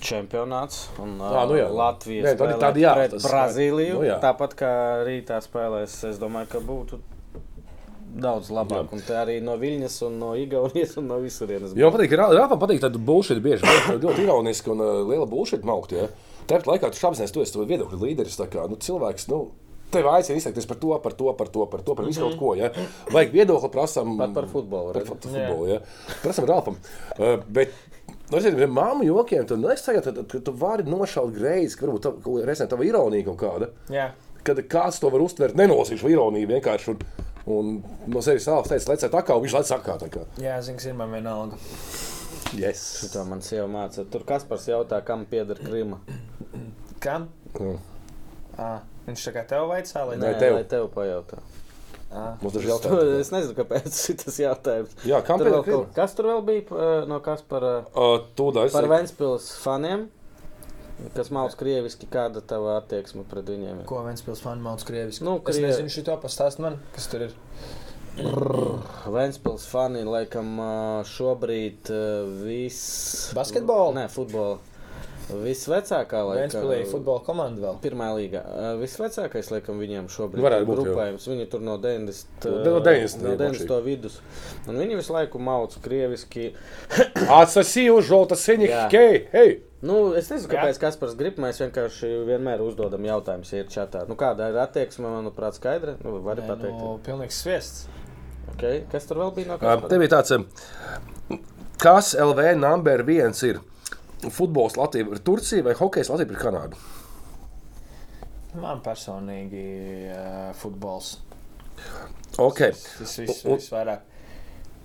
čempionāts 0.00 0.86
un 1.02 1.18
Ā, 1.20 1.42
nu 1.50 1.58
jā. 1.58 1.66
Latvijas 1.68 2.30
Nē, 2.30 2.36
tad- 2.40 2.54
tad 2.62 2.78
jā, 2.80 2.94
pret 2.96 3.12
tas- 3.12 3.26
Brazīliju, 3.28 3.98
nu 4.00 4.06
jā. 4.08 4.16
tāpat 4.22 4.54
kā 4.56 4.70
rītā 5.04 5.36
spēlēs, 5.44 5.98
es 6.08 6.16
domāju, 6.22 6.48
ka 6.48 6.62
būtu 6.64 6.96
daudz 8.10 8.48
labāk. 8.50 8.88
Jā. 8.88 8.94
Un 8.96 9.04
te 9.06 9.14
arī 9.20 9.36
no 9.44 9.54
Viņas, 9.60 10.00
no 10.16 10.32
Igaunijas 10.38 10.96
un 10.98 11.06
no 11.12 11.20
visurienes. 11.22 11.76
Jo 11.76 11.90
man 11.90 11.98
patīk, 12.00 12.16
Rāpam 12.18 12.58
patīk 12.62 12.80
tāda 12.82 12.98
bullshit 12.98 13.38
bieži. 13.44 13.68
Ļoti 14.02 14.24
ironiski 14.24 14.72
un 14.72 14.80
uh, 14.82 15.02
liela 15.06 15.28
bullshit 15.30 15.62
maukt. 15.68 15.92
Ja? 15.92 16.08
Tāpat 16.50 16.66
laikā 16.72 16.90
tu 16.92 17.06
apzinājies, 17.06 17.32
tu 17.34 17.42
esi 17.44 17.54
to 17.54 17.64
viedokļu 17.70 18.00
līderis. 18.02 18.36
Kā, 18.50 18.66
nu, 18.70 18.76
cilvēks, 18.76 19.28
nu, 19.32 19.42
Tev 19.90 20.06
aicina 20.06 20.38
izteikties 20.38 20.68
par 20.70 20.76
to, 20.78 20.90
par 21.02 21.14
to, 21.18 21.32
par 21.34 21.48
to, 21.50 21.64
par 21.66 21.80
to, 21.82 21.94
par 21.98 22.06
visu 22.06 22.20
kaut 22.22 22.36
ko. 22.38 22.50
Ja? 22.54 22.68
Vajag 23.10 23.32
viedokli, 23.34 23.70
prasām. 23.74 24.12
Pat 24.20 24.30
par 24.36 24.46
futbolu, 24.46 24.92
Par 24.94 25.02
fu- 25.08 25.16
futbolu, 25.24 25.64
ja. 25.66 25.80
Prasām 26.22 26.46
Rāpam. 26.46 26.76
Uh, 27.18 27.40
bet, 27.50 27.74
Nu, 28.30 28.38
redziet, 28.38 28.54
māmu 28.70 29.02
jokiem, 29.02 29.42
tu 29.46 29.56
nesaki, 29.58 29.98
ka 30.06 30.12
tu, 30.22 30.38
tu 30.46 30.52
vari 30.54 30.84
nošaut 30.86 31.32
greizi, 31.34 31.74
ka 31.74 31.88
varbūt 31.88 32.04
tā- 32.06 32.44
reizēm 32.46 32.68
tava 32.70 32.86
ironija 32.86 33.26
kaut 33.26 33.40
kāda. 33.42 33.68
Jā. 33.90 34.04
Kad 34.46 34.62
kāds 34.70 35.00
to 35.02 35.10
var 35.10 35.24
uztvert, 35.24 35.56
nenosīšu 35.58 36.06
ironiju 36.14 36.46
vienkārši. 36.52 36.94
Un, 36.94 37.02
un 37.50 37.72
no 38.14 38.22
sevis 38.22 38.46
sāpes 38.46 38.70
teica, 38.70 38.92
lecēt 38.94 39.10
tā 39.10 39.24
kā 39.26 39.34
viņš 39.42 39.56
lec 39.58 39.66
sakā. 39.72 39.98
tā 39.98 40.06
kā. 40.14 40.22
Jā, 40.38 40.60
zināms, 40.62 40.86
ir 40.86 40.94
man 40.94 41.10
vienalga. 41.10 41.58
Yes. 42.58 42.82
Tā 43.12 43.22
man 43.28 43.42
sieva 43.46 43.68
māca. 43.70 44.04
Tur 44.10 44.24
Kaspars 44.28 44.66
jautā, 44.70 44.98
kam 45.06 45.24
pieder 45.30 45.58
Krima. 45.62 46.00
Kam? 47.02 47.28
Jā. 47.56 47.76
À, 48.60 48.68
viņš 49.06 49.24
tā 49.28 49.32
kā 49.38 49.44
tev 49.48 49.68
vaicā, 49.70 50.02
lai 50.10 50.16
Nē, 50.20 50.32
tev. 50.40 50.56
lai 50.58 50.64
tev 50.68 50.88
pajautā. 50.92 51.38
À. 52.10 52.24
Mums 52.42 52.56
daži 52.56 52.66
To 52.66 52.72
jautājumi. 52.74 53.18
Es 53.22 53.30
nezinu, 53.30 53.54
kāpēc 53.60 53.98
šis 54.26 54.40
jautājums. 54.42 54.96
Jā, 55.06 55.20
kam 55.24 55.38
Tur 55.38 55.46
pieder 55.46 55.58
vēl 55.60 55.66
Krima? 55.68 55.90
Kas 55.94 56.16
tur 56.18 56.26
vēl 56.32 56.42
bija 56.48 56.88
no 57.08 57.20
Kaspara? 57.24 57.74
Uh, 57.94 58.16
Tūdaļ. 58.36 58.72
Par 58.74 58.88
Ventspils 58.90 59.46
faniem, 59.62 60.08
kas 61.14 61.30
māca 61.32 61.56
krieviski, 61.60 62.08
kāda 62.10 62.42
tava 62.44 62.74
attieksme 62.80 63.22
pret 63.30 63.46
viņiem 63.54 63.78
ir. 63.84 63.86
Ko 63.88 64.02
Vēnspils 64.04 64.42
fanu 64.42 64.66
māca 64.66 64.84
krieviski? 64.90 65.24
Nu, 65.24 65.38
es 65.46 65.54
krie- 65.56 65.68
nezinu, 65.70 65.88
šito 65.94 66.18
pastāst 66.20 66.58
man, 66.60 66.80
kas 66.98 67.06
tur 67.14 67.28
ir. 67.30 67.36
Ventspils 69.10 69.64
fani 69.70 70.02
laikam 70.06 70.58
šobrīd 71.08 71.92
viss. 72.42 73.30
Basketbolu? 73.36 73.94
Nē, 74.00 74.08
futbola. 74.12 74.58
Visvecākā 75.30 76.20
laikam. 76.26 76.66
futbola 76.90 77.22
komanda 77.24 77.62
vēl. 77.62 77.78
Pirmā 77.84 78.08
līga. 78.16 78.42
Visvecākais, 78.80 79.50
laikam, 79.54 79.78
viņiem 79.82 80.10
šobrīd 80.10 80.42
ir 80.42 80.66
grupējums. 80.68 81.28
Viņi 81.30 81.48
tur 81.52 81.64
no 81.64 81.76
90. 81.80 82.48
No 82.50 82.80
90. 82.82 83.22
no 83.22 83.34
jā, 83.34 83.40
90. 83.44 83.80
vidus. 83.86 84.20
Un 84.66 84.80
viņi 84.80 84.98
visu 84.98 85.14
laiku 85.14 85.42
mauc 85.42 85.76
krieviski. 85.84 86.52
Atsasīju 87.40 88.00
žolta. 88.06 88.38
Jā. 88.50 88.86
Hei, 88.92 89.26
hei! 89.34 89.58
Nu, 89.80 90.10
es 90.12 90.28
nezinu, 90.28 90.50
kāpēc 90.52 90.80
Kaspars 90.82 91.14
grib. 91.16 91.38
Mēs 91.40 91.62
vienkārši 91.62 92.10
vienmēr 92.28 92.60
uzdodam 92.64 93.06
jautājumus, 93.06 93.54
ja 93.54 93.62
ir 93.62 93.70
čatā. 93.72 94.04
Nu, 94.10 94.18
kāda 94.20 94.50
ir 94.52 94.60
attieksme, 94.60 95.08
manuprāt, 95.08 95.56
skaidra? 95.56 95.96
Nu, 96.04 96.18
vari 96.26 96.44
pateikt. 96.44 96.76
Nu, 96.76 96.98
pilnīgs 97.06 97.40
sviests. 97.40 97.86
Okay. 98.60 98.82
Kas 98.92 99.06
tur 99.08 99.22
vēl 99.22 99.30
bija 99.38 99.48
no 99.48 99.56
Kaspara? 99.56 99.88
Tev 99.88 100.02
ir 100.04 100.10
tāds, 100.12 100.32
kas 101.80 102.12
LV 102.20 102.50
numur 102.60 103.04
viens 103.08 103.40
ir? 103.48 103.60
Futbols 104.20 104.76
Latvija 104.76 105.06
ir 105.08 105.22
Turcija 105.24 105.64
vai 105.64 105.72
hokejs 105.78 106.10
Latvija 106.12 106.34
ir 106.34 106.40
Kanāda? 106.42 106.80
Man 108.60 108.82
personīgi 108.84 109.64
uh, 110.12 110.50
futbols. 110.60 111.14
Ok. 112.36 112.60
Tas 112.98 113.16
viss 113.22 113.46
Un- 113.46 113.56
visvairāk. 113.56 114.04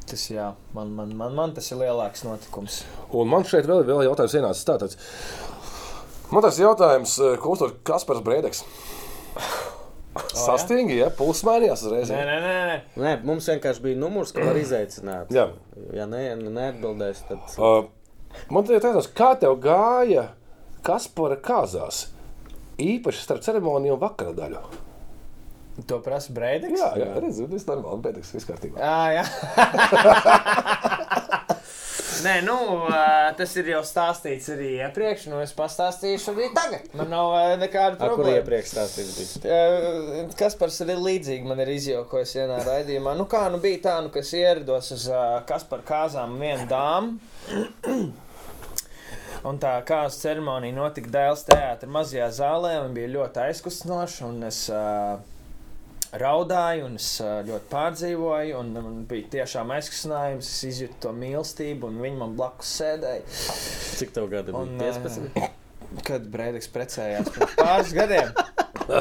Tas, 0.05 0.21
jā, 0.29 0.51
man, 0.77 0.91
man, 0.95 1.11
man, 1.17 1.33
man 1.35 1.53
tas 1.57 1.67
ir 1.73 1.79
lielāks 1.81 2.23
notikums. 2.23 2.83
Un 3.11 3.27
man 3.27 3.43
šeit 3.43 3.65
vēl 3.67 3.81
ir 3.81 3.89
vēl 3.89 4.05
jautājums 4.05 4.37
ienācis 4.37 4.67
tāds. 4.69 4.99
Man 6.31 6.45
tas 6.45 6.59
jautājums, 6.61 7.17
ko 7.41 7.55
uztur 7.57 7.73
Kaspars 7.83 8.21
Brēdeks? 8.23 8.61
Sastingi, 10.45 10.95
ja? 10.99 11.09
Puls 11.13 11.43
mainījās 11.47 11.83
uzreiz. 11.85 12.09
Nē, 12.13 12.21
nē, 12.27 12.35
nē. 12.43 12.53
nē. 12.69 12.77
Nē, 13.03 13.11
mums 13.27 13.49
vienkārši 13.51 13.81
bija 13.83 13.97
numurs, 13.99 14.31
ka 14.35 14.39
var 14.47 14.55
izaicināt. 14.59 15.25
Jā. 15.35 15.45
Ja 15.95 16.05
nē, 16.09 16.21
neatbildēs, 16.45 17.17
tad. 17.29 17.39
Uh, 17.59 17.83
man 18.53 18.61
te 18.67 18.71
jautājums, 18.77 19.11
kā 19.15 19.29
tev 19.41 19.53
gāja 19.63 20.25
Kaspara 20.85 21.37
kāzās? 21.41 21.97
Īpaši 22.81 23.19
starp 23.23 23.41
ceremoniju 23.45 23.93
un 23.95 24.01
vakara 24.01 24.33
daļu. 24.35 24.61
To 25.89 25.95
prasa 26.03 26.33
Brīdis. 26.35 26.79
Jā, 26.79 26.89
jā, 27.01 27.07
redziet, 27.19 27.49
tas 27.51 27.63
ir 27.65 27.69
normāli, 27.73 28.01
Brēdeks, 28.05 28.33
viss 28.35 28.47
kārtībā. 28.47 28.77
À, 28.79 29.11
jā. 29.11 29.23
Nē, 32.25 32.35
nu, 32.45 32.57
tas 33.37 33.53
ir 33.59 33.69
jau 33.71 33.81
stāstīts 33.85 34.49
arī 34.53 34.69
iepriekš, 34.85 35.27
nu 35.31 35.39
es 35.43 35.53
pastāstīšu 35.57 36.33
arī 36.33 36.49
tagad. 36.55 36.87
Man 36.97 37.09
nav 37.13 37.33
ā, 37.37 37.43
nekāda 37.61 37.95
Ar 37.95 38.11
kur 38.13 38.21
problēma. 38.23 38.39
iepriekš 38.41 38.73
stāstījis 38.73 39.13
bija? 39.43 39.55
Ā, 39.55 40.25
Kaspars 40.39 40.81
arī 40.85 40.95
līdzīgi 41.01 41.47
man 41.49 41.61
ir 41.63 41.71
izjokojis 41.75 42.35
vienā 42.39 42.59
raidījumā. 42.67 43.15
Nu, 43.19 43.27
kā 43.31 43.45
nu 43.53 43.61
bija 43.63 43.81
tā, 43.87 43.95
nu, 44.05 44.11
ka 44.13 44.23
es 44.23 44.33
ierados 44.37 44.91
uz 44.95 45.07
uh, 45.11 45.39
Kaspara 45.49 45.85
kāzām 45.87 46.37
vienu 46.41 46.67
dāmu. 46.71 47.19
Un 49.45 49.59
tā 49.61 49.75
kāzu 49.85 50.23
ceremonija 50.23 50.73
notika 50.73 51.11
Dēls 51.13 51.43
teātrī 51.45 51.89
mazajā 51.93 52.31
zālē 52.33 52.79
un 52.81 52.95
bija 52.95 53.11
ļoti 53.13 53.43
aizkustinoša. 53.43 54.25
un 54.25 54.47
Es 54.47 54.63
uh, 54.73 55.19
raudāju, 56.21 56.85
un 56.89 56.95
es 56.99 57.09
ļoti 57.21 57.69
pārdzīvoju, 57.71 58.55
un 58.59 58.71
man 58.75 59.01
bija 59.09 59.29
tiešām 59.39 59.71
aizkustinājums. 59.75 60.49
Es 60.55 60.63
izjūtu 60.71 60.99
to 61.07 61.13
mīlestību, 61.17 61.89
un 61.91 62.01
viņi 62.03 62.17
man 62.21 62.35
blakus 62.39 62.71
sēdēja. 62.79 63.23
Cik 63.99 64.15
tev 64.15 64.29
gadi 64.33 64.55
Un, 64.55 64.75
bija? 64.79 64.91
ā, 64.91 65.03
15. 65.03 65.51
Kad 66.05 66.25
Brīdis 66.33 66.67
precējās 66.73 67.29
pirms 67.35 67.53
pāris 67.59 67.91
gadiem. 67.95 68.31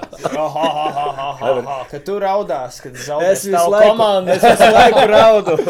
Kad 1.91 2.05
tu 2.07 2.15
raudās, 2.23 2.79
kad 2.81 2.95
visu 2.97 3.51
tavu 3.53 3.73
laiku- 3.75 3.91
komandu. 3.91 4.31
Es 4.33 4.43
visu 4.45 4.71
laiku 4.73 5.07
raudu. 5.11 5.57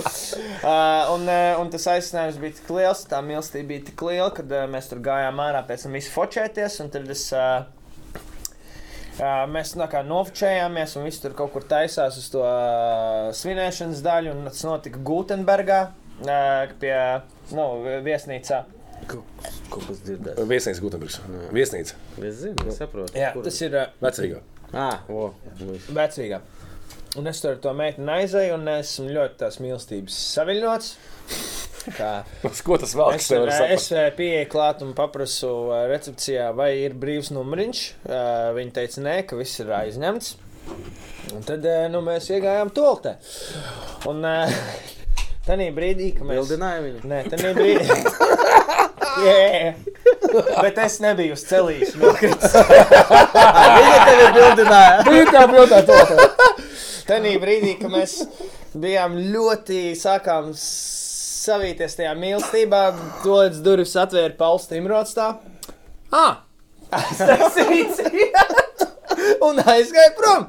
Uh, 0.64 0.70
un, 1.12 1.26
uh, 1.28 1.59
un 1.61 1.68
tas 1.68 1.84
aicinājums 1.92 2.38
bija 2.40 2.55
tik 2.57 2.70
liels, 2.72 3.03
tā 3.05 3.18
mīlestība 3.20 3.66
bija 3.68 3.82
tik 3.90 4.01
liela, 4.07 4.30
ka 4.32 4.40
uh, 4.47 4.62
mēs 4.72 4.86
tur 4.88 5.03
gājām 5.05 5.42
ārā 5.45 5.61
pēc 5.68 5.82
tam 5.84 5.92
visi 5.92 6.09
focēties. 6.14 6.78
un 6.80 6.88
Tad 6.95 7.11
es, 7.12 7.24
uh, 7.36 7.66
mēs 9.21 9.75
kā 9.91 10.03
nofočējāmies, 10.07 10.97
un 10.99 11.07
viss 11.09 11.23
tur 11.23 11.35
kaut 11.39 11.53
kur 11.55 11.67
taisās 11.69 12.19
uz 12.19 12.31
to 12.33 12.45
svinēšanas 13.39 14.03
daļu. 14.05 14.33
un 14.35 14.49
Tas 14.51 14.65
notika 14.67 14.99
Gutenbergā 14.99 15.83
pie 16.81 16.97
nu, 17.55 17.69
viesnīcā. 18.07 18.65
Kaut 19.11 19.87
kas 19.91 20.01
dzirdēs. 20.07 20.41
Viesnīca 20.49 20.81
Gutenbergs. 20.81 21.21
Viesnīca. 21.53 21.99
Es 22.23 22.41
zinu, 22.41 22.69
es 22.71 22.79
saprotu. 22.81 23.19
Jā, 23.19 23.35
Kur? 23.35 23.45
tas 23.45 23.61
ir 23.67 23.77
Vecīgā. 24.01 24.43
Ah, 24.75 25.05
o. 25.09 25.29
nu, 25.61 25.77
vecīgā. 25.95 26.41
Un 27.19 27.31
es 27.31 27.39
tur 27.39 27.53
ar 27.55 27.61
to 27.62 27.71
meiteni 27.79 28.11
aizēju, 28.11 28.57
un 28.57 28.71
esmu 28.73 29.12
ļoti 29.15 29.39
tās 29.45 29.61
mīlestības 29.62 30.17
saviļņots. 30.35 30.89
Kā 31.97 32.11
Uz 32.49 32.62
ko 32.64 32.79
tas 32.81 32.95
vēl 32.97 33.16
Es, 33.18 33.27
ir 33.35 33.51
es 33.75 33.89
eh, 33.93 34.09
pieeju 34.16 34.49
klāt 34.53 34.81
un 34.85 34.95
paprasu 34.97 35.51
eh, 35.75 35.85
recepcijā, 35.93 36.49
vai 36.57 36.70
ir 36.85 36.97
brīvs 36.97 37.33
numuriņš. 37.35 37.83
Eh, 38.09 38.49
Viņa 38.57 38.77
teica, 38.79 39.05
nē, 39.05 39.16
ka 39.29 39.39
viss 39.41 39.61
ir 39.61 39.72
aizņemts. 39.83 40.35
Un 41.35 41.45
tad 41.45 41.64
eh, 41.68 41.87
nu, 41.93 42.01
mēs 42.05 42.31
iegājām 42.33 42.72
toltē. 42.77 43.16
Un 44.11 44.25
tādā 45.49 45.68
brīdī, 45.77 46.14
kad 46.16 46.29
mēs. 46.31 46.41
Bildināja 46.41 46.85
viņu. 46.87 47.05
Nē, 47.11 47.22
tā 47.29 47.55
brīdī. 47.59 48.01
Jā, 49.25 49.75
bet 50.59 50.79
es 50.83 50.97
nebiju 51.05 51.37
uz 51.37 51.45
celīšu. 51.47 52.01
nokritis. 52.03 52.57
Viņa 53.77 53.99
tevi 54.09 54.25
bildināja. 54.35 55.05
Tā, 55.31 55.45
protams, 55.53 55.87
tā. 55.93 56.49
Tajā 57.05 57.37
brīdī, 57.43 57.77
kad 57.79 57.93
mēs 57.93 58.16
bijām 58.75 59.14
ļoti 59.35 59.93
sākām 60.01 60.51
savīties 61.45 61.99
tajā 61.99 62.14
mīlestībā, 62.18 62.82
līdz 63.24 63.62
durvis 63.64 63.95
atvēra 64.01 64.34
Pauls 64.38 64.68
Timrots. 64.70 65.14
Tā. 65.16 65.34
Ah! 66.14 66.42
Aiztaisīts! 66.95 68.03
un 69.47 69.61
aizgāja 69.61 70.12
prom. 70.18 70.47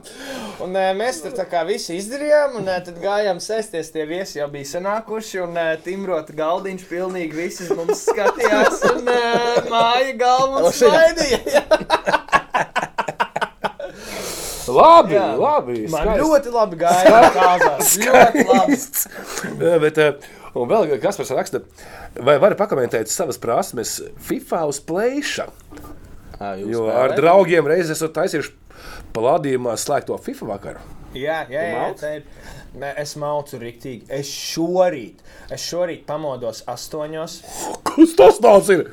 Un, 0.64 0.76
uh, 0.76 0.92
mēs 0.98 1.20
tur 1.24 1.34
tā 1.36 1.46
kā 1.50 1.64
visi 1.68 1.98
izdarījām, 2.00 2.60
un 2.62 2.70
uh, 2.70 2.80
tad 2.86 3.00
gājām 3.04 3.42
sēsties. 3.44 3.92
Tie 3.94 4.06
viesi 4.10 4.40
jau 4.40 4.48
bija 4.54 4.70
sanākuši, 4.76 5.42
un 5.46 5.58
uh, 5.60 5.74
Timrota 5.84 6.36
galdiņš 6.36 6.88
pilnīgi 6.90 7.40
visus 7.40 7.72
mums 7.76 8.06
skatījās, 8.08 8.84
un 8.94 9.12
uh, 9.12 9.60
māja 9.72 10.16
galva 10.22 10.64
mums 10.64 10.82
smaidīja. 10.82 11.66
Labi, 14.66 15.14
Jā. 15.14 15.26
labi. 15.38 15.76
Man 15.94 16.08
skaisti. 16.08 16.24
ļoti 16.24 16.54
labi 16.56 16.80
gāja 16.82 17.20
kāzās. 17.36 17.92
Ļoti 18.06 18.46
labi. 18.50 18.78
Bet, 19.84 20.00
eh, 20.02 20.32
un 20.56 20.70
vēl 20.72 20.96
kas 21.04 21.20
par 21.20 21.32
raksta, 21.40 21.62
vai 22.26 22.38
vari 22.42 22.58
pakomentēt 22.60 23.12
savas 23.12 23.40
prasmes 23.42 23.98
FIFA 24.28 24.66
uz 24.72 24.82
plēša? 24.88 25.48
Jo 26.68 26.88
ar 26.92 27.16
draugiem 27.16 27.68
reizes 27.70 27.96
esat 27.98 28.16
taisījuši 28.18 28.54
palādījumā 29.16 29.76
slēgto 29.80 30.18
FIFA 30.22 30.50
vakaru. 30.52 30.84
Jā, 31.16 31.46
jā, 31.48 31.62
jā, 31.72 31.84
tā 31.96 32.10
ir. 32.18 32.26
Es 33.00 33.14
maucu 33.16 33.56
rīktīgi. 33.62 34.10
Es 34.12 34.28
šorīt, 34.28 35.22
es 35.56 35.64
šorīt 35.64 36.04
pamodos 36.10 36.66
astoņos. 36.68 37.38
Kas 37.88 38.18
tas 38.20 38.42
tāds 38.44 38.72
ir? 38.76 38.90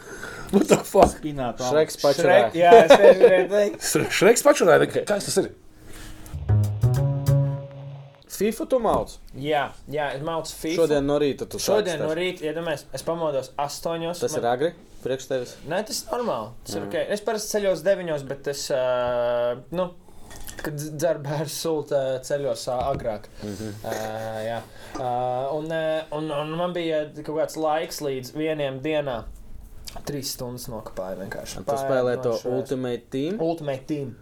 What 0.53 0.69
the 0.71 0.79
fuck? 0.85 1.17
Šreks 1.19 1.97
Šrek, 1.97 2.03
pačurē. 2.05 2.37
jā, 2.55 2.73
es 2.85 2.93
gribēju 3.19 3.49
teikt. 3.51 3.91
Šreks 4.21 4.45
pačurāja, 4.47 4.87
kas 5.09 5.27
tas 5.27 5.39
ir? 5.43 5.51
FIFA 8.43 8.67
tu 8.75 8.79
mauc. 8.83 9.17
Jā, 9.39 9.65
jā, 9.95 10.11
es 10.17 10.23
maucu 10.27 10.55
FIFA. 10.61 10.77
Šodien 10.83 11.07
no 11.07 11.19
rīta 11.23 11.47
tu 11.47 11.61
Šodien 11.63 11.97
sāc 11.97 12.03
no 12.03 12.09
tas. 12.11 12.19
rīta, 12.19 12.47
iedomājieties, 12.51 12.87
es 12.99 13.05
pamodos 13.07 13.51
astoņos. 13.63 14.23
Tas 14.25 14.39
ir 14.41 14.49
agri 14.51 14.73
priekš 15.03 15.27
tevis. 15.31 15.57
Nē, 15.71 15.83
tas 15.87 16.03
ir 16.05 16.13
normāli. 16.15 16.53
Tas 16.67 16.79
ir 16.79 16.87
okay. 16.87 17.07
Es 17.15 17.23
parasti 17.27 17.57
ceļos 17.57 17.83
deviņos, 17.87 18.25
bet 18.29 18.49
es, 18.53 18.65
uh, 18.75 19.59
nu, 19.75 19.89
kad 20.63 20.79
dzeru 20.79 21.23
bērnu 21.25 21.51
sūta 21.51 22.03
ceļos 22.27 22.67
uh, 22.71 22.83
agrāk. 22.93 23.29
Mm 23.43 23.55
-hmm. 23.59 23.73
uh, 23.85 24.41
jā. 24.47 24.59
uh, 24.99 25.55
un, 25.59 25.71
un, 26.19 26.31
un 26.41 26.57
man 26.59 26.75
bija 26.77 27.05
kaut 27.23 27.37
kāds 27.41 27.59
laiks 27.59 28.01
līdz 28.05 28.35
vieniem 28.39 28.81
dienā. 28.85 29.23
Trīs 30.09 30.31
stundas 30.33 30.69
nokāpāja 30.73 31.19
vienkārši. 31.21 31.65
Tu 31.69 31.77
spēlē 31.77 32.15
to. 32.23 32.39
Ultimate 32.49 33.11
Team. 33.11 33.41
Ultimate 33.41 33.85
Team. 33.87 34.15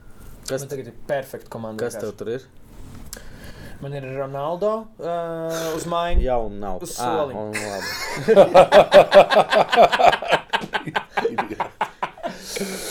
Kas, 0.49 0.65
Man 0.65 0.69
tagad 0.73 0.87
ir 0.91 0.95
perfekta 1.07 1.51
komanda. 1.53 1.85
kas 1.85 1.95
tev 1.95 2.11
vienkārši. 2.11 2.19
tur 2.19 2.29
ir? 2.29 2.47
Man 3.81 3.95
ir 3.97 4.05
Ronaldo 4.13 4.73
uh, 5.01 5.77
uz 5.77 5.87
maiņu. 5.89 6.21
Jau 6.27 6.49
nav. 6.53 6.83
Uz 6.85 6.93
soliņa. 6.99 7.41
un 7.41 7.53
labi. 7.57 7.89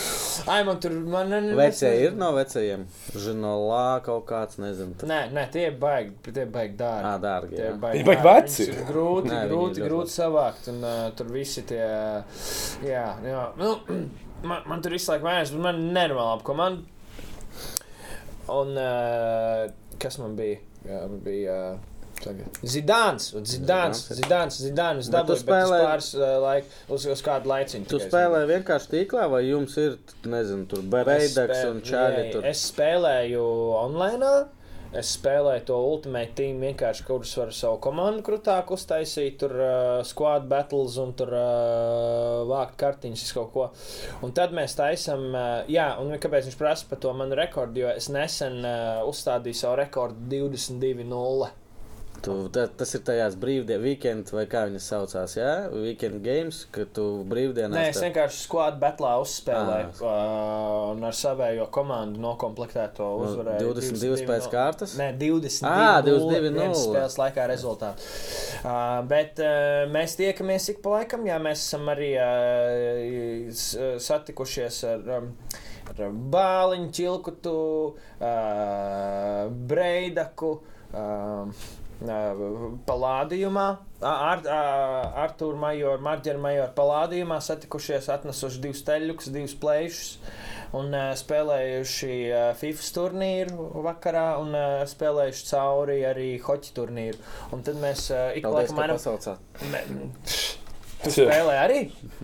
Ai, 0.50 0.64
man 0.64 0.80
tur 0.80 0.90
man, 0.90 1.28
man, 1.30 1.44
Vecie 1.56 1.90
ir 2.02 2.14
no 2.18 2.32
vecajiem. 2.34 2.86
Žinolā 3.22 4.00
kaut 4.02 4.24
kāds, 4.26 4.58
nezinu. 4.58 4.96
Nē, 5.06 5.20
nē, 5.34 5.44
tie 5.54 5.68
ir 5.68 5.76
baigi, 5.78 6.10
tie 6.26 6.42
ir 6.42 6.50
baigi 6.50 6.74
dārgi. 6.80 7.06
Ā, 7.06 7.12
dārgi. 7.22 7.54
Tie 7.54 7.62
jā. 7.62 7.68
ir 7.70 7.76
baigi, 7.84 8.06
baigi 8.08 8.24
veci. 8.26 8.66
Ir 8.72 8.80
grūti, 8.88 9.30
Nē, 9.30 9.42
ir 9.44 9.52
grūti, 9.52 9.84
grūti 9.84 10.14
savākt. 10.14 10.70
Un 10.72 10.82
uh, 10.82 11.04
tur 11.18 11.30
visi 11.30 11.62
tie, 11.68 11.84
jā, 12.86 13.04
jā. 13.30 13.44
Nu, 13.60 13.76
man, 14.50 14.66
man 14.72 14.82
tur 14.82 14.96
visu 14.96 15.12
laiku 15.12 15.28
vainas, 15.28 15.54
bet 15.54 15.64
man 15.68 15.78
nenormāli 15.92 16.32
labi 16.32 16.48
komanda. 16.50 16.82
Un 18.50 18.74
uh, 18.74 19.70
kas 20.02 20.18
man 20.18 20.34
bija? 20.40 20.58
Jā, 20.88 21.00
man 21.08 21.20
bija. 21.24 21.56
Uh, 21.74 21.86
Tagad. 22.20 22.58
Zidāns, 22.68 23.30
Zidāns, 23.48 24.00
Zidāns. 24.12 24.58
Zidāns, 24.60 25.06
uz 25.32 25.40
spēlē- 25.40 25.78
pāris 25.86 26.08
uh, 26.18 26.34
laik, 26.42 26.66
uz, 26.92 27.06
uz 27.08 27.22
kādu 27.24 27.48
laiciņu. 27.48 27.86
Tu 27.88 27.96
spēlē 28.02 28.42
vienkārši 28.50 28.90
tīklā, 28.92 29.24
vai 29.32 29.40
jums 29.46 29.76
ir, 29.80 29.94
nezinu, 30.28 30.66
tur 30.68 30.82
bereidaks 30.92 31.54
spēl- 31.62 31.70
un 31.70 31.80
čāļi 31.80 32.26
tur? 32.34 32.44
Es 32.50 32.66
spēlēju 32.74 33.46
online. 33.80 34.34
Es 34.90 35.12
spēlēju 35.14 35.62
to 35.68 35.76
Ultimate 35.86 36.34
Team 36.34 36.64
vienkārši, 36.64 37.04
kurus 37.06 37.36
var 37.38 37.52
savu 37.54 37.76
komandu 37.84 38.24
krūtāk 38.26 38.72
uztaisīt, 38.74 39.36
tur 39.38 39.54
uh, 39.54 40.00
squad 40.06 40.48
battles 40.50 40.96
un 40.98 41.12
tur 41.14 41.30
uh, 41.30 42.40
vākt 42.50 42.74
kartiņas, 42.80 43.30
kaut 43.36 43.52
ko. 43.54 43.68
Un 44.26 44.34
tad 44.34 44.50
mēs 44.56 44.74
taisām, 44.80 45.28
uh, 45.30 45.46
jā, 45.70 45.92
un 46.02 46.10
kāpēc 46.18 46.50
viņš 46.50 46.58
prasa 46.58 46.90
par 46.90 46.98
to 47.04 47.14
manu 47.14 47.38
rekordu, 47.38 47.84
jo 47.84 47.94
es 47.94 48.10
nesen 48.10 48.64
uh, 48.64 49.06
uzstādīju 49.06 49.62
savu 49.62 49.78
rekordu 49.84 50.26
22-0. 50.34 51.52
Tu, 52.20 52.34
ta, 52.52 52.66
tas 52.68 52.90
ir 52.94 53.00
tajās 53.06 53.32
brīvdienas, 53.40 53.80
weekend 53.80 54.30
vai 54.36 54.42
kā 54.50 54.66
viņas 54.68 54.86
saucās, 54.92 55.34
jā? 55.38 55.52
Weekend 55.72 56.18
games, 56.20 56.66
ka 56.74 56.84
tu 56.92 57.04
brīvdienās. 57.30 57.72
Nē, 57.72 57.84
es 57.88 57.96
tā- 57.96 58.02
vienkārši 58.10 58.42
squad 58.42 58.76
battlā 58.82 59.14
uzspēlēju 59.22 60.02
Ah. 60.02 60.02
uh, 60.04 60.90
un 60.92 61.04
ar 61.08 61.16
savējo 61.16 61.64
komandu 61.72 62.20
nokomplektēto 62.20 63.06
Nu, 63.06 63.24
uzvarēju. 63.24 63.72
22 63.72 64.26
pēc 64.28 64.50
kārtas? 64.52 64.96
Nē, 65.00 65.08
22. 65.16 65.64
Ā, 65.64 66.02
22 66.04 66.42
22:0. 66.42 66.58
vienas 66.58 66.84
spēles 66.84 67.16
laikā 67.22 67.46
rezultātu. 67.48 68.04
Uh, 68.64 69.00
bet 69.08 69.40
uh, 69.40 69.88
mēs 69.96 70.16
tiekamies 70.20 70.68
ik 70.74 70.82
pa 70.84 70.98
laikam, 70.98 71.24
jā, 71.24 71.40
mēs 71.40 71.64
esam 71.64 71.88
arī 71.88 72.12
uh, 72.20 73.96
satikušies 73.98 74.84
ar. 74.92 75.10
Um, 75.20 75.32
Bāliņu, 76.30 76.92
Čilkutu, 76.94 77.52
uh, 78.22 79.48
Breidaku, 79.50 80.52
uh, 80.94 81.48
Palādījumā. 82.00 83.64
Ar, 84.00 84.40
ar, 84.48 85.08
Artur 85.26 85.58
Majoru, 85.60 86.00
Marģeru 86.04 86.40
Majoru 86.40 86.72
Palādījumā 86.76 87.36
satikušies, 87.44 88.08
atnesuši 88.14 88.62
divus 88.64 88.80
teļus, 88.86 89.28
divus 89.34 89.56
plēšus. 89.60 90.14
Un 90.78 90.94
spēlējuši 91.18 92.14
FIFA 92.60 92.88
turnīru 92.96 93.68
vakarā, 93.84 94.26
un 94.40 94.54
spēlējuši 94.88 95.48
cauri 95.50 95.98
arī 96.06 96.30
hoķu 96.44 96.72
turnīru. 96.78 97.20
Un 97.52 97.66
tad 97.66 97.80
mēs 97.82 98.06
ik 98.38 98.46
pa 98.46 98.54
Paldies, 98.54 98.70
laikam 98.70 98.76
ka 98.76 98.80
mainām. 98.80 98.96
pasaucāt. 98.96 100.59
Tu 101.00 101.10
spēlē 101.14 101.54
arī? 101.62 101.78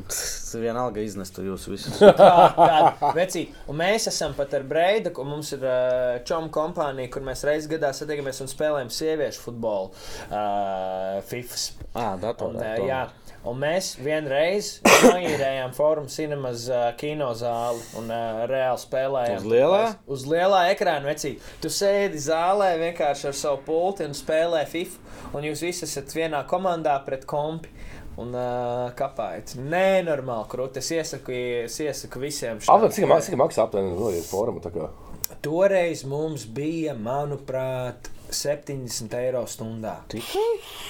Tas 0.07 0.53
vienalga 0.61 1.01
iznestu 1.01 1.45
jūs 1.47 1.65
visus. 1.71 1.97
Tāda 2.19 3.13
vecīta. 3.17 3.55
Un 3.73 3.79
mēs 3.81 4.09
esam 4.11 4.35
pat 4.37 4.53
ar 4.59 4.65
Breidu, 4.69 5.13
un 5.23 5.31
mums 5.35 5.53
ir 5.57 5.65
uh, 5.65 6.17
čomu 6.29 6.51
kompānija, 6.55 7.11
kur 7.15 7.25
mēs 7.25 7.45
reizes 7.49 7.71
gadā 7.73 7.93
satiekamies 7.97 8.43
un 8.45 8.51
spēlējam 8.53 8.93
sieviešu 8.93 9.47
futbolu. 9.47 9.93
Uh, 10.29 11.23
FIFA. 11.31 11.63
Ā, 11.97 12.11
Un, 12.17 12.21
datorā. 12.27 12.75
uh, 12.77 12.85
jā. 12.91 13.01
Un 13.47 13.61
mēs 13.63 13.93
vienreiz 14.03 14.73
noīrējām 15.07 15.71
Forum 15.77 16.09
Cinemas 16.11 16.65
uh, 16.67 16.89
kino 16.99 17.29
zāli 17.39 17.79
un 18.01 18.09
uh, 18.11 18.41
reāli 18.51 18.81
spēlējām. 18.83 19.39
Uz 19.39 19.47
lielā? 19.53 19.83
Uz 20.17 20.25
lielā 20.27 20.65
ekrāna 20.73 21.07
vecī. 21.13 21.37
Tu 21.63 21.71
sēdi 21.71 22.19
zālē 22.27 22.73
vienkārši 22.83 23.29
ar 23.31 23.37
savu 23.39 23.61
pulti 23.69 24.03
un 24.09 24.17
spēlē 24.19 24.65
FIFA. 24.73 25.15
Un 25.39 25.47
jūs 25.47 25.63
visi 25.63 25.87
esat 25.87 26.11
vienā 26.17 26.43
komandā 26.51 26.97
pret 27.07 27.23
kompi. 27.31 27.71
Un 28.23 28.33
uh, 28.33 28.91
kāpēc? 28.97 29.57
Nē, 29.61 30.03
normāli 30.07 30.49
krūti. 30.49 30.81
Es 30.81 30.89
iesaku, 30.97 31.35
es 31.67 31.77
iesaku 31.85 32.23
visiem. 32.23 32.63
Apmēram 32.65 32.95
cik 32.97 33.09
ma- 33.11 33.21
cik 33.21 33.37
maksā 33.41 33.67
aptuveni 33.67 33.93
noiet 33.93 34.31
kā? 34.73 34.89
Toreiz 35.45 36.05
mums 36.09 36.47
bija, 36.47 36.95
manuprāt, 36.97 38.09
70 38.33 39.13
eiro 39.21 39.43
stundā. 39.47 39.99
Tikai? 40.11 40.45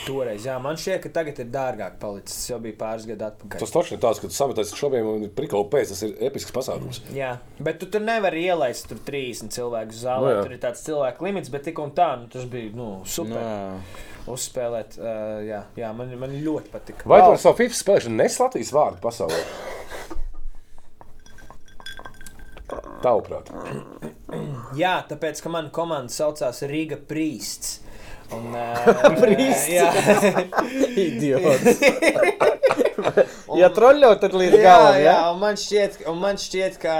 Toreiz, 0.06 0.46
jā, 0.46 0.54
man 0.62 0.78
šķiet, 0.80 1.02
ka 1.04 1.10
tagad 1.18 1.40
ir 1.42 1.50
dārgāk 1.52 1.98
palicis. 2.00 2.36
Tas 2.38 2.48
jau 2.52 2.58
bija 2.64 2.78
pāris 2.80 3.04
gadu 3.10 3.26
atpakaļ. 3.26 3.60
Tas 3.60 3.74
taču 3.74 3.96
ir 3.96 4.00
tāds, 4.06 4.20
ka 4.22 4.30
tu 4.30 4.36
sameties 4.38 4.72
šobrīd 4.78 5.10
un 5.10 5.26
prikaup 5.36 5.68
pēc, 5.74 5.92
tas 5.92 6.02
ir 6.06 6.14
episks 6.30 6.54
pasākums. 6.56 7.02
Jā, 7.16 7.34
bet 7.60 7.80
tu 7.82 7.90
tur 7.92 8.04
nevari 8.06 8.46
ielaist 8.46 8.88
tur 8.92 9.02
30 9.08 9.52
cilvēku 9.56 9.98
zālē. 9.98 10.22
Nu 10.22 10.30
No, 10.30 10.34
jā. 10.38 10.42
tur 10.46 10.56
ir 10.56 10.62
tāds 10.62 10.84
cilvēku 10.86 11.26
limits, 11.28 11.52
bet 11.52 11.66
tik 11.68 11.78
un 11.82 11.92
tā, 11.96 12.12
nu, 12.22 12.30
tas 12.32 12.46
bija 12.50 12.72
nu, 12.76 12.90
super. 13.04 13.36
Nē. 13.36 14.14
Uzspēlēt, 14.26 14.96
uh, 14.98 15.38
jā, 15.46 15.60
jā 15.78 15.92
man, 15.94 16.10
man 16.18 16.32
ļoti 16.42 16.72
patika. 16.72 17.06
Vai 17.06 17.20
tu 17.22 17.32
ar 17.36 17.40
savu 17.40 17.60
FIFA 17.60 17.78
spēlēšanu 17.78 18.18
nes 18.18 18.38
Latvijas 18.42 18.72
vārdu 18.74 19.02
pasaulē? 19.04 19.40
Tavuprāt, 23.04 23.52
Jā, 24.76 24.96
tāpēc, 25.06 25.38
ka 25.44 25.50
mana 25.52 25.70
komanda 25.70 26.10
saucās 26.10 26.64
Riga 26.66 26.98
Prīsts. 26.98 27.80
Un, 28.34 28.48
uh, 28.50 28.88
Prīsts? 29.22 29.68
Jā, 29.70 29.86
Idiots. 31.06 31.78
ja 33.60 33.68
troļļo, 33.70 34.10
tad 34.18 34.34
līdz 34.34 34.56
jā, 34.58 34.62
galam, 34.64 34.96
jā, 34.98 35.04
jā? 35.06 35.16
un 35.30 35.38
man 35.44 35.60
šķiet, 35.62 36.00
un 36.10 36.18
man 36.24 36.40
šķiet, 36.42 36.80
ka 36.82 36.96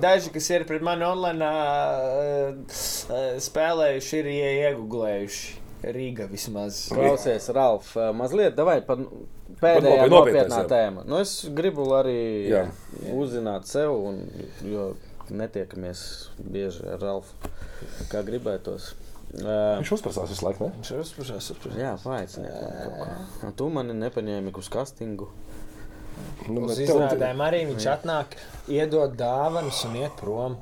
daži, 0.00 0.32
kas 0.32 0.48
ir 0.54 0.64
pret 0.68 0.84
mani 0.86 1.04
online 1.04 1.50
uh, 1.52 2.54
spēlējuši, 3.44 4.22
ir 4.22 4.32
ie- 4.32 4.54
Riga 5.82 6.26
vismaz. 6.30 6.88
Klausies, 6.94 7.48
Ralf, 7.54 7.96
eh, 7.96 8.12
mazliet 8.14 8.54
davai 8.54 8.80
par 8.86 9.00
nopietnais, 9.02 10.10
nopietnā 10.12 10.60
jā. 10.62 10.68
tēma. 10.70 11.04
Nu, 11.08 11.18
es 11.18 11.32
gribu 11.54 11.88
arī 11.96 12.18
Jā. 12.52 12.64
uzzināt 13.12 13.66
sev, 13.70 13.90
un, 14.10 14.20
jo 14.62 14.92
netiekamies 15.32 16.04
bieži 16.38 16.86
ar 16.92 17.02
Ralfu, 17.02 17.34
kā 18.12 18.22
gribētos. 18.26 18.92
Uh, 19.32 19.78
Viņš 19.80 19.90
uzprasās 19.96 20.28
visu 20.28 20.44
laiku, 20.44 20.66
ne? 20.68 20.74
Viņš 20.76 20.90
ir 20.92 20.98
uzsprāstīts, 21.00 21.46
uzsprāstīts. 21.54 21.78
jā, 21.80 21.92
paaicināja. 22.04 23.52
Tu 23.56 23.68
mani 23.72 23.94
nepaņēmi 23.96 24.52
uz 24.60 24.68
kastingu. 24.68 25.30
Nu, 26.50 26.66
Uz 26.66 26.74
bet 26.76 26.82
tev- 26.82 26.98
izrādēm 27.00 27.40
arī 27.40 27.62
viņš 27.70 27.86
atnāk, 27.94 28.36
iedod 28.68 29.14
dāvanas 29.16 29.80
un 29.88 29.96
iet 30.02 30.12
prom. 30.20 30.58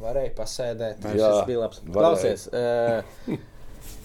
Varēja 0.00 0.32
pasēdēt. 0.38 1.04
Jā, 1.04 1.18
tas 1.20 1.44
bija 1.46 1.66
varēja. 1.66 1.92
Klausies, 1.92 2.46
uh, 2.48 3.02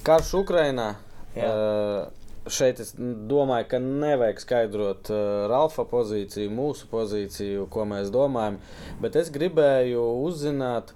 karš 0.03 0.33
Ukrainā. 0.43 0.93
Uh, 1.39 2.09
šeit 2.49 2.79
es 2.81 2.93
domāju, 2.97 3.67
ka 3.71 3.79
nevajag 3.83 4.41
skaidrot 4.43 5.11
uh, 5.13 5.47
Ralfa 5.51 5.85
pozīciju, 5.87 6.51
mūsu 6.53 6.89
pozīciju, 6.91 7.67
ko 7.71 7.85
mēs 7.89 8.09
domājam. 8.13 8.57
Bet 9.03 9.15
es 9.19 9.29
gribēju 9.33 10.03
uzzināt, 10.25 10.93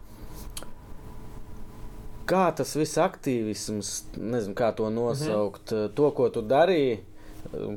kā 2.30 2.47
tas 2.55 2.75
viss 2.80 2.99
aktīvisms, 3.01 3.93
nezinu, 4.17 4.55
kā 4.57 4.73
to 4.75 4.89
nosaukt, 4.89 5.71
mm 5.71 5.77
-hmm. 5.77 5.95
to, 5.95 6.11
ko 6.11 6.30
tu 6.30 6.41
darīji. 6.41 7.01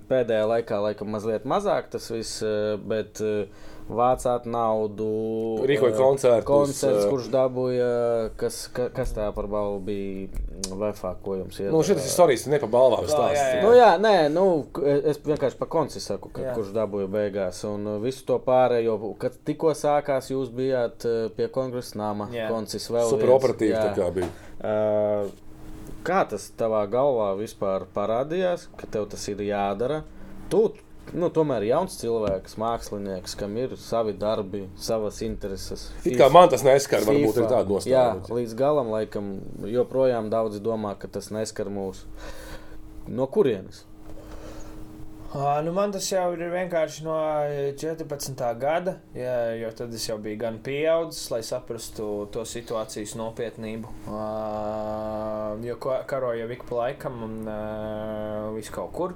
Pēdējā 0.09 0.45
laikā, 0.47 0.77
laikam, 0.81 1.11
mazliet 1.11 1.45
mazāk 1.45 1.89
tas 1.91 2.11
viss, 2.11 2.43
eh, 2.43 2.77
bet 2.79 3.21
eh, 3.21 3.49
vācāt 3.87 4.47
naudu. 4.51 5.07
Rīkoja 5.69 5.93
eh, 5.95 5.99
koncertus, 5.99 6.47
Koncerts, 6.49 7.05
eh. 7.05 7.11
kurš 7.13 7.29
dabūja, 7.33 7.89
kas, 8.41 8.59
ka, 8.75 8.89
kas 8.95 9.13
tā 9.15 9.29
par 9.37 9.47
balvu 9.51 9.79
bija 9.87 10.75
VFA, 10.75 11.13
ko 11.23 11.37
jums 11.39 11.61
iedod? 11.61 11.75
Nu, 11.77 11.83
šis 11.87 12.01
ir 12.03 12.11
stāsts, 12.11 12.49
ne 12.51 12.59
pa 12.63 12.69
balvām 12.71 13.07
jā, 13.07 13.13
stāsts. 13.15 13.45
jā. 13.55 13.63
Nu, 13.63 13.71
jā, 13.77 13.93
nē, 14.03 14.15
nu, 14.35 14.47
k- 14.75 14.97
es 15.13 15.21
vienkārši 15.23 15.61
par 15.61 15.71
konci 15.73 16.03
saku, 16.03 16.33
ka, 16.35 16.43
Jā. 16.49 16.55
kurš 16.59 16.73
dabūja 16.75 17.09
beigās. 17.13 17.63
Un 17.69 17.87
uh, 17.95 17.99
visu 18.03 18.27
to 18.29 18.41
pārējo, 18.43 18.99
kad 19.23 19.39
tikko 19.47 19.75
sākās, 19.79 20.33
jūs 20.35 20.51
bijāt 20.55 21.07
uh, 21.07 21.27
pie 21.37 21.47
kongresa 21.55 22.01
nama. 22.03 22.27
Jā. 22.35 22.51
Koncis 22.51 22.91
vēl 22.91 23.11
Super 23.13 23.31
viens, 23.31 23.39
operatīvi 23.39 23.75
jā. 23.77 23.85
tā 23.87 23.95
kā 24.01 24.11
bija. 24.19 24.33
Uh, 24.67 25.31
kā 26.07 26.25
tas 26.31 26.51
tavā 26.59 26.83
galvā 26.91 27.33
vispār 27.39 27.87
parādījās, 27.95 28.67
ka 28.79 28.91
tev 28.91 29.07
tas 29.13 29.23
ir 29.31 29.43
jādara? 29.47 30.03
Tu, 30.51 30.61
nu, 31.15 31.29
tomēr 31.31 31.63
jauns 31.69 31.99
cilvēks, 32.01 32.57
mākslinieks, 32.59 33.37
kam 33.39 33.57
ir 33.61 33.77
savi 33.79 34.13
darbi, 34.19 34.65
savas 34.81 35.21
intereses. 35.23 35.91
It 36.05 36.17
kā 36.19 36.31
man 36.33 36.49
tas 36.51 36.65
neskar, 36.67 37.05
varbūt 37.07 37.35
FIFA. 37.37 37.43
ir 37.45 37.51
tāda 37.53 37.81
Jā, 37.91 38.07
nostāja. 38.17 38.39
līdz 38.41 38.55
galam, 38.59 38.91
laikam, 38.95 39.29
joprojām 39.71 40.31
daudzi 40.33 40.63
domā, 40.65 40.97
ka 40.99 41.09
tas 41.09 41.31
neskar 41.31 41.71
mūs. 41.71 42.05
No 43.07 43.27
kurienes? 43.31 43.85
Ā, 45.37 45.61
Nu, 45.63 45.73
man 45.77 45.93
tas 45.93 46.07
jau 46.09 46.33
ir 46.33 46.43
vienkārši 46.53 47.03
no 47.05 47.15
14. 47.77 48.43
gada, 48.59 48.97
jā, 49.15 49.35
jo 49.61 49.71
tad 49.77 49.93
es 49.95 50.07
jau 50.09 50.17
biju 50.23 50.39
gan 50.41 50.59
pieaudzis, 50.65 51.27
lai 51.31 51.43
saprastu 51.45 52.27
to 52.33 52.45
situācijas 52.49 53.15
nopietnību. 53.19 53.91
Ā, 54.09 54.23
Jo 55.67 55.77
jau 56.41 56.51
ik 56.51 56.65
pa 56.69 56.75
laikam 56.83 57.23
un 57.27 57.37
uh, 57.49 58.55
visu 58.57 58.73
kaut 58.73 58.93
kur. 58.97 59.15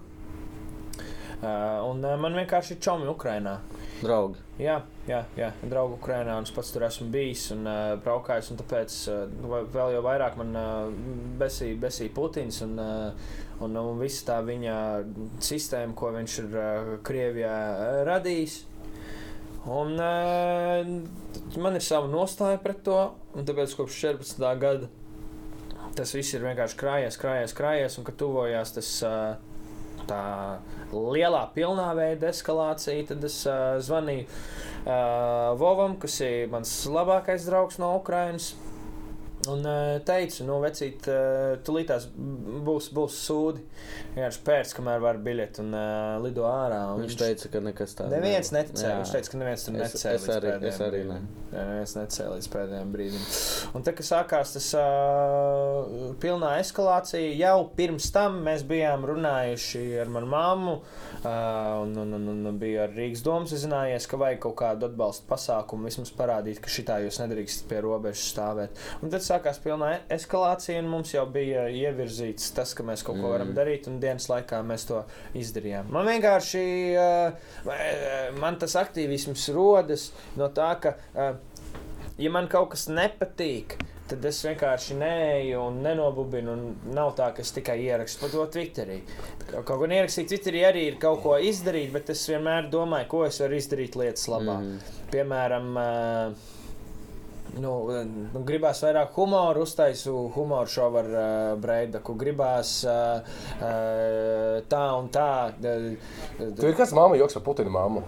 Ā, 1.41 1.51
Un 1.89 2.03
ā, 2.05 2.17
man 2.21 2.37
vienkārši 2.37 2.75
ir 2.77 2.81
čomi 2.85 3.09
Ukrainā. 3.09 3.59
Draugi. 4.01 4.41
Jā, 4.61 4.79
jā, 5.09 5.23
jā. 5.37 5.49
draugu 5.65 5.97
Ukrajinā, 5.97 6.35
un 6.37 6.45
es 6.49 6.53
pats 6.53 6.73
tur 6.73 6.85
esmu 6.85 7.07
bijis 7.13 7.47
un 7.55 7.65
uh, 7.69 7.95
braukājis. 8.05 8.51
Un 8.53 8.61
tāpēc 8.61 8.97
uh, 9.13 9.65
vēl 9.73 9.95
jau 9.97 10.03
vairāk 10.05 10.37
man 10.41 10.53
uh, 10.57 10.91
besīja 11.41 11.79
besī 11.81 12.11
Putins 12.13 12.61
un, 12.67 12.77
uh, 12.81 13.33
un, 13.65 13.77
un 13.81 14.01
visa 14.01 14.27
tā 14.33 14.39
viņa 14.45 14.77
sistēma, 15.45 15.97
ko 15.97 16.13
viņš 16.17 16.39
ir 16.45 16.57
uh, 16.61 16.95
Krievijā 17.09 17.57
uh, 17.73 18.01
radījis. 18.09 18.61
Un, 19.69 19.97
uh, 19.97 21.61
man 21.61 21.77
ir 21.77 21.85
sava 21.85 22.09
nostāja 22.13 22.61
pret 22.61 22.85
to, 22.85 23.01
un 23.33 23.49
tāpēc 23.49 23.77
kopš 23.81 24.01
14. 24.05 24.49
gada 24.61 24.93
tas 25.97 26.13
viss 26.15 26.37
ir 26.37 26.45
vienkārši 26.45 26.77
krājies, 26.79 27.17
krājies, 27.21 27.53
krājies, 27.57 27.97
un 27.99 28.05
kad 28.07 28.21
tuvojās 28.21 28.77
tas. 28.77 28.99
Uh, 29.05 29.47
Tā 30.09 30.23
lielā, 30.93 31.45
pilnā 31.55 31.91
veida 31.99 32.31
eskalācija. 32.31 33.07
Tad 33.11 33.25
es 33.29 33.41
uh, 33.49 33.77
zvanīju 33.83 34.27
uh, 34.27 35.53
Vovam, 35.61 35.97
kas 36.01 36.21
ir 36.25 36.51
mans 36.53 36.73
labākais 36.91 37.47
draugs 37.49 37.81
no 37.83 37.93
Ukrainas. 37.99 38.53
Un 39.49 39.63
uh, 39.65 39.95
teicu, 40.05 40.45
nu, 40.45 40.59
vecīt, 40.61 41.07
uh, 41.09 41.55
tulītās 41.65 42.11
būs, 42.13 42.91
būs 42.93 43.15
sūdi. 43.25 43.63
Vienkārši 44.13 44.43
pēc, 44.45 44.75
kamēr 44.77 45.01
var 45.01 45.17
biļeti 45.25 45.63
un 45.63 45.71
uh, 45.73 46.19
lido 46.21 46.45
ārā. 46.45 46.81
Un 46.93 47.07
Viņš 47.07 47.17
teica, 47.17 47.49
ka 47.55 47.63
nekas 47.65 47.97
tāds 47.97 48.13
Neviens 48.13 48.51
neticēja. 48.53 48.99
Viņš 48.99 49.15
teica, 49.15 49.33
ka 49.33 49.41
neviens 49.41 49.65
tur 49.65 49.79
Es- 49.79 49.81
neticēja. 49.87 50.19
es 50.19 50.27
līdz 50.29 50.37
arī- 50.37 50.69
es 50.69 50.81
arī 50.85 51.01
brīdim. 51.07 51.25
Jā, 51.55 51.65
neviens 51.71 51.97
necēlīja 51.97 52.35
līdz 52.37 52.51
pēdējiem 52.53 52.93
brīdim. 52.99 53.25
Un 53.81 53.87
tā 53.89 53.95
kā 53.97 54.05
sākās 54.11 54.53
tas 54.59 54.69
uh, 54.77 56.13
pilnā 56.21 56.53
eskalācija, 56.61 57.33
jau 57.41 57.57
pirms 57.81 58.11
tam 58.13 58.43
mēs 58.45 58.67
bijām 58.69 59.09
runājuši 59.09 59.87
ar 60.05 60.13
manu 60.13 60.29
mammu. 60.37 60.77
Uh, 61.21 61.83
un, 61.83 61.91
un, 62.01 62.13
un, 62.17 62.47
un 62.49 62.59
bija 62.59 62.87
ar 62.87 62.95
Rīgas 62.97 63.21
domu 63.21 63.45
zinājies, 63.45 64.07
ka 64.09 64.17
vajag 64.17 64.39
kaut 64.41 64.55
kādu 64.57 64.87
atbalstu 64.89 65.27
pasākumu, 65.29 65.85
vismaz 65.91 66.09
parādīt, 66.17 66.63
ka 66.65 66.73
šitā 66.73 66.97
jūs 67.05 67.19
nedrīkstat 67.21 67.67
pie 67.69 67.83
robežas 67.85 68.23
stāvēt. 68.33 68.81
Un 69.05 69.13
tad 69.13 69.21
sākās 69.27 69.61
pilnā 69.61 69.91
eskalācija, 70.17 70.79
un 70.81 70.89
mums 70.89 71.13
jau 71.13 71.27
bija 71.29 71.67
ievirzīts 71.69 72.49
tas, 72.57 72.73
ka 72.73 72.87
mēs 72.89 73.05
kaut 73.05 73.21
ko 73.21 73.35
varam 73.35 73.51
Mm. 73.51 73.59
darīt, 73.59 73.87
un 73.91 74.01
dienas 74.01 74.31
laikā 74.33 74.63
mēs 74.65 74.87
to 74.89 75.03
izdarījām. 75.37 75.93
Man 75.93 76.09
vienkārši, 76.09 76.65
uh, 76.97 78.41
man 78.41 78.57
tas 78.63 78.79
aktīvisms 78.81 79.45
rodas 79.53 80.11
no 80.41 80.49
tā, 80.49 80.73
ka, 80.81 80.95
uh, 81.13 81.37
ja 82.17 82.31
man 82.33 82.49
kaut 82.49 82.71
kas 82.73 82.89
nepatīk, 82.89 83.77
tad 84.11 84.29
es 84.31 84.43
vienkārši 84.45 84.97
neeju 85.01 85.65
un 85.65 85.81
nenobubinu. 85.85 86.55
Un 86.55 86.95
nav 86.97 87.15
tā, 87.19 87.31
ka 87.37 87.45
es 87.45 87.55
tikai 87.57 87.79
ierakstu 87.87 88.31
to 88.33 88.47
Twitterī. 88.55 89.01
Kaut 89.51 89.71
ko 89.71 89.89
ierakstīt 89.89 90.31
Twitterī 90.33 90.65
arī 90.69 90.87
ir 90.91 91.01
kaut 91.03 91.23
ko 91.25 91.37
izdarīt, 91.39 91.93
bet 91.95 92.13
es 92.15 92.25
vienmēr 92.31 92.71
domāju, 92.73 93.11
ko 93.11 93.27
es 93.29 93.41
varu 93.43 93.59
izdarīt 93.59 93.99
lietas 94.01 94.31
labā. 94.31 94.61
Mm. 94.63 94.97
Piemēram, 95.15 95.77
uh, 95.77 96.57
Nu, 97.59 97.73
nu, 98.31 98.43
gribās 98.47 98.79
vairāk 98.85 99.17
humoru, 99.17 99.65
uztaisu 99.67 100.13
humoru 100.37 100.71
šovu 100.71 101.01
ar 101.01 101.09
uh, 101.11 101.25
Breidaku. 101.59 102.15
Gribās 102.21 102.77
uh, 102.87 103.27
uh, 103.59 104.61
tā 104.71 104.83
un 104.99 105.11
tā. 105.11 105.31
Uh, 105.59 105.89
Tur 106.39 106.71
ir 106.71 106.77
kāds 106.79 106.95
māma 106.95 107.19
joks 107.19 107.39
par 107.39 107.49
Putina 107.49 107.73
māmu. 107.75 108.05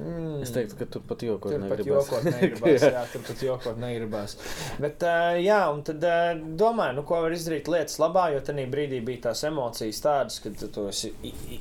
Mm, 0.00 0.42
Es 0.42 0.52
teiktu, 0.54 0.76
ka 0.80 0.86
tur 0.96 1.02
pat 1.06 1.22
jokot 1.26 1.52
Tur 1.52 1.60
pat 1.68 1.78
negribas. 1.78 2.08
jokot 2.08 2.26
negribas. 2.26 2.84
jā, 2.96 3.02
tur 3.12 3.24
pat 3.28 3.42
jokot 3.44 3.80
negribas. 3.82 4.36
Bet, 4.80 5.04
uh, 5.06 5.36
jā, 5.40 5.60
un 5.74 5.82
tad 5.86 6.04
uh, 6.08 6.30
domāju, 6.60 6.96
nu, 6.98 7.04
ko 7.08 7.20
var 7.26 7.36
izdarīt 7.36 7.68
lietas 7.70 8.00
labā, 8.02 8.30
jo 8.34 8.40
tajā 8.46 8.64
brīdī 8.72 9.02
bija 9.04 9.26
tās 9.28 9.44
emocijas 9.48 10.00
tādas, 10.04 10.40
ka 10.44 10.52
tu, 10.56 10.70
tu 10.72 10.86
esi 10.90 11.12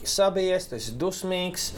sabijies, 0.08 0.70
tu 0.72 0.80
esi 0.80 0.96
dusmīgs, 1.02 1.70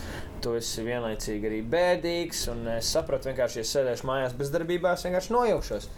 tu 0.42 0.56
esi 0.58 0.86
vienlaicīgi 0.86 1.50
arī 1.52 1.60
bēdīgs. 1.74 2.46
Un 2.54 2.64
es 2.78 2.94
sapratu, 2.94 3.30
vienkārši, 3.32 3.62
ja 3.62 3.68
sēdēšu 3.72 4.10
mājās 4.10 4.38
bezdarbībā, 4.40 4.96
es 4.98 5.06
vienkārši 5.10 5.36
nojaukšos. 5.36 5.90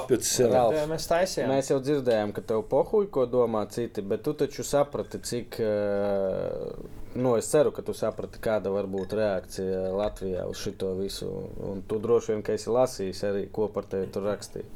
Apjucis 0.00 0.36
sev. 0.40 0.52
Ralf. 0.54 0.76
Tad, 0.76 0.88
mēs 0.92 1.08
taisījām. 1.10 1.52
Mēs 1.56 1.72
jau 1.72 1.80
dzirdējām, 1.84 2.36
ka 2.36 2.44
tev 2.52 2.64
pohuļ, 2.70 3.10
ko 3.12 3.26
domā 3.30 3.66
citi, 3.72 4.04
bet 4.04 4.24
tu 4.26 4.36
taču 4.44 4.64
saprati, 4.66 5.20
cik. 5.32 5.60
Uh, 5.64 6.99
Nu, 7.14 7.32
es 7.36 7.48
ceru, 7.50 7.72
ka 7.74 7.82
tu 7.82 7.92
saprati, 7.96 8.38
kāda 8.38 8.70
var 8.70 8.86
būt 8.86 9.16
reakcija 9.18 9.88
Latvijā 9.98 10.44
uz 10.46 10.60
šo 10.62 10.92
visu. 10.94 11.26
Un 11.66 11.82
tu 11.82 11.98
droši 11.98 12.32
vien, 12.36 12.42
ka 12.46 12.52
esi 12.54 12.70
lasījis 12.70 13.24
arī, 13.26 13.48
ko 13.50 13.66
par 13.68 13.88
tevi 13.90 14.06
tur 14.14 14.28
rakstīja. 14.30 14.68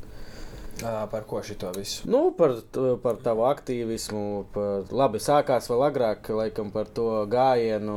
Par 0.83 1.23
ko 1.31 1.39
šito 1.47 1.71
visu? 1.77 2.09
Nu, 2.11 2.33
par, 2.35 2.57
par 3.05 3.21
tavu 3.23 3.45
aktīvismu. 3.47 4.23
Par, 4.53 4.83
labi, 4.91 5.21
sākās 5.23 5.71
vēl 5.71 5.85
agrāk, 5.87 6.27
laikam, 6.35 6.73
par 6.75 6.91
to 6.91 7.05
gājienu 7.31 7.95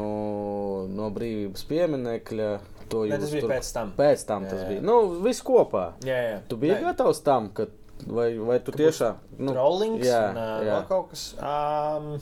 no 0.94 1.10
brīvības 1.16 1.66
pieminekļa. 1.72 2.52
To 2.94 3.02
Ne, 3.10 3.18
tas 3.18 3.32
bija 3.34 3.42
tur- 3.44 3.52
pēc 3.52 3.72
tam. 3.74 3.90
Pēc 3.98 4.22
tam 4.30 4.46
tas 4.46 4.62
Jā, 4.62 4.64
jā. 4.64 4.68
bija. 4.70 4.82
Nu, 4.86 5.00
viss 5.26 5.42
kopā. 5.44 5.88
Jā, 6.06 6.20
jā. 6.30 6.38
Tu 6.48 6.56
biji 6.62 6.78
Nē. 6.78 6.84
gatavs 6.86 7.20
tam, 7.26 7.50
ka, 7.50 7.66
vai, 8.06 8.30
vai 8.38 8.60
tu 8.64 8.72
tiešām. 8.72 9.18
Nu, 9.40 9.58
Rollings 9.58 10.06
jā, 10.06 10.22
un 10.30 10.38
jā. 10.38 10.62
vēl 10.70 10.86
kaut 10.88 11.10
kas. 11.10 11.26
Um, 11.42 12.14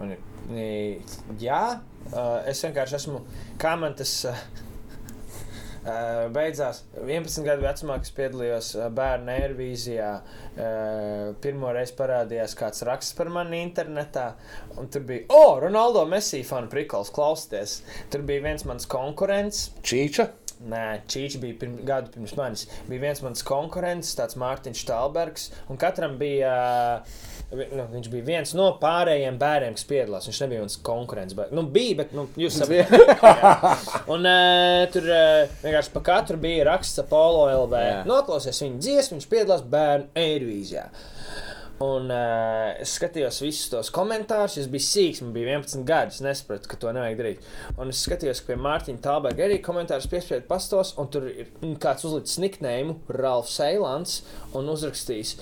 man 0.00 0.16
ir. 0.16 0.24
Jā, 0.46 1.62
es 2.46 2.62
vienkārši 2.62 3.00
esmu. 3.00 3.24
Kā 3.58 3.74
man 3.80 3.98
tas. 3.98 4.12
Beidzās 6.34 6.80
11 6.98 7.44
gadu 7.46 7.62
vecumā, 7.62 8.00
kad 8.02 8.08
piedalījos 8.16 8.72
bērnu 8.94 9.30
aerobīzijā. 9.30 10.08
Pirmo 11.44 11.70
reizi 11.76 11.94
parādījās 11.98 12.56
kāds 12.58 12.82
raksts 12.88 13.14
par 13.14 13.30
mani 13.30 13.60
internetā. 13.62 14.32
Tur 14.90 15.06
bija, 15.06 15.28
oh, 15.30 15.60
Ronaldo 15.62 16.02
Messi 16.10 16.42
fanu 16.46 16.66
prikals, 16.72 17.12
klausieties. 17.14 17.76
Tur 18.10 18.26
bija 18.26 18.42
viens 18.48 18.66
mans 18.66 18.90
konkurents, 18.90 19.68
Čīča. 19.86 20.26
Nē, 20.64 20.84
Čīčs 21.10 21.38
bija 21.42 21.56
pirm, 21.60 21.76
gadu 21.86 22.12
pirms 22.14 22.34
manis. 22.38 22.66
Bija 22.88 23.02
viens 23.02 23.22
mans 23.24 23.44
konkurents, 23.46 24.14
tāds 24.18 24.38
Mārtiņš 24.40 24.84
Stalbergs, 24.84 25.50
un 25.72 25.80
katram 25.80 26.16
bija. 26.20 26.52
Nu, 27.52 27.84
viņš 27.92 28.08
bija 28.10 28.26
viens 28.26 28.52
no 28.58 28.72
pārējiem 28.82 29.36
bērniem, 29.38 29.76
kas 29.76 29.86
piedalās. 29.86 30.26
Viņš 30.26 30.40
nebija 30.42 30.64
viens 30.64 30.78
konkurents. 30.86 31.36
Bet, 31.38 31.52
nu, 31.54 31.62
bija, 31.70 32.00
bet 32.00 32.14
nu, 32.16 32.26
jūs 32.40 32.56
saprotat. 32.60 33.84
Un 34.10 34.26
uh, 34.26 34.86
tur 34.94 35.06
uh, 35.12 35.58
vienkārši 35.62 35.94
pa 35.94 36.02
katru 36.10 36.40
bija 36.42 36.66
raksts 36.72 37.04
Apollo 37.04 37.46
LV. 37.66 37.84
Noklausies 38.08 38.64
viņa 38.64 38.82
dziesmu, 38.82 39.20
viņš 39.20 39.28
piedalās 39.30 39.62
bērnu 39.76 40.10
Eirovīzijā. 40.18 40.88
Un 41.84 42.08
uh, 42.08 42.70
es 42.80 42.94
skatījos 42.96 43.42
visus 43.44 43.68
tos 43.68 43.90
komentārus. 43.92 44.54
Es 44.62 44.68
biju 44.72 44.84
sīgs, 44.86 45.20
man 45.20 45.34
bija 45.34 45.58
11 45.58 45.84
gadi. 45.88 46.14
Es 46.14 46.22
nesapratu, 46.24 46.70
ka 46.70 46.78
to 46.80 46.92
nevajag 46.96 47.18
darīt. 47.20 47.50
Un 47.76 47.92
es 47.92 48.00
skatījos, 48.06 48.40
ka 48.40 48.52
pie 48.52 48.56
Mārtiņa 48.64 49.02
Tālberga 49.04 49.44
arī 49.44 49.58
komentārus 49.64 50.08
piespiedu 50.08 50.48
pastos. 50.48 50.94
Un 51.00 51.10
tur 51.12 51.28
ir 51.28 51.50
kāds 51.82 52.06
uzlicis 52.08 52.40
niknēmu, 52.40 52.96
Ralfs 53.18 53.58
Eilants, 53.66 54.22
un 54.56 54.72
uzrakstījis, 54.72 55.34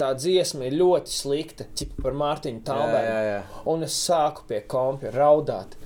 tā 0.00 0.14
dziesma 0.16 0.70
ir 0.70 0.78
ļoti 0.80 1.12
slikta, 1.12 1.68
cik 1.76 1.98
par 2.00 2.16
Mārtiņu 2.16 2.64
Tālbergu. 2.70 3.62
Un 3.74 3.84
es 3.84 3.98
sāku 4.06 4.48
pie 4.48 4.64
kompja 4.64 5.12
raudāt. 5.12 5.76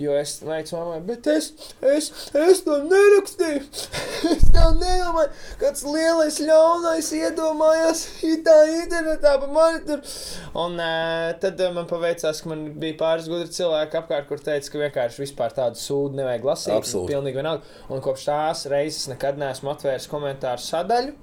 Jo 0.00 0.14
es 0.16 0.38
teicu, 0.40 0.76
mammai, 0.78 1.00
bet 1.04 1.26
es, 1.28 1.50
es, 1.84 2.08
es 2.32 2.62
to 2.64 2.78
nerakstīju. 2.86 3.64
Es 4.22 4.44
tā 4.54 4.68
nedomāju, 4.78 5.32
kāds 5.58 5.82
lielais 5.82 6.36
ļaunais 6.46 7.08
iedomājās 7.16 8.04
tā 8.46 8.54
internetā 8.70 9.32
par 9.42 9.50
mani 9.50 9.80
tur. 9.88 10.04
Un 10.62 10.78
uh, 10.78 11.32
tad 11.42 11.58
uh, 11.60 11.72
man 11.74 11.88
paveicās, 11.90 12.40
ka 12.42 12.52
man 12.52 12.62
bija 12.80 12.96
pāris 13.00 13.26
gudri 13.30 13.50
cilvēki 13.52 13.98
apkārt, 13.98 14.28
kur 14.30 14.42
teica, 14.42 14.70
ka 14.70 14.82
vienkārši 14.84 15.24
vispār 15.24 15.56
tādu 15.56 15.80
sūdu 15.82 16.20
nevajag 16.20 16.46
lasīt. 16.52 16.76
Absolūti. 16.76 17.12
Pilnīgi 17.12 17.40
vienalga. 17.40 17.82
Un 17.92 18.04
kopš 18.04 18.28
tās 18.30 18.64
reizes 18.70 19.10
nekad 19.10 19.42
neesmu 19.42 19.74
atvēris 19.74 20.08
komentāru 20.12 20.62
sadaļu. 20.62 21.16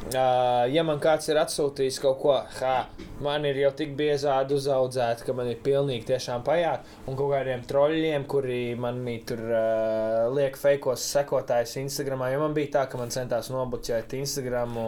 Uh, 0.00 0.64
ja 0.72 0.80
man 0.86 0.96
kāds 1.02 1.28
ir 1.28 1.36
atsūtījis 1.36 1.98
kaut 2.00 2.16
ko, 2.22 2.32
ha, 2.60 2.76
man 3.22 3.44
ir 3.44 3.58
jau 3.60 3.70
tik 3.76 3.92
biezādi 3.98 4.56
uzaudzēta, 4.56 5.26
ka 5.26 5.34
man 5.36 5.50
ir 5.52 5.58
pilnīgi 5.62 6.06
tiešām 6.08 6.40
pajāt. 6.46 6.88
Un 7.04 7.18
kaut 7.18 7.34
kādiem 7.34 7.62
troļļiem, 7.68 8.24
kuri 8.30 8.60
manī 8.80 9.18
tur 9.28 9.42
uh, 9.44 10.24
liek 10.34 10.56
fejkos 10.58 11.04
sekotājus 11.12 11.76
Instagram. 11.82 12.24
Jo 12.32 12.40
man 12.46 12.56
bija 12.56 12.72
tā, 12.78 12.86
ka 12.90 13.00
man 13.00 13.12
centās 13.12 13.50
nobuļķēt 13.52 14.16
Instagram, 14.22 14.78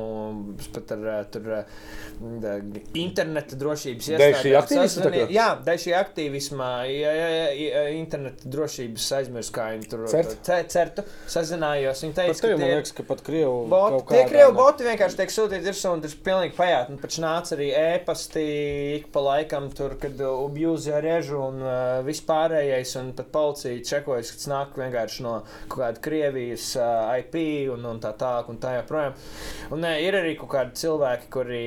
pat 0.72 0.94
ar 0.97 1.05
uh, 1.05 1.20
tur, 1.34 1.51
uh, 1.60 2.56
interneta 2.98 3.59
drošības 3.60 4.10
iestādēm? 4.14 4.40
Jā, 5.36 5.48
dēļ 5.68 5.80
šī 5.84 5.94
aktīvisma, 6.01 6.70
ja, 6.89 7.12
ja, 7.18 7.28
ja, 7.52 7.84
interneta 7.98 8.48
drošības 8.56 9.10
aizmirst, 9.20 9.52
kā 9.55 9.68
viņi 9.76 9.93
tur 9.93 10.06
Cert? 10.10 10.34
ce- 10.48 10.60
certu, 10.72 11.05
sazinājos. 11.30 12.02
Viņi 12.06 12.18
teica, 12.18 12.39
ka 12.40 12.52
man 12.55 12.64
tie 12.64 12.72
ir 12.72 12.76
liekas, 12.80 12.97
ka 12.97 13.06
pat 13.12 13.24
Krievu 13.26 13.62
Boti, 13.72 14.02
tie 14.12 14.24
ne? 14.24 14.48
boti 14.56 14.86
vienkārši 14.86 15.02
tiek 15.19 15.33
sūtīti 15.35 15.66
virsū, 15.66 15.91
un 15.97 16.03
tas 16.05 16.12
ir 16.15 16.20
pilnīgi 16.23 16.55
pajāt. 16.55 16.91
Un 16.93 17.01
pēc 17.03 17.16
nāca 17.24 17.57
arī 17.57 17.69
ēpasti 17.74 18.45
ik 18.99 19.09
pa 19.15 19.23
laikam, 19.27 19.66
tur, 19.74 19.97
kad 20.01 20.20
ubjūzi 20.23 20.93
ar 20.95 21.03
režu 21.03 21.41
un 21.43 21.59
uh, 21.65 22.01
vispārējais, 22.07 22.95
un 23.01 23.11
pat 23.19 23.33
policija 23.35 23.83
čekojas, 23.91 24.31
ka 24.31 24.41
tas 24.41 24.51
nāk 24.53 24.79
vienkārši 24.79 25.27
no 25.27 25.37
kaut 25.66 25.79
kāda 25.81 26.05
Krievijas 26.07 26.69
uh, 26.79 27.11
IP 27.19 27.39
un, 27.74 27.89
un 27.91 28.03
tā 28.03 28.15
tālāk 28.20 28.53
un 28.53 28.62
tā 28.62 28.77
joprojām. 28.79 29.19
Un 29.74 29.83
uh, 29.83 29.97
ir 29.99 30.20
arī 30.23 30.37
kaut 30.39 30.55
kādi 30.55 30.85
cilvēki, 30.85 31.33
kuri 31.35 31.65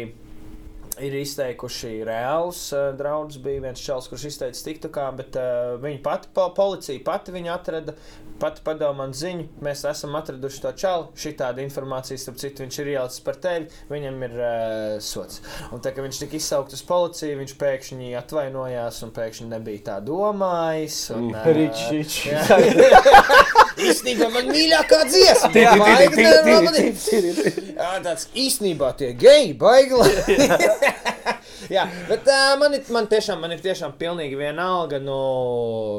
ir 1.04 1.16
izteikuši 1.20 1.98
reālus 2.08 2.62
uh, 2.76 2.92
draudus. 2.96 3.40
Bija 3.44 3.66
viens 3.68 3.84
čels, 3.84 4.08
kurš 4.12 4.30
izteica 4.32 4.68
TikTokā, 4.70 5.10
bet 5.20 5.40
uh, 5.40 5.76
viņa 5.84 6.02
pati, 6.06 6.32
po, 6.36 6.48
policija 6.56 7.04
pati 7.06 7.36
viņu 7.36 7.52
atrada. 7.56 7.98
Pati 8.40 8.62
padeva 8.66 8.92
man 8.98 9.14
ziņu, 9.16 9.46
mēs 9.64 9.86
esam 9.88 10.16
atraduši 10.20 10.62
to 10.66 10.72
čalu. 10.82 11.06
Šī 11.16 11.32
tāda 11.40 11.64
informācija, 11.64 12.18
starp 12.20 12.40
citu, 12.42 12.66
viņš 12.66 12.80
ir 12.82 12.90
ielicis 12.96 13.24
par 13.24 13.38
tevi. 13.40 13.70
Viņam 13.92 14.18
ir 14.28 14.36
uh, 14.36 14.96
sots. 15.04 15.40
Un 15.72 15.84
tā 15.84 15.94
kā 15.96 16.04
viņš 16.04 16.20
tika 16.26 16.36
izsaukts 16.40 16.76
uz 16.76 16.84
policiju, 16.88 17.38
viņš 17.40 17.56
pēkšņi 17.62 18.12
atvainojās 18.20 19.00
un 19.08 19.14
pēkšņi 19.16 19.48
nebija 19.54 19.86
tā 19.88 20.00
domājis. 20.04 21.00
Un, 21.16 21.30
uh, 21.32 21.48
Rič, 21.56 21.86
rič. 21.94 22.20
jā. 22.28 22.44
Īstenībā 23.86 24.30
man 24.32 24.52
mīļākā 24.52 25.02
dziesma 25.10 25.50
Tī, 25.52 25.64
ir. 25.66 27.64
Jā, 27.76 27.90
tāds 28.06 28.30
īstenībā 28.32 28.92
tie 29.00 29.12
geji 29.20 29.56
baigli. 29.60 30.12
Jā, 31.72 31.86
bet 32.10 32.28
uh, 32.30 32.56
man, 32.62 32.76
ir, 32.78 32.84
man, 32.94 33.08
tiešām, 33.12 33.40
man 33.42 33.54
ir 33.56 33.62
tiešām 33.64 33.96
pilnīgi 34.00 34.38
vienalga. 34.40 35.00
Nu, 35.04 35.18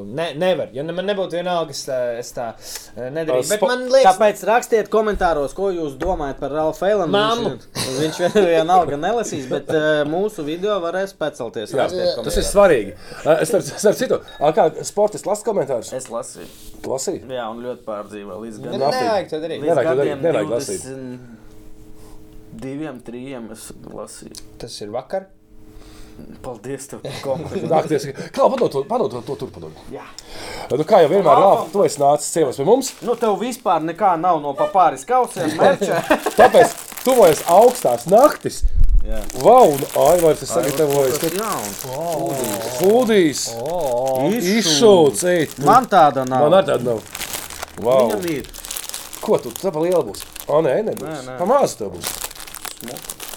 ne, 0.06 0.28
nevar. 0.38 0.70
Ja 0.76 0.84
ne- 0.86 0.94
man 0.96 1.08
nebūtu 1.10 1.38
vienalga, 1.38 1.74
es 1.74 1.82
tā, 1.88 1.98
es 2.20 2.32
tā 2.36 2.48
nedarītu. 2.96 3.50
Bet 3.50 3.60
Spo- 3.60 3.70
man 3.70 3.86
liekas, 3.90 4.10
Tāpēc 4.16 4.44
rakstiet 4.50 4.90
komentāros, 4.92 5.54
ko 5.56 5.70
jūs 5.74 5.96
domājat 6.00 6.40
par 6.42 6.54
Ralfu 6.54 6.86
Eilanu. 6.88 7.12
Mammu. 7.16 7.54
Viņš, 7.56 7.98
viņš 8.00 8.20
vien- 8.24 8.48
vienalga 8.52 9.00
nelasīs, 9.00 9.48
bet 9.50 9.70
uh, 9.74 10.02
mūsu 10.08 10.44
video 10.46 10.78
varēs 10.84 11.14
piecelties. 11.18 11.74
Jā, 11.76 11.88
tas 12.22 12.40
ir 12.40 12.46
svarīgi. 12.46 12.96
Es 13.36 13.50
starp 13.50 13.66
starp 13.66 13.98
citu, 13.98 14.20
kā 14.56 14.68
sportists 14.86 15.26
lasa 15.28 15.46
komentārus. 15.46 15.92
Es 15.96 16.08
lasīju. 16.12 16.48
Tu 16.82 16.92
lasīji? 16.92 17.24
Jā, 17.32 17.48
un 17.50 17.62
ļoti 17.64 17.82
pārdzīvoju 17.86 18.42
līdz. 18.44 18.60
Naftīgi. 18.66 18.82
nevajag 18.82 19.30
to 19.32 19.40
darīt. 19.42 19.64
Nevajag 19.64 19.88
to 19.88 19.96
darīt, 19.96 20.04
gadiem 20.04 20.24
nevajag 20.26 20.52
lasīt. 20.52 20.86
22, 22.56 23.02
3 23.06 23.52
es 23.52 23.66
lasīju. 23.92 24.44
Tas 24.60 24.76
ir 24.80 24.92
vakar. 24.94 25.26
Paldies 26.42 26.86
tev 26.88 27.02
par. 27.02 27.42
Nākties, 27.70 28.06
kā 28.32 28.46
padod 28.52 28.70
to, 28.72 28.82
padod 28.88 29.12
to, 29.12 29.20
to 29.26 29.36
tur 29.42 29.50
padod. 29.52 29.74
Jā. 29.92 30.04
Nu, 30.70 30.84
kā 30.88 31.02
jau 31.04 31.10
vienmēr, 31.12 31.40
Rāfa, 31.42 31.66
tu 31.72 31.84
esi 31.86 32.00
nācis 32.00 32.32
ciemos 32.32 32.56
pie 32.60 32.66
mums, 32.68 32.92
Nu, 33.04 33.16
tev 33.20 33.36
vispār 33.40 33.84
nekā 33.84 34.14
nav 34.20 34.40
no 34.44 34.54
papāris 34.56 35.04
kausiem. 35.08 35.52
Merča. 35.60 36.00
tāpēc 36.38 36.74
tuvojas 37.04 37.44
augstās 37.52 38.08
naktis. 38.10 38.62
Jā. 39.06 39.20
Vau, 39.38 39.68
un 39.70 39.82
Aivars 40.02 40.40
ir 40.42 40.48
sagatavojis 40.50 41.20
Tas 41.22 41.34
jauns. 41.38 41.82
Fudijs. 42.80 43.44
Oh, 43.62 44.24
Izšūts, 44.34 45.22
ej. 45.30 45.44
Man 45.62 45.86
tāda 45.90 46.24
nav. 46.26 46.48
Man 46.50 46.66
tāda 46.66 46.82
nav. 46.82 47.04
Vau. 47.78 48.08
Viņam 48.10 48.26
ir. 48.32 48.48
Ko 49.22 49.38
tu, 49.42 49.54
tā 49.54 49.70
pa 49.74 49.84
liela 49.84 50.02
būs? 50.06 50.26
O, 50.46 50.58
nē, 50.64 50.80
nebūs. 50.88 51.06
Nē, 51.06 51.20
nē. 51.28 51.38
Pa 51.38 51.46
mazu 51.52 51.84
tev 51.84 51.94
būs. 51.94 52.10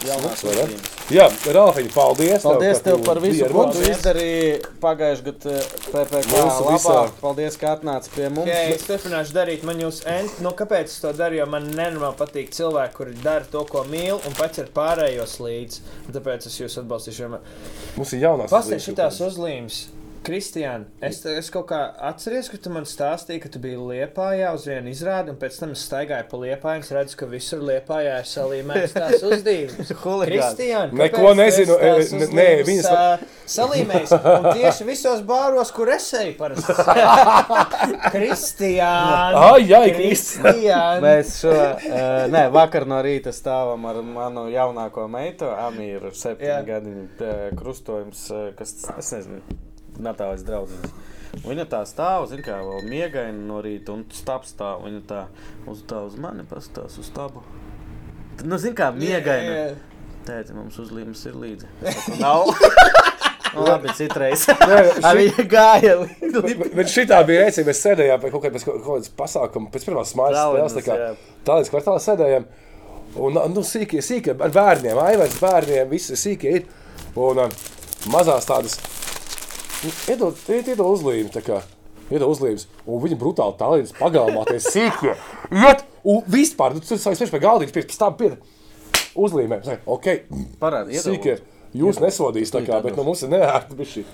Jaunās 0.07 0.43
vai 0.47 0.53
ne? 0.55 0.77
Jā, 1.11 1.25
Rāfiņ, 1.27 1.89
paldies. 1.91 2.43
Paldies 2.45 2.79
tev 2.85 3.01
tu 3.01 3.07
par 3.07 3.19
visu, 3.19 3.47
ko 3.51 3.65
tu 3.73 3.81
izdarīji 3.83 4.53
pagājušajā 4.79 5.25
gadā 5.25 5.55
PPC 5.89 6.31
Mūsu 6.31 6.67
labā. 6.69 6.95
Paldies, 7.19 7.57
ka 7.59 7.73
atnāci 7.75 8.13
pie 8.13 8.29
mums. 8.29 8.45
Okay, 8.45 8.77
es 8.77 8.87
turpināšu 8.87 9.35
darīt, 9.35 9.65
man 9.67 9.83
jūs 9.83 9.99
ent, 10.07 10.39
nu, 10.45 10.53
kāpēc 10.55 10.87
es 10.87 11.03
to 11.03 11.11
daru? 11.17 11.41
Jo 11.41 11.49
man 11.51 11.67
nenormāli 11.73 12.15
patīk 12.21 12.55
cilvēki, 12.55 12.95
kuri 12.95 13.19
dara 13.19 13.43
to, 13.51 13.65
ko 13.67 13.83
mīl, 13.91 14.21
un 14.23 14.39
pats 14.39 14.63
ar 14.63 14.71
pārējos 14.75 15.39
līdzi. 15.43 15.85
Un 16.07 16.19
Tāpēc 16.19 16.47
es 16.47 16.59
jūs 16.61 16.79
atbalstīšu 16.79 17.25
vienmēr. 17.25 17.55
Mums 17.99 18.15
ir 18.15 18.23
jaunās. 18.23 18.53
Pastāstiet 18.53 18.87
šitās 18.87 19.19
uzlīmes. 19.27 19.83
Kristiāna, 20.25 20.85
es, 21.05 21.21
es 21.25 21.47
kaut 21.53 21.69
kā 21.71 21.79
atceros, 22.09 22.49
ka 22.51 22.57
tu 22.61 22.71
man 22.73 22.83
stāstīji, 22.87 23.39
ka 23.45 23.49
tu 23.53 23.61
biji 23.63 23.77
Liepājā 23.79 24.49
uz 24.55 24.65
vienu 24.67 24.91
izrādi, 24.91 25.31
un 25.31 25.37
pēc 25.39 25.59
tam 25.61 25.71
es 25.75 25.83
staigāju 25.87 26.27
pa 26.29 26.39
Liepāju 26.41 26.83
un 26.83 26.97
redzu, 26.97 27.17
ka 27.21 27.29
visur 27.31 27.61
Liepājā 27.63 28.17
ir 28.19 28.27
salīmēts 28.27 28.95
tās. 28.97 29.23
Huligāns. 30.03 30.29
Kristiāna, 30.29 30.91
Neko 30.99 31.31
nezinu, 31.39 31.77
esi 31.79 32.11
tās 32.11 32.11
e, 32.11 32.19
ne- 32.19 32.29
nē, 32.39 32.47
viņas- 32.67 32.89
ā, 32.91 33.05
Salīmējis, 33.49 34.11
un 34.35 34.49
tieši 34.59 34.85
visos 34.85 35.23
bāros, 35.25 35.71
kur 35.73 35.89
es 35.95 36.09
eju, 36.19 36.35
parasti. 36.37 36.75
Kristiāna! 38.13 39.45
Ai, 39.55 39.63
ai, 39.79 39.87
Kristiāna. 39.95 40.99
Mēs 41.03 41.39
šo, 41.43 41.55
uh, 41.55 42.27
nē, 42.33 42.45
vakar 42.53 42.85
no 42.89 42.99
rīta 43.05 43.33
stāvam 43.35 43.87
ar 43.89 44.03
manu 44.05 44.45
jaunāko 44.53 45.07
meitu, 45.11 45.49
Amīru, 45.65 46.13
septiņu 46.15 46.61
gadu 46.69 46.93
uh, 46.99 47.41
krustojums, 47.59 48.27
uh, 48.35 48.49
kas, 48.59 48.75
es 48.99 49.11
nezinu, 49.17 49.41
Natālijas 50.03 50.45
draugs. 50.47 50.75
Viņa 51.43 51.65
tā 51.69 51.83
stāv, 51.85 52.25
zina, 52.31 52.43
kā 52.45 52.57
vēl 52.65 52.87
miegaini 52.89 53.43
no 53.45 53.59
rīta, 53.63 53.93
un 53.93 54.05
stāv 54.13 54.47
stāv. 54.49 54.85
Viņa 54.87 55.01
tā 55.09 55.25
uz, 55.69 55.83
tā 55.89 56.01
uz 56.07 56.17
mani 56.19 56.45
pastāv, 56.49 56.89
uz 56.89 57.05
stabu. 57.05 57.43
Nu, 58.43 58.57
zina, 58.57 58.75
kā 58.79 58.89
miegaini. 58.95 59.75
Tēti, 60.27 60.55
mums 60.57 60.77
uzlīmes 60.81 61.21
ir 61.29 61.37
līdzi. 61.39 61.69
Nav. 62.23 62.49
Nu, 63.53 63.63
labi, 63.65 63.93
citreiz. 63.97 64.45
Ar 65.07 65.17
Viņa 65.17 65.45
gāja 65.49 65.95
līdzi. 66.03 66.57
Bet 66.77 66.91
šitā 66.91 67.21
bija 67.27 67.45
reizē, 67.45 67.65
mēs 67.67 67.81
sēdējām 67.85 68.21
pie 68.23 68.33
kaut 68.33 68.45
kādas 68.45 68.65
kaut 68.67 68.81
kādas 68.85 69.13
pasākuma, 69.21 69.71
pēc 69.73 69.87
pirmās 69.89 70.15
mājas 70.17 70.41
spēles. 70.43 70.77
tā 70.77 70.85
kā. 70.85 70.97
Tālāk 71.47 71.71
kvartālā 71.73 72.03
sēdējām. 72.05 72.49
Un, 73.19 73.39
nu, 73.55 73.63
sīkie, 73.65 74.03
sīkie, 74.05 74.35
ar 74.37 74.53
bērniem, 74.53 74.99
aivars 75.01 75.39
bērniem, 75.41 75.89
visi 75.89 76.17
sīkie 76.19 76.51
ir. 76.59 76.67
Un 77.17 77.41
um, 77.47 77.55
mazās 78.13 78.45
tādas, 78.47 78.77
nu, 78.77 78.98
iedod, 79.83 80.39
iedod, 80.49 80.71
iedod 80.73 80.93
uzlīmi, 80.93 81.31
tā 81.33 81.43
kā, 81.45 81.59
iedod 82.09 82.33
uzlīmes. 82.33 82.67
Un 82.85 83.03
viņi 83.03 83.19
brutāli 83.19 83.57
tālīdz 83.59 83.93
pagalmā, 83.99 84.45
tie 84.49 84.59
sīkie. 84.63 85.15
Iet, 85.55 85.85
un 86.03 86.23
vispār, 86.29 86.75
nu, 86.75 86.83
tu 86.83 86.97
sāks 86.97 87.21
priekš 87.21 87.35
pie 87.35 87.43
galdības, 87.43 87.75
pēc 87.75 87.99
tam 87.99 88.17
pie 88.19 88.33
uzlīmēm. 89.19 89.63
Saka, 89.67 89.85
ok, 89.89 90.09
Parādi, 90.61 90.99
sīkie, 91.03 91.39
jūs 91.77 92.01
nesodīs 92.03 92.53
tā 92.55 92.63
kā, 92.67 92.81
bet 92.85 92.97
nu, 92.99 93.07
mums 93.07 93.23
ir 93.25 93.33
neērti 93.35 93.79
bišķi. 93.79 94.07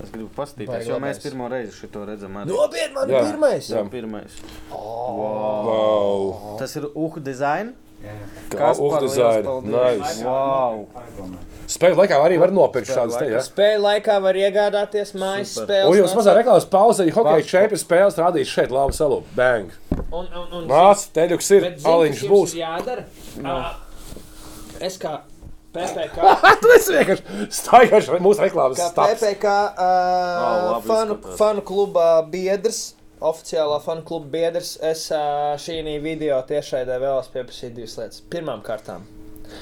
Es 0.00 0.08
gribu 0.14 0.30
paskatīties, 0.32 0.86
jo 0.88 0.96
mēs 1.02 1.20
pirmo 1.20 1.48
reizi 1.52 1.74
šo 1.76 2.04
redzam. 2.08 2.38
Nopietni, 2.48 2.94
man 2.96 3.10
ir 3.10 3.18
pirmais. 3.20 3.68
Jā. 3.68 3.82
Pirmais. 3.92 4.38
Wow. 4.72 6.56
Tas 6.60 6.72
ir 6.80 6.88
UH 6.94 7.20
design. 7.24 7.74
Kā 8.50 8.72
paldies. 8.74 9.18
Nice. 9.66 10.24
Wow. 10.24 10.86
Spēļu 11.70 12.00
laikā 12.00 12.16
arī 12.24 12.38
var 12.40 12.50
nopirkt 12.54 12.90
šādas 12.90 13.18
te, 13.20 13.28
ja? 13.30 13.42
Spēļu 13.46 13.84
laikā 13.84 14.16
var 14.24 14.38
iegādāties 14.40 15.12
mājas 15.14 15.52
spēles. 15.60 15.90
Un 15.92 16.00
jums 16.00 16.16
mazā 16.18 16.34
reklāmas 16.34 16.66
pauzē, 16.72 17.06
ja 17.06 17.14
hokeja 17.14 17.46
čempionu 17.46 17.82
spēles 17.84 18.18
rādīs 18.18 18.50
šeit 18.50 18.74
Lāvu 18.74 18.96
salu. 18.96 19.20
Bang! 19.36 19.70
Un, 20.10 20.26
un, 20.26 20.48
un, 20.48 20.64
Nāc, 20.66 21.04
teļuks 21.14 21.52
ir, 21.54 21.68
aliņš 21.86 22.24
būs. 22.32 22.56
Jādara. 22.58 23.06
Ā, 23.44 23.60
Es 24.80 24.96
kā 25.00 25.20
PPC. 25.74 26.08
Tu 26.62 26.70
esi 26.74 26.94
vienkārši 26.96 27.48
staigājuši 27.52 28.20
mūsu 28.24 28.44
reklāmas 28.46 28.80
Kā 28.80 28.88
stāsts. 28.90 29.20
PPC 29.20 29.44
uh, 29.44 30.70
labi 30.70 30.88
fanu, 30.88 31.18
fanu 31.38 31.64
kluba 31.66 32.06
biedrs, 32.32 32.94
oficiālā 33.20 33.78
fanu 33.84 34.02
kluba 34.06 34.30
biedrs, 34.32 34.74
es 34.82 35.06
uh, 35.12 35.52
šī 35.60 35.98
video 36.02 36.40
tiešraidē 36.48 36.96
vēlos 37.02 37.28
pieprasīt 37.34 37.74
divas 37.76 37.96
lietas. 38.00 38.22
Pirmām 38.32 38.62
kārtām. 38.66 39.04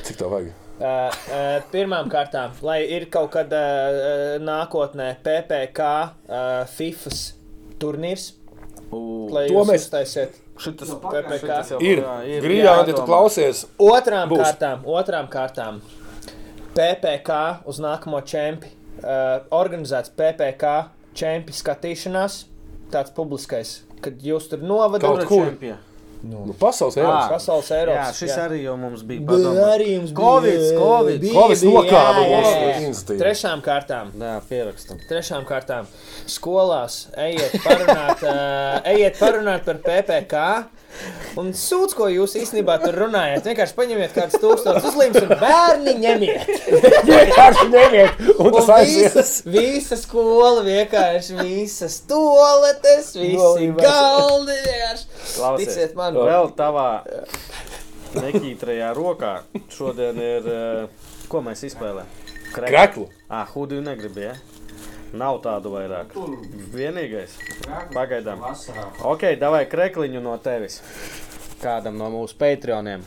Cik 0.06 0.18
tev 0.20 0.30
vajag? 0.34 0.50
Uh, 0.78 0.84
uh, 0.84 1.46
pirmām 1.72 2.06
kārtām, 2.12 2.52
lai 2.62 2.80
ir 2.86 3.08
kaut 3.10 3.32
kad 3.34 3.50
uh, 3.50 4.36
nākotnē 4.38 5.16
PPC 5.24 5.88
uh, 5.88 6.66
FIFAs 6.76 7.22
turnīrs, 7.82 8.32
U, 8.94 9.26
lai 9.34 9.48
To 9.50 9.64
mēs- 9.68 9.82
uztaisiet. 9.84 10.38
Šitas, 10.58 10.88
PPK. 11.02 11.38
šitas 11.42 11.68
jau- 11.74 11.80
Ir, 11.84 12.00
jā, 12.02 12.40
Grijāni, 12.42 12.88
ja 12.88 12.94
tu 12.96 13.02
klausies, 13.06 13.66
Otrām 13.78 14.30
Būs. 14.30 14.40
kārtām, 14.42 14.80
otrām 14.90 15.28
kārtām 15.30 15.76
PPC 16.74 17.36
uz 17.68 17.78
nākamo 17.82 18.20
čempi. 18.26 18.72
Uh, 18.98 19.44
organizēts 19.54 20.10
PPC 20.18 20.70
čempi 21.14 21.52
skatīšanās, 21.54 22.40
tāds 22.92 23.12
publiskais, 23.14 23.80
kad 24.00 24.14
jūs 24.22 24.48
tur 24.50 24.58
novadat 24.64 25.00
Kaut 25.08 25.24
kur. 25.28 25.46
čempija? 25.50 25.76
nu, 26.18 26.50
pasaules 26.58 26.96
Ā, 26.96 27.00
Eiropas. 27.00 27.28
pasaules 27.30 27.68
Jā, 27.70 27.76
Eiropas. 27.78 28.16
šis 28.18 28.32
arī 28.42 28.56
jau 28.64 28.72
mums 28.76 29.02
bija. 29.06 29.20
Bet 29.20 29.38
padomā. 29.38 29.66
arī 29.76 29.84
jums 29.94 30.10
bija 30.10 30.18
Covid, 30.18 30.64
Covid. 30.78 31.20
bija- 31.20 31.34
Covid 31.34 31.62
nokāva 31.62 32.22
jā, 32.24 32.24
jā, 32.26 32.40
mūsu 32.40 32.54
jā. 32.58 32.72
iniciatīvu. 32.80 33.18
Trešām 33.22 33.62
kārtām. 33.62 34.10
Jā, 34.18 34.32
pierakstam. 34.48 34.98
Trešām 35.08 35.44
kārtām 35.46 35.86
skolās 36.26 36.96
ejiet 37.16 37.54
parunāt, 37.62 38.22
uh, 38.32 38.80
ejiet 38.92 39.16
parunāt 39.20 39.64
par 39.64 39.78
PPC. 39.86 40.42
Un 41.38 41.52
sūdz, 41.54 41.92
ko 41.94 42.08
jūs 42.10 42.32
īstenībā 42.40 42.78
tur 42.82 42.96
runājat. 43.04 43.44
Vienkārši 43.46 43.74
paņemiet 43.76 44.14
kādus 44.16 44.40
tūkstošus 44.42 44.86
uzlīmes 44.90 45.20
un 45.22 45.34
bērni 45.40 45.92
ņemiet. 46.02 46.48
Vienkārši 47.10 47.66
neviet, 47.70 48.22
un 48.38 48.48
Un 48.48 48.56
tas 48.56 48.70
aizies. 48.78 49.14
visas, 49.14 49.32
visa 49.46 49.98
skola 50.00 50.64
vienkārši 50.66 51.38
visas 51.42 52.00
toaletes, 52.10 53.12
visi 53.20 53.70
galdi. 53.78 54.58
Klausies. 55.36 55.68
Ticiet 55.68 55.94
man, 55.98 56.18
Vēl 56.18 56.50
tavā 56.58 56.88
nekītrajā 58.18 58.90
rokā 58.96 59.34
šodien 59.74 60.18
ir. 60.24 60.48
eh, 60.48 61.08
Ko 61.28 61.42
mēs 61.44 61.60
izspēlējam? 61.68 62.08
Kreklu. 62.54 63.02
Ah, 63.28 63.44
hudiju 63.52 63.82
negribu, 63.84 64.22
ja? 64.24 64.32
Nav 65.16 65.38
tādu 65.44 65.70
vairāk. 65.72 66.06
Vienīgais. 66.74 67.30
Pagaidām. 67.94 68.38
Ok, 69.08 69.22
davai 69.40 69.64
krekliņu 69.70 70.20
no 70.24 70.34
tevis. 70.42 70.82
Kādam 71.62 71.94
no 71.98 72.10
mūsu 72.12 72.34
patroniem. 72.38 73.00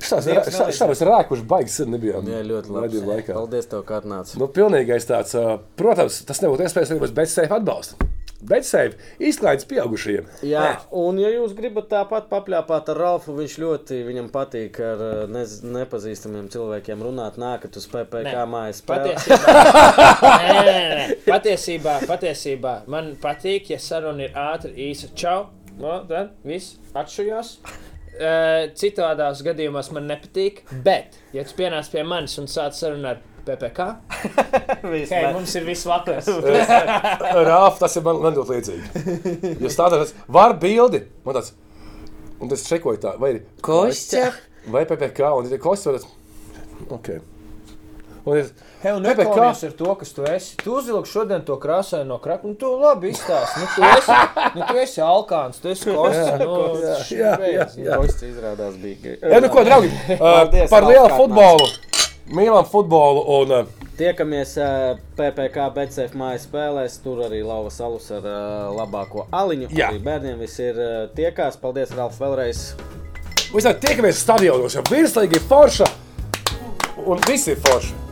Šās 0.01 0.29
Dievs 0.29 0.77
šā 0.77 0.89
mēs 0.91 1.03
rēkuši 1.07 1.45
baigi 1.49 1.75
sen 1.75 1.93
nebijām. 1.95 2.29
Jā, 2.31 2.41
ļoti 2.47 2.73
labi. 2.77 3.03
Laikā. 3.11 3.35
Paldies, 3.37 3.69
tev, 3.71 3.85
ka 3.89 4.01
atnāci. 4.01 4.39
Nu, 4.41 4.49
pilnīgais 4.53 5.09
tāds, 5.09 5.37
protams, 5.81 6.23
tas 6.29 6.41
nebūtu 6.45 6.67
iespējams 6.67 6.95
arī 6.95 7.05
bez 7.05 7.15
bezsēju 7.19 7.57
atbalsta. 7.59 8.09
Bezsēju 8.41 8.95
izklaides 9.29 9.67
pieaugušajiem. 9.69 10.29
Jā, 10.49 10.63
un 10.97 11.19
ja 11.21 11.29
jūs 11.35 11.53
gribat 11.59 11.91
tāpat 11.91 12.31
papļāpāt 12.31 12.89
ar 12.95 13.01
Ralfu, 13.03 13.35
viņš 13.37 13.57
ļoti 13.61 13.99
viņam 14.07 14.31
patīk 14.33 14.81
ar 14.85 15.03
nez, 15.29 15.59
nepazīstamiem 15.61 16.49
cilvēkiem 16.53 17.05
runāt, 17.05 17.37
nākat 17.41 17.77
uz 17.77 17.85
PPC 17.93 18.33
mājas 18.49 18.81
spēlē. 18.81 19.13
Patiesībā, 19.13 19.67
nē, 20.41 20.57
nē, 20.57 20.79
nē, 20.81 21.07
patiesībā, 21.29 21.99
patiesībā 22.09 22.75
man 22.89 23.13
patīk, 23.21 23.75
ja 23.75 23.81
saruna 23.83 24.31
ir 24.31 24.41
ātra, 24.49 24.73
īsa. 24.89 25.13
Čau! 25.13 25.51
No, 25.81 26.01
tad 26.09 26.33
viss 26.45 26.81
atšujos. 26.97 27.59
Uh, 28.21 28.67
citādās 28.77 29.39
gadījumos 29.47 29.87
man 29.97 30.05
nepatīk, 30.11 30.59
bet, 30.85 31.15
ja 31.33 31.45
tu 31.49 31.55
pienāc 31.57 31.87
pie 31.89 32.03
manis 32.05 32.35
un 32.43 32.51
sāc 32.53 32.77
sarunu 32.77 33.09
ar 33.09 33.23
PPC, 33.47 33.87
hei, 35.15 35.23
mums 35.33 35.55
ir 35.57 35.65
viss 35.65 35.89
vakars. 35.89 36.29
Rāf, 37.49 37.81
tas 37.81 37.97
ir 37.97 38.05
man, 38.05 38.21
man 38.21 38.37
ļoti 38.37 38.59
līdzīgi. 38.59 39.57
Jūs 39.65 39.81
tādā 39.81 40.03
veidā 40.03 40.29
var 40.37 40.59
bildi, 40.61 41.07
man 41.25 41.41
tāds, 41.41 41.55
un 42.37 42.53
es 42.53 42.69
čekoju 42.69 43.01
tā, 43.07 43.17
vai 43.23 43.39
ir 43.39 43.43
Kostja! 43.65 44.29
vai 44.67 44.85
PPC, 44.87 45.25
un 45.37 45.49
ir 45.49 45.61
kosts, 45.61 45.87
vai 45.87 45.97
tas, 45.97 46.07
ok. 46.91 47.09
Un 48.27 48.37
ir, 48.37 48.51
Hei, 48.81 48.95
un 48.97 49.03
nekaunies 49.05 49.61
ar 49.67 49.73
to, 49.77 49.91
kas 50.01 50.15
tu 50.17 50.23
esi. 50.25 50.55
Tu 50.57 50.73
uzvilki 50.73 51.11
šodien 51.11 51.43
to 51.45 51.59
krāsaino 51.61 52.17
kraku, 52.23 52.49
un 52.49 52.55
tu 52.57 52.71
labi 52.81 53.11
izstāsti. 53.13 53.61
Nu, 53.61 53.67
tu 53.75 53.85
esi, 53.85 54.15
nu, 54.55 54.63
tu 54.71 54.81
esi 54.81 55.03
alkāns, 55.05 55.61
tu 55.61 55.69
esi 55.69 55.93
kosts. 55.93 56.31
Nu, 56.41 56.55
jā, 57.13 57.35
jā, 57.45 57.67
jā. 57.77 57.99
Kosts 58.01 58.25
izrādās 58.25 58.81
bija. 58.81 59.19
Ja, 59.21 59.43
nu 59.45 59.53
ko, 59.53 59.67
draugi, 59.69 59.93
Paldies, 60.23 60.73
par 60.73 60.89
lielu 60.89 61.13
futbolu, 61.13 61.69
mīlam 62.33 62.65
futbolu, 62.73 63.27
un 63.37 63.71
Tiekamies 64.01 64.57
PPC 65.19 65.69
BCF 65.77 66.17
mājas 66.17 66.49
spēlēs. 66.49 66.97
Tur 67.05 67.27
arī 67.29 67.45
Lava 67.45 67.69
Salus 67.69 68.09
ar 68.17 68.25
labāko 68.81 69.29
aliņu. 69.29 69.75
Jā. 69.77 69.93
Arī 69.93 70.01
bērniem 70.09 70.41
viss 70.41 70.57
ir 70.65 70.81
tiekās. 71.21 71.61
Paldies, 71.61 71.93
Ralf, 72.01 72.17
vēlreiz. 72.17 72.71
visādi 73.53 73.85
tiekamies 73.85 74.25
stadionos, 74.25 74.81
jo 74.81 74.89
virslīgi 74.89 75.37
ir 75.37 75.51
forša, 75.53 75.97
un 77.05 77.21
visi 77.29 77.53
ir 77.53 77.61
forši. 77.69 78.10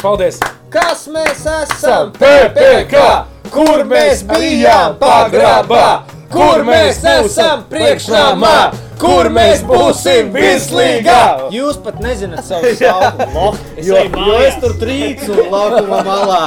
Paldies! 0.00 0.38
Kas 0.72 1.02
mēs 1.12 1.42
esam? 1.44 2.12
PPC! 2.16 3.00
Kur 3.52 3.82
mēs 3.84 4.22
bijām 4.24 4.94
pagrabā? 5.00 6.06
Kur 6.32 6.62
mēs 6.64 7.02
esam 7.04 7.66
priekšnamā? 7.68 8.54
Kur 9.00 9.28
mēs 9.34 9.60
būsim 9.68 10.30
virslīgā? 10.32 11.50
Jūs 11.52 11.82
pat 11.84 12.00
nezināt 12.00 12.48
savu 12.48 12.72
stāvu. 12.78 13.52
Es 13.76 13.90
Jo, 13.90 14.06
jo 14.08 14.40
es 14.46 14.56
tur 14.62 14.76
trīcu 14.80 15.36
laukuma 15.52 16.00
malā. 16.06 16.42